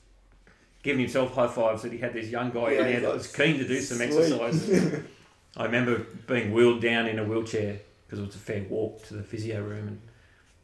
giving 0.83 1.01
himself 1.01 1.33
high 1.33 1.47
fives 1.47 1.81
that 1.83 1.91
he 1.91 1.97
had 1.97 2.13
this 2.13 2.27
young 2.29 2.51
guy 2.51 2.71
Yeah, 2.71 2.79
in 2.81 2.85
there 2.91 2.99
that 3.01 3.13
was 3.13 3.27
keen 3.27 3.57
to 3.57 3.67
do 3.67 3.79
some 3.81 3.97
"Sweet." 3.97 4.07
exercise. 4.07 5.01
I 5.57 5.65
remember 5.65 6.05
being 6.27 6.53
wheeled 6.53 6.81
down 6.81 7.07
in 7.07 7.19
a 7.19 7.23
wheelchair 7.23 7.79
because 8.05 8.19
it 8.19 8.25
was 8.25 8.35
a 8.35 8.39
fair 8.39 8.63
walk 8.69 9.03
to 9.07 9.13
the 9.15 9.23
physio 9.23 9.61
room 9.61 9.87
and 9.87 10.01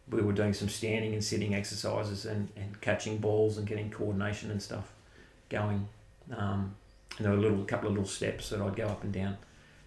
we 0.09 0.21
were 0.21 0.33
doing 0.33 0.53
some 0.53 0.69
standing 0.69 1.13
and 1.13 1.23
sitting 1.23 1.55
exercises 1.55 2.25
and, 2.25 2.49
and 2.55 2.79
catching 2.81 3.17
balls 3.17 3.57
and 3.57 3.67
getting 3.67 3.89
coordination 3.89 4.51
and 4.51 4.61
stuff 4.61 4.93
going. 5.49 5.87
Um, 6.35 6.75
and 7.17 7.25
there 7.25 7.31
were 7.33 7.39
a 7.39 7.41
little 7.41 7.63
couple 7.65 7.87
of 7.89 7.95
little 7.95 8.07
steps 8.07 8.49
that 8.49 8.61
I'd 8.61 8.75
go 8.75 8.85
up 8.87 9.03
and 9.03 9.11
down. 9.11 9.37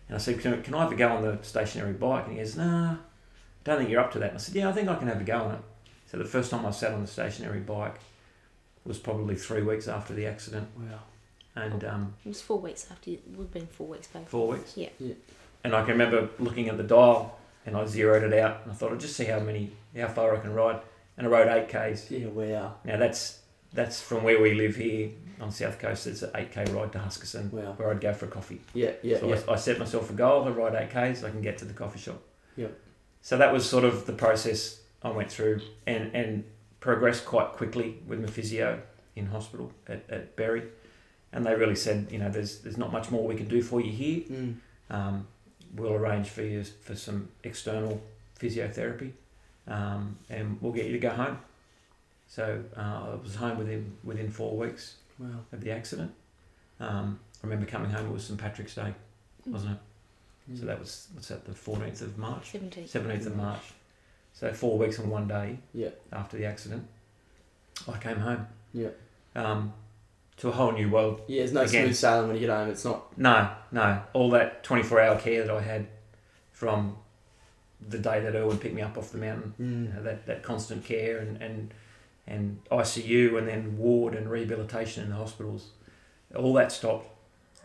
And 0.09 0.17
I 0.17 0.19
said, 0.19 0.41
can, 0.41 0.61
can 0.63 0.75
I 0.75 0.83
have 0.83 0.93
a 0.93 0.97
go 0.97 1.09
on 1.09 1.23
the 1.23 1.39
stationary 1.43 1.93
bike? 1.93 2.25
And 2.25 2.33
he 2.33 2.39
goes, 2.39 2.57
nah, 2.57 2.97
don't 3.65 3.79
think 3.79 3.91
you're 3.91 4.01
up 4.01 4.13
to 4.13 4.19
that. 4.19 4.31
And 4.31 4.39
I 4.39 4.41
said, 4.41 4.55
yeah, 4.55 4.69
I 4.69 4.73
think 4.73 4.89
I 4.89 4.97
can 4.97 5.07
have 5.09 5.21
a 5.21 5.25
go 5.25 5.39
on 5.39 5.55
it. 5.55 5.61
So 6.11 6.17
the 6.17 6.25
first 6.25 6.51
time 6.51 6.65
I 6.67 6.71
sat 6.71 6.93
on 6.93 7.03
the 7.03 7.07
stationary 7.07 7.61
bike 7.61 7.97
was 8.89 8.99
probably 8.99 9.37
three 9.37 9.63
weeks 9.63 9.87
after 9.89 10.15
the 10.15 10.27
accident. 10.27 10.69
Wow. 10.77 11.01
And 11.55 11.85
um, 11.85 12.15
It 12.25 12.29
was 12.29 12.41
four 12.41 12.59
weeks 12.59 12.87
after. 12.91 13.11
It 13.11 13.23
would 13.37 13.45
have 13.45 13.53
been 13.53 13.67
four 13.67 13.87
weeks 13.89 14.07
back. 14.09 14.29
four 14.29 14.49
weeks. 14.49 14.77
Yeah. 14.77 14.89
Yeah. 14.99 15.15
And 15.65 15.75
I 15.75 15.81
can 15.83 15.93
remember 15.93 16.29
looking 16.39 16.69
at 16.69 16.77
the 16.77 16.83
dial 16.85 17.39
and 17.67 17.77
I 17.77 17.85
zeroed 17.87 18.23
it 18.23 18.33
out 18.39 18.61
and 18.63 18.73
I 18.73 18.75
thought 18.75 18.93
I'd 18.93 19.01
just 19.01 19.17
see 19.17 19.25
how 19.25 19.41
many, 19.41 19.73
how 19.97 20.09
far 20.09 20.37
I 20.37 20.41
can 20.41 20.55
ride. 20.55 20.81
And 21.17 21.27
I 21.27 21.31
rode 21.31 21.49
eight 21.49 21.69
Ks. 21.69 22.11
Yeah, 22.11 22.27
wow. 22.29 22.75
Now 22.85 22.97
that's 22.97 23.41
that's 23.73 24.01
from 24.01 24.23
where 24.23 24.41
we 24.41 24.55
live 24.55 24.77
here 24.77 25.11
on 25.41 25.51
South 25.51 25.79
Coast. 25.79 26.07
It's 26.07 26.23
an 26.23 26.31
eight 26.37 26.53
K 26.53 26.65
ride 26.67 26.93
to 26.93 26.99
Huskisson 27.01 27.53
Wow. 27.53 27.73
where 27.77 27.91
I'd 27.91 28.01
go 28.01 28.15
for 28.15 28.27
a 28.27 28.29
coffee. 28.29 28.61
Yeah, 28.73 28.93
yeah, 29.03 29.19
so 29.19 29.29
yeah. 29.29 29.41
I, 29.49 29.53
I 29.53 29.57
set 29.57 29.79
myself 29.81 30.11
a 30.11 30.13
goal 30.15 30.45
I 30.45 30.51
ride 30.51 30.75
eight 30.77 30.91
Ks. 30.91 31.25
I 31.25 31.31
can 31.31 31.43
get 31.43 31.59
to 31.59 31.65
the 31.65 31.75
coffee 31.75 31.99
shop. 31.99 32.23
Yep. 32.57 32.73
So 33.21 33.37
that 33.37 33.53
was 33.53 33.69
sort 33.69 33.85
of 33.85 34.07
the 34.07 34.13
process 34.13 34.81
I 35.03 35.11
went 35.11 35.31
through 35.31 35.61
and 35.89 36.15
and 36.15 36.45
progressed 36.81 37.25
quite 37.27 37.53
quickly 37.53 37.99
with 38.07 38.21
my 38.21 38.27
physio 38.29 38.81
in 39.17 39.27
hospital 39.27 39.73
at, 39.89 40.05
at 40.11 40.37
Berry. 40.37 40.63
And 41.33 41.45
they 41.45 41.55
really 41.55 41.75
said, 41.77 42.09
you 42.11 42.19
know, 42.19 42.31
there's 42.31 42.61
there's 42.61 42.79
not 42.79 42.91
much 42.93 43.11
more 43.11 43.27
we 43.27 43.35
can 43.35 43.49
do 43.49 43.63
for 43.63 43.81
you 43.81 43.93
here. 43.93 44.21
Mm. 44.31 44.55
Um, 44.91 45.27
we'll 45.75 45.93
arrange 45.93 46.29
for 46.29 46.43
you 46.43 46.65
for 46.65 46.95
some 46.95 47.29
external 47.45 48.01
physiotherapy, 48.41 49.13
um, 49.67 50.17
and 50.31 50.57
we'll 50.63 50.73
get 50.73 50.87
you 50.87 50.93
to 50.93 50.99
go 50.99 51.11
home. 51.11 51.39
So 52.29 52.63
uh, 52.77 52.81
I 53.13 53.15
was 53.23 53.35
home 53.35 53.59
within 53.59 53.97
within 54.05 54.31
four 54.31 54.57
weeks 54.57 54.95
Wow. 55.19 55.29
of 55.53 55.61
the 55.61 55.71
accident. 55.73 56.13
Um, 56.81 57.19
I 57.43 57.47
remember 57.47 57.67
coming 57.67 57.91
home. 57.91 58.07
It 58.07 58.13
was 58.13 58.25
St 58.25 58.39
Patrick's 58.39 58.75
Day, 58.75 58.95
wasn't 59.47 59.73
it? 59.73 60.59
So 60.59 60.65
that 60.65 60.79
was 60.79 61.09
what's 61.13 61.29
that? 61.29 61.45
The 61.45 61.55
fourteenth 61.55 62.01
of 62.01 62.17
March, 62.17 62.53
Seventeen. 62.53 62.87
seventeenth 62.89 63.27
of 63.27 63.37
March. 63.37 63.61
So 64.39 64.53
four 64.53 64.79
weeks 64.79 65.01
and 65.01 65.11
one 65.11 65.27
day 65.27 65.59
Yeah. 65.75 65.89
after 66.13 66.37
the 66.37 66.45
accident, 66.45 66.87
I 67.93 67.99
came 67.99 68.19
home. 68.19 68.47
Yeah. 68.73 68.91
Um, 69.35 69.73
to 70.37 70.49
a 70.49 70.53
whole 70.53 70.71
new 70.71 70.89
world. 70.89 71.23
Yeah, 71.27 71.41
there's 71.41 71.53
no 71.53 71.63
Again. 71.63 71.87
smooth 71.87 71.97
sailing 71.97 72.29
when 72.29 72.37
you 72.37 72.47
get 72.47 72.51
home. 72.57 72.69
It's 72.71 72.85
not. 72.85 73.19
No, 73.19 73.51
no. 73.73 74.01
All 74.13 74.31
that 74.31 74.63
24 74.63 75.01
hour 75.01 75.19
care 75.19 75.45
that 75.45 75.53
I 75.53 75.61
had 75.61 75.89
from 76.53 76.97
the 77.89 77.99
day 77.99 78.21
that 78.21 78.37
Erwin 78.37 78.59
picked 78.59 78.77
me 78.77 78.83
up 78.83 78.97
off 78.97 79.11
the 79.11 79.19
mountain, 79.19 79.55
you 79.59 79.65
Mm. 79.67 79.95
know, 79.97 80.03
that, 80.05 80.27
that 80.27 80.45
constant 80.45 80.85
care 80.85 81.19
and, 81.19 81.43
and, 81.43 81.75
and 82.29 82.61
ICU 82.71 83.37
and 83.39 83.49
then 83.49 83.77
ward 83.77 84.15
and 84.15 84.31
rehabilitation 84.31 85.03
in 85.03 85.11
the 85.11 85.17
hospitals, 85.17 85.71
all 86.37 86.53
that 86.55 86.71
stopped 86.71 87.09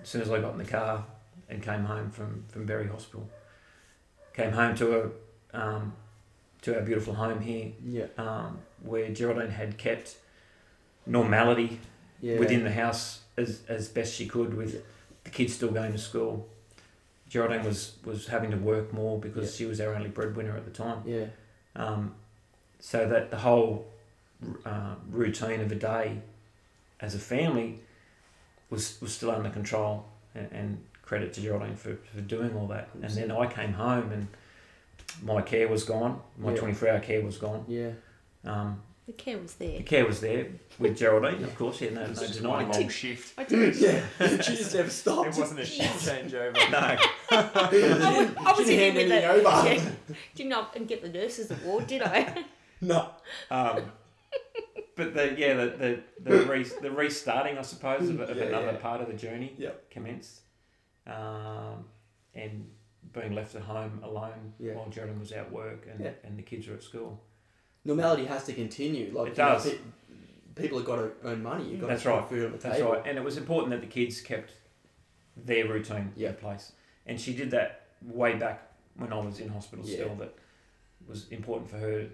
as 0.02 0.10
soon 0.10 0.22
as 0.24 0.32
I 0.32 0.40
got 0.42 0.54
in 0.54 0.58
the 0.58 0.66
car 0.66 1.06
and 1.50 1.62
came 1.62 1.84
home 1.86 2.10
from, 2.10 2.46
from 2.50 2.66
Berry 2.66 2.88
Hospital. 2.88 3.30
Came 4.34 4.54
home 4.54 4.74
to 4.78 5.12
a 5.54 5.58
um, 5.60 5.94
to 6.64 6.76
our 6.76 6.82
beautiful 6.82 7.14
home 7.14 7.42
here, 7.42 7.72
Yeah. 7.86 8.06
um, 8.18 8.60
where 8.82 9.10
Geraldine 9.10 9.52
had 9.52 9.78
kept 9.78 10.18
normality 11.06 11.80
Yeah. 12.22 12.40
within 12.40 12.64
the 12.64 12.72
house 12.72 13.22
as, 13.38 13.62
as 13.68 13.90
best 13.90 14.14
she 14.14 14.28
could 14.28 14.54
with 14.54 14.74
Yeah. 14.74 14.80
the 15.26 15.30
kids 15.30 15.54
still 15.54 15.72
going 15.72 15.92
to 15.92 15.98
school. 15.98 16.50
Geraldine 17.30 17.64
was, 17.66 17.98
was 18.06 18.28
having 18.28 18.52
to 18.52 18.58
work 18.58 18.94
more 18.94 19.20
because 19.20 19.56
she 19.56 19.66
was 19.66 19.82
our 19.82 19.94
only 19.94 20.10
breadwinner 20.10 20.56
at 20.56 20.66
the 20.66 20.72
time. 20.72 21.02
Yeah. 21.06 21.26
Um, 21.76 22.16
so 22.80 23.08
that 23.08 23.30
the 23.32 23.38
whole 23.38 23.86
uh, 24.66 24.96
routine 25.10 25.60
of 25.62 25.72
a 25.72 25.76
day 25.76 26.22
as 27.00 27.16
a 27.16 27.20
family 27.20 27.80
was, 28.70 29.02
was 29.02 29.14
still 29.14 29.32
under 29.32 29.50
control 29.50 30.06
and, 30.36 30.50
and 30.52 30.84
credit 31.02 31.34
to 31.34 31.42
Geraldine 31.42 31.76
for, 31.76 31.98
for 32.14 32.22
doing 32.22 32.56
all 32.56 32.68
that. 32.68 32.90
And 33.02 33.12
then 33.12 33.32
I 33.32 33.48
came 33.48 33.74
home 33.74 34.12
and 34.12 34.28
my 35.22 35.42
care 35.42 35.68
was 35.68 35.84
gone. 35.84 36.22
My 36.38 36.52
Yeah. 36.52 36.58
24 36.60 36.90
hour 36.90 37.00
care 37.00 37.22
was 37.22 37.38
gone. 37.38 37.66
Yeah. 37.68 37.92
Um, 38.46 38.82
The 39.06 39.14
care 39.14 39.38
was 39.38 39.56
there. 39.56 39.78
the 39.78 39.84
care 39.84 40.06
was 40.06 40.20
there 40.22 40.48
with 40.80 40.98
Geraldine, 40.98 41.44
of 41.44 41.56
course. 41.58 41.82
Yeah, 41.82 41.92
no, 41.92 42.06
no 42.08 42.14
just 42.14 42.36
denying 42.36 42.68
one 42.70 42.76
it. 42.78 42.80
long 42.82 42.90
shift. 42.90 43.38
I 43.38 43.44
did. 43.44 43.76
Yeah. 43.88 44.02
she 44.42 44.56
just 44.56 44.74
never 44.74 44.90
stopped. 44.90 45.30
It 45.30 45.40
wasn't 45.40 45.60
a 45.60 45.66
shift 45.66 46.06
changeover. 46.08 46.56
No. 46.72 46.98
I, 47.32 47.70
was- 47.72 48.38
I 48.38 48.52
was 48.58 48.66
Didn't 48.68 48.74
in 48.74 48.80
hand 48.80 48.96
with 48.96 49.12
anything 49.12 49.44
the, 49.44 49.50
over. 49.50 49.70
yeah, 49.74 49.92
didn't 50.36 50.68
and 50.76 50.88
get 50.88 51.02
the 51.02 51.10
nurses 51.10 51.52
award, 51.52 51.88
did 51.88 52.02
I? 52.02 52.46
No. 52.82 53.10
Um, 53.50 53.92
but 54.96 55.14
the 55.14 55.34
yeah 55.38 55.54
the 55.56 55.66
the 55.68 56.00
the, 56.38 56.46
re, 56.46 56.64
the 56.64 56.92
restarting 56.92 57.58
I 57.58 57.62
suppose 57.64 58.10
of, 58.10 58.20
of 58.20 58.38
Yeah, 58.38 58.44
another 58.44 58.74
yeah. 58.74 58.78
part 58.78 59.02
of 59.02 59.08
the 59.08 59.14
journey 59.14 59.54
Yep. 59.58 59.90
commenced, 59.90 60.42
um, 61.08 61.86
and 62.36 62.70
being 63.14 63.34
left 63.34 63.56
at 63.56 63.62
home 63.62 64.00
alone 64.04 64.54
Yeah. 64.60 64.74
while 64.74 64.90
Jordan 64.90 65.20
was 65.20 65.32
at 65.32 65.52
work 65.52 65.88
and, 65.90 66.00
Yeah. 66.04 66.12
and 66.24 66.38
the 66.38 66.44
kids 66.44 66.68
were 66.68 66.76
at 66.76 66.84
school. 66.84 67.22
Normality 67.86 68.26
has 68.26 68.44
to 68.46 68.54
continue. 68.54 69.12
Like 69.14 69.32
It 69.34 69.38
know, 69.38 69.50
does. 69.54 69.70
pe- 69.70 69.78
people 70.56 70.78
have 70.80 70.88
got 70.88 70.96
to 70.98 71.12
earn 71.24 71.44
money. 71.44 71.70
You've 71.70 71.82
got 71.82 71.88
That's 71.90 72.04
to 72.04 72.10
right. 72.10 72.30
food 72.30 72.46
on 72.46 72.52
the 72.54 72.58
That's 72.58 72.78
table. 72.78 72.94
right, 72.94 73.04
and 73.06 73.18
it 73.18 73.24
was 73.24 73.38
important 73.38 73.72
that 73.72 73.82
the 73.82 73.88
kids 73.88 74.22
kept 74.22 74.54
their 75.36 75.68
routine 75.68 76.12
Yeah. 76.16 76.30
in 76.30 76.36
place, 76.36 76.72
and 77.06 77.20
she 77.20 77.34
did 77.36 77.52
that 77.52 77.82
way 78.02 78.36
back 78.36 78.62
when 78.96 79.12
I 79.14 79.20
was 79.20 79.40
in 79.40 79.50
hospital. 79.50 79.86
Still, 79.86 80.16
that 80.16 80.34
was 81.08 81.28
important 81.30 81.70
for 81.70 81.78
her 81.78 82.10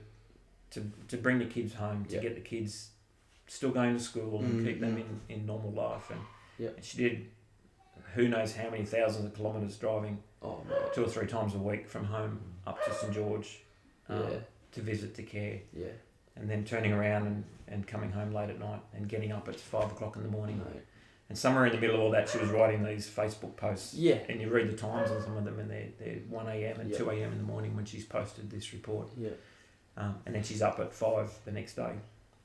to 0.71 0.91
to 1.07 1.17
bring 1.17 1.39
the 1.39 1.45
kids 1.45 1.73
home, 1.73 2.05
to 2.05 2.19
get 2.19 2.35
the 2.35 2.41
kids 2.41 2.91
still 3.47 3.71
going 3.71 3.93
to 3.97 3.99
school 4.03 4.39
and 4.39 4.61
Mm, 4.61 4.65
keep 4.65 4.79
them 4.79 4.95
mm. 4.95 5.01
in, 5.01 5.21
in 5.39 5.45
normal 5.45 5.71
life, 5.71 6.09
and, 6.11 6.21
Yeah. 6.57 6.69
and 6.69 6.83
she 6.83 6.97
did 6.97 7.29
who 8.15 8.27
knows 8.27 8.55
how 8.55 8.69
many 8.69 8.85
thousands 8.85 9.25
of 9.25 9.33
kilometres 9.35 9.77
driving 9.77 10.23
Oh 10.41 10.63
man. 10.69 10.77
two 10.93 11.03
or 11.03 11.07
three 11.09 11.27
times 11.27 11.53
a 11.55 11.57
week 11.57 11.87
from 11.87 12.05
home 12.05 12.39
up 12.65 12.83
to 12.85 12.93
St 12.93 13.13
George 13.13 13.59
um, 14.07 14.23
Yeah. 14.31 14.37
to 14.73 14.81
visit 14.81 15.15
to 15.15 15.23
care, 15.23 15.59
Yeah. 15.73 15.87
and 16.35 16.49
then 16.49 16.63
turning 16.63 16.93
around 16.93 17.27
and, 17.27 17.43
and 17.67 17.85
coming 17.87 18.11
home 18.11 18.33
late 18.33 18.49
at 18.49 18.59
night 18.59 18.81
and 18.93 19.07
getting 19.07 19.31
up 19.31 19.47
at 19.49 19.55
five 19.55 19.91
o'clock 19.91 20.15
in 20.15 20.23
the 20.23 20.29
morning. 20.29 20.59
Mate. 20.59 20.83
And 21.29 21.37
somewhere 21.37 21.65
in 21.67 21.71
the 21.73 21.77
middle 21.79 21.95
of 21.97 22.01
all 22.01 22.11
that, 22.11 22.27
she 22.27 22.39
was 22.39 22.49
writing 22.49 22.83
these 22.83 23.07
Facebook 23.07 23.55
posts. 23.55 23.93
Yeah. 23.93 24.17
And 24.29 24.41
you 24.41 24.49
read 24.49 24.67
the 24.67 24.75
times 24.75 25.11
on 25.11 25.21
some 25.21 25.37
of 25.37 25.45
them, 25.45 25.59
and 25.59 25.69
they're, 25.69 25.89
they're 25.99 26.15
1 26.27 26.47
a.m. 26.47 26.79
and 26.79 26.89
Yeah. 26.89 26.97
2 26.97 27.09
a.m. 27.11 27.31
in 27.33 27.37
the 27.37 27.43
morning 27.43 27.75
when 27.75 27.85
she's 27.85 28.03
posted 28.05 28.49
this 28.49 28.73
report. 28.73 29.09
Yeah. 29.15 29.29
Um, 29.95 30.15
and 30.25 30.33
then 30.33 30.41
she's 30.43 30.61
up 30.63 30.79
at 30.79 30.91
5 30.93 31.31
the 31.45 31.51
next 31.51 31.75
day 31.75 31.91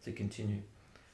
to 0.04 0.12
continue. 0.12 0.60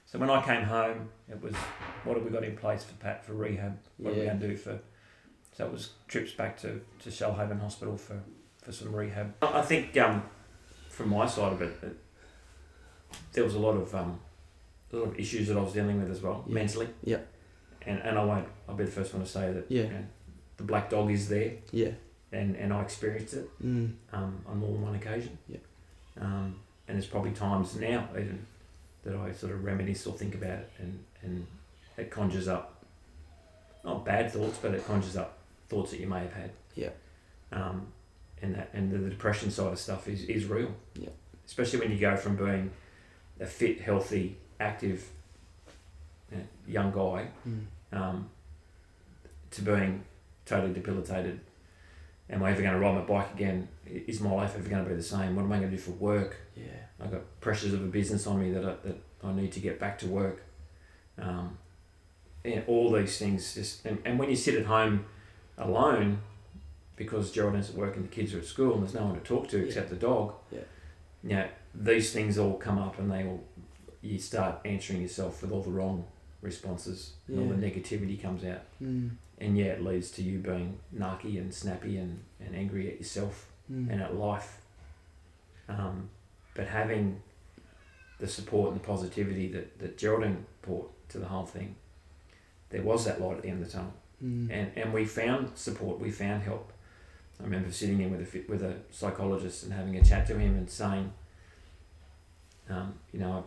So 0.07 0.19
when 0.19 0.31
I 0.31 0.43
came 0.45 0.63
home, 0.65 1.11
it 1.29 1.41
was 1.41 1.55
what 2.03 2.17
have 2.17 2.25
we 2.25 2.33
got 2.33 2.43
in 2.43 2.57
place 2.57 2.83
for 2.83 2.95
Pat 2.95 3.25
for 3.25 3.35
rehab? 3.35 3.79
What 3.99 4.11
are 4.11 4.15
we 4.15 4.21
Yeah. 4.23 4.27
going 4.31 4.41
to 4.41 4.49
do 4.49 4.57
for. 4.57 4.81
So 5.57 5.67
it 5.67 5.73
was 5.73 5.91
trips 6.09 6.33
back 6.33 6.59
to, 6.63 6.81
to 7.03 7.11
Shoalhaven 7.11 7.61
Hospital 7.61 7.97
for, 7.97 8.21
for 8.63 8.73
some 8.73 8.95
rehab. 8.95 9.35
I 9.43 9.59
I 9.59 9.63
think 9.63 9.97
um, 9.99 10.23
from 10.89 11.11
my 11.11 11.27
side 11.27 11.53
of 11.53 11.63
it, 11.63 11.77
it 11.83 11.97
there 13.33 13.45
was 13.45 13.55
a 13.55 13.59
lot 13.59 13.77
of 13.77 13.95
um, 13.95 14.21
a 14.93 14.97
lot 14.97 15.09
of 15.09 15.19
issues 15.19 15.49
that 15.49 15.57
I 15.57 15.61
was 15.61 15.73
dealing 15.73 16.01
with 16.01 16.11
as 16.11 16.21
well, 16.23 16.45
Yeah. 16.47 16.55
mentally. 16.55 16.89
Yeah. 17.05 17.19
And, 17.87 17.99
and 18.01 18.19
I 18.19 18.25
won't, 18.25 18.47
I'll 18.69 18.75
be 18.75 18.85
the 18.85 18.91
first 18.91 19.13
one 19.15 19.23
to 19.23 19.29
say 19.29 19.53
that 19.53 19.67
Yeah. 19.69 19.83
you 19.85 19.89
know, 19.91 20.05
the 20.57 20.65
black 20.65 20.91
dog 20.91 21.11
is 21.11 21.29
there 21.29 21.53
Yeah. 21.73 21.93
and, 22.33 22.57
and 22.57 22.73
I 22.73 22.83
experienced 22.83 23.35
it 23.35 23.49
Mm. 23.65 23.95
um, 24.13 24.43
on 24.47 24.59
more 24.59 24.73
than 24.73 24.83
one 24.83 24.95
occasion. 24.95 25.39
Yeah. 25.49 25.59
Um, 26.21 26.57
and 26.89 26.97
there's 26.97 27.07
probably 27.07 27.31
times 27.33 27.77
now 27.77 28.09
even 28.13 28.47
that 29.05 29.15
I 29.17 29.33
sort 29.33 29.53
of 29.53 29.65
reminisce 29.65 30.07
or 30.07 30.13
think 30.13 30.35
about 30.35 30.59
it 30.59 30.71
and, 30.79 31.05
and 31.23 31.47
it 31.97 32.11
conjures 32.11 32.49
up 32.49 32.85
not 33.85 34.05
bad 34.05 34.31
thoughts, 34.31 34.59
but 34.61 34.75
it 34.75 34.85
conjures 34.87 35.17
up 35.17 35.39
thoughts 35.71 35.93
that 35.93 36.01
you 36.01 36.07
may 36.09 36.19
have 36.21 36.35
had. 36.35 36.51
Yeah. 36.75 36.91
Um, 37.53 37.87
and 38.43 38.55
that 38.55 38.71
and 38.75 38.91
the, 38.91 38.99
depression 39.09 39.51
side 39.51 39.73
of 39.73 39.79
stuff 39.79 40.09
is, 40.09 40.25
is 40.25 40.45
real. 40.47 40.75
Yeah. 40.95 41.09
Especially 41.47 41.79
when 41.81 41.91
you 41.91 41.99
go 41.99 42.17
from 42.17 42.37
being 42.37 42.71
a 43.39 43.47
fit, 43.47 43.81
healthy, 43.81 44.37
active 44.59 45.09
you 46.31 46.39
know, 46.39 46.45
young 46.67 46.91
guy 46.93 47.29
Mm. 47.49 47.65
um, 47.93 48.29
to 49.53 49.63
being 49.63 50.05
totally 50.45 50.73
debilitated. 50.73 51.41
Am 52.29 52.43
I 52.43 52.53
ever 52.53 52.63
going 52.63 52.75
to 52.75 52.79
ride 52.79 52.95
my 52.95 53.01
bike 53.01 53.35
again? 53.35 53.67
Is 53.87 54.21
my 54.21 54.31
life 54.31 54.55
ever 54.57 54.69
going 54.69 54.85
to 54.85 54.89
be 54.91 54.95
the 54.95 55.03
same? 55.03 55.35
What 55.35 55.43
am 55.43 55.53
I 55.53 55.59
going 55.59 55.71
to 55.71 55.77
do 55.77 55.83
for 55.83 55.91
work? 55.93 56.37
Yeah. 56.55 56.65
I've 57.03 57.11
got 57.11 57.23
pressures 57.41 57.73
of 57.73 57.83
a 57.83 57.87
business 57.87 58.27
on 58.27 58.39
me 58.41 58.53
that 58.53 58.65
I, 58.65 58.75
that 58.87 58.97
I 59.25 59.33
need 59.33 59.51
to 59.53 59.61
get 59.61 59.81
back 59.81 59.99
to 60.01 60.07
work. 60.07 60.43
Um, 61.19 61.59
and 62.45 62.63
all 62.69 62.93
these 62.93 63.19
things 63.19 63.55
just 63.55 63.85
and, 63.85 63.99
and 64.05 64.19
when 64.19 64.31
you 64.31 64.37
sit 64.37 64.55
at 64.55 64.65
home 64.67 65.05
alone 65.61 66.21
because 66.97 67.31
Geraldine's 67.33 67.71
at 67.71 67.77
work 67.77 67.97
and 67.97 68.05
the 68.05 68.09
kids 68.09 68.35
are 68.35 68.39
at 68.39 68.45
school 68.45 68.75
and 68.75 68.83
there's 68.83 68.95
no 68.95 69.05
one 69.05 69.15
to 69.15 69.21
talk 69.21 69.49
to 69.49 69.59
Yeah. 69.59 69.65
except 69.67 69.91
the 69.91 69.97
dog. 69.97 70.35
Yeah. 70.53 70.61
You 71.23 71.31
know, 71.31 71.49
these 71.75 72.13
things 72.13 72.39
all 72.39 72.55
come 72.59 72.79
up 72.79 72.99
and 72.99 73.11
they 73.11 73.25
all 73.25 73.43
you 74.03 74.19
start 74.19 74.61
answering 74.65 75.03
yourself 75.03 75.43
with 75.43 75.53
all 75.53 75.63
the 75.63 75.71
wrong 75.71 76.05
responses 76.41 77.13
and 77.29 77.39
all 77.39 77.47
the 77.49 77.55
negativity 77.55 78.21
comes 78.21 78.45
out 78.45 78.63
Mm. 78.83 79.11
and 79.39 79.59
yeah, 79.59 79.67
it 79.67 79.85
leads 79.85 80.11
to 80.13 80.23
you 80.23 80.39
being 80.39 80.79
narky 80.95 81.39
and 81.39 81.53
snappy 81.55 81.99
and, 81.99 82.21
and 82.41 82.55
angry 82.57 82.91
at 82.91 82.99
yourself 82.99 83.47
Mm. 83.71 83.91
and 83.91 84.03
at 84.03 84.15
life. 84.17 84.61
Um, 85.69 86.09
but 86.55 86.67
having 86.67 87.23
the 88.19 88.27
support 88.27 88.73
and 88.73 88.81
the 88.81 88.85
positivity 88.85 89.49
that, 89.53 89.79
that 89.79 89.97
Geraldine 89.99 90.45
brought 90.63 90.93
to 91.11 91.19
the 91.19 91.27
whole 91.27 91.47
thing, 91.47 91.77
there 92.71 92.83
was 92.83 93.05
that 93.05 93.21
light 93.21 93.37
at 93.37 93.43
the 93.43 93.49
end 93.49 93.63
of 93.63 93.67
the 93.69 93.73
tunnel. 93.73 93.93
Mm. 94.25 94.49
And, 94.51 94.71
and 94.77 94.93
we 94.93 95.05
found 95.05 95.57
support, 95.57 95.99
we 96.01 96.11
found 96.11 96.43
help. 96.43 96.73
I 97.41 97.45
remember 97.45 97.73
sitting 97.73 98.01
in 98.01 98.11
with 98.11 98.35
a, 98.35 98.51
with 98.51 98.63
a 98.63 98.75
psychologist 98.91 99.65
and 99.65 99.73
having 99.73 99.97
a 99.97 100.05
chat 100.05 100.27
to 100.27 100.39
him 100.39 100.57
and 100.57 100.69
saying, 100.69 101.11
um, 102.69 102.95
you 103.13 103.21
know, 103.21 103.45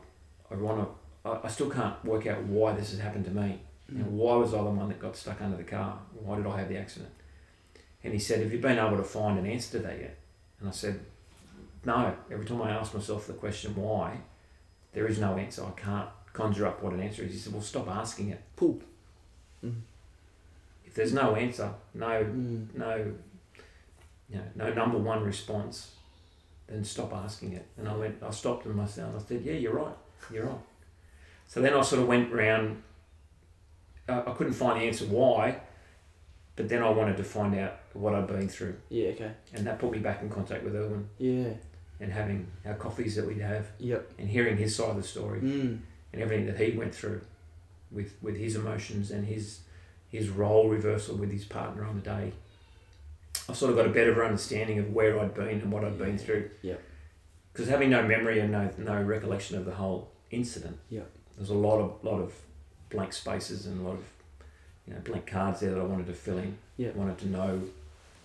I, 0.50 0.54
I 0.54 0.58
want 0.58 0.80
to, 0.82 1.30
I, 1.30 1.46
I 1.46 1.48
still 1.48 1.70
can't 1.70 2.04
work 2.04 2.26
out 2.28 2.42
why 2.44 2.74
this 2.74 2.90
has 2.92 3.00
happened 3.00 3.26
to 3.26 3.32
me. 3.32 3.60
You 3.90 4.00
know, 4.00 4.06
Mm. 4.06 4.12
why 4.12 4.36
was 4.38 4.54
I 4.54 4.58
the 4.58 4.64
one 4.64 4.88
that 4.88 5.00
got 5.00 5.16
stuck 5.16 5.42
under 5.42 5.58
the 5.58 5.64
car? 5.64 6.00
Why 6.14 6.38
did 6.38 6.48
I 6.48 6.58
have 6.60 6.70
the 6.70 6.78
accident? 6.78 7.12
And 8.04 8.14
he 8.14 8.20
said, 8.20 8.40
Have 8.42 8.52
you 8.52 8.60
been 8.60 8.80
able 8.80 8.98
to 8.98 9.04
find 9.04 9.38
an 9.38 9.46
answer 9.46 9.78
to 9.78 9.84
that 9.84 10.00
yet? 10.00 10.18
And 10.60 10.70
I 10.70 10.72
said, 10.72 11.00
No. 11.86 12.16
Every 12.32 12.46
time 12.46 12.62
I 12.62 12.72
ask 12.72 12.94
myself 12.94 13.28
the 13.28 13.34
question 13.34 13.76
why, 13.76 14.18
there 14.94 15.06
is 15.06 15.20
no 15.20 15.38
answer. 15.38 15.64
I 15.66 15.72
can't 15.80 16.10
conjure 16.32 16.66
up 16.66 16.82
what 16.82 16.94
an 16.94 17.02
answer 17.02 17.24
is. 17.24 17.34
He 17.34 17.38
said, 17.38 17.54
Well, 17.54 17.62
stop 17.62 17.88
asking 17.90 18.30
it. 18.30 18.42
Pull. 18.56 18.82
Mm. 19.64 19.82
There's 20.94 21.14
no 21.14 21.36
answer, 21.36 21.74
no, 21.94 22.24
Mm. 22.24 22.74
no, 22.76 22.96
you 24.30 24.36
know, 24.38 24.44
no 24.56 24.74
number 24.74 24.98
one 24.98 25.24
response, 25.24 25.96
then 26.68 26.84
stop 26.84 27.14
asking 27.14 27.54
it. 27.54 27.66
And 27.78 27.88
I 27.88 27.96
went, 27.96 28.22
I 28.22 28.30
stopped 28.32 28.66
and 28.66 28.76
myself. 28.76 29.14
I 29.16 29.28
said, 29.28 29.42
Yeah, 29.44 29.54
you're 29.54 29.74
right. 29.74 29.96
You're 30.32 30.46
right. 30.46 30.60
So 31.48 31.62
then 31.62 31.74
I 31.74 31.82
sort 31.82 32.02
of 32.02 32.08
went 32.08 32.32
round. 32.32 32.82
Uh, 34.08 34.22
I 34.28 34.32
couldn't 34.34 34.54
find 34.54 34.80
the 34.82 34.86
answer 34.86 35.06
why, 35.06 35.60
but 36.56 36.70
then 36.70 36.84
I 36.84 36.90
wanted 36.90 37.18
to 37.18 37.24
find 37.24 37.56
out 37.56 37.74
what 37.94 38.14
I'd 38.16 38.28
been 38.28 38.48
through, 38.50 38.76
Yeah. 38.90 39.10
Okay. 39.10 39.32
and 39.54 39.66
that 39.68 39.80
put 39.80 39.92
me 39.92 40.00
back 40.00 40.22
in 40.22 40.30
contact 40.30 40.64
with 40.64 40.76
Erwin 40.76 41.08
Yeah. 41.18 41.54
and 42.00 42.12
having 42.12 42.48
our 42.66 42.76
coffees 42.76 43.16
that 43.16 43.26
we'd 43.26 43.40
have 43.42 43.68
Yep. 43.80 44.12
and 44.20 44.28
hearing 44.30 44.58
his 44.58 44.76
side 44.76 44.90
of 44.90 44.98
the 44.98 45.04
story 45.04 45.40
Mm. 45.42 45.80
and 46.12 46.22
everything 46.22 46.46
that 46.48 46.58
he 46.60 46.78
went 46.78 46.94
through 46.94 47.22
with 47.92 48.14
with 48.22 48.36
his 48.38 48.56
emotions 48.56 49.12
and 49.12 49.26
his 49.26 49.60
his 50.14 50.30
role 50.30 50.70
reversal 50.70 51.16
with 51.18 51.32
his 51.32 51.44
partner 51.44 51.84
on 51.84 51.96
the 51.96 52.02
day. 52.02 52.32
I 53.50 53.54
sort 53.54 53.72
of 53.72 53.78
got 53.78 53.88
a 53.88 53.90
better 53.90 54.24
understanding 54.24 54.78
of 54.78 54.94
where 54.94 55.20
I'd 55.20 55.34
been 55.34 55.60
and 55.60 55.72
what 55.72 55.84
I'd 55.84 55.98
been 55.98 56.18
through. 56.20 56.52
Yeah. 56.62 56.76
Because 57.52 57.68
having 57.68 57.90
no 57.90 58.04
memory 58.04 58.40
and 58.40 58.52
no 58.52 58.70
no 58.78 59.02
recollection 59.02 59.58
of 59.58 59.66
the 59.66 59.74
whole 59.74 60.12
incident. 60.32 60.78
Yeah. 60.90 61.02
There's 61.36 61.50
a 61.50 61.56
lot 61.56 61.80
of 61.80 62.04
lot 62.04 62.20
of 62.22 62.32
blank 62.92 63.12
spaces 63.12 63.66
and 63.66 63.82
a 63.82 63.84
lot 63.84 63.96
of 63.96 64.04
you 64.88 64.94
know 64.94 65.00
blank 65.02 65.26
cards 65.26 65.60
there 65.62 65.72
that 65.72 65.80
I 65.82 65.84
wanted 65.84 66.06
to 66.08 66.14
fill 66.14 66.38
in. 66.38 66.58
Yeah. 66.78 66.90
I 66.90 66.98
wanted 66.98 67.18
to 67.20 67.28
know 67.30 67.62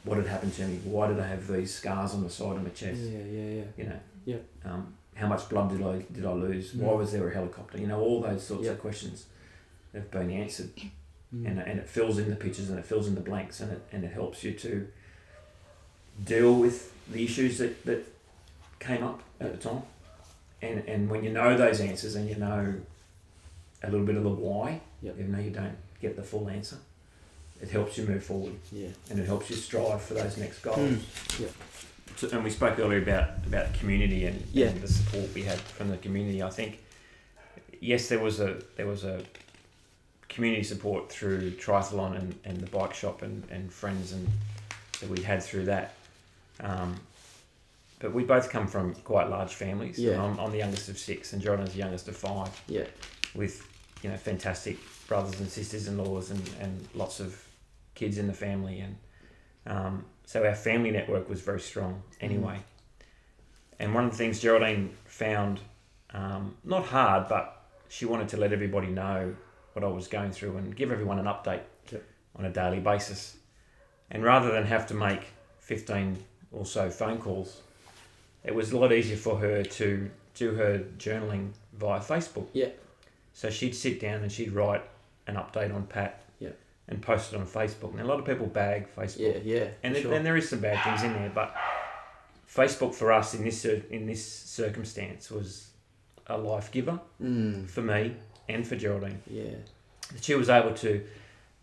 what 0.04 0.18
had 0.18 0.26
happened 0.26 0.52
to 0.54 0.66
me. 0.66 0.78
Why 0.84 1.08
did 1.08 1.18
I 1.18 1.26
have 1.26 1.46
these 1.48 1.74
scars 1.74 2.12
on 2.12 2.22
the 2.22 2.30
side 2.30 2.56
of 2.56 2.62
my 2.62 2.68
chest? 2.70 3.00
Yeah. 3.00 3.18
Yeah. 3.18 3.50
yeah. 3.54 3.64
you 3.78 3.84
know. 3.84 4.00
Yep. 4.26 4.44
Um, 4.66 4.94
how 5.14 5.26
much 5.26 5.48
blood 5.48 5.70
did 5.70 5.82
I 5.82 6.04
did 6.12 6.26
I 6.26 6.32
lose? 6.32 6.72
Mm. 6.74 6.80
Why 6.80 6.92
was 6.92 7.12
there 7.12 7.26
a 7.28 7.32
helicopter? 7.32 7.78
You 7.78 7.86
know, 7.86 8.00
all 8.00 8.20
those 8.20 8.46
sorts 8.46 8.64
Yep. 8.66 8.74
of 8.74 8.80
questions 8.80 9.26
have 9.94 10.10
been 10.10 10.30
answered, 10.30 10.70
Mm. 11.34 11.46
and, 11.46 11.58
and 11.58 11.78
it 11.78 11.86
fills 11.88 12.16
in 12.18 12.30
the 12.30 12.36
pictures 12.36 12.70
and 12.70 12.78
it 12.78 12.86
fills 12.86 13.06
in 13.06 13.14
the 13.14 13.20
blanks, 13.20 13.60
and 13.60 13.70
it 13.72 13.82
and 13.92 14.02
it 14.04 14.12
helps 14.12 14.42
you 14.42 14.52
to 14.52 14.88
deal 16.24 16.54
with 16.54 16.92
the 17.12 17.24
issues 17.24 17.58
that, 17.58 17.84
that 17.84 18.04
came 18.80 19.02
up 19.04 19.20
at 19.40 19.52
the 19.52 19.68
time, 19.68 19.82
and 20.62 20.78
and 20.88 21.10
when 21.10 21.22
you 21.24 21.30
know 21.30 21.56
those 21.56 21.80
answers 21.80 22.14
and 22.14 22.28
you 22.28 22.36
know 22.36 22.74
a 23.82 23.90
little 23.90 24.06
bit 24.06 24.16
of 24.16 24.22
the 24.24 24.28
why, 24.30 24.80
Yep. 25.02 25.16
even 25.20 25.32
though 25.32 25.38
you 25.40 25.50
don't 25.50 25.76
get 26.00 26.16
the 26.16 26.22
full 26.22 26.48
answer, 26.48 26.76
it 27.62 27.68
helps 27.70 27.96
you 27.98 28.04
move 28.06 28.24
forward 28.24 28.54
Yeah. 28.72 28.88
and 29.10 29.18
it 29.20 29.26
helps 29.26 29.50
you 29.50 29.56
strive 29.56 30.02
for 30.02 30.14
those 30.14 30.36
next 30.36 30.60
goals. 30.60 30.78
Mm. 30.78 31.40
Yep. 31.40 31.50
So, 32.16 32.28
and 32.32 32.42
we 32.42 32.50
spoke 32.50 32.78
earlier 32.80 33.00
about 33.02 33.46
about 33.46 33.74
community 33.74 34.24
and, 34.26 34.42
Yeah. 34.52 34.68
and 34.68 34.80
the 34.80 34.88
support 34.88 35.32
we 35.34 35.42
had 35.42 35.60
from 35.60 35.90
the 35.90 35.98
community. 35.98 36.42
I 36.42 36.50
think 36.50 36.80
yes, 37.80 38.08
there 38.08 38.18
was 38.18 38.40
a 38.40 38.60
there 38.76 38.86
was 38.86 39.04
a 39.04 39.22
community 40.28 40.62
support 40.62 41.10
through 41.10 41.52
triathlon 41.52 42.16
and, 42.16 42.34
and 42.44 42.60
the 42.60 42.66
bike 42.70 42.94
shop 42.94 43.22
and, 43.22 43.44
and 43.50 43.72
friends 43.72 44.12
and 44.12 44.28
that 45.00 45.08
we 45.08 45.22
had 45.22 45.42
through 45.42 45.64
that. 45.64 45.94
Um, 46.60 46.96
but 47.98 48.12
we 48.12 48.24
both 48.24 48.50
come 48.50 48.66
from 48.66 48.94
quite 48.94 49.28
large 49.28 49.54
families. 49.54 49.98
Yeah. 49.98 50.22
I'm, 50.22 50.38
I'm 50.38 50.52
the 50.52 50.58
youngest 50.58 50.88
of 50.88 50.98
six, 50.98 51.32
and 51.32 51.42
Jordan's 51.42 51.72
the 51.72 51.78
youngest 51.78 52.06
of 52.08 52.16
five. 52.16 52.48
Yeah. 52.68 52.84
With 53.34 53.66
you 54.02 54.10
know 54.10 54.16
fantastic 54.16 54.78
brothers 55.08 55.40
and 55.40 55.48
sisters 55.48 55.88
in 55.88 55.98
laws 55.98 56.30
and, 56.30 56.50
and 56.60 56.86
lots 56.94 57.18
of 57.18 57.44
kids 57.94 58.18
in 58.18 58.26
the 58.26 58.32
family 58.32 58.78
and 58.78 58.96
um, 59.66 60.04
so 60.24 60.44
our 60.44 60.54
family 60.54 60.90
network 60.90 61.28
was 61.28 61.40
very 61.40 61.60
strong 61.60 62.02
anyway. 62.20 62.60
And 63.78 63.94
one 63.94 64.04
of 64.04 64.10
the 64.10 64.16
things 64.16 64.40
Geraldine 64.40 64.94
found 65.04 65.60
um, 66.12 66.56
not 66.64 66.84
hard, 66.84 67.28
but 67.28 67.64
she 67.88 68.04
wanted 68.04 68.28
to 68.30 68.36
let 68.36 68.52
everybody 68.52 68.88
know 68.88 69.34
what 69.80 69.88
I 69.88 69.92
was 69.94 70.08
going 70.08 70.32
through 70.32 70.56
and 70.56 70.74
give 70.74 70.90
everyone 70.90 71.18
an 71.20 71.26
update 71.26 71.60
Yep. 71.92 72.02
on 72.36 72.44
a 72.44 72.50
daily 72.50 72.80
basis. 72.80 73.36
And 74.10 74.24
rather 74.24 74.50
than 74.50 74.64
have 74.64 74.86
to 74.88 74.94
make 74.94 75.20
15 75.60 76.18
or 76.50 76.66
so 76.66 76.90
phone 76.90 77.18
calls, 77.18 77.62
it 78.44 78.54
was 78.54 78.72
a 78.72 78.78
lot 78.78 78.92
easier 78.92 79.16
for 79.16 79.36
her 79.38 79.62
to 79.62 80.10
do 80.34 80.54
her 80.54 80.78
journaling 80.98 81.50
via 81.74 82.00
Facebook. 82.00 82.46
Yeah. 82.52 82.70
So 83.32 83.50
she'd 83.50 83.74
sit 83.74 84.00
down 84.00 84.22
and 84.22 84.32
she'd 84.32 84.52
write 84.52 84.82
an 85.28 85.36
update 85.36 85.72
on 85.74 85.86
Pat 85.86 86.22
Yeah. 86.40 86.50
and 86.88 87.00
post 87.00 87.32
it 87.32 87.36
on 87.36 87.46
Facebook. 87.46 87.92
And 87.92 88.00
a 88.00 88.04
lot 88.04 88.18
of 88.18 88.24
people 88.26 88.46
bag 88.46 88.88
Facebook. 88.96 89.18
Yeah. 89.44 89.54
Yeah. 89.58 89.68
And, 89.84 89.96
it, 89.96 90.02
sure. 90.02 90.12
and 90.14 90.26
there 90.26 90.36
is 90.36 90.48
some 90.48 90.60
bad 90.60 90.82
things 90.82 91.02
in 91.04 91.12
there, 91.12 91.30
but 91.32 91.54
Facebook 92.52 92.94
for 92.94 93.12
us 93.12 93.34
in 93.34 93.44
this 93.44 93.64
in 93.64 94.06
this 94.06 94.24
circumstance 94.26 95.30
was 95.30 95.68
a 96.26 96.36
life 96.36 96.70
giver 96.72 96.98
Mm. 97.22 97.68
for 97.68 97.82
me 97.82 98.16
and 98.48 98.66
for 98.66 98.76
Geraldine. 98.76 99.20
Yeah. 99.30 99.50
That 100.12 100.24
she 100.24 100.34
was 100.34 100.48
able 100.48 100.74
to 100.74 101.04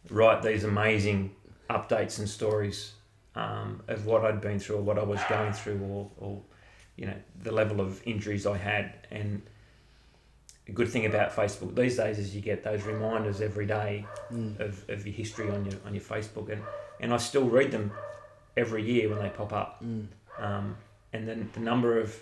write 0.10 0.42
these 0.44 0.64
amazing 0.64 1.32
updates 1.70 2.20
and 2.20 2.30
stories 2.30 2.94
um, 3.36 3.82
of 3.88 4.06
what 4.06 4.24
I'd 4.24 4.40
been 4.42 4.60
through 4.60 4.78
or 4.78 4.82
what 4.82 5.00
I 5.00 5.04
was 5.04 5.20
going 5.28 5.52
through 5.54 5.80
or, 5.82 6.10
or 6.18 6.42
you 6.96 7.08
know 7.08 7.16
the 7.44 7.52
level 7.52 7.82
of 7.82 8.02
injuries 8.06 8.46
I 8.46 8.58
had 8.58 8.94
and 9.12 9.42
a 10.68 10.72
good 10.72 10.88
thing 10.90 11.06
about 11.06 11.36
Facebook 11.36 11.76
these 11.76 11.98
days 11.98 12.18
is 12.20 12.36
you 12.36 12.42
get 12.42 12.64
those 12.64 12.84
reminders 12.84 13.42
every 13.42 13.66
day 13.66 14.06
Mm. 14.32 14.60
of, 14.60 14.88
of 14.90 15.06
your 15.06 15.14
history 15.16 15.50
on 15.50 15.66
your 15.66 15.76
on 15.86 15.94
your 15.94 16.04
Facebook 16.04 16.52
and, 16.52 16.62
and 17.00 17.14
I 17.14 17.18
still 17.18 17.48
read 17.48 17.72
them 17.72 17.92
every 18.58 18.84
year 18.84 19.10
when 19.10 19.20
they 19.20 19.30
pop 19.30 19.52
up 19.54 19.84
Mm. 19.84 20.08
um, 20.40 20.78
and 21.14 21.28
then 21.28 21.50
the 21.54 21.60
number 21.60 22.00
of 22.00 22.16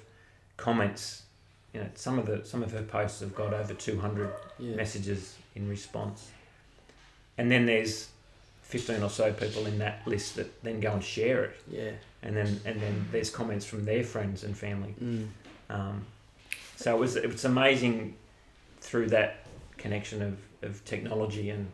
comments 0.58 1.24
you 1.74 1.80
know 1.80 1.88
some 1.96 2.20
of 2.20 2.26
the 2.26 2.46
some 2.46 2.64
of 2.64 2.72
her 2.72 2.84
posts 2.84 3.20
have 3.22 3.36
got 3.36 3.54
over 3.54 3.74
200 3.74 4.32
Yeah. 4.60 4.76
messages 4.76 5.36
in 5.56 5.68
response. 5.70 6.32
And 7.38 7.52
then 7.52 7.66
there's 7.66 8.10
15 8.64 9.02
or 9.04 9.10
so 9.10 9.34
people 9.34 9.66
in 9.66 9.80
that 9.80 10.06
list 10.08 10.36
that 10.36 10.64
then 10.64 10.80
go 10.80 10.94
and 10.94 11.04
share 11.04 11.44
it. 11.46 11.62
Yeah. 11.70 11.92
And 12.22 12.38
then 12.38 12.60
and 12.66 12.82
then 12.82 13.08
there's 13.12 13.30
comments 13.30 13.66
from 13.66 13.86
their 13.86 14.04
friends 14.04 14.44
and 14.44 14.56
family. 14.58 14.96
Mm. 15.04 15.28
Um, 15.70 16.06
so 16.76 16.96
it 16.96 17.00
was 17.00 17.16
it 17.16 17.32
was 17.32 17.46
amazing 17.46 18.16
through 18.82 19.08
that 19.08 19.46
connection 19.78 20.22
of, 20.22 20.38
of 20.62 20.84
technology 20.86 21.50
and 21.50 21.68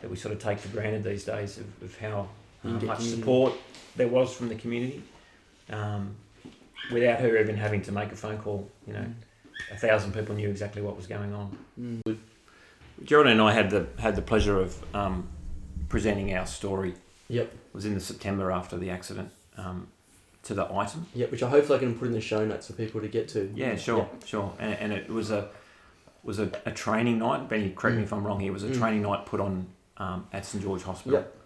that 0.00 0.10
we 0.10 0.16
sort 0.16 0.34
of 0.34 0.40
take 0.42 0.58
for 0.58 0.68
granted 0.68 1.02
these 1.02 1.24
days 1.24 1.58
of, 1.58 1.66
of 1.82 1.98
how 1.98 2.28
uh, 2.64 2.68
much 2.68 3.00
support 3.00 3.54
there 3.96 4.08
was 4.08 4.32
from 4.34 4.48
the 4.48 4.54
community. 4.54 5.02
Um, 5.70 6.14
without 6.92 7.20
her 7.20 7.36
even 7.38 7.56
having 7.56 7.82
to 7.82 7.92
make 7.92 8.12
a 8.12 8.16
phone 8.16 8.38
call, 8.38 8.68
you 8.86 8.92
know, 8.92 9.06
a 9.72 9.76
thousand 9.76 10.12
people 10.12 10.34
knew 10.34 10.48
exactly 10.48 10.82
what 10.82 10.96
was 10.96 11.06
going 11.06 11.32
on. 11.34 11.56
Mm. 11.80 12.18
Geraldine 13.04 13.32
and 13.34 13.42
I 13.42 13.52
had 13.52 13.70
the 13.70 13.86
had 13.98 14.16
the 14.16 14.22
pleasure 14.22 14.58
of 14.60 14.82
um, 14.94 15.28
presenting 15.88 16.34
our 16.34 16.46
story. 16.46 16.94
Yep. 17.28 17.46
It 17.46 17.74
was 17.74 17.84
in 17.84 17.94
the 17.94 18.00
September 18.00 18.50
after 18.50 18.76
the 18.78 18.90
accident 18.90 19.30
um, 19.56 19.88
to 20.44 20.54
the 20.54 20.72
item. 20.72 21.06
Yep. 21.14 21.30
Which 21.32 21.42
I 21.42 21.50
hopefully 21.50 21.78
I 21.78 21.80
can 21.80 21.98
put 21.98 22.06
in 22.08 22.12
the 22.14 22.20
show 22.20 22.44
notes 22.46 22.68
for 22.68 22.72
people 22.74 23.00
to 23.00 23.08
get 23.08 23.28
to. 23.30 23.50
Yeah, 23.54 23.76
sure, 23.76 24.08
sure. 24.24 24.52
And, 24.58 24.74
and 24.74 24.92
it 24.92 25.08
was 25.10 25.30
a 25.30 25.48
was 26.22 26.38
a, 26.38 26.50
a 26.64 26.70
training 26.72 27.18
night. 27.18 27.48
Benny, 27.48 27.70
correct 27.70 27.96
me 27.96 28.02
if 28.02 28.12
I'm 28.12 28.26
wrong 28.26 28.40
here. 28.40 28.50
It 28.50 28.54
was 28.54 28.64
a 28.64 28.68
Mm. 28.68 28.78
training 28.78 29.02
night 29.02 29.26
put 29.26 29.40
on 29.40 29.66
um, 29.98 30.26
at 30.32 30.44
St 30.46 30.62
George 30.62 30.82
Hospital 30.82 31.20
Yep. 31.20 31.36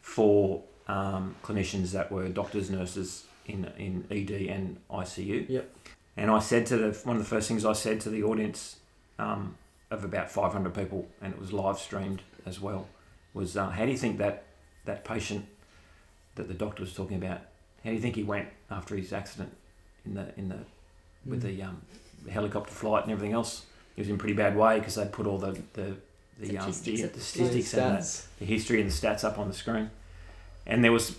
for 0.00 0.62
um, 0.88 1.34
clinicians 1.42 1.92
that 1.92 2.10
were 2.12 2.28
doctors, 2.28 2.70
nurses 2.70 3.24
in 3.46 3.64
in 3.78 4.04
ED 4.10 4.48
and 4.48 4.78
ICU. 4.90 5.48
Yep. 5.48 5.70
And 6.16 6.30
I 6.30 6.38
said 6.38 6.66
to 6.66 6.76
the 6.76 6.98
one 7.04 7.16
of 7.16 7.22
the 7.22 7.28
first 7.28 7.48
things 7.48 7.64
I 7.64 7.72
said 7.74 8.00
to 8.02 8.10
the 8.10 8.22
audience 8.22 8.76
um, 9.18 9.56
of 9.90 10.04
about 10.04 10.30
500 10.30 10.74
people, 10.74 11.06
and 11.20 11.32
it 11.32 11.38
was 11.40 11.52
live 11.52 11.78
streamed 11.78 12.22
as 12.44 12.60
well, 12.60 12.88
was 13.34 13.56
uh, 13.56 13.68
how 13.70 13.84
do 13.84 13.90
you 13.90 13.98
think 13.98 14.18
that 14.18 14.44
that 14.84 15.04
patient 15.04 15.46
that 16.36 16.48
the 16.48 16.54
doctor 16.54 16.82
was 16.82 16.92
talking 16.94 17.16
about, 17.16 17.40
how 17.82 17.90
do 17.90 17.92
you 17.92 18.00
think 18.00 18.14
he 18.14 18.22
went 18.22 18.48
after 18.70 18.94
his 18.96 19.12
accident 19.12 19.52
in 20.04 20.14
the 20.14 20.32
in 20.36 20.48
the 20.48 20.58
with 21.24 21.42
Mm. 21.42 21.56
the 21.56 21.62
um, 21.62 21.82
helicopter 22.30 22.72
flight 22.72 23.02
and 23.04 23.12
everything 23.12 23.34
else? 23.34 23.66
He 23.94 24.00
was 24.02 24.08
in 24.08 24.16
a 24.16 24.18
pretty 24.18 24.34
bad 24.34 24.56
way 24.56 24.78
because 24.78 24.94
they'd 24.96 25.12
put 25.12 25.26
all 25.26 25.38
the 25.38 25.58
the 25.74 25.96
the, 26.38 26.58
um, 26.58 26.70
Statistics 26.70 27.00
the, 27.00 27.04
at 27.06 27.12
the 27.12 27.18
the 27.18 27.24
statistics 27.24 27.74
and 27.74 28.02
the, 28.02 28.22
the 28.40 28.44
history 28.44 28.80
and 28.82 28.90
the 28.90 28.94
stats 28.94 29.24
up 29.24 29.38
on 29.38 29.48
the 29.48 29.54
screen. 29.54 29.90
And 30.66 30.84
there 30.84 30.92
was 30.92 31.16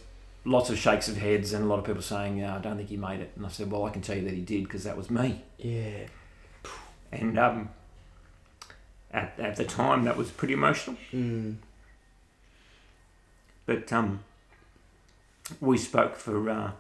lots 0.48 0.70
of 0.70 0.78
shakes 0.78 1.08
of 1.08 1.18
heads 1.18 1.54
and 1.54 1.66
a 1.66 1.68
lot 1.68 1.78
of 1.78 1.86
people 1.86 2.02
saying, 2.02 2.38
"Yeah, 2.38 2.56
I 2.56 2.60
don't 2.60 2.78
think 2.78 2.90
he 2.90 2.98
made 2.98 3.20
it." 3.20 3.32
And 3.36 3.46
I 3.46 3.50
said, 3.50 3.70
"Well, 3.70 3.86
I 3.86 3.90
can 3.90 4.02
tell 4.02 4.16
you 4.16 4.24
that 4.24 4.34
he 4.34 4.42
did 4.42 4.64
because 4.64 4.84
that 4.86 4.98
was 4.98 5.10
me." 5.10 5.44
Yeah. 5.58 6.08
And 7.12 7.38
um, 7.38 7.70
at, 9.12 9.40
at 9.40 9.56
the 9.56 9.66
time, 9.66 10.06
that 10.06 10.18
was 10.18 10.32
pretty 10.32 10.54
emotional. 10.54 10.98
Mm. 11.14 11.56
But 13.66 13.92
um, 13.94 14.24
we 15.60 15.78
spoke 15.78 16.16
for, 16.16 16.50
uh, 16.50 16.72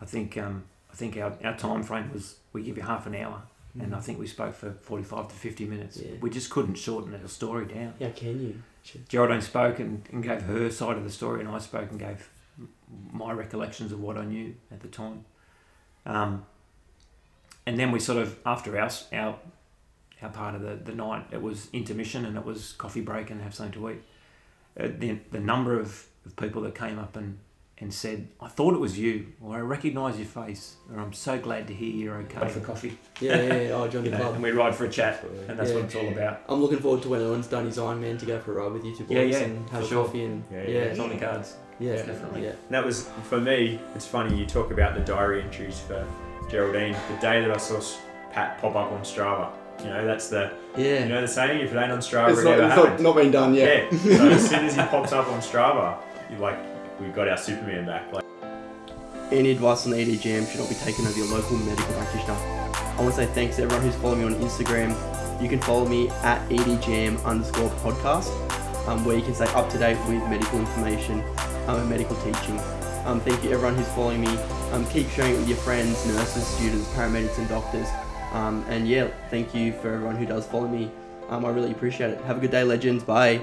I 0.00 0.04
think, 0.04 0.36
um, 0.38 0.64
I 0.90 0.94
think 0.94 1.16
our, 1.16 1.34
our 1.44 1.56
time 1.56 1.82
frame 1.82 2.10
was 2.12 2.36
we 2.52 2.62
give 2.62 2.76
you 2.76 2.82
half 2.82 3.06
an 3.06 3.14
hour, 3.14 3.42
and 3.78 3.94
I 3.94 4.00
think 4.00 4.18
we 4.18 4.26
spoke 4.26 4.54
for 4.54 4.72
forty-five 4.72 5.28
to 5.28 5.34
fifty 5.34 5.66
minutes. 5.66 5.98
Yeah. 5.98 6.12
We 6.20 6.30
just 6.30 6.50
couldn't 6.50 6.76
shorten 6.76 7.14
our 7.14 7.28
story 7.28 7.66
down. 7.66 7.94
How 8.00 8.10
can 8.10 8.40
you? 8.40 8.62
Geraldine 9.08 9.42
spoke 9.42 9.78
and, 9.78 10.02
and 10.12 10.22
gave 10.22 10.42
her 10.42 10.70
side 10.70 10.96
of 10.96 11.04
the 11.04 11.10
story, 11.10 11.40
and 11.40 11.48
I 11.48 11.58
spoke 11.58 11.90
and 11.90 12.00
gave 12.00 12.28
my 13.12 13.32
recollections 13.32 13.92
of 13.92 14.00
what 14.00 14.16
I 14.16 14.24
knew 14.24 14.54
at 14.70 14.80
the 14.80 14.88
time. 14.88 15.24
Um, 16.06 16.46
and 17.66 17.78
then 17.78 17.92
we 17.92 18.00
sort 18.00 18.18
of 18.18 18.38
after 18.44 18.78
our 18.78 18.90
our 19.12 19.38
our 20.22 20.28
part 20.28 20.54
of 20.54 20.62
the, 20.62 20.76
the 20.76 20.94
night, 20.94 21.26
it 21.30 21.42
was 21.42 21.68
intermission 21.72 22.24
and 22.24 22.36
it 22.36 22.44
was 22.44 22.72
coffee 22.72 23.00
break 23.00 23.30
and 23.30 23.42
have 23.42 23.54
something 23.54 23.80
to 23.80 23.90
eat. 23.90 24.02
Uh, 24.78 24.88
the 24.98 25.18
the 25.30 25.40
number 25.40 25.78
of, 25.78 26.06
of 26.26 26.36
people 26.36 26.62
that 26.62 26.74
came 26.74 26.98
up 26.98 27.16
and, 27.16 27.38
and 27.82 27.92
said, 27.92 28.28
"I 28.40 28.48
thought 28.48 28.74
it 28.74 28.80
was 28.80 28.98
you," 28.98 29.26
or 29.42 29.56
"I 29.56 29.60
recognise 29.60 30.16
your 30.16 30.26
face," 30.26 30.76
or 30.92 31.00
"I'm 31.00 31.12
so 31.12 31.38
glad 31.38 31.66
to 31.68 31.74
hear 31.74 31.90
you're 31.92 32.16
okay." 32.22 32.48
For 32.48 32.60
coffee, 32.60 32.96
Yeah, 33.20 33.40
yeah, 33.42 33.54
yeah. 33.62 33.68
Oh, 33.72 33.88
join 33.88 34.04
you 34.06 34.10
the 34.10 34.16
know, 34.18 34.22
club. 34.24 34.34
and 34.34 34.42
we 34.42 34.50
ride 34.52 34.74
for 34.74 34.84
a 34.84 34.88
chat, 34.88 35.22
and 35.48 35.58
that's 35.58 35.70
Yeah. 35.70 35.76
what 35.76 35.84
it's 35.86 35.94
all 35.94 36.08
about. 36.08 36.40
I'm 36.48 36.60
looking 36.62 36.78
forward 36.78 37.02
to 37.02 37.08
when 37.08 37.20
Owen's 37.20 37.46
done 37.48 37.66
his 37.66 37.76
Ironman 37.78 38.18
to 38.20 38.26
go 38.26 38.38
for 38.38 38.52
a 38.58 38.62
ride 38.62 38.72
with 38.72 38.84
you 38.84 38.94
two 38.96 39.04
boys 39.04 39.16
Yeah, 39.16 39.22
yeah, 39.24 39.38
and 39.38 39.68
have 39.70 39.86
sure. 39.86 40.04
coffee 40.04 40.24
and 40.24 40.42
Yeah, 40.52 40.62
yeah, 40.62 40.68
yeah. 40.68 40.78
It's 40.84 40.98
on 41.00 41.10
the 41.10 41.16
cards. 41.16 41.54
yeah, 41.80 41.96
definitely. 41.96 42.44
yeah. 42.44 42.50
And 42.50 42.70
that 42.70 42.84
was 42.86 43.08
for 43.24 43.40
me. 43.40 43.80
It's 43.94 44.06
funny 44.06 44.36
you 44.38 44.46
talk 44.46 44.70
about 44.70 44.94
the 44.94 45.00
diary 45.00 45.42
entries 45.42 45.80
for 45.80 46.06
Geraldine. 46.50 46.92
The 47.14 47.20
day 47.20 47.40
that 47.40 47.50
I 47.50 47.56
saw 47.58 47.80
Pat 48.32 48.60
pop 48.60 48.76
up 48.76 48.92
on 48.92 49.00
Strava, 49.02 49.50
you 49.80 49.86
know 49.90 50.06
that's 50.06 50.28
the 50.28 50.50
Yeah. 50.76 51.02
you 51.04 51.08
know 51.08 51.20
the 51.20 51.28
saying. 51.28 51.60
If 51.60 51.72
it 51.72 51.76
ain't 51.78 51.92
on 51.92 51.98
Strava, 51.98 52.30
it's 52.30 52.40
it 52.40 52.44
not, 52.44 52.58
never 52.58 52.64
it's 52.64 52.76
not, 52.76 53.00
not 53.00 53.16
been 53.16 53.30
done 53.30 53.54
yet. 53.54 53.92
Yeah. 53.92 53.98
so 54.18 54.28
as 54.28 54.48
soon 54.48 54.64
as 54.66 54.74
he 54.76 54.82
pops 54.82 55.12
up 55.12 55.28
on 55.28 55.40
Strava, 55.40 55.96
you 56.30 56.36
like 56.38 56.56
we 57.02 57.08
got 57.10 57.28
our 57.28 57.36
Superman 57.36 57.86
back. 57.86 58.12
Like 58.12 58.24
Any 59.30 59.50
advice 59.50 59.86
on 59.86 59.92
the 59.92 60.16
should 60.16 60.60
not 60.60 60.68
be 60.68 60.74
taken 60.76 61.06
over 61.06 61.18
your 61.18 61.26
local 61.26 61.56
medical 61.58 61.92
practitioner. 61.94 62.34
I 62.34 62.96
want 62.98 63.14
to 63.14 63.24
say 63.24 63.26
thanks 63.26 63.56
to 63.56 63.62
everyone 63.62 63.84
who's 63.84 63.96
following 63.96 64.20
me 64.20 64.26
on 64.26 64.34
Instagram. 64.40 65.42
You 65.42 65.48
can 65.48 65.60
follow 65.60 65.86
me 65.86 66.08
at 66.08 66.48
EDGM 66.48 67.24
underscore 67.24 67.70
podcast, 67.80 68.30
um, 68.86 69.04
where 69.04 69.16
you 69.16 69.22
can 69.22 69.34
stay 69.34 69.46
up 69.46 69.68
to 69.70 69.78
date 69.78 69.98
with 70.06 70.22
medical 70.28 70.58
information 70.60 71.20
um, 71.66 71.80
and 71.80 71.90
medical 71.90 72.14
teaching. 72.16 72.58
Um, 73.04 73.20
thank 73.20 73.42
you 73.42 73.50
everyone 73.50 73.76
who's 73.76 73.88
following 73.88 74.20
me. 74.20 74.36
Um, 74.70 74.86
keep 74.86 75.08
sharing 75.10 75.34
it 75.34 75.38
with 75.38 75.48
your 75.48 75.58
friends, 75.58 76.06
nurses, 76.06 76.46
students, 76.46 76.86
paramedics, 76.90 77.38
and 77.38 77.48
doctors. 77.48 77.88
Um, 78.32 78.64
and 78.68 78.86
yeah, 78.86 79.08
thank 79.28 79.54
you 79.54 79.72
for 79.72 79.92
everyone 79.92 80.16
who 80.16 80.26
does 80.26 80.46
follow 80.46 80.68
me. 80.68 80.90
Um, 81.28 81.44
I 81.44 81.50
really 81.50 81.72
appreciate 81.72 82.10
it. 82.10 82.20
Have 82.24 82.38
a 82.38 82.40
good 82.40 82.50
day, 82.50 82.62
legends. 82.62 83.02
Bye. 83.02 83.42